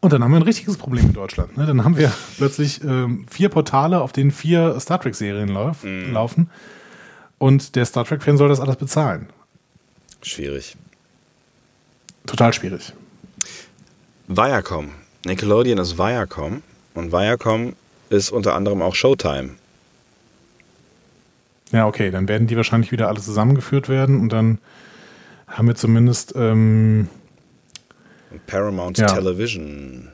Und 0.00 0.12
dann 0.12 0.22
haben 0.22 0.32
wir 0.32 0.38
ein 0.38 0.42
richtiges 0.42 0.76
Problem 0.76 1.06
in 1.06 1.12
Deutschland. 1.12 1.56
Ne? 1.56 1.64
Dann 1.64 1.84
haben 1.84 1.96
wir 1.96 2.12
plötzlich 2.36 2.82
ähm, 2.84 3.24
vier 3.30 3.48
Portale, 3.48 4.00
auf 4.00 4.12
denen 4.12 4.30
vier 4.30 4.78
Star 4.80 5.00
Trek-Serien 5.00 5.48
lauf 5.48 5.84
mm. 5.84 6.12
laufen. 6.12 6.50
Und 7.38 7.76
der 7.76 7.84
Star 7.84 8.04
Trek-Fan 8.04 8.36
soll 8.36 8.48
das 8.48 8.60
alles 8.60 8.76
bezahlen. 8.76 9.28
Schwierig. 10.22 10.76
Total 12.26 12.52
schwierig. 12.52 12.92
Viacom 14.28 14.90
Nickelodeon 15.24 15.78
ist 15.78 15.98
Viacom 15.98 16.62
und 16.94 17.12
Viacom 17.12 17.74
ist 18.12 18.30
unter 18.30 18.54
anderem 18.54 18.82
auch 18.82 18.94
Showtime. 18.94 19.50
Ja, 21.72 21.86
okay, 21.86 22.10
dann 22.10 22.28
werden 22.28 22.46
die 22.46 22.56
wahrscheinlich 22.56 22.92
wieder 22.92 23.08
alle 23.08 23.20
zusammengeführt 23.20 23.88
werden 23.88 24.20
und 24.20 24.30
dann 24.30 24.58
haben 25.48 25.66
wir 25.66 25.74
zumindest 25.74 26.34
ähm, 26.36 27.08
Paramount 28.46 28.98
ja. 28.98 29.06
Television. 29.06 30.11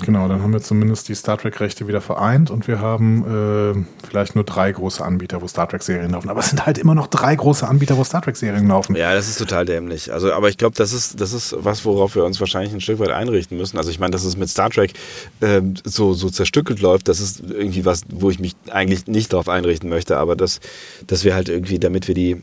Genau, 0.00 0.26
dann 0.26 0.42
haben 0.42 0.52
wir 0.54 0.62
zumindest 0.62 1.08
die 1.08 1.14
Star 1.14 1.36
Trek-Rechte 1.36 1.86
wieder 1.86 2.00
vereint 2.00 2.50
und 2.50 2.66
wir 2.66 2.80
haben 2.80 3.84
äh, 3.84 4.06
vielleicht 4.08 4.34
nur 4.34 4.42
drei 4.42 4.72
große 4.72 5.04
Anbieter, 5.04 5.42
wo 5.42 5.46
Star 5.46 5.68
Trek-Serien 5.68 6.10
laufen. 6.10 6.30
Aber 6.30 6.40
es 6.40 6.48
sind 6.48 6.64
halt 6.64 6.78
immer 6.78 6.94
noch 6.94 7.08
drei 7.08 7.36
große 7.36 7.68
Anbieter, 7.68 7.98
wo 7.98 8.04
Star 8.04 8.22
Trek-Serien 8.22 8.66
laufen. 8.66 8.96
Ja, 8.96 9.14
das 9.14 9.28
ist 9.28 9.38
total 9.38 9.66
dämlich. 9.66 10.10
Also, 10.10 10.32
aber 10.32 10.48
ich 10.48 10.56
glaube, 10.56 10.74
das 10.76 10.94
ist, 10.94 11.20
das 11.20 11.34
ist 11.34 11.54
was, 11.58 11.84
worauf 11.84 12.14
wir 12.14 12.24
uns 12.24 12.40
wahrscheinlich 12.40 12.72
ein 12.72 12.80
Stück 12.80 13.00
weit 13.00 13.10
einrichten 13.10 13.58
müssen. 13.58 13.76
Also 13.76 13.90
ich 13.90 13.98
meine, 13.98 14.12
dass 14.12 14.24
es 14.24 14.36
mit 14.36 14.48
Star 14.48 14.70
Trek 14.70 14.94
äh, 15.40 15.60
so, 15.84 16.14
so 16.14 16.30
zerstückelt 16.30 16.80
läuft, 16.80 17.08
das 17.08 17.20
ist 17.20 17.40
irgendwie 17.40 17.84
was, 17.84 18.02
wo 18.08 18.30
ich 18.30 18.40
mich 18.40 18.56
eigentlich 18.70 19.06
nicht 19.06 19.32
darauf 19.32 19.48
einrichten 19.50 19.90
möchte, 19.90 20.16
aber 20.16 20.36
dass, 20.36 20.60
dass 21.06 21.22
wir 21.22 21.34
halt 21.34 21.50
irgendwie, 21.50 21.78
damit 21.78 22.08
wir 22.08 22.14
die 22.14 22.40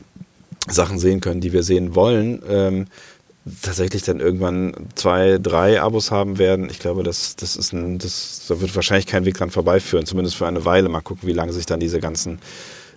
Sachen 0.68 0.98
sehen 0.98 1.20
können, 1.20 1.40
die 1.40 1.52
wir 1.52 1.64
sehen 1.64 1.94
wollen, 1.96 2.42
ähm, 2.48 2.86
tatsächlich 3.62 4.02
dann 4.02 4.20
irgendwann 4.20 4.74
zwei, 4.94 5.38
drei 5.38 5.80
Abos 5.80 6.10
haben 6.10 6.38
werden. 6.38 6.68
Ich 6.70 6.78
glaube, 6.78 7.02
das, 7.02 7.36
das 7.36 7.56
ist 7.56 7.72
ein, 7.72 7.98
das, 7.98 8.46
da 8.48 8.60
wird 8.60 8.74
wahrscheinlich 8.74 9.06
kein 9.06 9.24
Weg 9.24 9.36
dran 9.36 9.50
vorbeiführen, 9.50 10.06
zumindest 10.06 10.36
für 10.36 10.46
eine 10.46 10.64
Weile. 10.64 10.88
Mal 10.88 11.00
gucken, 11.00 11.28
wie 11.28 11.32
lange 11.32 11.52
sich 11.52 11.66
dann 11.66 11.80
diese 11.80 12.00
ganzen 12.00 12.38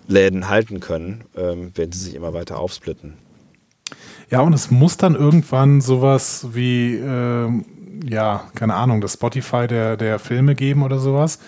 Läden 0.08 0.50
halten 0.50 0.80
können, 0.80 1.24
ähm, 1.36 1.72
wenn 1.76 1.92
sie 1.92 2.00
sich 2.00 2.16
immer 2.16 2.34
weiter 2.34 2.60
aufsplitten. 2.60 3.14
Ja, 4.30 4.42
und 4.42 4.54
es 4.54 4.72
muss 4.72 4.98
dann 4.98 5.16
irgendwann 5.16 5.82
sowas 5.82 6.48
wie, 6.54 6.96
äh, 6.96 7.50
ja, 8.06 8.50
keine 8.56 8.74
Ahnung, 8.76 9.02
das 9.02 9.14
Spotify 9.14 9.68
der, 9.68 9.98
der 9.98 10.20
Filme 10.20 10.56
geben 10.56 10.84
oder 10.84 11.00
sowas, 11.00 11.40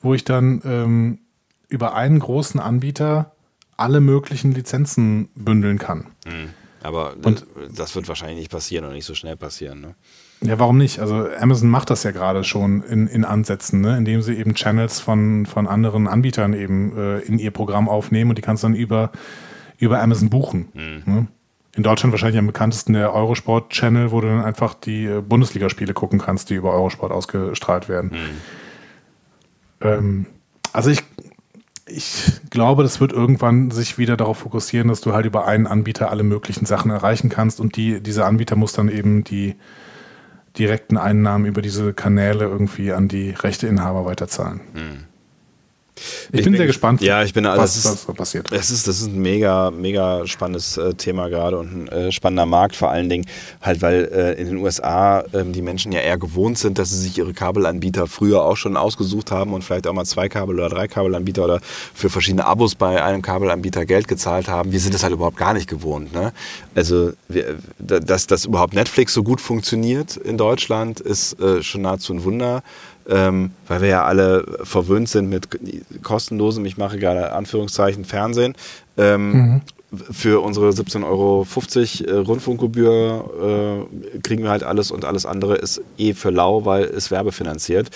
wo 0.00 0.14
ich 0.14 0.24
dann 0.24 0.62
ähm, 0.64 1.18
über 1.68 1.94
einen 1.94 2.18
großen 2.18 2.60
Anbieter 2.60 3.32
alle 3.76 4.00
möglichen 4.00 4.52
Lizenzen 4.52 5.28
bündeln 5.34 5.78
kann. 5.78 6.06
Mhm. 6.26 6.50
Aber 6.82 7.14
und, 7.24 7.46
das 7.74 7.94
wird 7.94 8.08
wahrscheinlich 8.08 8.38
nicht 8.38 8.50
passieren 8.50 8.84
und 8.86 8.92
nicht 8.92 9.04
so 9.04 9.14
schnell 9.14 9.36
passieren. 9.36 9.80
Ne? 9.80 9.94
Ja, 10.42 10.58
warum 10.58 10.78
nicht? 10.78 10.98
Also 11.00 11.28
Amazon 11.38 11.68
macht 11.68 11.90
das 11.90 12.02
ja 12.02 12.10
gerade 12.10 12.44
schon 12.44 12.82
in, 12.82 13.06
in 13.06 13.24
Ansätzen, 13.24 13.80
ne? 13.80 13.98
indem 13.98 14.22
sie 14.22 14.34
eben 14.34 14.54
Channels 14.54 15.00
von, 15.00 15.44
von 15.44 15.66
anderen 15.66 16.08
Anbietern 16.08 16.54
eben 16.54 16.96
äh, 16.96 17.18
in 17.20 17.38
ihr 17.38 17.50
Programm 17.50 17.88
aufnehmen 17.88 18.30
und 18.30 18.38
die 18.38 18.42
kannst 18.42 18.62
du 18.62 18.68
dann 18.68 18.76
über, 18.76 19.10
über 19.78 20.00
Amazon 20.00 20.30
buchen. 20.30 20.68
Mhm. 20.72 21.02
Ne? 21.12 21.26
In 21.76 21.82
Deutschland 21.82 22.12
wahrscheinlich 22.12 22.38
am 22.38 22.46
bekanntesten 22.46 22.94
der 22.94 23.12
Eurosport-Channel, 23.14 24.10
wo 24.10 24.20
du 24.20 24.28
dann 24.28 24.42
einfach 24.42 24.74
die 24.74 25.04
äh, 25.04 25.20
Bundesligaspiele 25.20 25.92
gucken 25.92 26.18
kannst, 26.18 26.50
die 26.50 26.54
über 26.54 26.72
Eurosport 26.72 27.12
ausgestrahlt 27.12 27.88
werden. 27.88 28.10
Mhm. 28.10 29.86
Ähm, 29.86 30.26
also 30.72 30.90
ich, 30.90 31.02
ich 31.90 32.40
glaube, 32.50 32.82
das 32.82 33.00
wird 33.00 33.12
irgendwann 33.12 33.70
sich 33.70 33.98
wieder 33.98 34.16
darauf 34.16 34.38
fokussieren, 34.38 34.88
dass 34.88 35.00
du 35.00 35.12
halt 35.12 35.26
über 35.26 35.46
einen 35.46 35.66
Anbieter 35.66 36.10
alle 36.10 36.22
möglichen 36.22 36.66
Sachen 36.66 36.90
erreichen 36.90 37.28
kannst 37.28 37.60
und 37.60 37.76
die, 37.76 38.00
dieser 38.00 38.26
Anbieter 38.26 38.56
muss 38.56 38.72
dann 38.72 38.88
eben 38.88 39.24
die 39.24 39.56
direkten 40.58 40.96
Einnahmen 40.96 41.46
über 41.46 41.62
diese 41.62 41.92
Kanäle 41.92 42.44
irgendwie 42.44 42.92
an 42.92 43.08
die 43.08 43.30
Rechteinhaber 43.30 44.04
weiterzahlen. 44.04 44.60
Hm. 44.74 45.04
Ich, 46.32 46.40
ich 46.40 46.44
bin, 46.44 46.56
sehr 46.56 46.66
gespannt, 46.66 47.00
ja, 47.00 47.22
ich 47.22 47.34
bin, 47.34 47.44
was, 47.44 47.76
ist, 47.76 48.08
was 48.08 48.16
passiert. 48.16 48.50
Das 48.50 48.70
ist, 48.70 48.86
das 48.86 49.00
ist 49.00 49.08
ein 49.08 49.20
mega, 49.20 49.70
mega 49.70 50.26
spannendes 50.26 50.76
äh, 50.76 50.94
Thema 50.94 51.28
gerade 51.28 51.58
und 51.58 51.84
ein 51.84 51.88
äh, 51.88 52.12
spannender 52.12 52.46
Markt 52.46 52.76
vor 52.76 52.90
allen 52.90 53.08
Dingen, 53.08 53.26
halt 53.60 53.82
weil 53.82 54.08
äh, 54.12 54.40
in 54.40 54.48
den 54.48 54.56
USA 54.58 55.24
ähm, 55.32 55.52
die 55.52 55.62
Menschen 55.62 55.92
ja 55.92 56.00
eher 56.00 56.18
gewohnt 56.18 56.58
sind, 56.58 56.78
dass 56.78 56.90
sie 56.90 56.98
sich 56.98 57.18
ihre 57.18 57.32
Kabelanbieter 57.32 58.06
früher 58.06 58.42
auch 58.42 58.56
schon 58.56 58.76
ausgesucht 58.76 59.30
haben 59.30 59.52
und 59.52 59.62
vielleicht 59.62 59.86
auch 59.86 59.92
mal 59.92 60.04
zwei 60.04 60.28
Kabel- 60.28 60.56
oder 60.56 60.68
drei 60.68 60.88
Kabelanbieter 60.88 61.44
oder 61.44 61.60
für 61.94 62.10
verschiedene 62.10 62.44
Abos 62.44 62.74
bei 62.74 63.02
einem 63.02 63.22
Kabelanbieter 63.22 63.86
Geld 63.86 64.08
gezahlt 64.08 64.48
haben. 64.48 64.72
Wir 64.72 64.80
sind 64.80 64.94
das 64.94 65.02
halt 65.02 65.12
überhaupt 65.12 65.36
gar 65.36 65.54
nicht 65.54 65.68
gewohnt. 65.68 66.12
Ne? 66.12 66.32
Also, 66.74 67.12
wir, 67.28 67.58
dass, 67.78 68.26
dass 68.26 68.44
überhaupt 68.44 68.74
Netflix 68.74 69.14
so 69.14 69.22
gut 69.22 69.40
funktioniert 69.40 70.16
in 70.16 70.38
Deutschland, 70.38 71.00
ist 71.00 71.40
äh, 71.40 71.62
schon 71.62 71.82
nahezu 71.82 72.12
ein 72.12 72.24
Wunder 72.24 72.62
ähm, 73.08 73.50
weil 73.66 73.82
wir 73.82 73.88
ja 73.88 74.04
alle 74.04 74.44
verwöhnt 74.62 75.08
sind 75.08 75.28
mit 75.28 75.48
kostenlosem, 76.02 76.64
ich 76.66 76.76
mache 76.76 76.98
gerade 76.98 77.32
Anführungszeichen, 77.32 78.04
Fernsehen. 78.04 78.54
Ähm, 78.96 79.32
mhm 79.32 79.60
für 79.92 80.40
unsere 80.40 80.70
17,50 80.70 81.04
Euro 81.04 81.46
äh, 82.06 82.20
Rundfunkgebühr 82.20 83.88
äh, 84.14 84.18
kriegen 84.20 84.44
wir 84.44 84.50
halt 84.50 84.62
alles 84.62 84.92
und 84.92 85.04
alles 85.04 85.26
andere 85.26 85.56
ist 85.56 85.82
eh 85.98 86.14
für 86.14 86.30
lau, 86.30 86.64
weil 86.64 86.84
es 86.84 87.10
werbefinanziert. 87.10 87.90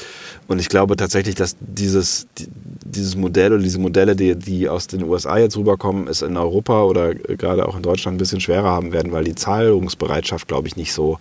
Und 0.48 0.60
ich 0.60 0.68
glaube 0.68 0.96
tatsächlich, 0.96 1.36
dass 1.36 1.56
dieses, 1.60 2.26
dieses 2.84 3.14
Modell 3.14 3.52
oder 3.52 3.62
diese 3.62 3.78
Modelle, 3.78 4.16
die, 4.16 4.34
die 4.34 4.68
aus 4.68 4.88
den 4.88 5.04
USA 5.04 5.38
jetzt 5.38 5.56
rüberkommen, 5.56 6.08
es 6.08 6.22
in 6.22 6.36
Europa 6.36 6.82
oder 6.82 7.14
gerade 7.14 7.68
auch 7.68 7.76
in 7.76 7.82
Deutschland 7.82 8.16
ein 8.16 8.18
bisschen 8.18 8.40
schwerer 8.40 8.70
haben 8.70 8.92
werden, 8.92 9.12
weil 9.12 9.24
die 9.24 9.36
Zahlungsbereitschaft, 9.36 10.48
glaube 10.48 10.66
ich, 10.66 10.74
nicht 10.74 10.92
so, 10.92 11.18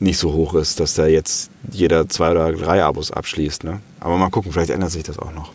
nicht 0.00 0.18
so 0.18 0.32
hoch 0.32 0.54
ist, 0.54 0.80
dass 0.80 0.94
da 0.94 1.06
jetzt 1.06 1.50
jeder 1.70 2.08
zwei 2.08 2.30
oder 2.30 2.52
drei 2.52 2.82
Abos 2.82 3.10
abschließt. 3.10 3.64
Ne? 3.64 3.80
Aber 4.00 4.16
mal 4.16 4.30
gucken, 4.30 4.52
vielleicht 4.52 4.70
ändert 4.70 4.90
sich 4.90 5.02
das 5.02 5.18
auch 5.18 5.32
noch. 5.32 5.52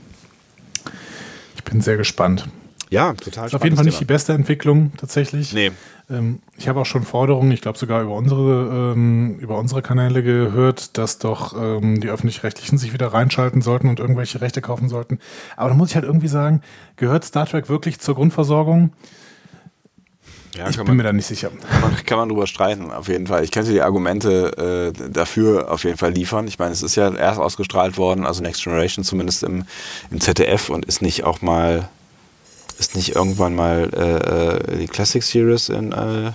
Ich 1.55 1.63
bin 1.63 1.81
sehr 1.81 1.97
gespannt. 1.97 2.47
Ja, 2.89 3.13
total. 3.13 3.47
Ist 3.47 3.55
auf 3.55 3.63
jeden 3.63 3.75
Fall 3.75 3.85
nicht 3.85 3.95
Thema. 3.95 4.07
die 4.07 4.13
beste 4.13 4.33
Entwicklung 4.33 4.91
tatsächlich. 4.97 5.53
Nee. 5.53 5.71
Ähm, 6.09 6.39
ich 6.57 6.67
habe 6.67 6.81
auch 6.81 6.85
schon 6.85 7.03
Forderungen, 7.03 7.51
ich 7.51 7.61
glaube 7.61 7.77
sogar 7.77 8.03
über 8.03 8.15
unsere, 8.15 8.93
ähm, 8.93 9.39
über 9.39 9.57
unsere 9.57 9.81
Kanäle 9.81 10.21
gehört, 10.21 10.97
dass 10.97 11.17
doch 11.17 11.55
ähm, 11.57 12.01
die 12.01 12.09
Öffentlich-Rechtlichen 12.09 12.77
sich 12.77 12.93
wieder 12.93 13.07
reinschalten 13.07 13.61
sollten 13.61 13.87
und 13.87 13.99
irgendwelche 13.99 14.41
Rechte 14.41 14.61
kaufen 14.61 14.89
sollten. 14.89 15.19
Aber 15.55 15.69
da 15.69 15.75
muss 15.75 15.89
ich 15.89 15.95
halt 15.95 16.05
irgendwie 16.05 16.27
sagen, 16.27 16.61
gehört 16.97 17.23
Star 17.23 17.47
Trek 17.47 17.69
wirklich 17.69 17.99
zur 17.99 18.15
Grundversorgung? 18.15 18.91
Ja, 20.55 20.69
ich 20.69 20.77
bin 20.77 20.85
man, 20.85 20.97
mir 20.97 21.03
da 21.03 21.13
nicht 21.13 21.25
sicher. 21.25 21.49
Kann 21.69 21.81
man, 21.81 22.05
kann 22.05 22.17
man 22.17 22.29
drüber 22.29 22.45
streiten, 22.45 22.91
auf 22.91 23.07
jeden 23.07 23.25
Fall. 23.25 23.43
Ich 23.43 23.51
könnte 23.51 23.71
die 23.71 23.81
Argumente 23.81 24.93
äh, 24.95 25.09
dafür 25.09 25.71
auf 25.71 25.83
jeden 25.83 25.97
Fall 25.97 26.11
liefern. 26.11 26.47
Ich 26.47 26.59
meine, 26.59 26.71
es 26.71 26.83
ist 26.83 26.95
ja 26.95 27.13
erst 27.13 27.39
ausgestrahlt 27.39 27.97
worden, 27.97 28.25
also 28.25 28.43
Next 28.43 28.63
Generation 28.63 29.03
zumindest 29.03 29.43
im, 29.43 29.65
im 30.11 30.21
ZDF 30.21 30.69
und 30.69 30.85
ist 30.85 31.01
nicht 31.01 31.23
auch 31.23 31.41
mal 31.41 31.89
ist 32.79 32.95
nicht 32.95 33.15
irgendwann 33.15 33.55
mal 33.55 33.89
äh, 33.93 34.73
äh, 34.73 34.77
die 34.77 34.87
Classic 34.87 35.23
Series 35.23 35.69
in, 35.69 35.91
äh, 35.91 36.31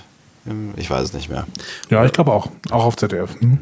im, 0.47 0.73
ich 0.77 0.89
weiß 0.89 1.09
es 1.09 1.13
nicht 1.13 1.29
mehr. 1.29 1.47
Ja, 1.91 2.05
ich 2.05 2.13
glaube 2.13 2.33
auch. 2.33 2.49
Auch 2.71 2.85
auf 2.85 2.97
ZDF. 2.97 3.31
Hm? 3.41 3.59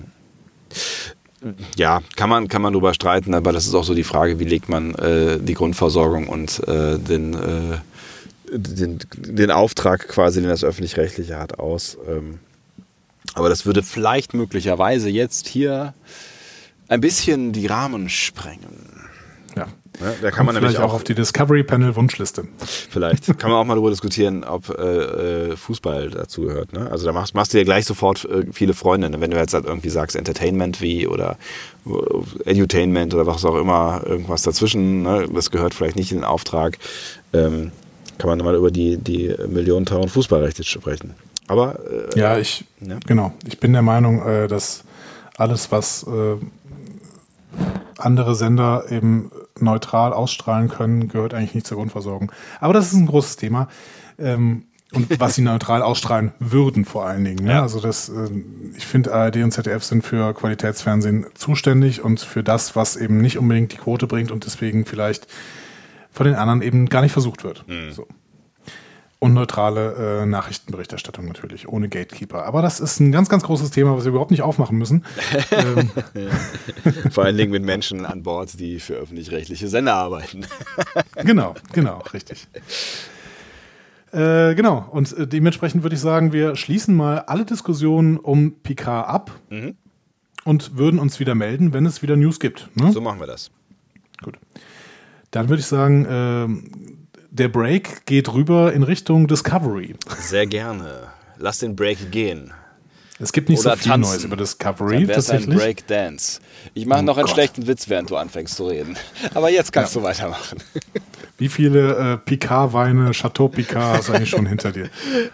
Ja, 1.76 2.00
kann 2.16 2.28
man, 2.28 2.48
kann 2.48 2.62
man 2.62 2.72
drüber 2.72 2.92
streiten, 2.94 3.34
aber 3.34 3.52
das 3.52 3.66
ist 3.66 3.74
auch 3.74 3.84
so 3.84 3.94
die 3.94 4.04
Frage, 4.04 4.38
wie 4.38 4.44
legt 4.44 4.68
man 4.68 4.94
äh, 4.94 5.38
die 5.38 5.54
Grundversorgung 5.54 6.28
und 6.28 6.66
äh, 6.66 6.98
den, 6.98 7.34
den, 8.51 8.99
den 9.16 9.51
Auftrag 9.51 10.09
quasi, 10.09 10.40
den 10.40 10.49
das 10.49 10.64
Öffentlich-Rechtliche 10.64 11.38
hat, 11.38 11.59
aus. 11.59 11.97
Ähm, 12.09 12.38
aber 13.34 13.49
das 13.49 13.66
würde 13.66 13.82
vielleicht 13.82 14.34
möglicherweise 14.34 15.11
jetzt 15.11 15.49
hier 15.49 15.94
ein 16.88 17.01
bisschen 17.01 17.53
die 17.53 17.66
Rahmen 17.66 18.09
sprengen. 18.09 19.07
Ja. 19.57 19.66
Ja, 20.01 20.12
da 20.20 20.30
kann 20.30 20.44
man 20.44 20.55
nämlich 20.55 20.78
auch 20.78 20.92
auf 20.92 21.05
die 21.05 21.14
Discovery 21.14 21.62
Panel 21.62 21.97
Wunschliste. 21.97 22.47
Vielleicht 22.59 23.26
kann 23.38 23.51
man 23.51 23.61
auch 23.61 23.64
mal 23.64 23.74
darüber 23.74 23.90
diskutieren, 23.90 24.44
ob 24.44 24.68
äh, 24.68 25.53
äh, 25.53 25.57
Fußball 25.57 26.11
dazu 26.11 26.42
gehört. 26.42 26.72
Ne? 26.72 26.90
Also 26.90 27.07
da 27.07 27.12
machst, 27.12 27.34
machst 27.34 27.55
du 27.55 27.59
ja 27.59 27.64
gleich 27.64 27.86
sofort 27.86 28.24
äh, 28.26 28.44
viele 28.53 28.74
Freunde. 28.74 29.09
Ne? 29.09 29.20
Wenn 29.20 29.30
du 29.30 29.38
jetzt 29.38 29.55
halt 29.55 29.64
irgendwie 29.64 29.88
sagst 29.88 30.16
Entertainment 30.16 30.82
wie 30.82 31.07
oder 31.07 31.38
äh, 31.86 32.51
Edutainment 32.51 33.14
oder 33.14 33.26
was 33.26 33.44
auch 33.44 33.57
immer, 33.57 34.03
irgendwas 34.05 34.42
dazwischen, 34.42 35.03
ne? 35.03 35.28
das 35.32 35.51
gehört 35.51 35.72
vielleicht 35.72 35.97
nicht 35.97 36.12
in 36.12 36.18
den 36.18 36.24
Auftrag, 36.24 36.78
ähm, 37.32 37.72
kann 38.19 38.29
man 38.29 38.39
mal 38.39 38.55
über 38.55 38.71
die, 38.71 38.97
die 38.97 39.35
millionenteuren 39.49 40.09
Fußballrechte 40.09 40.64
sprechen. 40.64 41.14
Aber 41.49 41.79
äh, 42.14 42.19
ja, 42.19 42.39
ich 42.39 42.64
ja? 42.81 42.99
genau. 43.07 43.33
Ich 43.47 43.61
bin 43.61 43.73
der 43.73 43.83
Meinung, 43.83 44.27
äh, 44.27 44.49
dass 44.49 44.85
alles, 45.37 45.71
was 45.71 46.07
andere 47.99 48.35
Sender 48.35 48.85
eben 48.91 49.31
neutral 49.59 50.12
ausstrahlen 50.12 50.69
können, 50.69 51.09
gehört 51.09 51.35
eigentlich 51.35 51.55
nicht 51.55 51.67
zur 51.67 51.79
Grundversorgung. 51.79 52.33
Aber 52.61 52.73
das 52.73 52.87
ist 52.87 52.95
ein 52.95 53.07
großes 53.07 53.37
Thema. 53.37 53.69
Ähm, 54.19 54.64
und 54.93 55.09
was 55.21 55.35
sie 55.35 55.43
neutral 55.43 55.83
ausstrahlen 55.83 56.33
würden 56.39 56.85
vor 56.85 57.07
allen 57.07 57.25
Dingen. 57.25 57.45
Ne? 57.45 57.53
Ja. 57.53 57.62
Also 57.62 57.81
das, 57.81 58.09
äh, 58.09 58.29
ich 58.77 58.87
finde, 58.87 59.12
ARD 59.12 59.37
und 59.37 59.51
ZDF 59.53 59.83
sind 59.83 60.05
für 60.05 60.33
Qualitätsfernsehen 60.35 61.27
zuständig 61.35 62.03
und 62.03 62.21
für 62.21 62.43
das, 62.43 62.77
was 62.77 62.97
eben 62.97 63.21
nicht 63.21 63.39
unbedingt 63.39 63.73
die 63.73 63.79
Quote 63.79 64.07
bringt 64.07 64.31
und 64.31 64.45
deswegen 64.45 64.85
vielleicht 64.85 65.27
von 66.17 66.25
den 66.27 66.35
anderen 66.35 66.62
eben 66.62 66.89
gar 66.89 67.03
nicht 67.03 67.12
versucht 67.12 67.45
wird. 67.45 67.69
Mhm. 67.69 67.93
So. 67.93 68.09
Und 69.19 69.35
neutrale 69.35 70.23
äh, 70.23 70.27
Nachrichtenberichterstattung 70.27 71.27
natürlich, 71.27 71.69
ohne 71.69 71.89
Gatekeeper. 71.89 72.45
Aber 72.45 72.62
das 72.62 72.81
ist 72.81 73.01
ein 73.01 73.12
ganz, 73.12 73.29
ganz 73.29 73.43
großes 73.43 73.71
Thema, 73.71 73.97
was 73.97 74.05
wir 74.05 74.11
überhaupt 74.11 74.31
nicht 74.31 74.43
aufmachen 74.43 74.79
müssen. 74.79 75.05
ähm. 75.51 75.91
Vor 77.11 77.25
allen 77.25 77.37
Dingen 77.37 77.51
mit 77.51 77.64
Menschen 77.64 78.07
an 78.07 78.23
Bord, 78.23 78.59
die 78.59 78.81
für 78.81 78.95
öffentlich-rechtliche 78.95 79.69
Sender 79.69 79.95
arbeiten. 79.95 80.47
genau, 81.25 81.55
genau, 81.73 82.03
richtig. 82.12 82.47
Äh, 84.12 84.55
genau, 84.55 84.87
und 84.91 85.12
äh, 85.12 85.27
dementsprechend 85.27 85.83
würde 85.83 85.97
ich 85.97 86.01
sagen, 86.01 86.33
wir 86.33 86.57
schließen 86.57 86.95
mal 86.95 87.21
alle 87.21 87.45
Diskussionen 87.45 88.19
um 88.19 88.61
Picard 88.62 89.09
ab 89.09 89.33
mhm. 89.51 89.77
und 90.45 90.77
würden 90.77 90.99
uns 90.99 91.21
wieder 91.21 91.35
melden, 91.35 91.75
wenn 91.75 91.85
es 91.85 92.01
wieder 92.01 92.17
News 92.17 92.41
gibt. 92.41 92.69
Ne? 92.75 92.93
So 92.93 93.01
machen 93.03 93.21
wir 93.21 93.27
das. 93.27 93.51
Gut. 94.23 94.39
Dann 95.31 95.49
würde 95.49 95.61
ich 95.61 95.66
sagen, 95.66 96.07
ähm, 96.09 97.09
der 97.31 97.49
Break 97.49 98.07
geht 98.07 98.33
rüber 98.33 98.72
in 98.72 98.83
Richtung 98.83 99.27
Discovery. 99.27 99.95
Sehr 100.20 100.47
gerne. 100.47 101.09
Lass 101.39 101.59
den 101.59 101.77
Break 101.77 102.11
gehen. 102.11 102.53
Es 103.18 103.33
gibt 103.33 103.49
nicht 103.49 103.61
Oder 103.61 103.70
so 103.70 103.77
viel 103.77 103.93
tanzen. 103.93 104.11
Neues 104.11 104.24
über 104.24 104.37
Discovery. 104.37 105.07
Dann 105.07 105.14
tatsächlich. 105.14 105.49
ein 105.49 105.57
Breakdance. 105.57 106.41
Ich 106.74 106.85
mache 106.85 107.01
oh 107.01 107.03
noch 107.03 107.16
einen 107.16 107.27
Gott. 107.27 107.35
schlechten 107.35 107.66
Witz, 107.66 107.89
während 107.89 108.11
du 108.11 108.16
anfängst 108.16 108.57
zu 108.57 108.66
reden. 108.66 108.97
Aber 109.35 109.51
jetzt 109.51 109.72
kannst 109.72 109.95
ja. 109.95 110.01
du 110.01 110.07
weitermachen. 110.07 110.59
Wie 111.39 111.49
viele 111.49 112.14
äh, 112.14 112.16
Picard-Weine, 112.18 113.12
Chateau 113.12 113.49
Picard 113.49 113.99
hast 113.99 114.09
du 114.09 114.14
eigentlich 114.14 114.31
schon 114.31 114.47
hinter 114.47 114.72
dir? 114.72 114.89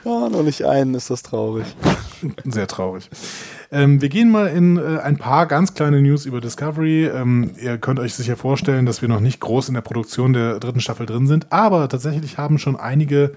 Oh, 0.04 0.28
noch 0.32 0.42
nicht 0.42 0.64
einen, 0.64 0.94
ist 0.94 1.10
das 1.10 1.22
traurig. 1.22 1.66
Sehr 2.44 2.66
traurig. 2.66 3.08
Ähm, 3.72 4.02
wir 4.02 4.10
gehen 4.10 4.30
mal 4.30 4.48
in 4.48 4.76
äh, 4.76 4.98
ein 4.98 5.16
paar 5.16 5.46
ganz 5.46 5.72
kleine 5.72 6.02
News 6.02 6.26
über 6.26 6.42
Discovery. 6.42 7.06
Ähm, 7.06 7.52
ihr 7.58 7.78
könnt 7.78 7.98
euch 7.98 8.12
sicher 8.12 8.36
vorstellen, 8.36 8.84
dass 8.84 9.00
wir 9.00 9.08
noch 9.08 9.20
nicht 9.20 9.40
groß 9.40 9.68
in 9.68 9.74
der 9.74 9.80
Produktion 9.80 10.34
der 10.34 10.60
dritten 10.60 10.80
Staffel 10.80 11.06
drin 11.06 11.26
sind, 11.26 11.50
aber 11.50 11.88
tatsächlich 11.88 12.36
haben 12.36 12.58
schon 12.58 12.76
einige 12.76 13.32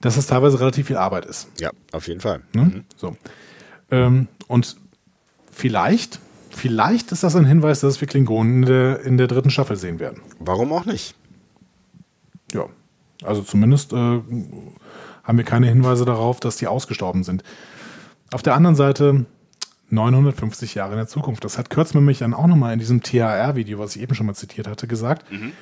dass 0.00 0.16
es 0.16 0.26
teilweise 0.26 0.58
relativ 0.60 0.86
viel 0.86 0.96
Arbeit 0.96 1.26
ist. 1.26 1.48
Ja, 1.60 1.70
auf 1.92 2.08
jeden 2.08 2.20
Fall. 2.20 2.40
Ne? 2.54 2.62
Mhm. 2.62 2.84
So. 2.96 3.14
Ähm, 3.90 4.28
und 4.48 4.76
vielleicht, 5.50 6.18
vielleicht 6.50 7.12
ist 7.12 7.22
das 7.22 7.36
ein 7.36 7.44
Hinweis, 7.44 7.80
dass 7.80 8.00
wir 8.00 8.08
Klingonen 8.08 8.62
in 8.62 8.66
der, 8.66 9.00
in 9.00 9.18
der 9.18 9.26
dritten 9.26 9.50
Staffel 9.50 9.76
sehen 9.76 9.98
werden. 9.98 10.22
Warum 10.38 10.72
auch 10.72 10.86
nicht? 10.86 11.14
Ja, 12.54 12.66
also 13.22 13.42
zumindest 13.42 13.92
äh, 13.92 13.96
haben 13.96 15.38
wir 15.38 15.44
keine 15.44 15.66
Hinweise 15.66 16.04
darauf, 16.04 16.40
dass 16.40 16.56
die 16.56 16.66
ausgestorben 16.66 17.24
sind. 17.24 17.42
Auf 18.32 18.42
der 18.42 18.54
anderen 18.54 18.76
Seite 18.76 19.26
950 19.90 20.74
Jahre 20.74 20.92
in 20.92 20.98
der 20.98 21.06
Zukunft. 21.06 21.44
Das 21.44 21.58
hat 21.58 21.70
Kurtzman 21.70 22.04
mich 22.04 22.18
dann 22.18 22.34
auch 22.34 22.46
nochmal 22.46 22.72
in 22.72 22.78
diesem 22.78 23.02
THR-Video, 23.02 23.78
was 23.78 23.96
ich 23.96 24.02
eben 24.02 24.14
schon 24.14 24.26
mal 24.26 24.34
zitiert 24.34 24.66
hatte, 24.66 24.86
gesagt. 24.86 25.30
Mhm. 25.30 25.52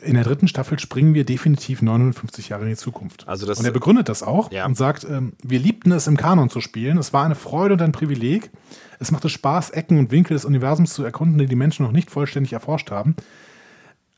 In 0.00 0.14
der 0.14 0.24
dritten 0.24 0.48
Staffel 0.48 0.78
springen 0.78 1.14
wir 1.14 1.24
definitiv 1.24 1.80
950 1.80 2.50
Jahre 2.50 2.64
in 2.64 2.70
die 2.70 2.76
Zukunft. 2.76 3.26
Also 3.26 3.46
das 3.46 3.58
und 3.58 3.64
er 3.64 3.70
begründet 3.70 4.08
das 4.08 4.22
auch 4.22 4.50
ja. 4.52 4.66
und 4.66 4.76
sagt, 4.76 5.04
ähm, 5.04 5.32
wir 5.42 5.58
liebten 5.58 5.92
es 5.92 6.06
im 6.06 6.16
Kanon 6.16 6.50
zu 6.50 6.60
spielen. 6.60 6.98
Es 6.98 7.12
war 7.12 7.24
eine 7.24 7.36
Freude 7.36 7.74
und 7.74 7.82
ein 7.82 7.92
Privileg. 7.92 8.50
Es 8.98 9.10
machte 9.12 9.28
Spaß, 9.28 9.70
Ecken 9.70 9.98
und 9.98 10.10
Winkel 10.10 10.34
des 10.34 10.44
Universums 10.44 10.94
zu 10.94 11.04
erkunden, 11.04 11.38
die 11.38 11.46
die 11.46 11.56
Menschen 11.56 11.86
noch 11.86 11.92
nicht 11.92 12.10
vollständig 12.10 12.52
erforscht 12.52 12.90
haben. 12.90 13.16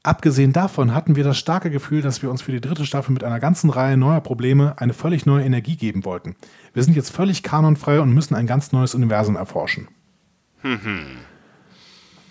Abgesehen 0.07 0.53
davon 0.53 0.95
hatten 0.95 1.17
wir 1.17 1.25
das 1.25 1.37
starke 1.37 1.69
Gefühl, 1.69 2.01
dass 2.01 2.23
wir 2.23 2.31
uns 2.31 2.41
für 2.41 2.53
die 2.53 2.61
dritte 2.61 2.87
Staffel 2.87 3.13
mit 3.13 3.25
einer 3.25 3.41
ganzen 3.41 3.71
Reihe 3.71 3.97
neuer 3.97 4.21
Probleme 4.21 4.75
eine 4.77 4.93
völlig 4.93 5.27
neue 5.27 5.45
Energie 5.45 5.75
geben 5.75 6.05
wollten. 6.05 6.37
Wir 6.75 6.85
sind 6.85 6.95
jetzt 6.95 7.11
völlig 7.11 7.43
kanonfrei 7.43 7.99
und 7.99 8.15
müssen 8.15 8.37
ein 8.37 8.47
ganz 8.47 8.71
neues 8.71 8.95
Universum 8.95 9.35
erforschen. 9.35 9.89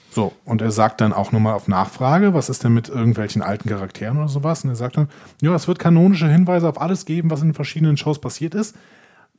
So, 0.10 0.32
und 0.46 0.62
er 0.62 0.72
sagt 0.72 1.02
dann 1.02 1.12
auch 1.12 1.34
nochmal 1.34 1.54
auf 1.54 1.68
Nachfrage, 1.68 2.34
was 2.34 2.48
ist 2.48 2.64
denn 2.64 2.74
mit 2.74 2.88
irgendwelchen 2.88 3.42
alten 3.42 3.68
Charakteren 3.68 4.16
oder 4.20 4.30
sowas? 4.30 4.64
Und 4.64 4.70
er 4.70 4.78
sagt 4.78 4.96
dann, 4.96 5.10
ja, 5.42 5.54
es 5.54 5.68
wird 5.68 5.78
kanonische 5.78 6.30
Hinweise 6.30 6.70
auf 6.70 6.80
alles 6.80 7.06
geben, 7.06 7.30
was 7.30 7.42
in 7.42 7.54
verschiedenen 7.54 7.98
Shows 7.98 8.22
passiert 8.22 8.56
ist. 8.56 8.78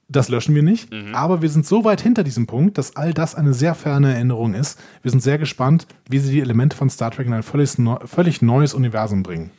Das 0.09 0.29
löschen 0.29 0.55
wir 0.55 0.63
nicht, 0.63 0.93
mhm. 0.93 1.15
aber 1.15 1.43
wir 1.43 1.49
sind 1.49 1.67
so 1.67 1.85
weit 1.85 2.01
hinter 2.01 2.23
diesem 2.23 2.47
Punkt, 2.47 2.79
dass 2.79 2.95
all 2.95 3.13
das 3.13 3.35
eine 3.35 3.55
sehr 3.55 3.75
ferne 3.75 4.15
Erinnerung 4.15 4.55
ist. 4.55 4.79
Wir 5.03 5.11
sind 5.11 5.21
sehr 5.21 5.37
gespannt, 5.37 5.89
wie 6.09 6.21
sie 6.21 6.33
die 6.33 6.41
Elemente 6.41 6.77
von 6.77 6.89
Star 6.91 7.11
Trek 7.11 7.27
in 7.27 7.33
ein 7.33 7.43
völlig, 7.43 7.77
völlig 8.05 8.41
neues 8.41 8.73
Universum 8.73 9.25
bringen. 9.25 9.51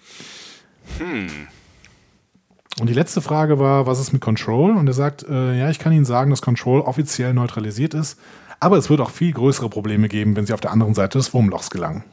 Hm. 1.00 1.28
Und 2.80 2.90
die 2.90 2.94
letzte 2.94 3.22
Frage 3.22 3.60
war, 3.60 3.88
was 3.88 4.00
ist 4.00 4.14
mit 4.14 4.22
Control? 4.22 4.78
Und 4.78 4.88
er 4.88 4.94
sagt, 4.94 5.24
äh, 5.28 5.58
ja, 5.58 5.70
ich 5.70 5.80
kann 5.80 5.92
Ihnen 5.92 6.06
sagen, 6.06 6.30
dass 6.30 6.42
Control 6.42 6.80
offiziell 6.82 7.34
neutralisiert 7.34 7.94
ist, 7.94 8.18
aber 8.60 8.78
es 8.78 8.90
wird 8.90 9.02
auch 9.02 9.10
viel 9.10 9.34
größere 9.34 9.70
Probleme 9.70 10.08
geben, 10.08 10.36
wenn 10.36 10.46
sie 10.46 10.54
auf 10.54 10.62
der 10.62 10.72
anderen 10.72 10.94
Seite 10.94 11.18
des 11.18 11.34
Wurmlochs 11.34 11.70
gelangen. 11.70 12.04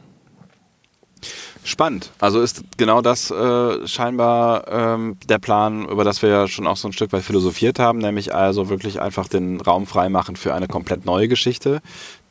Spannend. 1.65 2.11
Also 2.19 2.41
ist 2.41 2.63
genau 2.77 3.01
das 3.01 3.31
äh, 3.31 3.87
scheinbar 3.87 4.67
ähm, 4.67 5.17
der 5.27 5.39
Plan, 5.39 5.89
über 5.89 6.03
das 6.03 6.21
wir 6.21 6.29
ja 6.29 6.47
schon 6.47 6.67
auch 6.67 6.77
so 6.77 6.87
ein 6.87 6.93
Stück 6.93 7.11
weit 7.11 7.23
philosophiert 7.23 7.79
haben, 7.79 7.97
nämlich 7.97 8.35
also 8.35 8.69
wirklich 8.69 9.01
einfach 9.01 9.27
den 9.27 9.59
Raum 9.59 9.87
freimachen 9.87 10.35
für 10.35 10.53
eine 10.53 10.67
komplett 10.67 11.05
neue 11.05 11.27
Geschichte, 11.27 11.81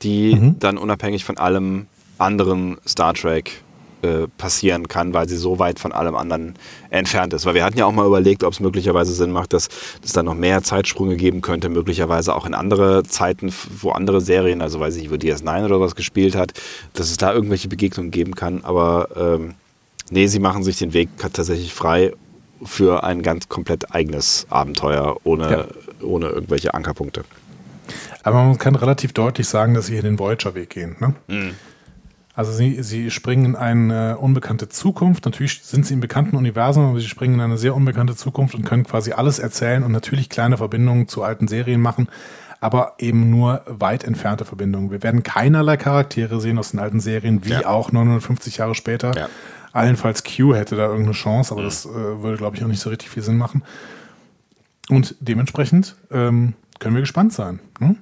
die 0.03 0.37
mhm. 0.37 0.59
dann 0.61 0.78
unabhängig 0.78 1.24
von 1.24 1.37
allem 1.37 1.87
anderen 2.16 2.78
Star 2.87 3.12
Trek 3.12 3.64
äh, 4.05 4.28
passieren 4.36 4.86
kann, 4.86 5.14
weil 5.14 5.28
sie 5.28 5.36
so 5.36 5.59
weit 5.59 5.78
von 5.78 5.92
allem 5.92 6.14
anderen 6.14 6.55
entfernt 6.90 7.32
ist. 7.32 7.46
Weil 7.46 7.55
wir 7.55 7.64
hatten 7.64 7.78
ja 7.78 7.86
auch 7.86 7.92
mal 7.92 8.07
überlegt, 8.07 8.44
ob 8.44 8.52
es 8.52 8.61
möglicherweise 8.61 9.14
Sinn 9.14 9.30
macht, 9.30 9.55
dass 9.55 9.68
es 10.05 10.12
da 10.12 10.22
noch 10.22 10.34
mehr 10.34 10.62
Zeitsprünge 10.62 11.16
geben 11.16 11.40
könnte, 11.40 11.70
möglicherweise 11.70 12.34
auch 12.34 12.44
in 12.44 12.52
andere 12.52 13.02
Zeiten, 13.05 13.52
wo 13.80 13.90
andere 13.90 14.20
Serien, 14.20 14.61
also 14.61 14.78
weiß 14.78 14.96
ich, 14.96 15.11
wo 15.11 15.14
DS9 15.14 15.64
oder 15.64 15.80
was 15.80 15.94
gespielt 15.94 16.36
hat, 16.36 16.52
dass 16.92 17.11
es 17.11 17.16
da 17.16 17.32
irgendwelche 17.32 17.68
Begegnungen 17.68 18.11
geben 18.11 18.34
kann. 18.34 18.62
Aber 18.62 19.09
ähm, 19.16 19.55
nee, 20.11 20.26
sie 20.26 20.38
machen 20.38 20.62
sich 20.62 20.78
den 20.78 20.92
Weg 20.92 21.09
tatsächlich 21.18 21.72
frei 21.72 22.12
für 22.62 23.05
ein 23.05 23.22
ganz 23.22 23.48
komplett 23.48 23.94
eigenes 23.94 24.46
Abenteuer 24.50 25.16
ohne, 25.24 25.50
ja. 25.50 25.66
ohne 26.07 26.26
irgendwelche 26.26 26.74
Ankerpunkte. 26.74 27.24
Aber 28.22 28.44
man 28.44 28.59
kann 28.59 28.74
relativ 28.74 29.12
deutlich 29.12 29.48
sagen, 29.48 29.74
dass 29.74 29.86
sie 29.86 29.94
hier 29.94 30.02
den 30.02 30.18
Voyager-Weg 30.18 30.70
gehen. 30.70 30.96
Ne? 31.00 31.14
Mhm. 31.26 31.55
Also 32.35 32.53
sie, 32.53 32.82
sie 32.82 33.12
springen 33.12 33.45
in 33.45 33.57
eine 33.57 34.18
unbekannte 34.18 34.68
Zukunft. 34.68 35.24
Natürlich 35.24 35.62
sind 35.62 35.87
sie 35.87 35.95
im 35.95 36.01
bekannten 36.01 36.37
Universum, 36.37 36.91
aber 36.91 36.99
sie 36.99 37.07
springen 37.07 37.35
in 37.35 37.41
eine 37.41 37.59
sehr 37.59 37.76
unbekannte 37.76 38.16
Zukunft 38.16 38.57
und 38.57 38.64
können 38.64 38.82
quasi 38.82 39.12
alles 39.12 39.39
erzählen 39.39 39.85
und 39.85 39.93
natürlich 39.93 40.28
kleine 40.28 40.57
Verbindungen 40.57 41.07
zu 41.07 41.22
alten 41.22 41.47
Serien 41.47 41.80
machen, 41.80 42.09
aber 42.61 42.95
eben 42.99 43.30
nur 43.30 43.62
weit 43.66 44.03
entfernte 44.03 44.45
Verbindungen. 44.45 44.91
Wir 44.91 45.05
werden 45.05 45.22
keinerlei 45.22 45.76
Charaktere 45.76 46.41
sehen 46.41 46.59
aus 46.59 46.72
den 46.72 46.80
alten 46.80 46.99
Serien, 46.99 47.45
wie 47.45 47.51
ja. 47.51 47.66
auch 47.66 47.93
950 47.93 48.57
Jahre 48.57 48.74
später. 48.74 49.16
Ja. 49.16 49.28
Allenfalls 49.72 50.24
Q 50.24 50.55
hätte 50.55 50.74
da 50.74 50.87
irgendeine 50.87 51.12
Chance, 51.12 51.53
aber 51.53 51.62
mhm. 51.62 51.66
das 51.66 51.87
äh, 51.87 51.91
würde, 51.93 52.37
glaube 52.37 52.57
ich, 52.57 52.64
auch 52.64 52.68
nicht 52.68 52.80
so 52.80 52.91
richtig 52.91 53.11
viel 53.11 53.22
Sinn 53.22 53.37
machen. 53.39 53.62
Und 54.89 55.14
dementsprechend 55.20 55.95
ähm, 56.11 56.55
können 56.80 56.97
wir 56.97 57.03
gespannt 57.03 57.32
sein. 57.32 57.61
Hm? 57.78 57.97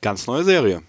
Ganz 0.00 0.26
neue 0.26 0.44
Serie. 0.44 0.82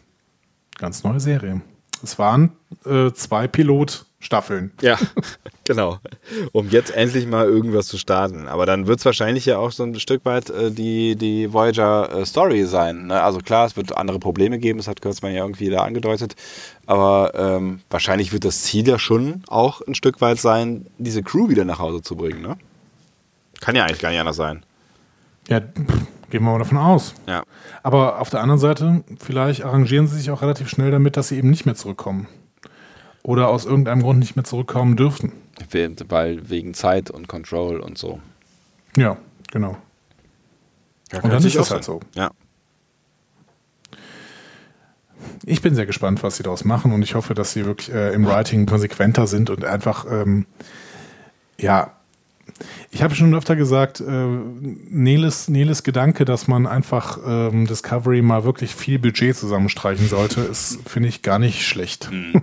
Ganz 0.78 1.04
neue 1.04 1.20
Serie. 1.20 1.62
Es 2.04 2.20
waren 2.20 2.52
äh, 2.86 3.12
zwei 3.14 3.48
Pilotstaffeln. 3.48 4.72
Ja, 4.82 5.00
genau. 5.64 6.00
Um 6.52 6.70
jetzt 6.70 6.94
endlich 6.94 7.26
mal 7.26 7.46
irgendwas 7.46 7.88
zu 7.88 7.98
starten. 7.98 8.48
Aber 8.50 8.66
dann 8.66 8.88
wird 8.88 9.00
es 9.00 9.06
wahrscheinlich 9.06 9.46
ja 9.46 9.58
auch 9.58 9.72
so 9.72 9.84
ein 9.84 9.98
Stück 10.00 10.26
weit 10.26 10.50
äh, 10.50 10.70
die, 10.70 11.16
die 11.16 11.52
Voyager-Story 11.54 12.62
äh, 12.62 12.66
sein. 12.66 13.08
Ne? 13.08 13.24
Also 13.24 13.40
klar, 13.40 13.66
es 13.66 13.78
wird 13.78 13.96
andere 13.96 14.20
Probleme 14.20 14.60
geben, 14.60 14.80
das 14.80 14.90
hat 14.90 15.02
Kurzmann 15.02 15.34
ja 15.34 15.44
irgendwie 15.44 15.70
da 15.70 15.84
angedeutet. 15.84 16.36
Aber 16.86 17.32
ähm, 17.36 17.80
wahrscheinlich 17.90 18.34
wird 18.34 18.44
das 18.44 18.64
Ziel 18.64 18.86
ja 18.86 19.00
schon 19.00 19.44
auch 19.48 19.82
ein 19.88 19.96
Stück 19.96 20.20
weit 20.20 20.40
sein, 20.40 20.88
diese 20.98 21.24
Crew 21.24 21.48
wieder 21.48 21.64
nach 21.64 21.80
Hause 21.80 22.02
zu 22.02 22.18
bringen. 22.18 22.42
Ne? 22.42 22.58
Kann 23.62 23.76
ja 23.76 23.86
eigentlich 23.86 24.00
gar 24.00 24.10
nicht 24.10 24.20
anders 24.20 24.36
sein. 24.36 24.66
Ja, 25.48 25.62
Gehen 26.34 26.44
wir 26.46 26.52
mal 26.52 26.58
davon 26.58 26.80
aus. 26.80 27.14
Ja. 27.28 27.44
Aber 27.84 28.20
auf 28.20 28.32
der 28.32 28.42
anderen 28.42 28.60
Seite, 28.60 29.04
vielleicht 29.20 29.64
arrangieren 29.64 30.08
sie 30.08 30.18
sich 30.18 30.32
auch 30.32 30.42
relativ 30.42 30.68
schnell 30.68 30.90
damit, 30.90 31.16
dass 31.16 31.28
sie 31.28 31.38
eben 31.38 31.52
nicht 31.52 31.68
mehr 31.68 31.76
zurückkommen. 31.76 32.28
Oder 33.22 33.50
aus 33.50 33.66
irgendeinem 33.66 34.02
Grund 34.02 34.18
nicht 34.18 34.36
mehr 34.36 34.44
zurückkommen 34.44 34.96
dürften. 34.96 35.32
Weil 36.10 36.50
wegen 36.50 36.74
Zeit 36.74 37.12
und 37.12 37.28
Control 37.28 37.80
und 37.80 38.00
so. 38.00 38.20
Ja, 38.98 39.18
genau. 39.52 39.78
Ja, 41.12 41.22
und 41.22 41.32
dann 41.32 41.46
ist 41.46 41.56
es 41.56 41.70
halt 41.70 41.84
so. 41.84 42.00
Ja. 42.16 42.32
Ich 45.46 45.62
bin 45.62 45.76
sehr 45.76 45.86
gespannt, 45.86 46.24
was 46.24 46.38
sie 46.38 46.42
daraus 46.42 46.66
machen 46.66 46.94
und 46.94 47.04
ich 47.04 47.14
hoffe, 47.14 47.36
dass 47.36 47.54
sie 47.54 47.64
wirklich 47.68 47.94
äh, 47.94 48.12
im 48.12 48.26
Writing 48.26 48.66
konsequenter 48.66 49.28
sind 49.28 49.52
und 49.52 49.66
einfach 49.66 50.08
ähm, 50.10 50.48
ja 51.60 51.92
ich 52.92 53.02
habe 53.02 53.16
schon 53.16 53.34
öfter 53.34 53.56
gesagt, 53.56 54.02
äh, 54.02 54.28
Neles, 54.90 55.48
Neles 55.48 55.84
Gedanke, 55.84 56.26
dass 56.26 56.48
man 56.48 56.68
einfach 56.68 57.20
ähm, 57.26 57.68
Discovery 57.68 58.22
mal 58.22 58.44
wirklich 58.44 58.76
viel 58.76 59.00
Budget 59.00 59.36
zusammenstreichen 59.36 60.08
sollte, 60.08 60.42
ist, 60.42 60.80
finde 60.86 61.10
ich, 61.10 61.22
gar 61.22 61.40
nicht 61.40 61.66
schlecht. 61.66 62.10
Mhm. 62.12 62.42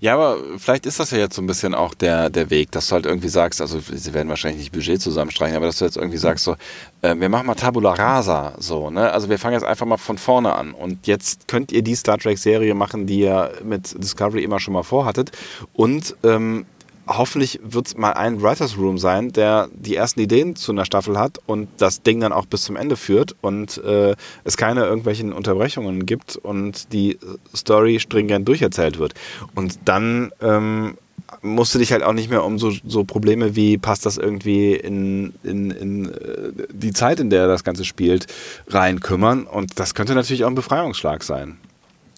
Ja, 0.00 0.14
aber 0.14 0.38
vielleicht 0.58 0.86
ist 0.86 1.00
das 1.00 1.10
ja 1.10 1.18
jetzt 1.18 1.34
so 1.34 1.42
ein 1.42 1.46
bisschen 1.46 1.74
auch 1.74 1.94
der, 1.94 2.30
der 2.30 2.50
Weg, 2.50 2.70
dass 2.72 2.88
du 2.88 2.94
halt 2.94 3.06
irgendwie 3.06 3.28
sagst, 3.28 3.60
also 3.60 3.80
sie 3.80 4.14
werden 4.14 4.28
wahrscheinlich 4.28 4.60
nicht 4.60 4.72
Budget 4.72 5.00
zusammenstreichen, 5.00 5.56
aber 5.56 5.66
dass 5.66 5.78
du 5.78 5.84
jetzt 5.84 5.96
irgendwie 5.96 6.18
sagst, 6.18 6.44
so, 6.44 6.56
äh, 7.02 7.14
wir 7.16 7.28
machen 7.28 7.46
mal 7.46 7.54
Tabula 7.54 7.92
Rasa, 7.92 8.54
so, 8.58 8.90
ne? 8.90 9.10
Also 9.10 9.28
wir 9.28 9.38
fangen 9.38 9.54
jetzt 9.54 9.64
einfach 9.64 9.86
mal 9.86 9.96
von 9.96 10.18
vorne 10.18 10.54
an 10.54 10.72
und 10.72 11.06
jetzt 11.06 11.48
könnt 11.48 11.72
ihr 11.72 11.82
die 11.82 11.94
Star 11.94 12.18
Trek-Serie 12.18 12.74
machen, 12.74 13.06
die 13.06 13.20
ihr 13.20 13.52
mit 13.64 14.00
Discovery 14.00 14.44
immer 14.44 14.60
schon 14.60 14.74
mal 14.74 14.82
vorhattet 14.82 15.32
und 15.72 16.16
ähm, 16.22 16.66
hoffentlich 17.06 17.60
wird 17.62 17.88
es 17.88 17.96
mal 17.96 18.12
ein 18.12 18.42
Writers 18.42 18.76
Room 18.76 18.98
sein, 18.98 19.32
der 19.32 19.68
die 19.72 19.96
ersten 19.96 20.20
Ideen 20.20 20.56
zu 20.56 20.72
einer 20.72 20.84
Staffel 20.84 21.18
hat 21.18 21.38
und 21.46 21.68
das 21.78 22.02
Ding 22.02 22.20
dann 22.20 22.32
auch 22.32 22.46
bis 22.46 22.62
zum 22.62 22.76
Ende 22.76 22.96
führt 22.96 23.36
und 23.40 23.78
äh, 23.78 24.14
es 24.44 24.56
keine 24.56 24.84
irgendwelchen 24.84 25.32
Unterbrechungen 25.32 26.06
gibt 26.06 26.36
und 26.36 26.92
die 26.92 27.18
Story 27.54 28.00
stringent 28.00 28.48
durcherzählt 28.48 28.98
wird. 28.98 29.14
Und 29.54 29.78
dann 29.84 30.32
ähm, 30.40 30.96
musst 31.42 31.74
du 31.74 31.78
dich 31.78 31.92
halt 31.92 32.02
auch 32.02 32.12
nicht 32.12 32.30
mehr 32.30 32.44
um 32.44 32.58
so, 32.58 32.72
so 32.86 33.04
Probleme 33.04 33.56
wie 33.56 33.78
passt 33.78 34.06
das 34.06 34.16
irgendwie 34.16 34.74
in, 34.74 35.34
in, 35.42 35.70
in 35.70 36.04
äh, 36.06 36.52
die 36.72 36.92
Zeit, 36.92 37.20
in 37.20 37.30
der 37.30 37.46
das 37.46 37.64
Ganze 37.64 37.84
spielt, 37.84 38.26
rein 38.68 39.00
kümmern. 39.00 39.44
Und 39.44 39.78
das 39.78 39.94
könnte 39.94 40.14
natürlich 40.14 40.44
auch 40.44 40.48
ein 40.48 40.54
Befreiungsschlag 40.54 41.22
sein. 41.22 41.58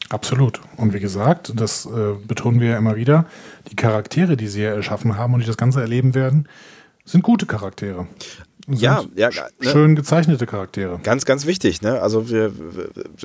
Absolut. 0.08 0.60
Und 0.76 0.94
wie 0.94 1.00
gesagt, 1.00 1.52
das 1.54 1.86
äh, 1.86 2.14
betonen 2.26 2.60
wir 2.60 2.70
ja 2.70 2.78
immer 2.78 2.96
wieder, 2.96 3.26
die 3.70 3.76
Charaktere, 3.76 4.36
die 4.36 4.48
sie 4.48 4.62
erschaffen 4.62 5.18
haben 5.18 5.34
und 5.34 5.40
die 5.40 5.46
das 5.46 5.58
Ganze 5.58 5.80
erleben 5.80 6.14
werden, 6.14 6.48
sind 7.04 7.22
gute 7.22 7.46
Charaktere. 7.46 8.06
Sind 8.66 8.80
ja, 8.80 9.02
ja 9.16 9.30
ne? 9.30 9.48
schön 9.60 9.96
gezeichnete 9.96 10.46
Charaktere. 10.46 11.00
Ganz, 11.02 11.24
ganz 11.24 11.46
wichtig, 11.46 11.80
ne? 11.80 12.02
Also 12.02 12.28
wir, 12.28 12.52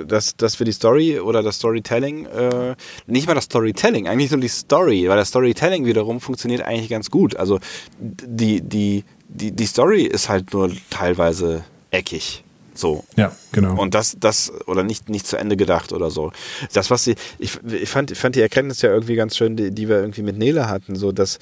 dass, 0.07 0.37
dass 0.37 0.59
wir 0.59 0.65
die 0.65 0.71
Story 0.71 1.19
oder 1.19 1.43
das 1.43 1.57
Storytelling, 1.57 2.25
äh, 2.27 2.75
nicht 3.07 3.27
mal 3.27 3.33
das 3.33 3.45
Storytelling, 3.45 4.07
eigentlich 4.07 4.31
nur 4.31 4.39
die 4.39 4.47
Story, 4.47 5.09
weil 5.09 5.17
das 5.17 5.29
Storytelling 5.29 5.85
wiederum 5.85 6.21
funktioniert 6.21 6.61
eigentlich 6.61 6.89
ganz 6.89 7.11
gut. 7.11 7.35
Also 7.35 7.59
die, 7.99 8.61
die, 8.61 9.03
die, 9.27 9.51
die 9.51 9.65
Story 9.65 10.03
ist 10.03 10.29
halt 10.29 10.53
nur 10.53 10.71
teilweise 10.89 11.65
eckig. 11.91 12.43
So. 12.75 13.03
Ja, 13.15 13.31
genau. 13.51 13.79
Und 13.79 13.93
das, 13.93 14.17
das, 14.19 14.51
oder 14.67 14.83
nicht, 14.83 15.09
nicht 15.09 15.27
zu 15.27 15.37
Ende 15.37 15.57
gedacht 15.57 15.93
oder 15.93 16.09
so. 16.09 16.31
Das, 16.73 16.89
was 16.89 17.03
sie, 17.03 17.15
ich, 17.39 17.59
ich 17.65 17.89
fand, 17.89 18.15
fand 18.17 18.35
die 18.35 18.41
Erkenntnis 18.41 18.81
ja 18.81 18.91
irgendwie 18.91 19.15
ganz 19.15 19.37
schön, 19.37 19.55
die, 19.55 19.71
die 19.71 19.87
wir 19.87 19.99
irgendwie 19.99 20.23
mit 20.23 20.37
Nele 20.37 20.69
hatten, 20.69 20.95
so 20.95 21.11
dass, 21.11 21.39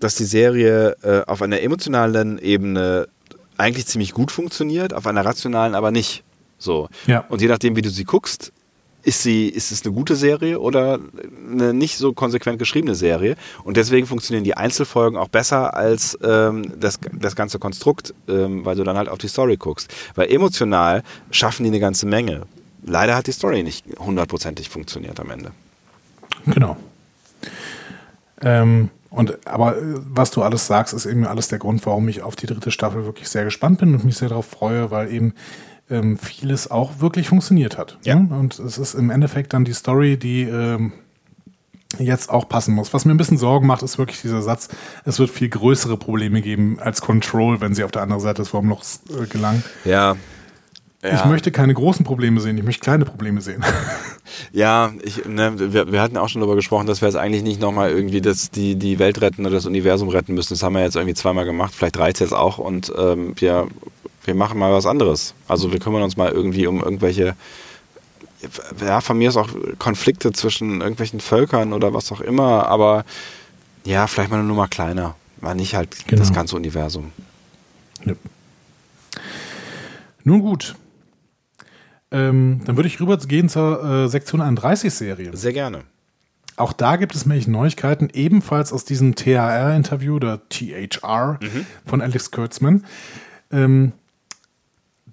dass 0.00 0.14
die 0.14 0.24
Serie 0.24 0.96
äh, 1.02 1.22
auf 1.26 1.42
einer 1.42 1.60
emotionalen 1.60 2.38
Ebene 2.38 3.08
eigentlich 3.56 3.86
ziemlich 3.86 4.12
gut 4.12 4.30
funktioniert, 4.30 4.92
auf 4.92 5.06
einer 5.06 5.24
rationalen 5.24 5.74
aber 5.74 5.90
nicht. 5.90 6.24
So. 6.58 6.88
Ja. 7.06 7.24
Und 7.28 7.40
je 7.40 7.48
nachdem, 7.48 7.76
wie 7.76 7.82
du 7.82 7.90
sie 7.90 8.04
guckst, 8.04 8.52
ist 9.04 9.22
sie, 9.22 9.48
ist 9.48 9.70
es 9.70 9.84
eine 9.84 9.94
gute 9.94 10.16
Serie 10.16 10.58
oder 10.58 10.98
eine 11.50 11.74
nicht 11.74 11.98
so 11.98 12.12
konsequent 12.12 12.58
geschriebene 12.58 12.94
Serie? 12.94 13.36
Und 13.62 13.76
deswegen 13.76 14.06
funktionieren 14.06 14.44
die 14.44 14.56
Einzelfolgen 14.56 15.18
auch 15.18 15.28
besser 15.28 15.74
als 15.74 16.18
ähm, 16.22 16.72
das, 16.78 16.98
das 17.12 17.36
ganze 17.36 17.58
Konstrukt, 17.58 18.14
ähm, 18.28 18.64
weil 18.64 18.76
du 18.76 18.84
dann 18.84 18.96
halt 18.96 19.08
auf 19.08 19.18
die 19.18 19.28
Story 19.28 19.56
guckst. 19.56 19.92
Weil 20.14 20.30
emotional 20.30 21.02
schaffen 21.30 21.64
die 21.64 21.70
eine 21.70 21.80
ganze 21.80 22.06
Menge. 22.06 22.42
Leider 22.82 23.14
hat 23.14 23.26
die 23.26 23.32
Story 23.32 23.62
nicht 23.62 23.84
hundertprozentig 23.98 24.68
funktioniert 24.68 25.20
am 25.20 25.30
Ende. 25.30 25.52
Genau. 26.46 26.76
Ähm, 28.40 28.90
und 29.10 29.46
aber 29.46 29.76
äh, 29.76 29.82
was 29.82 30.30
du 30.30 30.42
alles 30.42 30.66
sagst, 30.66 30.92
ist 30.92 31.06
eben 31.06 31.26
alles 31.26 31.48
der 31.48 31.58
Grund, 31.58 31.84
warum 31.86 32.08
ich 32.08 32.22
auf 32.22 32.36
die 32.36 32.46
dritte 32.46 32.70
Staffel 32.70 33.04
wirklich 33.04 33.28
sehr 33.28 33.44
gespannt 33.44 33.78
bin 33.78 33.94
und 33.94 34.04
mich 34.04 34.16
sehr 34.16 34.28
darauf 34.28 34.46
freue, 34.46 34.90
weil 34.90 35.12
eben 35.12 35.34
ähm, 35.94 36.18
vieles 36.18 36.70
auch 36.70 37.00
wirklich 37.00 37.28
funktioniert 37.28 37.78
hat. 37.78 37.98
Ja. 38.04 38.16
Ne? 38.16 38.36
Und 38.36 38.58
es 38.58 38.78
ist 38.78 38.94
im 38.94 39.10
Endeffekt 39.10 39.52
dann 39.52 39.64
die 39.64 39.72
Story, 39.72 40.16
die 40.16 40.42
ähm, 40.42 40.92
jetzt 41.98 42.30
auch 42.30 42.48
passen 42.48 42.74
muss. 42.74 42.92
Was 42.92 43.04
mir 43.04 43.12
ein 43.12 43.16
bisschen 43.16 43.38
Sorgen 43.38 43.66
macht, 43.66 43.82
ist 43.82 43.98
wirklich 43.98 44.20
dieser 44.20 44.42
Satz, 44.42 44.68
es 45.04 45.18
wird 45.18 45.30
viel 45.30 45.48
größere 45.48 45.96
Probleme 45.96 46.42
geben 46.42 46.78
als 46.80 47.00
Control, 47.00 47.60
wenn 47.60 47.74
sie 47.74 47.84
auf 47.84 47.90
der 47.90 48.02
anderen 48.02 48.22
Seite 48.22 48.42
des 48.42 48.52
Wurmlochs 48.52 49.00
äh, 49.10 49.26
gelangen. 49.26 49.62
Ja. 49.84 50.16
Ich 51.12 51.22
möchte 51.26 51.52
keine 51.52 51.74
großen 51.74 52.02
Probleme 52.02 52.40
sehen, 52.40 52.56
ich 52.56 52.64
möchte 52.64 52.80
kleine 52.80 53.04
Probleme 53.04 53.40
sehen. 53.42 53.62
Ja, 54.52 54.92
ich, 55.02 55.26
ne, 55.26 55.52
wir, 55.72 55.92
wir 55.92 56.00
hatten 56.00 56.16
auch 56.16 56.28
schon 56.28 56.40
darüber 56.40 56.56
gesprochen, 56.56 56.86
dass 56.86 57.02
wir 57.02 57.08
jetzt 57.08 57.16
eigentlich 57.16 57.42
nicht 57.42 57.60
nochmal 57.60 57.90
irgendwie 57.90 58.20
das, 58.20 58.50
die, 58.50 58.76
die 58.76 58.98
Welt 58.98 59.20
retten 59.20 59.42
oder 59.42 59.56
das 59.56 59.66
Universum 59.66 60.08
retten 60.08 60.34
müssen. 60.34 60.54
Das 60.54 60.62
haben 60.62 60.74
wir 60.74 60.82
jetzt 60.82 60.96
irgendwie 60.96 61.14
zweimal 61.14 61.44
gemacht. 61.44 61.74
Vielleicht 61.74 61.98
reicht 61.98 62.16
es 62.16 62.20
jetzt 62.20 62.32
auch 62.32 62.58
und 62.58 62.92
ähm, 62.96 63.34
wir, 63.36 63.68
wir 64.24 64.34
machen 64.34 64.58
mal 64.58 64.72
was 64.72 64.86
anderes. 64.86 65.34
Also 65.48 65.72
wir 65.72 65.78
kümmern 65.80 66.02
uns 66.02 66.16
mal 66.16 66.30
irgendwie 66.30 66.66
um 66.66 66.82
irgendwelche, 66.82 67.36
ja, 68.80 69.00
von 69.00 69.18
mir 69.18 69.28
ist 69.28 69.36
auch 69.36 69.48
Konflikte 69.78 70.32
zwischen 70.32 70.80
irgendwelchen 70.80 71.20
Völkern 71.20 71.72
oder 71.72 71.94
was 71.94 72.10
auch 72.12 72.20
immer, 72.20 72.66
aber 72.66 73.04
ja, 73.84 74.06
vielleicht 74.06 74.30
mal 74.30 74.38
eine 74.38 74.48
Nummer 74.48 74.68
kleiner. 74.68 75.14
Mal 75.40 75.54
nicht 75.54 75.74
halt 75.74 76.06
Genau. 76.06 76.20
das 76.20 76.32
ganze 76.32 76.56
Universum. 76.56 77.12
Ja. 78.04 78.14
Nun 80.24 80.40
gut. 80.40 80.74
Ähm, 82.10 82.60
dann 82.64 82.76
würde 82.76 82.86
ich 82.88 83.00
rübergehen 83.00 83.48
zur 83.48 83.82
äh, 83.84 84.08
Sektion 84.08 84.40
31-Serie. 84.40 85.36
Sehr 85.36 85.52
gerne. 85.52 85.82
Auch 86.56 86.72
da 86.72 86.96
gibt 86.96 87.14
es 87.14 87.26
nämlich 87.26 87.48
Neuigkeiten, 87.48 88.08
ebenfalls 88.12 88.72
aus 88.72 88.84
diesem 88.84 89.16
THR-Interview 89.16 90.14
oder 90.14 90.40
THR 90.48 91.40
von 91.84 92.00
Alex 92.00 92.30
Kurtzman. 92.30 92.84
Ähm, 93.50 93.92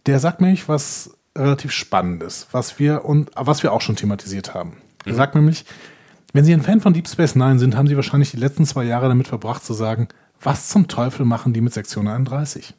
der 0.05 0.19
sagt 0.19 0.41
nämlich 0.41 0.67
was 0.67 1.17
relativ 1.37 1.71
Spannendes, 1.71 2.47
was 2.51 2.79
wir, 2.79 3.05
und, 3.05 3.31
was 3.35 3.63
wir 3.63 3.71
auch 3.71 3.81
schon 3.81 3.95
thematisiert 3.95 4.53
haben. 4.53 4.77
Er 5.05 5.15
sagt 5.15 5.35
nämlich, 5.35 5.65
wenn 6.33 6.45
Sie 6.45 6.53
ein 6.53 6.61
Fan 6.61 6.81
von 6.81 6.93
Deep 6.93 7.07
Space 7.07 7.35
Nine 7.35 7.59
sind, 7.59 7.75
haben 7.75 7.87
Sie 7.87 7.95
wahrscheinlich 7.95 8.31
die 8.31 8.37
letzten 8.37 8.65
zwei 8.65 8.83
Jahre 8.83 9.07
damit 9.07 9.27
verbracht 9.27 9.63
zu 9.63 9.73
sagen, 9.73 10.07
was 10.39 10.69
zum 10.69 10.87
Teufel 10.87 11.25
machen 11.25 11.53
die 11.53 11.61
mit 11.61 11.73
Sektion 11.73 12.07
31? 12.07 12.73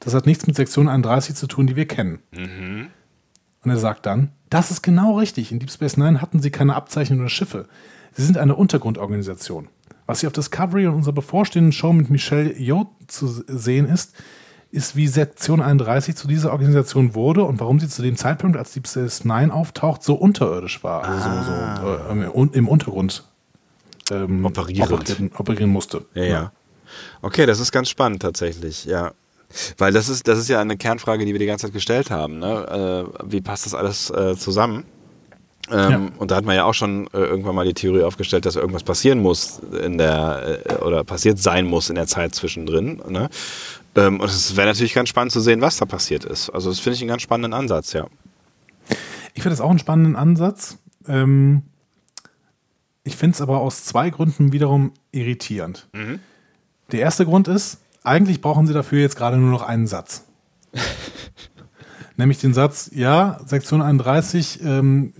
Das 0.00 0.14
hat 0.14 0.26
nichts 0.26 0.46
mit 0.46 0.56
Sektion 0.56 0.88
31 0.88 1.34
zu 1.34 1.46
tun, 1.46 1.66
die 1.66 1.76
wir 1.76 1.88
kennen. 1.88 2.20
Und 3.62 3.70
er 3.70 3.78
sagt 3.78 4.06
dann, 4.06 4.32
das 4.50 4.70
ist 4.70 4.82
genau 4.82 5.18
richtig. 5.18 5.50
In 5.50 5.58
Deep 5.58 5.70
Space 5.70 5.96
Nine 5.96 6.20
hatten 6.20 6.40
sie 6.40 6.50
keine 6.50 6.74
Abzeichnung 6.74 7.20
oder 7.20 7.30
Schiffe. 7.30 7.68
Sie 8.12 8.24
sind 8.24 8.38
eine 8.38 8.54
Untergrundorganisation. 8.54 9.68
Was 10.06 10.20
hier 10.20 10.28
auf 10.28 10.34
Discovery 10.34 10.86
und 10.86 10.94
unserer 10.94 11.14
bevorstehenden 11.14 11.72
Show 11.72 11.92
mit 11.92 12.10
Michelle 12.10 12.52
Yeoh 12.56 12.86
zu 13.06 13.26
sehen 13.26 13.88
ist, 13.88 14.14
ist, 14.74 14.96
wie 14.96 15.06
Sektion 15.08 15.60
31 15.62 16.16
zu 16.16 16.28
dieser 16.28 16.52
Organisation 16.52 17.14
wurde 17.14 17.44
und 17.44 17.60
warum 17.60 17.80
sie 17.80 17.88
zu 17.88 18.02
dem 18.02 18.16
Zeitpunkt, 18.16 18.56
als 18.56 18.72
Deep 18.72 18.86
Space 18.88 19.24
Nine 19.24 19.52
auftaucht, 19.54 20.02
so 20.02 20.14
unterirdisch 20.14 20.82
war. 20.84 21.04
Also 21.04 21.28
so, 21.28 21.82
so 21.82 22.44
äh, 22.44 22.56
im- 22.58 22.68
Untergrund 22.68 23.24
ähm, 24.10 24.44
operieren, 24.44 25.30
operieren 25.36 25.70
musste. 25.70 26.04
Ja, 26.14 26.24
ja. 26.24 26.52
Okay, 27.22 27.46
das 27.46 27.58
ist 27.60 27.72
ganz 27.72 27.88
spannend 27.88 28.20
tatsächlich, 28.22 28.84
ja. 28.84 29.12
Weil 29.78 29.92
das 29.92 30.08
ist, 30.08 30.26
das 30.28 30.38
ist 30.38 30.48
ja 30.48 30.60
eine 30.60 30.76
Kernfrage, 30.76 31.24
die 31.24 31.32
wir 31.32 31.38
die 31.38 31.46
ganze 31.46 31.66
Zeit 31.66 31.72
gestellt 31.74 32.10
haben. 32.10 32.38
Ne? 32.38 33.06
Äh, 33.24 33.30
wie 33.30 33.40
passt 33.40 33.66
das 33.66 33.74
alles 33.74 34.10
äh, 34.10 34.36
zusammen? 34.36 34.84
Ähm, 35.70 35.90
Ja. 35.90 36.00
Und 36.18 36.30
da 36.30 36.36
hat 36.36 36.44
man 36.44 36.56
ja 36.56 36.64
auch 36.64 36.74
schon 36.74 37.06
äh, 37.14 37.18
irgendwann 37.18 37.54
mal 37.54 37.64
die 37.64 37.72
Theorie 37.74 38.02
aufgestellt, 38.02 38.44
dass 38.46 38.56
irgendwas 38.56 38.82
passieren 38.82 39.20
muss 39.20 39.60
in 39.82 39.96
der 39.96 40.60
äh, 40.68 40.74
oder 40.84 41.04
passiert 41.04 41.38
sein 41.38 41.66
muss 41.66 41.88
in 41.88 41.94
der 41.94 42.06
Zeit 42.06 42.34
zwischendrin. 42.34 43.00
Ne? 43.08 43.28
Ähm, 43.96 44.20
und 44.20 44.28
es 44.28 44.56
wäre 44.56 44.66
natürlich 44.66 44.94
ganz 44.94 45.08
spannend 45.08 45.32
zu 45.32 45.40
sehen, 45.40 45.60
was 45.60 45.76
da 45.76 45.84
passiert 45.84 46.24
ist. 46.24 46.50
Also 46.50 46.70
das 46.70 46.80
finde 46.80 46.96
ich 46.96 47.02
einen 47.02 47.08
ganz 47.08 47.22
spannenden 47.22 47.52
Ansatz, 47.52 47.92
ja. 47.92 48.06
Ich 49.34 49.42
finde 49.42 49.50
das 49.50 49.60
auch 49.60 49.70
einen 49.70 49.78
spannenden 49.78 50.16
Ansatz. 50.16 50.78
Ähm, 51.06 51.62
ich 53.02 53.16
finde 53.16 53.34
es 53.34 53.40
aber 53.40 53.60
aus 53.60 53.84
zwei 53.84 54.10
Gründen 54.10 54.52
wiederum 54.52 54.92
irritierend. 55.12 55.88
Der 56.92 57.00
erste 57.00 57.24
Grund 57.24 57.48
ist, 57.48 57.78
eigentlich 58.02 58.40
brauchen 58.40 58.66
sie 58.66 58.72
dafür 58.72 59.00
jetzt 59.00 59.16
gerade 59.16 59.36
nur 59.36 59.50
noch 59.50 59.62
einen 59.62 59.86
Satz. 59.86 60.24
Nämlich 62.16 62.38
den 62.38 62.54
Satz, 62.54 62.90
ja, 62.94 63.40
Sektion 63.44 63.82
31 63.82 64.62
ähm, 64.62 65.12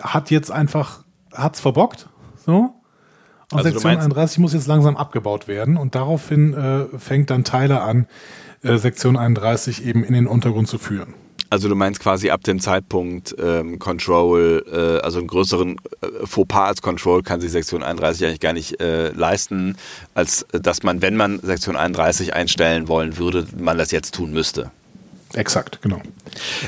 hat 0.00 0.30
jetzt 0.30 0.50
einfach, 0.50 1.04
hat's 1.32 1.60
verbockt. 1.60 2.08
So. 2.44 2.74
Und 3.50 3.58
Also 3.58 3.70
Sektion 3.70 3.92
meinst- 3.92 4.04
31 4.04 4.38
muss 4.38 4.52
jetzt 4.52 4.66
langsam 4.66 4.96
abgebaut 4.96 5.48
werden. 5.48 5.76
Und 5.76 5.94
daraufhin 5.94 6.52
äh, 6.54 6.84
fängt 6.98 7.30
dann 7.30 7.44
Tyler 7.44 7.82
an, 7.82 8.06
äh, 8.62 8.76
Sektion 8.76 9.16
31 9.16 9.84
eben 9.86 10.04
in 10.04 10.12
den 10.14 10.26
Untergrund 10.26 10.68
zu 10.68 10.78
führen. 10.78 11.14
Also 11.50 11.70
du 11.70 11.74
meinst 11.74 12.00
quasi 12.00 12.28
ab 12.28 12.44
dem 12.44 12.60
Zeitpunkt 12.60 13.34
ähm, 13.38 13.78
Control, 13.78 14.62
äh, 14.70 15.02
also 15.02 15.18
einen 15.18 15.28
größeren 15.28 15.76
äh, 16.02 16.26
Fauxpas 16.26 16.68
als 16.68 16.82
Control 16.82 17.22
kann 17.22 17.40
sich 17.40 17.50
Sektion 17.50 17.82
31 17.82 18.26
eigentlich 18.26 18.40
gar 18.40 18.52
nicht 18.52 18.82
äh, 18.82 19.08
leisten, 19.12 19.76
als 20.14 20.42
äh, 20.52 20.60
dass 20.60 20.82
man, 20.82 21.00
wenn 21.00 21.16
man 21.16 21.40
Sektion 21.40 21.74
31 21.74 22.34
einstellen 22.34 22.86
wollen 22.86 23.16
würde, 23.16 23.46
man 23.56 23.78
das 23.78 23.92
jetzt 23.92 24.14
tun 24.14 24.30
müsste. 24.32 24.70
Exakt, 25.32 25.80
genau. 25.80 26.02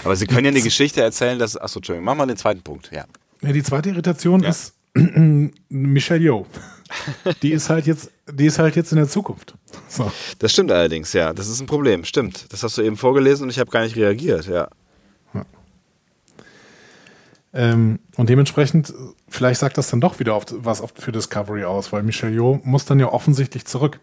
Aber 0.02 0.16
Sie 0.16 0.26
können 0.26 0.46
ja 0.46 0.50
eine 0.50 0.62
Geschichte 0.62 1.02
erzählen, 1.02 1.38
dass, 1.38 1.58
achso, 1.58 1.80
Entschuldigung, 1.80 2.06
machen 2.06 2.18
wir 2.18 2.26
den 2.26 2.36
zweiten 2.38 2.62
Punkt, 2.62 2.90
ja. 2.90 3.04
Ja, 3.42 3.52
die 3.52 3.62
zweite 3.62 3.90
Irritation 3.90 4.42
Ja. 4.42 4.48
ist 4.48 4.72
Michelle 5.68 6.20
Yeoh. 6.20 6.47
Die 7.43 7.53
ist 7.53 7.70
halt 7.70 7.86
jetzt, 7.86 8.11
die 8.32 8.47
ist 8.47 8.59
halt 8.59 8.74
jetzt 8.74 8.91
in 8.91 8.97
der 8.99 9.09
Zukunft. 9.09 9.55
So. 9.88 10.11
Das 10.41 10.53
stimmt 10.53 10.72
allerdings, 10.72 11.12
ja, 11.12 11.32
das 11.32 11.49
ist 11.49 11.61
ein 11.61 11.66
Problem, 11.66 12.05
stimmt. 12.05 12.53
Das 12.53 12.62
hast 12.64 12.76
du 12.78 12.82
eben 12.82 12.97
vorgelesen 12.97 13.45
und 13.45 13.51
ich 13.51 13.59
habe 13.61 13.70
gar 13.70 13.82
nicht 13.82 13.97
reagiert, 13.97 14.47
ja. 14.47 14.68
Ähm, 17.53 17.99
und 18.16 18.28
dementsprechend, 18.28 18.95
vielleicht 19.28 19.59
sagt 19.61 19.76
das 19.76 19.91
dann 19.91 20.01
doch 20.01 20.20
wieder 20.20 20.34
auf, 20.34 20.45
was 20.51 20.80
auf, 20.80 20.93
für 20.97 21.11
Discovery 21.11 21.64
aus, 21.64 21.93
weil 21.93 22.03
Michelle 22.05 22.32
Yeoh 22.32 22.61
muss 22.62 22.84
dann 22.84 23.01
ja 23.01 23.12
offensichtlich 23.12 23.64
zurück. 23.64 23.99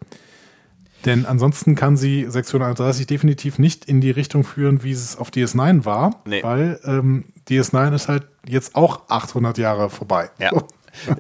Denn 1.06 1.26
ansonsten 1.26 1.76
kann 1.76 1.96
sie 1.96 2.26
Sektion 2.30 2.62
31 2.62 3.08
definitiv 3.08 3.58
nicht 3.60 3.86
in 3.86 4.02
die 4.02 4.12
Richtung 4.12 4.44
führen, 4.44 4.84
wie 4.84 4.92
es 4.92 5.16
auf 5.18 5.30
DS9 5.30 5.86
war, 5.86 6.22
Nee. 6.26 6.44
weil 6.44 6.80
ähm, 6.84 7.26
DS9 7.48 7.96
ist 7.96 8.10
halt 8.10 8.28
jetzt 8.46 8.76
auch 8.76 9.08
800 9.08 9.58
Jahre 9.58 9.90
vorbei. 9.90 10.30
Ja. 10.40 10.52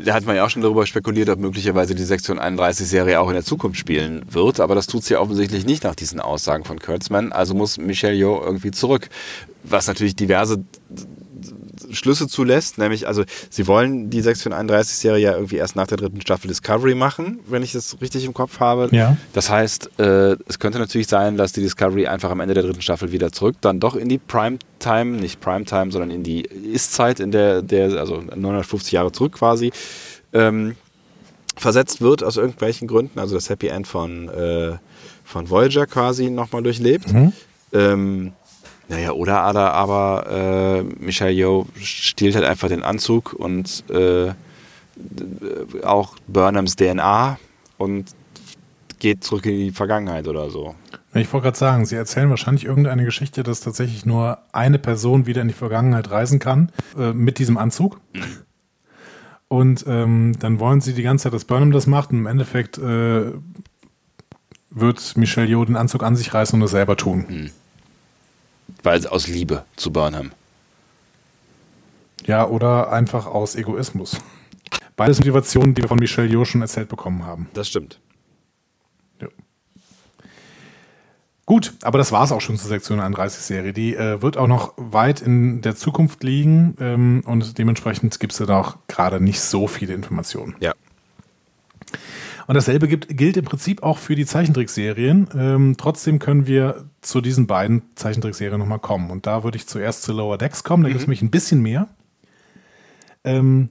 Da 0.03 0.13
hat 0.13 0.25
man 0.25 0.35
ja 0.35 0.45
auch 0.45 0.49
schon 0.49 0.61
darüber 0.61 0.85
spekuliert, 0.85 1.29
ob 1.29 1.39
möglicherweise 1.39 1.95
die 1.95 2.03
Sektion 2.03 2.39
31-Serie 2.39 3.19
auch 3.19 3.27
in 3.27 3.33
der 3.33 3.43
Zukunft 3.43 3.79
spielen 3.79 4.25
wird, 4.29 4.59
aber 4.59 4.75
das 4.75 4.87
tut 4.87 5.03
sie 5.03 5.13
ja 5.13 5.19
offensichtlich 5.19 5.65
nicht 5.65 5.83
nach 5.83 5.95
diesen 5.95 6.19
Aussagen 6.19 6.63
von 6.63 6.79
Kurtzman, 6.79 7.31
also 7.31 7.53
muss 7.53 7.77
Michelle 7.77 8.15
Yeoh 8.15 8.41
irgendwie 8.43 8.71
zurück. 8.71 9.09
Was 9.63 9.87
natürlich 9.87 10.15
diverse 10.15 10.63
Schlüsse 11.91 12.27
zulässt, 12.27 12.77
nämlich, 12.77 13.07
also 13.07 13.23
sie 13.49 13.67
wollen 13.67 14.09
die 14.09 14.21
Sektion 14.21 14.53
31-Serie 14.53 15.21
ja 15.21 15.33
irgendwie 15.33 15.57
erst 15.57 15.75
nach 15.75 15.87
der 15.87 15.97
dritten 15.97 16.21
Staffel 16.21 16.47
Discovery 16.47 16.95
machen, 16.95 17.39
wenn 17.47 17.63
ich 17.63 17.71
das 17.71 17.97
richtig 18.01 18.25
im 18.25 18.33
Kopf 18.33 18.59
habe. 18.59 18.89
Ja. 18.91 19.17
Das 19.33 19.49
heißt, 19.49 19.99
äh, 19.99 20.35
es 20.47 20.59
könnte 20.59 20.79
natürlich 20.79 21.07
sein, 21.07 21.37
dass 21.37 21.53
die 21.53 21.61
Discovery 21.61 22.07
einfach 22.07 22.29
am 22.29 22.39
Ende 22.39 22.53
der 22.53 22.63
dritten 22.63 22.81
Staffel 22.81 23.11
wieder 23.11 23.31
zurück, 23.31 23.55
dann 23.61 23.79
doch 23.79 23.95
in 23.95 24.09
die 24.09 24.17
Primetime, 24.17 25.17
nicht 25.17 25.39
Primetime, 25.39 25.91
sondern 25.91 26.11
in 26.11 26.23
die 26.23 26.41
Ist-Zeit, 26.41 27.19
in 27.19 27.31
der, 27.31 27.61
der, 27.61 27.99
also 27.99 28.21
950 28.35 28.91
Jahre 28.91 29.11
zurück 29.11 29.33
quasi, 29.33 29.71
ähm, 30.33 30.75
versetzt 31.55 32.01
wird 32.01 32.23
aus 32.23 32.37
irgendwelchen 32.37 32.87
Gründen, 32.87 33.19
also 33.19 33.35
das 33.35 33.49
Happy 33.49 33.67
End 33.67 33.87
von, 33.87 34.29
äh, 34.29 34.77
von 35.23 35.49
Voyager 35.49 35.87
quasi 35.87 36.29
nochmal 36.29 36.63
durchlebt. 36.63 37.05
Ähm, 37.73 38.33
naja, 38.89 39.11
oder 39.11 39.41
aber, 39.41 39.73
aber 39.73 40.27
äh, 40.29 40.83
Michelle 41.03 41.31
Yeoh 41.31 41.65
stiehlt 41.81 42.35
halt 42.35 42.45
einfach 42.45 42.67
den 42.69 42.83
Anzug 42.83 43.33
und 43.33 43.83
äh, 43.89 44.33
d- 44.95 45.83
auch 45.83 46.15
Burnhams 46.27 46.75
DNA 46.75 47.37
und 47.77 48.05
geht 48.99 49.23
zurück 49.23 49.45
in 49.45 49.57
die 49.59 49.71
Vergangenheit 49.71 50.27
oder 50.27 50.49
so. 50.49 50.73
Ich 51.13 51.31
wollte 51.33 51.45
gerade 51.45 51.57
sagen, 51.57 51.85
Sie 51.85 51.95
erzählen 51.95 52.29
wahrscheinlich 52.29 52.65
irgendeine 52.65 53.03
Geschichte, 53.05 53.43
dass 53.43 53.59
tatsächlich 53.59 54.05
nur 54.05 54.39
eine 54.53 54.79
Person 54.79 55.25
wieder 55.25 55.41
in 55.41 55.47
die 55.47 55.53
Vergangenheit 55.53 56.09
reisen 56.11 56.39
kann 56.39 56.71
äh, 56.97 57.13
mit 57.13 57.39
diesem 57.39 57.57
Anzug. 57.57 57.99
Und 59.49 59.85
ähm, 59.87 60.33
dann 60.39 60.59
wollen 60.59 60.81
Sie 60.81 60.93
die 60.93 61.03
ganze 61.03 61.23
Zeit, 61.23 61.33
dass 61.33 61.45
Burnham 61.45 61.71
das 61.71 61.87
macht 61.87 62.11
und 62.11 62.17
im 62.19 62.25
Endeffekt 62.27 62.77
äh, 62.77 63.31
wird 64.69 65.17
Michelle 65.17 65.47
Yeoh 65.47 65.63
den 65.65 65.75
Anzug 65.77 66.03
an 66.03 66.15
sich 66.15 66.33
reißen 66.33 66.59
und 66.59 66.65
es 66.65 66.71
selber 66.71 66.97
tun. 66.97 67.51
Weil 68.83 69.05
aus 69.07 69.27
Liebe 69.27 69.65
zu 69.75 69.91
Burnham. 69.91 70.31
Ja, 72.25 72.47
oder 72.47 72.91
einfach 72.91 73.25
aus 73.25 73.55
Egoismus. 73.55 74.17
Beides 74.95 75.19
Motivationen, 75.19 75.75
die 75.75 75.83
wir 75.83 75.89
von 75.89 75.99
Michelle 75.99 76.27
Yeoh 76.27 76.43
schon 76.43 76.61
erzählt 76.61 76.89
bekommen 76.89 77.25
haben. 77.25 77.49
Das 77.53 77.67
stimmt. 77.67 77.99
Ja. 79.21 79.27
Gut, 81.45 81.75
aber 81.83 81.97
das 81.97 82.11
war 82.11 82.23
es 82.23 82.31
auch 82.31 82.41
schon 82.41 82.57
zur 82.57 82.67
Sektion 82.67 82.99
31 82.99 83.41
Serie. 83.41 83.73
Die 83.73 83.95
äh, 83.95 84.21
wird 84.21 84.37
auch 84.37 84.47
noch 84.47 84.73
weit 84.75 85.21
in 85.21 85.61
der 85.61 85.75
Zukunft 85.75 86.23
liegen 86.23 86.75
ähm, 86.79 87.21
und 87.25 87.57
dementsprechend 87.57 88.19
gibt 88.19 88.33
es 88.33 88.45
da 88.45 88.59
auch 88.59 88.77
gerade 88.87 89.21
nicht 89.21 89.39
so 89.39 89.67
viele 89.67 89.93
Informationen. 89.93 90.55
Ja. 90.59 90.73
Und 92.47 92.55
dasselbe 92.55 92.87
gibt, 92.87 93.15
gilt 93.15 93.35
im 93.35 93.43
Prinzip 93.43 93.83
auch 93.83 93.97
für 93.97 94.15
die 94.15 94.25
Zeichentrickserien. 94.25 95.27
Ähm, 95.35 95.75
trotzdem 95.77 96.17
können 96.17 96.47
wir 96.47 96.85
zu 97.01 97.19
diesen 97.19 97.45
beiden 97.45 97.81
Zeichentrickserien 97.95 98.57
nochmal 98.57 98.79
kommen. 98.79 99.11
Und 99.11 99.27
da 99.27 99.43
würde 99.43 99.57
ich 99.57 99.67
zuerst 99.67 100.03
zu 100.03 100.13
Lower 100.13 100.37
Decks 100.37 100.63
kommen. 100.63 100.83
Da 100.83 100.89
gibt 100.89 101.01
es 101.01 101.07
nämlich 101.07 101.21
ein 101.21 101.29
bisschen 101.29 101.61
mehr. 101.61 101.89
Ähm, 103.25 103.69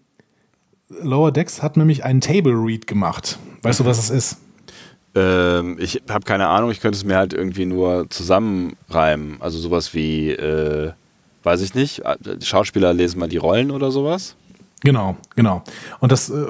Lower 0.88 1.32
Decks 1.32 1.62
hat 1.62 1.78
nämlich 1.78 2.04
einen 2.04 2.20
Table 2.20 2.52
Read 2.52 2.86
gemacht. 2.86 3.38
Weißt 3.62 3.80
du, 3.80 3.86
was 3.86 3.96
das 3.96 4.10
ist? 4.10 4.36
Ähm, 5.14 5.78
ich 5.80 6.02
habe 6.10 6.26
keine 6.26 6.48
Ahnung, 6.48 6.70
ich 6.70 6.80
könnte 6.80 6.96
es 6.96 7.04
mir 7.04 7.16
halt 7.16 7.32
irgendwie 7.32 7.64
nur 7.64 8.10
zusammenreimen. 8.10 9.40
Also 9.40 9.58
sowas 9.58 9.94
wie, 9.94 10.30
äh, 10.32 10.92
weiß 11.44 11.62
ich 11.62 11.74
nicht, 11.74 12.02
die 12.20 12.44
Schauspieler 12.44 12.92
lesen 12.92 13.18
mal 13.20 13.28
die 13.28 13.38
Rollen 13.38 13.70
oder 13.70 13.90
sowas. 13.90 14.36
Genau, 14.82 15.16
genau. 15.34 15.64
Und 16.00 16.12
das, 16.12 16.28
äh, 16.28 16.44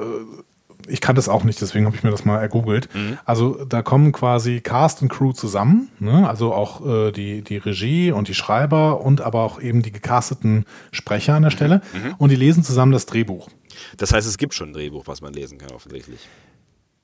ich 0.87 1.01
kann 1.01 1.15
das 1.15 1.29
auch 1.29 1.43
nicht, 1.43 1.61
deswegen 1.61 1.85
habe 1.85 1.95
ich 1.95 2.03
mir 2.03 2.11
das 2.11 2.25
mal 2.25 2.39
ergoogelt. 2.39 2.93
Mhm. 2.93 3.17
Also 3.25 3.65
da 3.65 3.81
kommen 3.81 4.11
quasi 4.11 4.61
Cast 4.61 5.01
und 5.01 5.09
Crew 5.09 5.33
zusammen, 5.33 5.89
ne? 5.99 6.27
also 6.27 6.53
auch 6.53 6.85
äh, 6.85 7.11
die, 7.11 7.41
die 7.41 7.57
Regie 7.57 8.11
und 8.11 8.27
die 8.27 8.33
Schreiber 8.33 9.01
und 9.01 9.21
aber 9.21 9.41
auch 9.41 9.61
eben 9.61 9.81
die 9.81 9.91
gecasteten 9.91 10.65
Sprecher 10.91 11.35
an 11.35 11.43
der 11.43 11.51
Stelle 11.51 11.81
mhm. 11.93 12.15
und 12.17 12.31
die 12.31 12.35
lesen 12.35 12.63
zusammen 12.63 12.91
das 12.91 13.05
Drehbuch. 13.05 13.49
Das 13.97 14.13
heißt, 14.13 14.27
es 14.27 14.37
gibt 14.37 14.53
schon 14.53 14.69
ein 14.69 14.73
Drehbuch, 14.73 15.07
was 15.07 15.21
man 15.21 15.33
lesen 15.33 15.57
kann, 15.57 15.71
offensichtlich. 15.71 16.27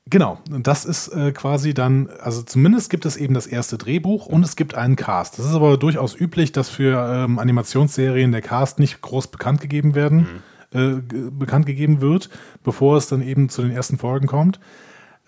Genau, 0.10 0.40
das 0.50 0.84
ist 0.84 1.08
äh, 1.10 1.32
quasi 1.32 1.74
dann, 1.74 2.10
also 2.20 2.42
zumindest 2.42 2.90
gibt 2.90 3.06
es 3.06 3.16
eben 3.16 3.34
das 3.34 3.48
erste 3.48 3.78
Drehbuch 3.78 4.26
und 4.26 4.44
es 4.44 4.58
gibt 4.58 4.76
einen 4.76 4.98
Cast. 4.98 5.40
Das 5.40 5.46
ist 5.46 5.54
aber 5.54 5.78
durchaus 5.78 6.20
üblich, 6.20 6.52
dass 6.52 6.68
für 6.70 7.26
ähm, 7.26 7.40
Animationsserien 7.40 8.34
der 8.34 8.42
Cast 8.42 8.80
nicht 8.80 9.02
groß 9.02 9.28
bekannt 9.28 9.62
gegeben 9.62 9.96
werden, 9.96 10.18
mhm. 10.18 10.44
Äh, 10.74 11.02
bekannt 11.32 11.66
gegeben 11.66 12.02
wird, 12.02 12.30
bevor 12.64 12.98
es 12.98 13.08
dann 13.08 13.22
eben 13.22 13.50
zu 13.50 13.62
den 13.62 13.72
ersten 13.72 13.98
Folgen 13.98 14.28
kommt. 14.28 14.60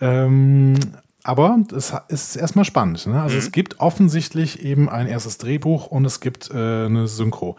Ähm, 0.01 0.75
aber 1.23 1.57
es 1.75 1.93
ist 2.07 2.35
erstmal 2.35 2.65
spannend. 2.65 3.07
Ne? 3.07 3.19
Also 3.19 3.33
mhm. 3.33 3.39
es 3.39 3.51
gibt 3.51 3.79
offensichtlich 3.79 4.63
eben 4.63 4.89
ein 4.89 5.07
erstes 5.07 5.39
Drehbuch 5.39 5.87
und 5.87 6.05
es 6.05 6.19
gibt 6.19 6.51
äh, 6.51 6.85
eine 6.85 7.07
Synchro. 7.07 7.57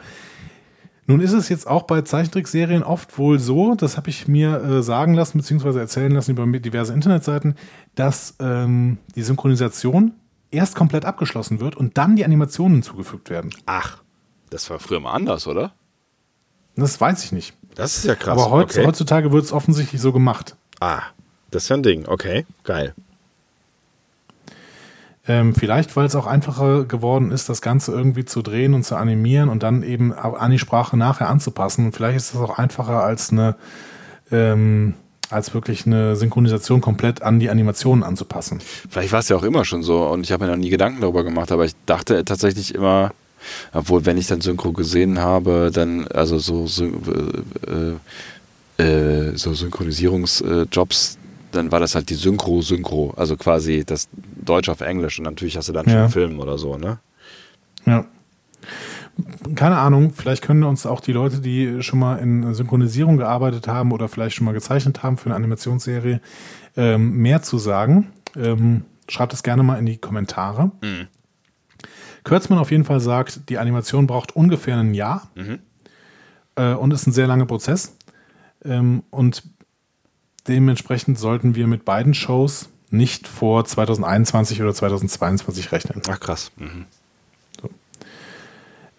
Nun 1.08 1.20
ist 1.20 1.32
es 1.32 1.48
jetzt 1.48 1.66
auch 1.66 1.84
bei 1.84 2.02
Zeichentrickserien 2.02 2.82
oft 2.82 3.16
wohl 3.18 3.38
so, 3.38 3.74
das 3.76 3.96
habe 3.96 4.10
ich 4.10 4.26
mir 4.26 4.62
äh, 4.62 4.82
sagen 4.82 5.14
lassen, 5.14 5.38
beziehungsweise 5.38 5.78
erzählen 5.78 6.12
lassen 6.12 6.32
über 6.32 6.46
diverse 6.46 6.92
Internetseiten, 6.92 7.54
dass 7.94 8.34
ähm, 8.40 8.98
die 9.14 9.22
Synchronisation 9.22 10.14
erst 10.50 10.74
komplett 10.74 11.04
abgeschlossen 11.04 11.60
wird 11.60 11.76
und 11.76 11.96
dann 11.96 12.16
die 12.16 12.24
Animationen 12.24 12.78
hinzugefügt 12.78 13.30
werden. 13.30 13.50
Ach, 13.66 14.02
das 14.50 14.68
war 14.70 14.78
früher 14.78 15.00
mal 15.00 15.12
anders, 15.12 15.46
oder? 15.46 15.72
Das 16.76 17.00
weiß 17.00 17.24
ich 17.24 17.32
nicht. 17.32 17.54
Das 17.76 17.98
ist 17.98 18.06
ja 18.06 18.14
krass. 18.14 18.38
Aber 18.38 18.50
heutz, 18.50 18.76
okay. 18.76 18.86
heutzutage 18.86 19.30
wird 19.32 19.44
es 19.44 19.52
offensichtlich 19.52 20.00
so 20.00 20.12
gemacht. 20.12 20.56
Ah, 20.80 21.02
das 21.50 21.64
ist 21.64 21.68
ja 21.68 21.76
ein 21.76 21.82
Ding. 21.82 22.06
Okay, 22.06 22.44
geil. 22.64 22.94
Ähm, 25.28 25.54
vielleicht, 25.54 25.94
weil 25.96 26.06
es 26.06 26.14
auch 26.14 26.26
einfacher 26.26 26.84
geworden 26.84 27.30
ist, 27.32 27.48
das 27.48 27.60
Ganze 27.60 27.92
irgendwie 27.92 28.24
zu 28.24 28.42
drehen 28.42 28.74
und 28.74 28.84
zu 28.84 28.96
animieren 28.96 29.48
und 29.48 29.62
dann 29.62 29.82
eben 29.82 30.12
an 30.12 30.50
die 30.50 30.58
Sprache 30.58 30.96
nachher 30.96 31.28
anzupassen. 31.28 31.86
Und 31.86 31.92
vielleicht 31.92 32.16
ist 32.16 32.34
es 32.34 32.40
auch 32.40 32.58
einfacher 32.58 33.02
als 33.02 33.30
eine, 33.30 33.56
ähm, 34.30 34.94
als 35.28 35.52
wirklich 35.52 35.84
eine 35.84 36.14
Synchronisation 36.16 36.80
komplett 36.80 37.22
an 37.22 37.40
die 37.40 37.50
Animationen 37.50 38.04
anzupassen. 38.04 38.60
Vielleicht 38.60 39.12
war 39.12 39.18
es 39.18 39.28
ja 39.28 39.36
auch 39.36 39.42
immer 39.42 39.64
schon 39.64 39.82
so 39.82 40.06
und 40.06 40.22
ich 40.22 40.32
habe 40.32 40.44
mir 40.44 40.50
noch 40.52 40.58
nie 40.58 40.70
Gedanken 40.70 41.00
darüber 41.00 41.24
gemacht, 41.24 41.50
aber 41.50 41.64
ich 41.64 41.72
dachte 41.86 42.24
tatsächlich 42.24 42.74
immer, 42.74 43.10
obwohl, 43.72 44.06
wenn 44.06 44.18
ich 44.18 44.26
dann 44.26 44.40
Synchro 44.40 44.72
gesehen 44.72 45.18
habe, 45.18 45.70
dann, 45.72 46.06
also 46.08 46.38
so, 46.38 46.66
so, 46.66 46.84
äh, 46.86 48.82
äh, 48.82 49.36
so 49.36 49.54
Synchronisierungsjobs, 49.54 51.18
dann 51.52 51.72
war 51.72 51.80
das 51.80 51.94
halt 51.94 52.10
die 52.10 52.14
Synchro-Synchro, 52.14 53.14
also 53.16 53.36
quasi 53.36 53.84
das 53.84 54.08
Deutsch 54.12 54.68
auf 54.68 54.80
Englisch 54.80 55.18
und 55.18 55.24
natürlich 55.24 55.56
hast 55.56 55.68
du 55.68 55.72
dann 55.72 55.86
ja. 55.86 56.02
schon 56.02 56.10
Film 56.10 56.40
oder 56.40 56.58
so, 56.58 56.76
ne? 56.76 56.98
Ja. 57.86 58.04
Keine 59.54 59.78
Ahnung, 59.78 60.12
vielleicht 60.14 60.42
können 60.42 60.62
uns 60.64 60.84
auch 60.84 61.00
die 61.00 61.12
Leute, 61.12 61.40
die 61.40 61.82
schon 61.82 61.98
mal 61.98 62.16
in 62.16 62.52
Synchronisierung 62.52 63.16
gearbeitet 63.16 63.66
haben 63.66 63.92
oder 63.92 64.08
vielleicht 64.08 64.36
schon 64.36 64.44
mal 64.44 64.52
gezeichnet 64.52 65.02
haben 65.02 65.16
für 65.16 65.26
eine 65.26 65.36
Animationsserie, 65.36 66.20
ähm, 66.76 67.12
mehr 67.12 67.40
zu 67.40 67.56
sagen. 67.56 68.08
Ähm, 68.36 68.84
schreibt 69.08 69.32
es 69.32 69.42
gerne 69.42 69.62
mal 69.62 69.78
in 69.78 69.86
die 69.86 69.96
Kommentare. 69.96 70.70
Mhm. 70.82 71.06
Kürzmann 72.26 72.58
auf 72.58 72.72
jeden 72.72 72.84
Fall 72.84 72.98
sagt, 72.98 73.48
die 73.48 73.56
Animation 73.56 74.08
braucht 74.08 74.34
ungefähr 74.34 74.76
ein 74.76 74.94
Jahr 74.94 75.28
mhm. 75.36 75.60
äh, 76.56 76.74
und 76.74 76.92
ist 76.92 77.06
ein 77.06 77.12
sehr 77.12 77.28
langer 77.28 77.46
Prozess. 77.46 77.96
Ähm, 78.64 79.04
und 79.10 79.44
dementsprechend 80.48 81.20
sollten 81.20 81.54
wir 81.54 81.68
mit 81.68 81.84
beiden 81.84 82.14
Shows 82.14 82.68
nicht 82.90 83.28
vor 83.28 83.64
2021 83.64 84.60
oder 84.60 84.74
2022 84.74 85.70
rechnen. 85.70 86.02
Ach 86.08 86.18
krass. 86.18 86.50
Mhm. 86.56 86.86
So. 87.62 87.70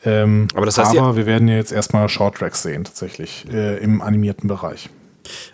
Ähm, 0.05 0.47
aber 0.55 0.65
das 0.65 0.77
heißt, 0.77 0.97
aber 0.97 1.17
wir 1.17 1.25
werden 1.25 1.49
ja 1.49 1.55
jetzt 1.55 1.73
erstmal 1.73 2.07
Short 2.07 2.35
Tracks 2.35 2.63
sehen, 2.63 2.85
tatsächlich, 2.85 3.45
äh, 3.51 3.77
im 3.79 4.01
animierten 4.01 4.47
Bereich. 4.47 4.89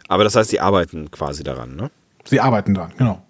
Aber 0.08 0.24
das 0.24 0.36
heißt, 0.36 0.52
sie 0.52 0.60
arbeiten 0.60 1.10
quasi 1.10 1.44
daran, 1.44 1.76
ne? 1.76 1.90
Sie 2.26 2.40
arbeiten 2.40 2.76
daran, 2.76 2.94
genau. 2.98 3.26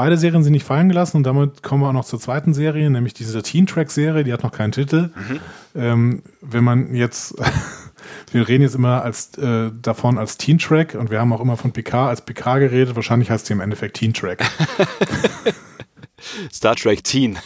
Beide 0.00 0.16
Serien 0.16 0.42
sind 0.42 0.54
nicht 0.54 0.64
fallen 0.64 0.88
gelassen 0.88 1.18
und 1.18 1.24
damit 1.24 1.62
kommen 1.62 1.82
wir 1.82 1.88
auch 1.90 1.92
noch 1.92 2.06
zur 2.06 2.18
zweiten 2.18 2.54
Serie, 2.54 2.88
nämlich 2.88 3.12
diese 3.12 3.42
Teen 3.42 3.66
Track 3.66 3.90
Serie, 3.90 4.24
die 4.24 4.32
hat 4.32 4.42
noch 4.42 4.50
keinen 4.50 4.72
Titel. 4.72 5.10
Mhm. 5.14 5.40
Ähm, 5.74 6.22
wenn 6.40 6.64
man 6.64 6.94
jetzt 6.94 7.34
wir 8.32 8.48
reden 8.48 8.62
jetzt 8.62 8.74
immer 8.74 9.02
als, 9.02 9.36
äh, 9.36 9.70
davon 9.82 10.16
als 10.16 10.38
Teen 10.38 10.56
Track 10.56 10.94
und 10.94 11.10
wir 11.10 11.20
haben 11.20 11.34
auch 11.34 11.42
immer 11.42 11.58
von 11.58 11.72
PK 11.72 12.08
als 12.08 12.22
PK 12.22 12.60
geredet. 12.60 12.96
Wahrscheinlich 12.96 13.30
heißt 13.30 13.44
sie 13.44 13.52
im 13.52 13.60
Endeffekt 13.60 13.98
Teen 13.98 14.14
Track. 14.14 14.42
Star 16.50 16.76
Trek 16.76 17.04
Teen. 17.04 17.36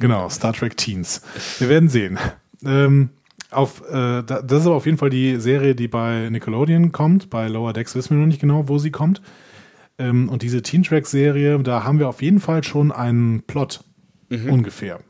Genau, 0.00 0.28
Star 0.30 0.52
Trek 0.52 0.76
Teens. 0.76 1.22
Wir 1.60 1.68
werden 1.68 1.88
sehen. 1.88 2.18
Ähm, 2.66 3.10
auf, 3.52 3.88
äh, 3.88 4.24
das 4.24 4.42
ist 4.50 4.66
aber 4.66 4.74
auf 4.74 4.86
jeden 4.86 4.98
Fall 4.98 5.10
die 5.10 5.36
Serie, 5.36 5.76
die 5.76 5.86
bei 5.86 6.28
Nickelodeon 6.28 6.90
kommt. 6.90 7.30
Bei 7.30 7.46
Lower 7.46 7.72
Decks 7.72 7.94
wissen 7.94 8.16
wir 8.16 8.20
noch 8.20 8.26
nicht 8.26 8.40
genau, 8.40 8.66
wo 8.66 8.78
sie 8.78 8.90
kommt. 8.90 9.22
Ähm, 9.98 10.28
und 10.28 10.42
diese 10.42 10.62
Teen 10.62 10.82
Track-Serie, 10.82 11.58
da 11.60 11.84
haben 11.84 11.98
wir 11.98 12.08
auf 12.08 12.22
jeden 12.22 12.40
Fall 12.40 12.64
schon 12.64 12.92
einen 12.92 13.42
Plot. 13.42 13.84
Mhm. 14.28 14.50
Ungefähr. 14.50 15.00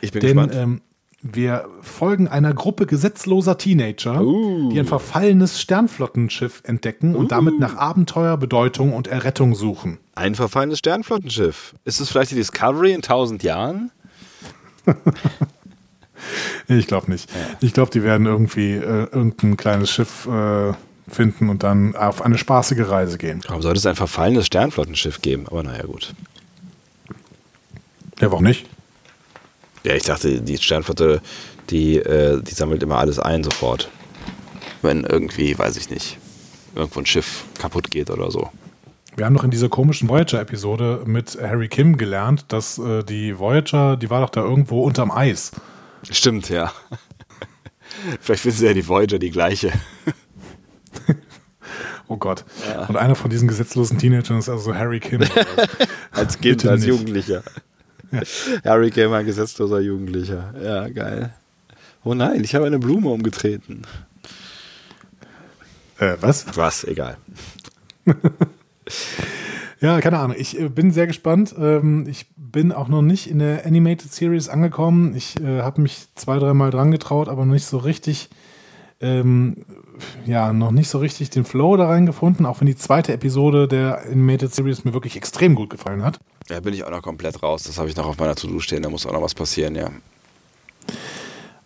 Ich 0.00 0.12
bin 0.12 0.20
Denn, 0.20 0.36
gespannt. 0.36 0.54
Ähm, 0.54 0.80
wir 1.22 1.68
folgen 1.80 2.28
einer 2.28 2.54
Gruppe 2.54 2.86
gesetzloser 2.86 3.58
Teenager, 3.58 4.22
uh. 4.22 4.70
die 4.70 4.78
ein 4.78 4.86
verfallenes 4.86 5.60
Sternflottenschiff 5.60 6.62
entdecken 6.64 7.16
uh. 7.16 7.18
und 7.18 7.32
damit 7.32 7.58
nach 7.58 7.76
Abenteuer, 7.76 8.36
Bedeutung 8.36 8.92
und 8.92 9.08
Errettung 9.08 9.54
suchen. 9.54 9.98
Ein 10.14 10.34
verfallenes 10.34 10.78
Sternflottenschiff. 10.78 11.74
Ist 11.84 12.00
es 12.00 12.10
vielleicht 12.10 12.30
die 12.30 12.36
Discovery 12.36 12.92
in 12.92 13.02
tausend 13.02 13.42
Jahren? 13.42 13.90
ich 16.68 16.86
glaube 16.86 17.10
nicht. 17.10 17.30
Ja. 17.30 17.36
Ich 17.60 17.72
glaube, 17.72 17.90
die 17.90 18.02
werden 18.02 18.26
irgendwie 18.26 18.74
äh, 18.74 19.08
irgendein 19.10 19.56
kleines 19.56 19.90
Schiff 19.90 20.26
äh, 20.26 20.74
finden 21.08 21.48
und 21.48 21.62
dann 21.62 21.94
auf 21.94 22.22
eine 22.22 22.38
spaßige 22.38 22.88
Reise 22.88 23.18
gehen. 23.18 23.40
Warum 23.46 23.62
sollte 23.62 23.78
es 23.78 23.86
ein 23.86 23.96
verfallenes 23.96 24.46
Sternflottenschiff 24.46 25.22
geben? 25.22 25.46
Aber 25.46 25.62
naja, 25.62 25.84
gut. 25.84 26.14
Ja, 28.20 28.30
warum 28.30 28.44
nicht? 28.44 28.66
Ja, 29.84 29.94
ich 29.94 30.02
dachte, 30.02 30.40
die 30.40 30.58
Sternflotte, 30.58 31.20
die, 31.70 31.98
äh, 31.98 32.42
die 32.42 32.54
sammelt 32.54 32.82
immer 32.82 32.98
alles 32.98 33.18
ein 33.18 33.44
sofort. 33.44 33.88
Wenn 34.82 35.04
irgendwie, 35.04 35.56
weiß 35.56 35.76
ich 35.76 35.90
nicht, 35.90 36.18
irgendwo 36.74 37.00
ein 37.00 37.06
Schiff 37.06 37.44
kaputt 37.58 37.90
geht 37.90 38.10
oder 38.10 38.30
so. 38.30 38.50
Wir 39.16 39.24
haben 39.24 39.32
noch 39.32 39.44
in 39.44 39.50
dieser 39.50 39.68
komischen 39.68 40.08
Voyager-Episode 40.08 41.04
mit 41.06 41.38
Harry 41.40 41.68
Kim 41.68 41.96
gelernt, 41.96 42.46
dass 42.48 42.78
äh, 42.78 43.02
die 43.02 43.38
Voyager, 43.38 43.96
die 43.96 44.10
war 44.10 44.20
doch 44.20 44.30
da 44.30 44.42
irgendwo 44.42 44.82
unterm 44.82 45.10
Eis. 45.10 45.52
Stimmt, 46.10 46.50
ja. 46.50 46.72
Vielleicht 48.20 48.42
finden 48.42 48.58
sie 48.58 48.66
ja 48.66 48.74
die 48.74 48.86
Voyager 48.86 49.18
die 49.18 49.30
gleiche. 49.30 49.72
oh 52.08 52.16
Gott. 52.16 52.44
Ja. 52.68 52.86
Und 52.86 52.96
einer 52.96 53.14
von 53.14 53.30
diesen 53.30 53.48
gesetzlosen 53.48 53.98
Teenagern 53.98 54.38
ist 54.38 54.48
also 54.48 54.74
Harry 54.74 55.00
Kim. 55.00 55.20
als 56.12 56.38
Kind, 56.38 56.66
als 56.66 56.84
Jugendlicher. 56.84 57.42
Harry 58.64 58.90
Kim, 58.90 59.12
ein 59.12 59.26
gesetzloser 59.26 59.80
Jugendlicher. 59.80 60.54
Ja, 60.62 60.88
geil. 60.88 61.34
Oh 62.04 62.14
nein, 62.14 62.44
ich 62.44 62.54
habe 62.54 62.66
eine 62.66 62.78
Blume 62.78 63.08
umgetreten. 63.08 63.82
Äh, 65.98 66.16
was? 66.20 66.46
Was, 66.56 66.84
egal. 66.84 67.16
ja, 69.80 70.00
keine 70.00 70.18
Ahnung. 70.18 70.36
Ich 70.38 70.58
äh, 70.60 70.68
bin 70.68 70.92
sehr 70.92 71.06
gespannt. 71.06 71.54
Ähm, 71.58 72.06
ich 72.08 72.26
bin 72.36 72.70
auch 72.72 72.88
noch 72.88 73.02
nicht 73.02 73.28
in 73.28 73.38
der 73.38 73.66
Animated 73.66 74.12
Series 74.12 74.48
angekommen. 74.48 75.16
Ich 75.16 75.40
äh, 75.40 75.62
habe 75.62 75.80
mich 75.80 76.06
zwei, 76.14 76.38
dreimal 76.38 76.70
dran 76.70 76.90
getraut, 76.90 77.28
aber 77.28 77.44
noch 77.44 77.54
nicht 77.54 77.66
so 77.66 77.78
richtig. 77.78 78.28
ähm, 79.00 79.64
ja, 80.26 80.52
noch 80.52 80.70
nicht 80.70 80.88
so 80.88 80.98
richtig 80.98 81.30
den 81.30 81.44
Flow 81.44 81.76
da 81.76 81.86
reingefunden, 81.86 82.46
auch 82.46 82.60
wenn 82.60 82.66
die 82.66 82.76
zweite 82.76 83.12
Episode 83.12 83.68
der 83.68 84.02
Animated 84.02 84.54
Series 84.54 84.84
mir 84.84 84.94
wirklich 84.94 85.16
extrem 85.16 85.54
gut 85.54 85.70
gefallen 85.70 86.02
hat. 86.02 86.18
Ja, 86.48 86.60
bin 86.60 86.74
ich 86.74 86.84
auch 86.84 86.90
noch 86.90 87.02
komplett 87.02 87.42
raus. 87.42 87.64
Das 87.64 87.78
habe 87.78 87.88
ich 87.88 87.96
noch 87.96 88.06
auf 88.06 88.18
meiner 88.18 88.34
To-Do 88.34 88.60
stehen. 88.60 88.82
Da 88.82 88.88
muss 88.88 89.06
auch 89.06 89.12
noch 89.12 89.22
was 89.22 89.34
passieren, 89.34 89.74
ja. 89.74 89.90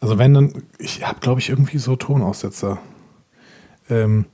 Also 0.00 0.18
wenn 0.18 0.32
dann, 0.32 0.62
ich 0.78 1.06
habe 1.06 1.20
glaube 1.20 1.40
ich 1.40 1.50
irgendwie 1.50 1.78
so 1.78 1.96
Tonaussetzer. 1.96 2.78
Ähm, 3.90 4.24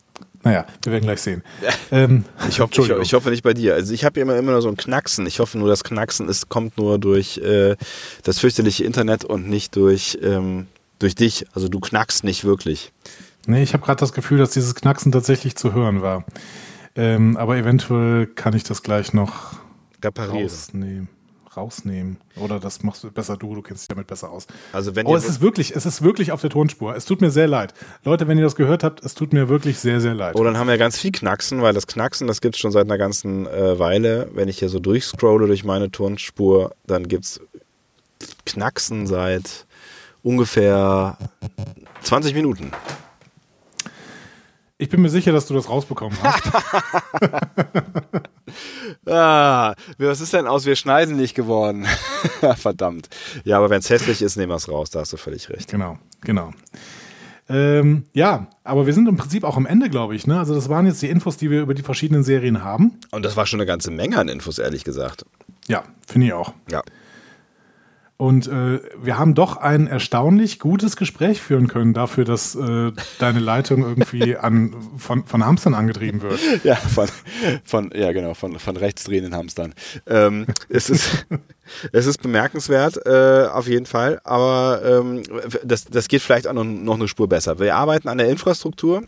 naja, 0.46 0.64
wir 0.82 0.92
werden 0.92 1.04
gleich 1.04 1.20
sehen. 1.20 1.42
Ähm, 1.90 2.24
ich, 2.48 2.60
hoffe, 2.60 2.80
ich, 2.80 2.88
ich, 2.88 3.14
hoffe 3.14 3.30
nicht 3.30 3.42
bei 3.42 3.52
dir. 3.52 3.74
Also 3.74 3.92
ich 3.92 4.04
habe 4.04 4.20
immer, 4.20 4.36
immer 4.36 4.52
nur 4.52 4.62
so 4.62 4.68
ein 4.68 4.76
Knacksen. 4.76 5.26
Ich 5.26 5.40
hoffe 5.40 5.58
nur, 5.58 5.68
das 5.68 5.82
Knacksen 5.82 6.28
ist, 6.28 6.48
kommt 6.48 6.78
nur 6.78 7.00
durch 7.00 7.38
äh, 7.38 7.74
das 8.22 8.38
fürchterliche 8.38 8.84
Internet 8.84 9.24
und 9.24 9.48
nicht 9.48 9.74
durch, 9.74 10.16
ähm, 10.22 10.68
durch 11.00 11.16
dich. 11.16 11.46
Also 11.52 11.68
du 11.68 11.80
knackst 11.80 12.22
nicht 12.22 12.44
wirklich. 12.44 12.92
Nee, 13.46 13.62
ich 13.62 13.72
habe 13.72 13.84
gerade 13.84 14.00
das 14.00 14.12
Gefühl, 14.12 14.38
dass 14.38 14.50
dieses 14.50 14.74
Knacksen 14.74 15.12
tatsächlich 15.12 15.56
zu 15.56 15.72
hören 15.72 16.02
war. 16.02 16.24
Ähm, 16.94 17.36
aber 17.36 17.56
eventuell 17.56 18.26
kann 18.26 18.54
ich 18.54 18.64
das 18.64 18.82
gleich 18.82 19.12
noch 19.12 19.54
Reparieren. 20.02 20.42
rausnehmen 20.42 21.08
rausnehmen. 21.56 22.18
Oder 22.36 22.60
das 22.60 22.82
machst 22.82 23.02
du 23.02 23.10
besser 23.10 23.36
du, 23.36 23.54
du 23.54 23.62
kennst 23.62 23.84
dich 23.84 23.88
damit 23.88 24.06
besser 24.06 24.30
aus. 24.30 24.46
Also 24.72 24.94
wenn 24.94 25.06
oh, 25.06 25.16
es 25.16 25.28
ist 25.28 25.40
wirklich, 25.40 25.74
es 25.74 25.86
ist 25.86 26.02
wirklich 26.02 26.32
auf 26.32 26.40
der 26.40 26.50
Tonspur. 26.50 26.94
Es 26.94 27.04
tut 27.04 27.20
mir 27.20 27.30
sehr 27.30 27.48
leid. 27.48 27.74
Leute, 28.04 28.28
wenn 28.28 28.38
ihr 28.38 28.44
das 28.44 28.56
gehört 28.56 28.84
habt, 28.84 29.04
es 29.04 29.14
tut 29.14 29.32
mir 29.32 29.48
wirklich 29.48 29.78
sehr, 29.78 30.00
sehr 30.00 30.14
leid. 30.14 30.36
Oh, 30.36 30.44
dann 30.44 30.58
haben 30.58 30.68
wir 30.68 30.78
ganz 30.78 30.98
viel 30.98 31.12
Knacksen, 31.12 31.62
weil 31.62 31.72
das 31.72 31.86
Knacksen, 31.86 32.26
das 32.26 32.40
gibt 32.40 32.56
es 32.56 32.60
schon 32.60 32.72
seit 32.72 32.84
einer 32.84 32.98
ganzen 32.98 33.46
äh, 33.46 33.78
Weile. 33.78 34.28
Wenn 34.34 34.48
ich 34.48 34.58
hier 34.58 34.68
so 34.68 34.78
durchscrolle 34.78 35.46
durch 35.46 35.64
meine 35.64 35.90
Tonspur, 35.90 36.74
dann 36.86 37.08
gibt 37.08 37.24
es 37.24 37.40
Knacksen 38.44 39.06
seit 39.06 39.66
ungefähr 40.22 41.16
20 42.02 42.34
Minuten. 42.34 42.72
Ich 44.78 44.90
bin 44.90 45.00
mir 45.00 45.08
sicher, 45.08 45.32
dass 45.32 45.46
du 45.46 45.54
das 45.54 45.70
rausbekommen 45.70 46.18
hast. 46.22 46.52
ah, 49.06 49.74
was 49.96 50.20
ist 50.20 50.34
denn 50.34 50.46
aus? 50.46 50.66
Wir 50.66 50.76
schneiden 50.76 51.16
nicht 51.16 51.34
geworden. 51.34 51.86
Verdammt. 52.56 53.08
Ja, 53.44 53.56
aber 53.56 53.70
wenn 53.70 53.78
es 53.78 53.88
hässlich 53.88 54.20
ist, 54.20 54.36
nehmen 54.36 54.50
wir 54.50 54.56
es 54.56 54.68
raus. 54.68 54.90
Da 54.90 55.00
hast 55.00 55.14
du 55.14 55.16
völlig 55.16 55.48
recht. 55.48 55.70
Genau, 55.70 55.98
genau. 56.20 56.52
Ähm, 57.48 58.04
ja, 58.12 58.48
aber 58.64 58.86
wir 58.86 58.92
sind 58.92 59.08
im 59.08 59.16
Prinzip 59.16 59.44
auch 59.44 59.56
am 59.56 59.64
Ende, 59.64 59.88
glaube 59.88 60.14
ich. 60.14 60.26
Ne? 60.26 60.38
Also 60.38 60.54
das 60.54 60.68
waren 60.68 60.84
jetzt 60.84 61.00
die 61.00 61.08
Infos, 61.08 61.38
die 61.38 61.50
wir 61.50 61.62
über 61.62 61.72
die 61.72 61.82
verschiedenen 61.82 62.22
Serien 62.22 62.62
haben. 62.62 63.00
Und 63.12 63.24
das 63.24 63.34
war 63.34 63.46
schon 63.46 63.60
eine 63.60 63.66
ganze 63.66 63.90
Menge 63.90 64.18
an 64.18 64.28
Infos, 64.28 64.58
ehrlich 64.58 64.84
gesagt. 64.84 65.24
Ja, 65.68 65.84
finde 66.06 66.26
ich 66.26 66.32
auch. 66.34 66.52
Ja. 66.70 66.82
Und 68.18 68.46
äh, 68.48 68.80
wir 69.02 69.18
haben 69.18 69.34
doch 69.34 69.58
ein 69.58 69.86
erstaunlich 69.86 70.58
gutes 70.58 70.96
Gespräch 70.96 71.42
führen 71.42 71.68
können 71.68 71.92
dafür, 71.92 72.24
dass 72.24 72.54
äh, 72.54 72.92
deine 73.18 73.40
Leitung 73.40 73.82
irgendwie 73.82 74.36
an, 74.38 74.74
von, 74.96 75.26
von 75.26 75.44
Hamstern 75.44 75.74
angetrieben 75.74 76.22
wird. 76.22 76.40
Ja, 76.64 76.76
von, 76.76 77.08
von, 77.64 77.90
ja 77.94 78.12
genau, 78.12 78.32
von, 78.32 78.58
von 78.58 78.76
rechtsdrehenden 78.76 79.34
Hamstern. 79.34 79.74
Ähm, 80.06 80.46
es, 80.70 80.88
ist, 80.88 81.26
es 81.92 82.06
ist 82.06 82.22
bemerkenswert, 82.22 83.04
äh, 83.04 83.48
auf 83.52 83.68
jeden 83.68 83.86
Fall, 83.86 84.20
aber 84.24 84.80
ähm, 84.84 85.22
das, 85.62 85.84
das 85.84 86.08
geht 86.08 86.22
vielleicht 86.22 86.46
auch 86.46 86.54
noch, 86.54 86.64
noch 86.64 86.94
eine 86.94 87.08
Spur 87.08 87.28
besser. 87.28 87.58
Wir 87.58 87.76
arbeiten 87.76 88.08
an 88.08 88.16
der 88.16 88.28
Infrastruktur 88.28 89.02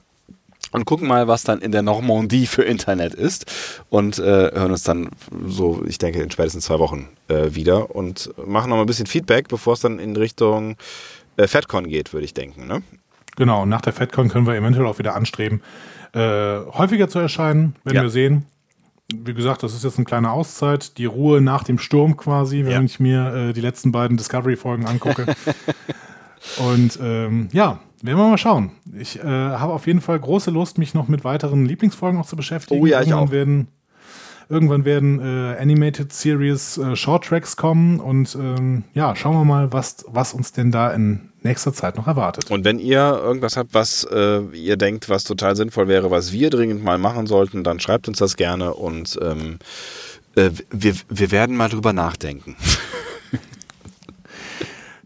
und 0.73 0.85
gucken 0.85 1.09
mal, 1.09 1.29
was 1.29 1.45
dann 1.45 1.61
in 1.61 1.73
der 1.73 1.83
Normandie 1.83 2.47
für 2.47 2.63
Internet 2.63 3.15
ist 3.15 3.47
und 3.89 4.19
äh, 4.19 4.23
hören 4.23 4.71
uns 4.71 4.83
dann 4.83 5.11
so, 5.47 5.83
ich 5.87 5.99
denke, 5.99 6.23
in 6.23 6.31
spätestens 6.31 6.67
zwei 6.67 6.79
Wochen 6.79 7.09
äh, 7.29 7.55
wieder 7.55 7.95
und 7.95 8.31
machen 8.47 8.71
noch 8.71 8.77
mal 8.77 8.83
ein 8.83 8.87
bisschen 8.87 9.07
Feedback, 9.07 9.49
bevor 9.49 9.75
es 9.75 9.81
dann 9.81 9.99
in 9.99 10.17
Richtung 10.17 10.77
äh, 11.37 11.47
FedCon 11.47 11.89
geht, 11.89 12.13
würde 12.13 12.25
ich 12.25 12.35
denken. 12.35 12.67
Ne? 12.67 12.83
Genau, 13.37 13.65
nach 13.67 13.81
der 13.81 13.93
FedCon 13.93 14.29
können 14.29 14.47
wir 14.47 14.55
eventuell 14.55 14.87
auch 14.87 14.99
wieder 14.99 15.15
anstreben, 15.15 15.63
äh, 16.13 16.59
häufiger 16.73 17.09
zu 17.09 17.19
erscheinen, 17.19 17.77
wenn 17.85 17.95
ja. 17.95 18.03
wir 18.03 18.11
sehen. 18.11 18.47
Wie 19.15 19.33
gesagt, 19.33 19.63
das 19.63 19.73
ist 19.73 19.85
jetzt 19.85 19.97
eine 19.97 20.05
kleine 20.05 20.33
Auszeit, 20.33 20.99
die 20.99 21.07
Ruhe 21.07 21.41
nach 21.41 21.65
dem 21.65 21.79
Sturm 21.79 22.19
quasi, 22.19 22.65
wenn 22.65 22.73
ja. 22.73 22.83
ich 22.83 23.01
mir 23.01 23.35
äh, 23.35 23.53
die 23.55 23.63
letzten 23.63 23.91
beiden 23.91 24.19
Discovery-Folgen 24.19 24.85
angucke. 24.85 25.35
und 26.59 26.99
ähm, 27.01 27.49
ja, 27.53 27.81
werden 28.03 28.19
wir 28.19 28.29
mal 28.29 28.39
schauen. 28.39 28.71
Ich 28.99 29.19
äh, 29.19 29.23
habe 29.23 29.73
auf 29.73 29.87
jeden 29.87 30.01
Fall 30.01 30.19
große 30.19 30.51
Lust, 30.51 30.79
mich 30.79 30.95
noch 30.95 31.09
mit 31.09 31.25
weiteren 31.25 31.67
Lieblingsfolgen 31.67 32.21
auch 32.21 32.27
zu 32.27 32.37
beschäftigen. 32.37 32.81
Oh 32.81 32.87
ja, 32.87 33.03
ich 33.03 33.13
auch. 33.13 33.31
Werden, 33.31 33.69
irgendwann 34.49 34.85
werden 34.85 35.21
äh, 35.21 35.57
Animated 35.61 36.13
Series 36.13 36.79
äh, 36.79 36.97
Short 36.97 37.25
Tracks 37.25 37.57
kommen 37.57 38.01
und 38.01 38.37
ähm, 38.41 38.85
ja, 38.95 39.15
schauen 39.17 39.35
wir 39.35 39.45
mal, 39.45 39.73
was, 39.73 40.05
was 40.09 40.33
uns 40.33 40.53
denn 40.53 40.71
da 40.71 40.91
in 40.91 41.29
nächster 41.43 41.73
Zeit 41.73 41.97
noch 41.97 42.07
erwartet. 42.07 42.51
Und 42.51 42.65
wenn 42.65 42.79
ihr 42.79 43.21
irgendwas 43.23 43.57
habt, 43.57 43.75
was 43.75 44.05
äh, 44.05 44.41
ihr 44.53 44.77
denkt, 44.77 45.09
was 45.09 45.25
total 45.25 45.57
sinnvoll 45.57 45.89
wäre, 45.89 46.11
was 46.11 46.33
wir 46.33 46.51
dringend 46.51 46.83
mal 46.83 46.99
machen 46.99 47.27
sollten, 47.27 47.65
dann 47.65 47.81
schreibt 47.81 48.09
uns 48.09 48.19
das 48.19 48.37
gerne 48.37 48.75
und 48.75 49.19
ähm, 49.23 49.59
äh, 50.35 50.51
wir, 50.71 50.95
wir 51.09 51.31
werden 51.31 51.57
mal 51.57 51.69
drüber 51.69 51.93
nachdenken. 51.93 52.57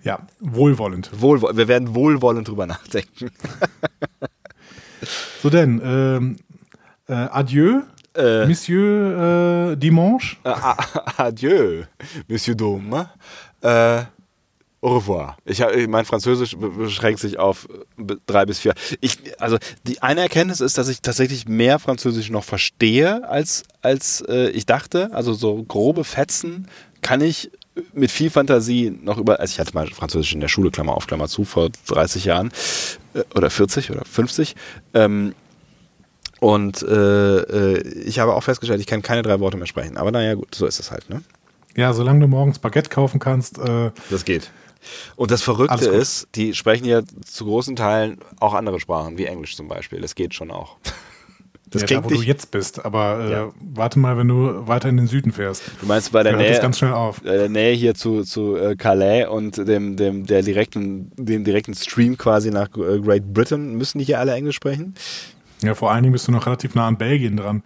Ja, 0.03 0.27
wohlwollend. 0.41 1.11
Wohlwo 1.13 1.51
wir 1.55 1.69
werden 1.69 1.95
wohlwollend 1.95 2.49
drüber 2.49 2.67
nachdenken. 2.67 3.31
so 5.43 5.51
denn, 5.51 5.81
ähm, 5.85 6.37
äh, 7.09 7.13
adieu, 7.13 7.83
äh, 8.17 8.47
Monsieur 8.47 9.73
äh, 9.73 9.77
Dimanche. 9.77 10.37
Äh, 10.45 10.51
adieu, 11.17 11.85
Monsieur 12.29 12.55
Dome. 12.55 13.09
Äh, 13.61 14.03
au 14.81 14.97
revoir. 14.97 15.37
Ich, 15.45 15.63
mein 15.89 16.05
Französisch 16.05 16.57
beschränkt 16.57 17.21
sich 17.21 17.39
auf 17.39 17.69
drei 18.27 18.45
bis 18.45 18.59
vier. 18.59 18.75
Ich, 19.01 19.19
also 19.41 19.57
die 19.85 20.03
eine 20.03 20.23
Erkenntnis 20.23 20.61
ist, 20.61 20.79
dass 20.79 20.89
ich 20.89 21.01
tatsächlich 21.01 21.47
mehr 21.47 21.79
Französisch 21.79 22.31
noch 22.31 22.45
verstehe 22.45 23.29
als, 23.29 23.63
als 23.81 24.23
äh, 24.29 24.51
ich 24.51 24.67
dachte. 24.67 25.11
Also 25.13 25.33
so 25.33 25.63
grobe 25.63 26.05
Fetzen 26.05 26.67
kann 27.01 27.21
ich 27.21 27.51
mit 27.93 28.11
viel 28.11 28.31
Fantasie 28.31 28.91
noch 29.03 29.19
über, 29.19 29.41
also 29.41 29.53
ich 29.53 29.59
hatte 29.59 29.75
mal 29.75 29.89
Französisch 29.89 30.35
in 30.35 30.41
der 30.41 30.49
Schule, 30.49 30.71
Klammer 30.71 30.95
auf, 30.95 31.07
Klammer 31.07 31.29
zu, 31.29 31.45
vor 31.45 31.71
30 31.87 32.25
Jahren 32.25 32.53
äh, 33.15 33.23
oder 33.35 33.51
40 33.51 33.91
oder 33.91 34.05
50. 34.05 34.55
Ähm, 34.95 35.35
und 36.41 36.83
äh, 36.83 37.39
äh, 37.39 37.89
ich 38.01 38.19
habe 38.19 38.35
auch 38.35 38.43
festgestellt, 38.43 38.81
ich 38.81 38.87
kann 38.87 39.01
keine 39.01 39.23
drei 39.23 39.39
Worte 39.41 39.57
mehr 39.57 39.67
sprechen. 39.67 39.97
Aber 39.97 40.11
naja, 40.11 40.35
gut, 40.35 40.55
so 40.55 40.67
ist 40.67 40.81
es 40.81 40.91
halt, 40.91 41.09
ne? 41.09 41.23
Ja, 41.77 41.93
solange 41.93 42.21
du 42.21 42.27
morgens 42.27 42.59
Baguette 42.59 42.91
kaufen 42.91 43.21
kannst. 43.21 43.59
Äh, 43.59 43.93
das 44.11 44.25
geht. 44.25 44.51
Und 45.15 45.31
das 45.31 45.43
Verrückte 45.43 45.87
ist, 45.87 46.27
die 46.35 46.55
sprechen 46.55 46.85
ja 46.85 47.03
zu 47.25 47.45
großen 47.45 47.77
Teilen 47.77 48.19
auch 48.41 48.55
andere 48.55 48.81
Sprachen, 48.81 49.17
wie 49.17 49.27
Englisch 49.27 49.57
zum 49.57 49.69
Beispiel. 49.69 50.01
Das 50.01 50.15
geht 50.15 50.35
schon 50.35 50.51
auch. 50.51 50.77
Das 51.73 51.83
ja, 51.83 51.87
klingt 51.87 52.05
da, 52.05 52.11
wo 52.11 52.15
du 52.15 52.23
jetzt 52.23 52.51
bist, 52.51 52.85
aber 52.85 53.21
äh, 53.21 53.33
ja. 53.33 53.53
warte 53.75 53.99
mal, 53.99 54.19
wenn 54.19 54.29
du 54.29 54.69
weiter 54.69 54.91
in 54.91 54.99
den 54.99 55.07
Süden 55.07 55.33
fährst. 55.33 55.63
Du 55.81 55.87
meinst 55.87 56.13
bei 56.13 56.23
der 56.23 56.37
Nähe, 56.37 56.61
ganz 56.61 56.79
schnell 56.79 56.93
auf. 56.93 57.21
der 57.21 57.49
Nähe 57.49 57.75
hier 57.75 57.95
zu, 57.95 58.23
zu 58.23 58.57
äh, 58.57 58.77
Calais 58.77 59.27
und 59.27 59.57
dem, 59.57 59.97
dem, 59.97 60.27
der 60.27 60.43
direkten, 60.43 61.11
dem 61.17 61.45
direkten 61.45 61.75
Stream 61.75 62.19
quasi 62.19 62.51
nach 62.51 62.69
äh, 62.77 63.01
Great 63.01 63.33
Britain, 63.33 63.75
müssen 63.77 63.99
die 63.99 64.05
hier 64.05 64.21
alle 64.21 64.35
Englisch 64.35 64.57
sprechen? 64.57 64.95
Ja, 65.63 65.75
vor 65.75 65.91
allen 65.91 66.03
Dingen 66.03 66.13
bist 66.13 66.29
du 66.29 66.33
noch 66.33 66.47
relativ 66.47 66.75
nah 66.75 66.87
an 66.87 66.99
Belgien 66.99 67.39
dran. 67.39 67.63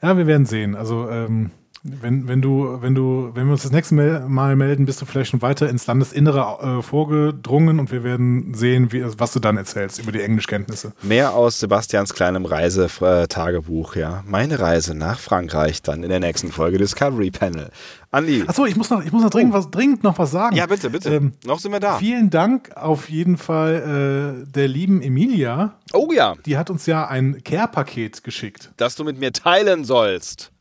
Ja, 0.00 0.16
wir 0.16 0.26
werden 0.26 0.46
sehen. 0.46 0.74
Also 0.74 1.08
ähm, 1.10 1.50
wenn, 1.84 2.26
wenn 2.28 2.40
du, 2.40 2.78
wenn 2.80 2.94
du, 2.94 3.30
wenn 3.34 3.46
wir 3.46 3.52
uns 3.52 3.62
das 3.62 3.70
nächste 3.70 3.94
Mal 3.94 4.56
melden, 4.56 4.86
bist 4.86 5.02
du 5.02 5.04
vielleicht 5.04 5.30
schon 5.30 5.42
weiter 5.42 5.68
ins 5.68 5.86
Landesinnere 5.86 6.78
äh, 6.78 6.82
vorgedrungen 6.82 7.78
und 7.78 7.92
wir 7.92 8.02
werden 8.02 8.54
sehen, 8.54 8.90
wie, 8.90 9.04
was 9.18 9.32
du 9.34 9.38
dann 9.38 9.58
erzählst 9.58 9.98
über 9.98 10.10
die 10.10 10.22
Englischkenntnisse. 10.22 10.94
Mehr 11.02 11.34
aus 11.34 11.60
Sebastians 11.60 12.14
kleinem 12.14 12.46
Reisetagebuch, 12.46 13.96
ja. 13.96 14.24
Meine 14.26 14.60
Reise 14.60 14.94
nach 14.94 15.18
Frankreich 15.18 15.82
dann 15.82 16.02
in 16.02 16.08
der 16.08 16.20
nächsten 16.20 16.50
Folge 16.50 16.78
Discovery 16.78 17.30
Panel. 17.30 17.68
Andi. 18.10 18.44
Achso, 18.46 18.64
ich 18.64 18.76
muss 18.76 18.88
noch, 18.88 19.04
ich 19.04 19.12
muss 19.12 19.22
noch 19.22 19.30
dringend, 19.30 19.52
oh. 19.52 19.58
was, 19.58 19.70
dringend 19.70 20.04
noch 20.04 20.18
was 20.18 20.30
sagen. 20.30 20.56
Ja, 20.56 20.66
bitte, 20.66 20.88
bitte. 20.88 21.14
Ähm, 21.14 21.32
noch 21.44 21.58
sind 21.58 21.72
wir 21.72 21.80
da. 21.80 21.98
Vielen 21.98 22.30
Dank 22.30 22.74
auf 22.76 23.10
jeden 23.10 23.36
Fall 23.36 24.44
äh, 24.46 24.50
der 24.50 24.68
lieben 24.68 25.02
Emilia. 25.02 25.74
Oh 25.92 26.10
ja. 26.14 26.34
Die 26.46 26.56
hat 26.56 26.70
uns 26.70 26.86
ja 26.86 27.06
ein 27.08 27.42
Care-Paket 27.44 28.24
geschickt. 28.24 28.70
Das 28.76 28.94
du 28.94 29.04
mit 29.04 29.18
mir 29.18 29.32
teilen 29.32 29.84
sollst. 29.84 30.52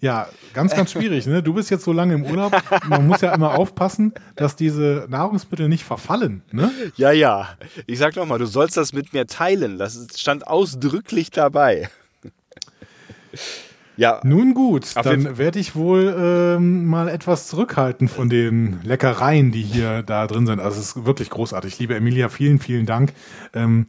Ja, 0.00 0.28
ganz, 0.52 0.74
ganz 0.74 0.92
schwierig. 0.92 1.26
Ne? 1.26 1.42
Du 1.42 1.54
bist 1.54 1.70
jetzt 1.70 1.84
so 1.84 1.92
lange 1.92 2.14
im 2.14 2.24
Urlaub. 2.24 2.52
Man 2.86 3.06
muss 3.06 3.22
ja 3.22 3.34
immer 3.34 3.58
aufpassen, 3.58 4.12
dass 4.34 4.54
diese 4.54 5.06
Nahrungsmittel 5.08 5.68
nicht 5.68 5.84
verfallen. 5.84 6.42
Ne? 6.52 6.70
Ja, 6.96 7.12
ja. 7.12 7.48
Ich 7.86 7.98
sag 7.98 8.16
noch 8.16 8.26
mal, 8.26 8.38
du 8.38 8.46
sollst 8.46 8.76
das 8.76 8.92
mit 8.92 9.12
mir 9.12 9.26
teilen. 9.26 9.78
Das 9.78 10.06
stand 10.16 10.46
ausdrücklich 10.46 11.30
dabei. 11.30 11.88
Ja. 13.96 14.20
Nun 14.24 14.52
gut, 14.52 14.94
dann 14.94 15.38
werde 15.38 15.58
ich 15.58 15.74
wohl 15.74 16.14
ähm, 16.18 16.84
mal 16.84 17.08
etwas 17.08 17.48
zurückhalten 17.48 18.08
von 18.08 18.28
den 18.28 18.80
Leckereien, 18.82 19.52
die 19.52 19.62
hier 19.62 20.02
da 20.02 20.26
drin 20.26 20.46
sind. 20.46 20.60
Also 20.60 20.78
es 20.78 20.96
ist 20.96 21.06
wirklich 21.06 21.30
großartig. 21.30 21.78
Liebe 21.78 21.96
Emilia, 21.96 22.28
vielen, 22.28 22.58
vielen 22.58 22.84
Dank. 22.84 23.14
Ähm, 23.54 23.86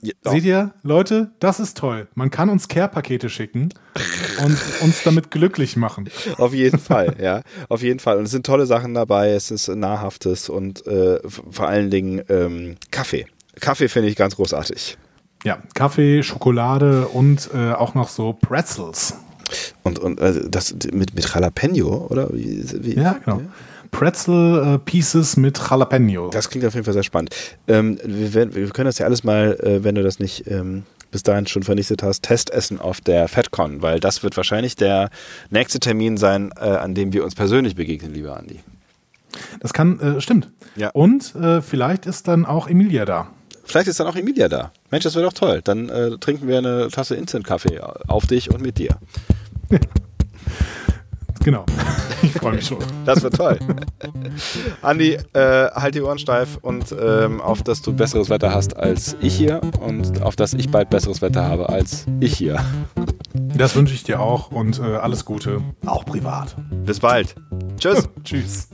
ja. 0.00 0.12
Seht 0.24 0.44
ihr, 0.44 0.72
Leute, 0.82 1.32
das 1.40 1.58
ist 1.58 1.76
toll. 1.76 2.06
Man 2.14 2.30
kann 2.30 2.48
uns 2.50 2.68
Care-Pakete 2.68 3.28
schicken 3.28 3.70
und 4.44 4.58
uns 4.80 5.02
damit 5.02 5.30
glücklich 5.30 5.76
machen. 5.76 6.08
Auf 6.36 6.54
jeden 6.54 6.78
Fall, 6.78 7.16
ja. 7.20 7.42
Auf 7.68 7.82
jeden 7.82 7.98
Fall. 7.98 8.18
Und 8.18 8.24
es 8.24 8.30
sind 8.30 8.46
tolle 8.46 8.66
Sachen 8.66 8.94
dabei. 8.94 9.30
Es 9.30 9.50
ist 9.50 9.68
nahrhaftes 9.68 10.48
und 10.48 10.86
äh, 10.86 11.18
vor 11.28 11.66
allen 11.66 11.90
Dingen 11.90 12.22
ähm, 12.28 12.76
Kaffee. 12.90 13.26
Kaffee 13.60 13.88
finde 13.88 14.08
ich 14.08 14.16
ganz 14.16 14.36
großartig. 14.36 14.98
Ja, 15.44 15.62
Kaffee, 15.74 16.22
Schokolade 16.22 17.08
und 17.08 17.50
äh, 17.54 17.72
auch 17.72 17.94
noch 17.94 18.08
so 18.08 18.32
Pretzels. 18.32 19.16
Und, 19.82 19.98
und 19.98 20.20
also 20.20 20.48
das 20.48 20.74
mit, 20.92 21.14
mit 21.14 21.28
Jalapeno, 21.28 22.06
oder? 22.08 22.28
Wie, 22.32 22.64
wie? 22.84 22.94
Ja, 22.94 23.18
genau. 23.24 23.36
Pretzel 23.36 23.50
äh, 23.92 24.78
Pieces 24.78 25.36
mit 25.36 25.58
Jalapeno. 25.58 26.30
Das 26.30 26.48
klingt 26.48 26.64
auf 26.64 26.74
jeden 26.74 26.84
Fall 26.84 26.94
sehr 26.94 27.02
spannend. 27.02 27.34
Ähm, 27.66 27.98
wir, 28.04 28.54
wir, 28.54 28.68
können 28.70 28.86
das 28.86 28.98
ja 28.98 29.06
alles 29.06 29.24
mal, 29.24 29.58
äh, 29.60 29.84
wenn 29.84 29.94
du 29.94 30.02
das 30.02 30.18
nicht 30.18 30.46
ähm, 30.46 30.84
bis 31.10 31.22
dahin 31.22 31.46
schon 31.46 31.62
vernichtet 31.62 32.02
hast, 32.02 32.22
Testessen 32.22 32.80
auf 32.80 33.00
der 33.00 33.28
FedCon, 33.28 33.82
weil 33.82 34.00
das 34.00 34.22
wird 34.22 34.36
wahrscheinlich 34.36 34.76
der 34.76 35.10
nächste 35.50 35.80
Termin 35.80 36.16
sein, 36.16 36.50
äh, 36.60 36.64
an 36.64 36.94
dem 36.94 37.12
wir 37.12 37.24
uns 37.24 37.34
persönlich 37.34 37.76
begegnen, 37.76 38.12
lieber 38.12 38.36
Andi. 38.36 38.60
Das 39.60 39.72
kann, 39.72 40.00
äh, 40.00 40.20
stimmt. 40.20 40.50
Ja. 40.76 40.90
Und 40.90 41.34
äh, 41.34 41.60
vielleicht 41.62 42.06
ist 42.06 42.28
dann 42.28 42.46
auch 42.46 42.68
Emilia 42.68 43.04
da. 43.04 43.28
Vielleicht 43.64 43.88
ist 43.88 44.00
dann 44.00 44.06
auch 44.06 44.16
Emilia 44.16 44.48
da. 44.48 44.72
Mensch, 44.90 45.04
das 45.04 45.14
wäre 45.14 45.26
doch 45.26 45.34
toll. 45.34 45.60
Dann 45.62 45.90
äh, 45.90 46.16
trinken 46.18 46.48
wir 46.48 46.58
eine 46.58 46.88
Tasse 46.88 47.16
Instant-Kaffee 47.16 47.80
auf 47.80 48.26
dich 48.26 48.50
und 48.50 48.62
mit 48.62 48.78
dir. 48.78 48.96
genau. 51.40 51.64
Ich 52.20 52.32
freue 52.32 52.56
mich 52.56 52.66
schon. 52.66 52.78
Das 53.04 53.22
wird 53.22 53.36
toll. 53.36 53.60
Andi, 54.82 55.18
äh, 55.34 55.70
halt 55.70 55.94
die 55.94 56.02
Ohren 56.02 56.18
steif 56.18 56.58
und 56.62 56.92
ähm, 57.00 57.40
auf, 57.40 57.62
dass 57.62 57.80
du 57.80 57.92
besseres 57.92 58.28
Wetter 58.28 58.52
hast 58.52 58.76
als 58.76 59.16
ich 59.20 59.36
hier 59.36 59.60
und 59.80 60.20
auf, 60.20 60.34
dass 60.34 60.52
ich 60.52 60.68
bald 60.68 60.90
besseres 60.90 61.22
Wetter 61.22 61.44
habe 61.44 61.68
als 61.68 62.06
ich 62.18 62.36
hier. 62.36 62.58
Das 63.56 63.76
wünsche 63.76 63.94
ich 63.94 64.02
dir 64.02 64.20
auch 64.20 64.50
und 64.50 64.80
äh, 64.80 64.96
alles 64.96 65.24
Gute, 65.24 65.62
auch 65.86 66.04
privat. 66.04 66.56
Bis 66.84 66.98
bald. 66.98 67.36
Tschüss. 67.78 68.08
Tschüss. 68.24 68.68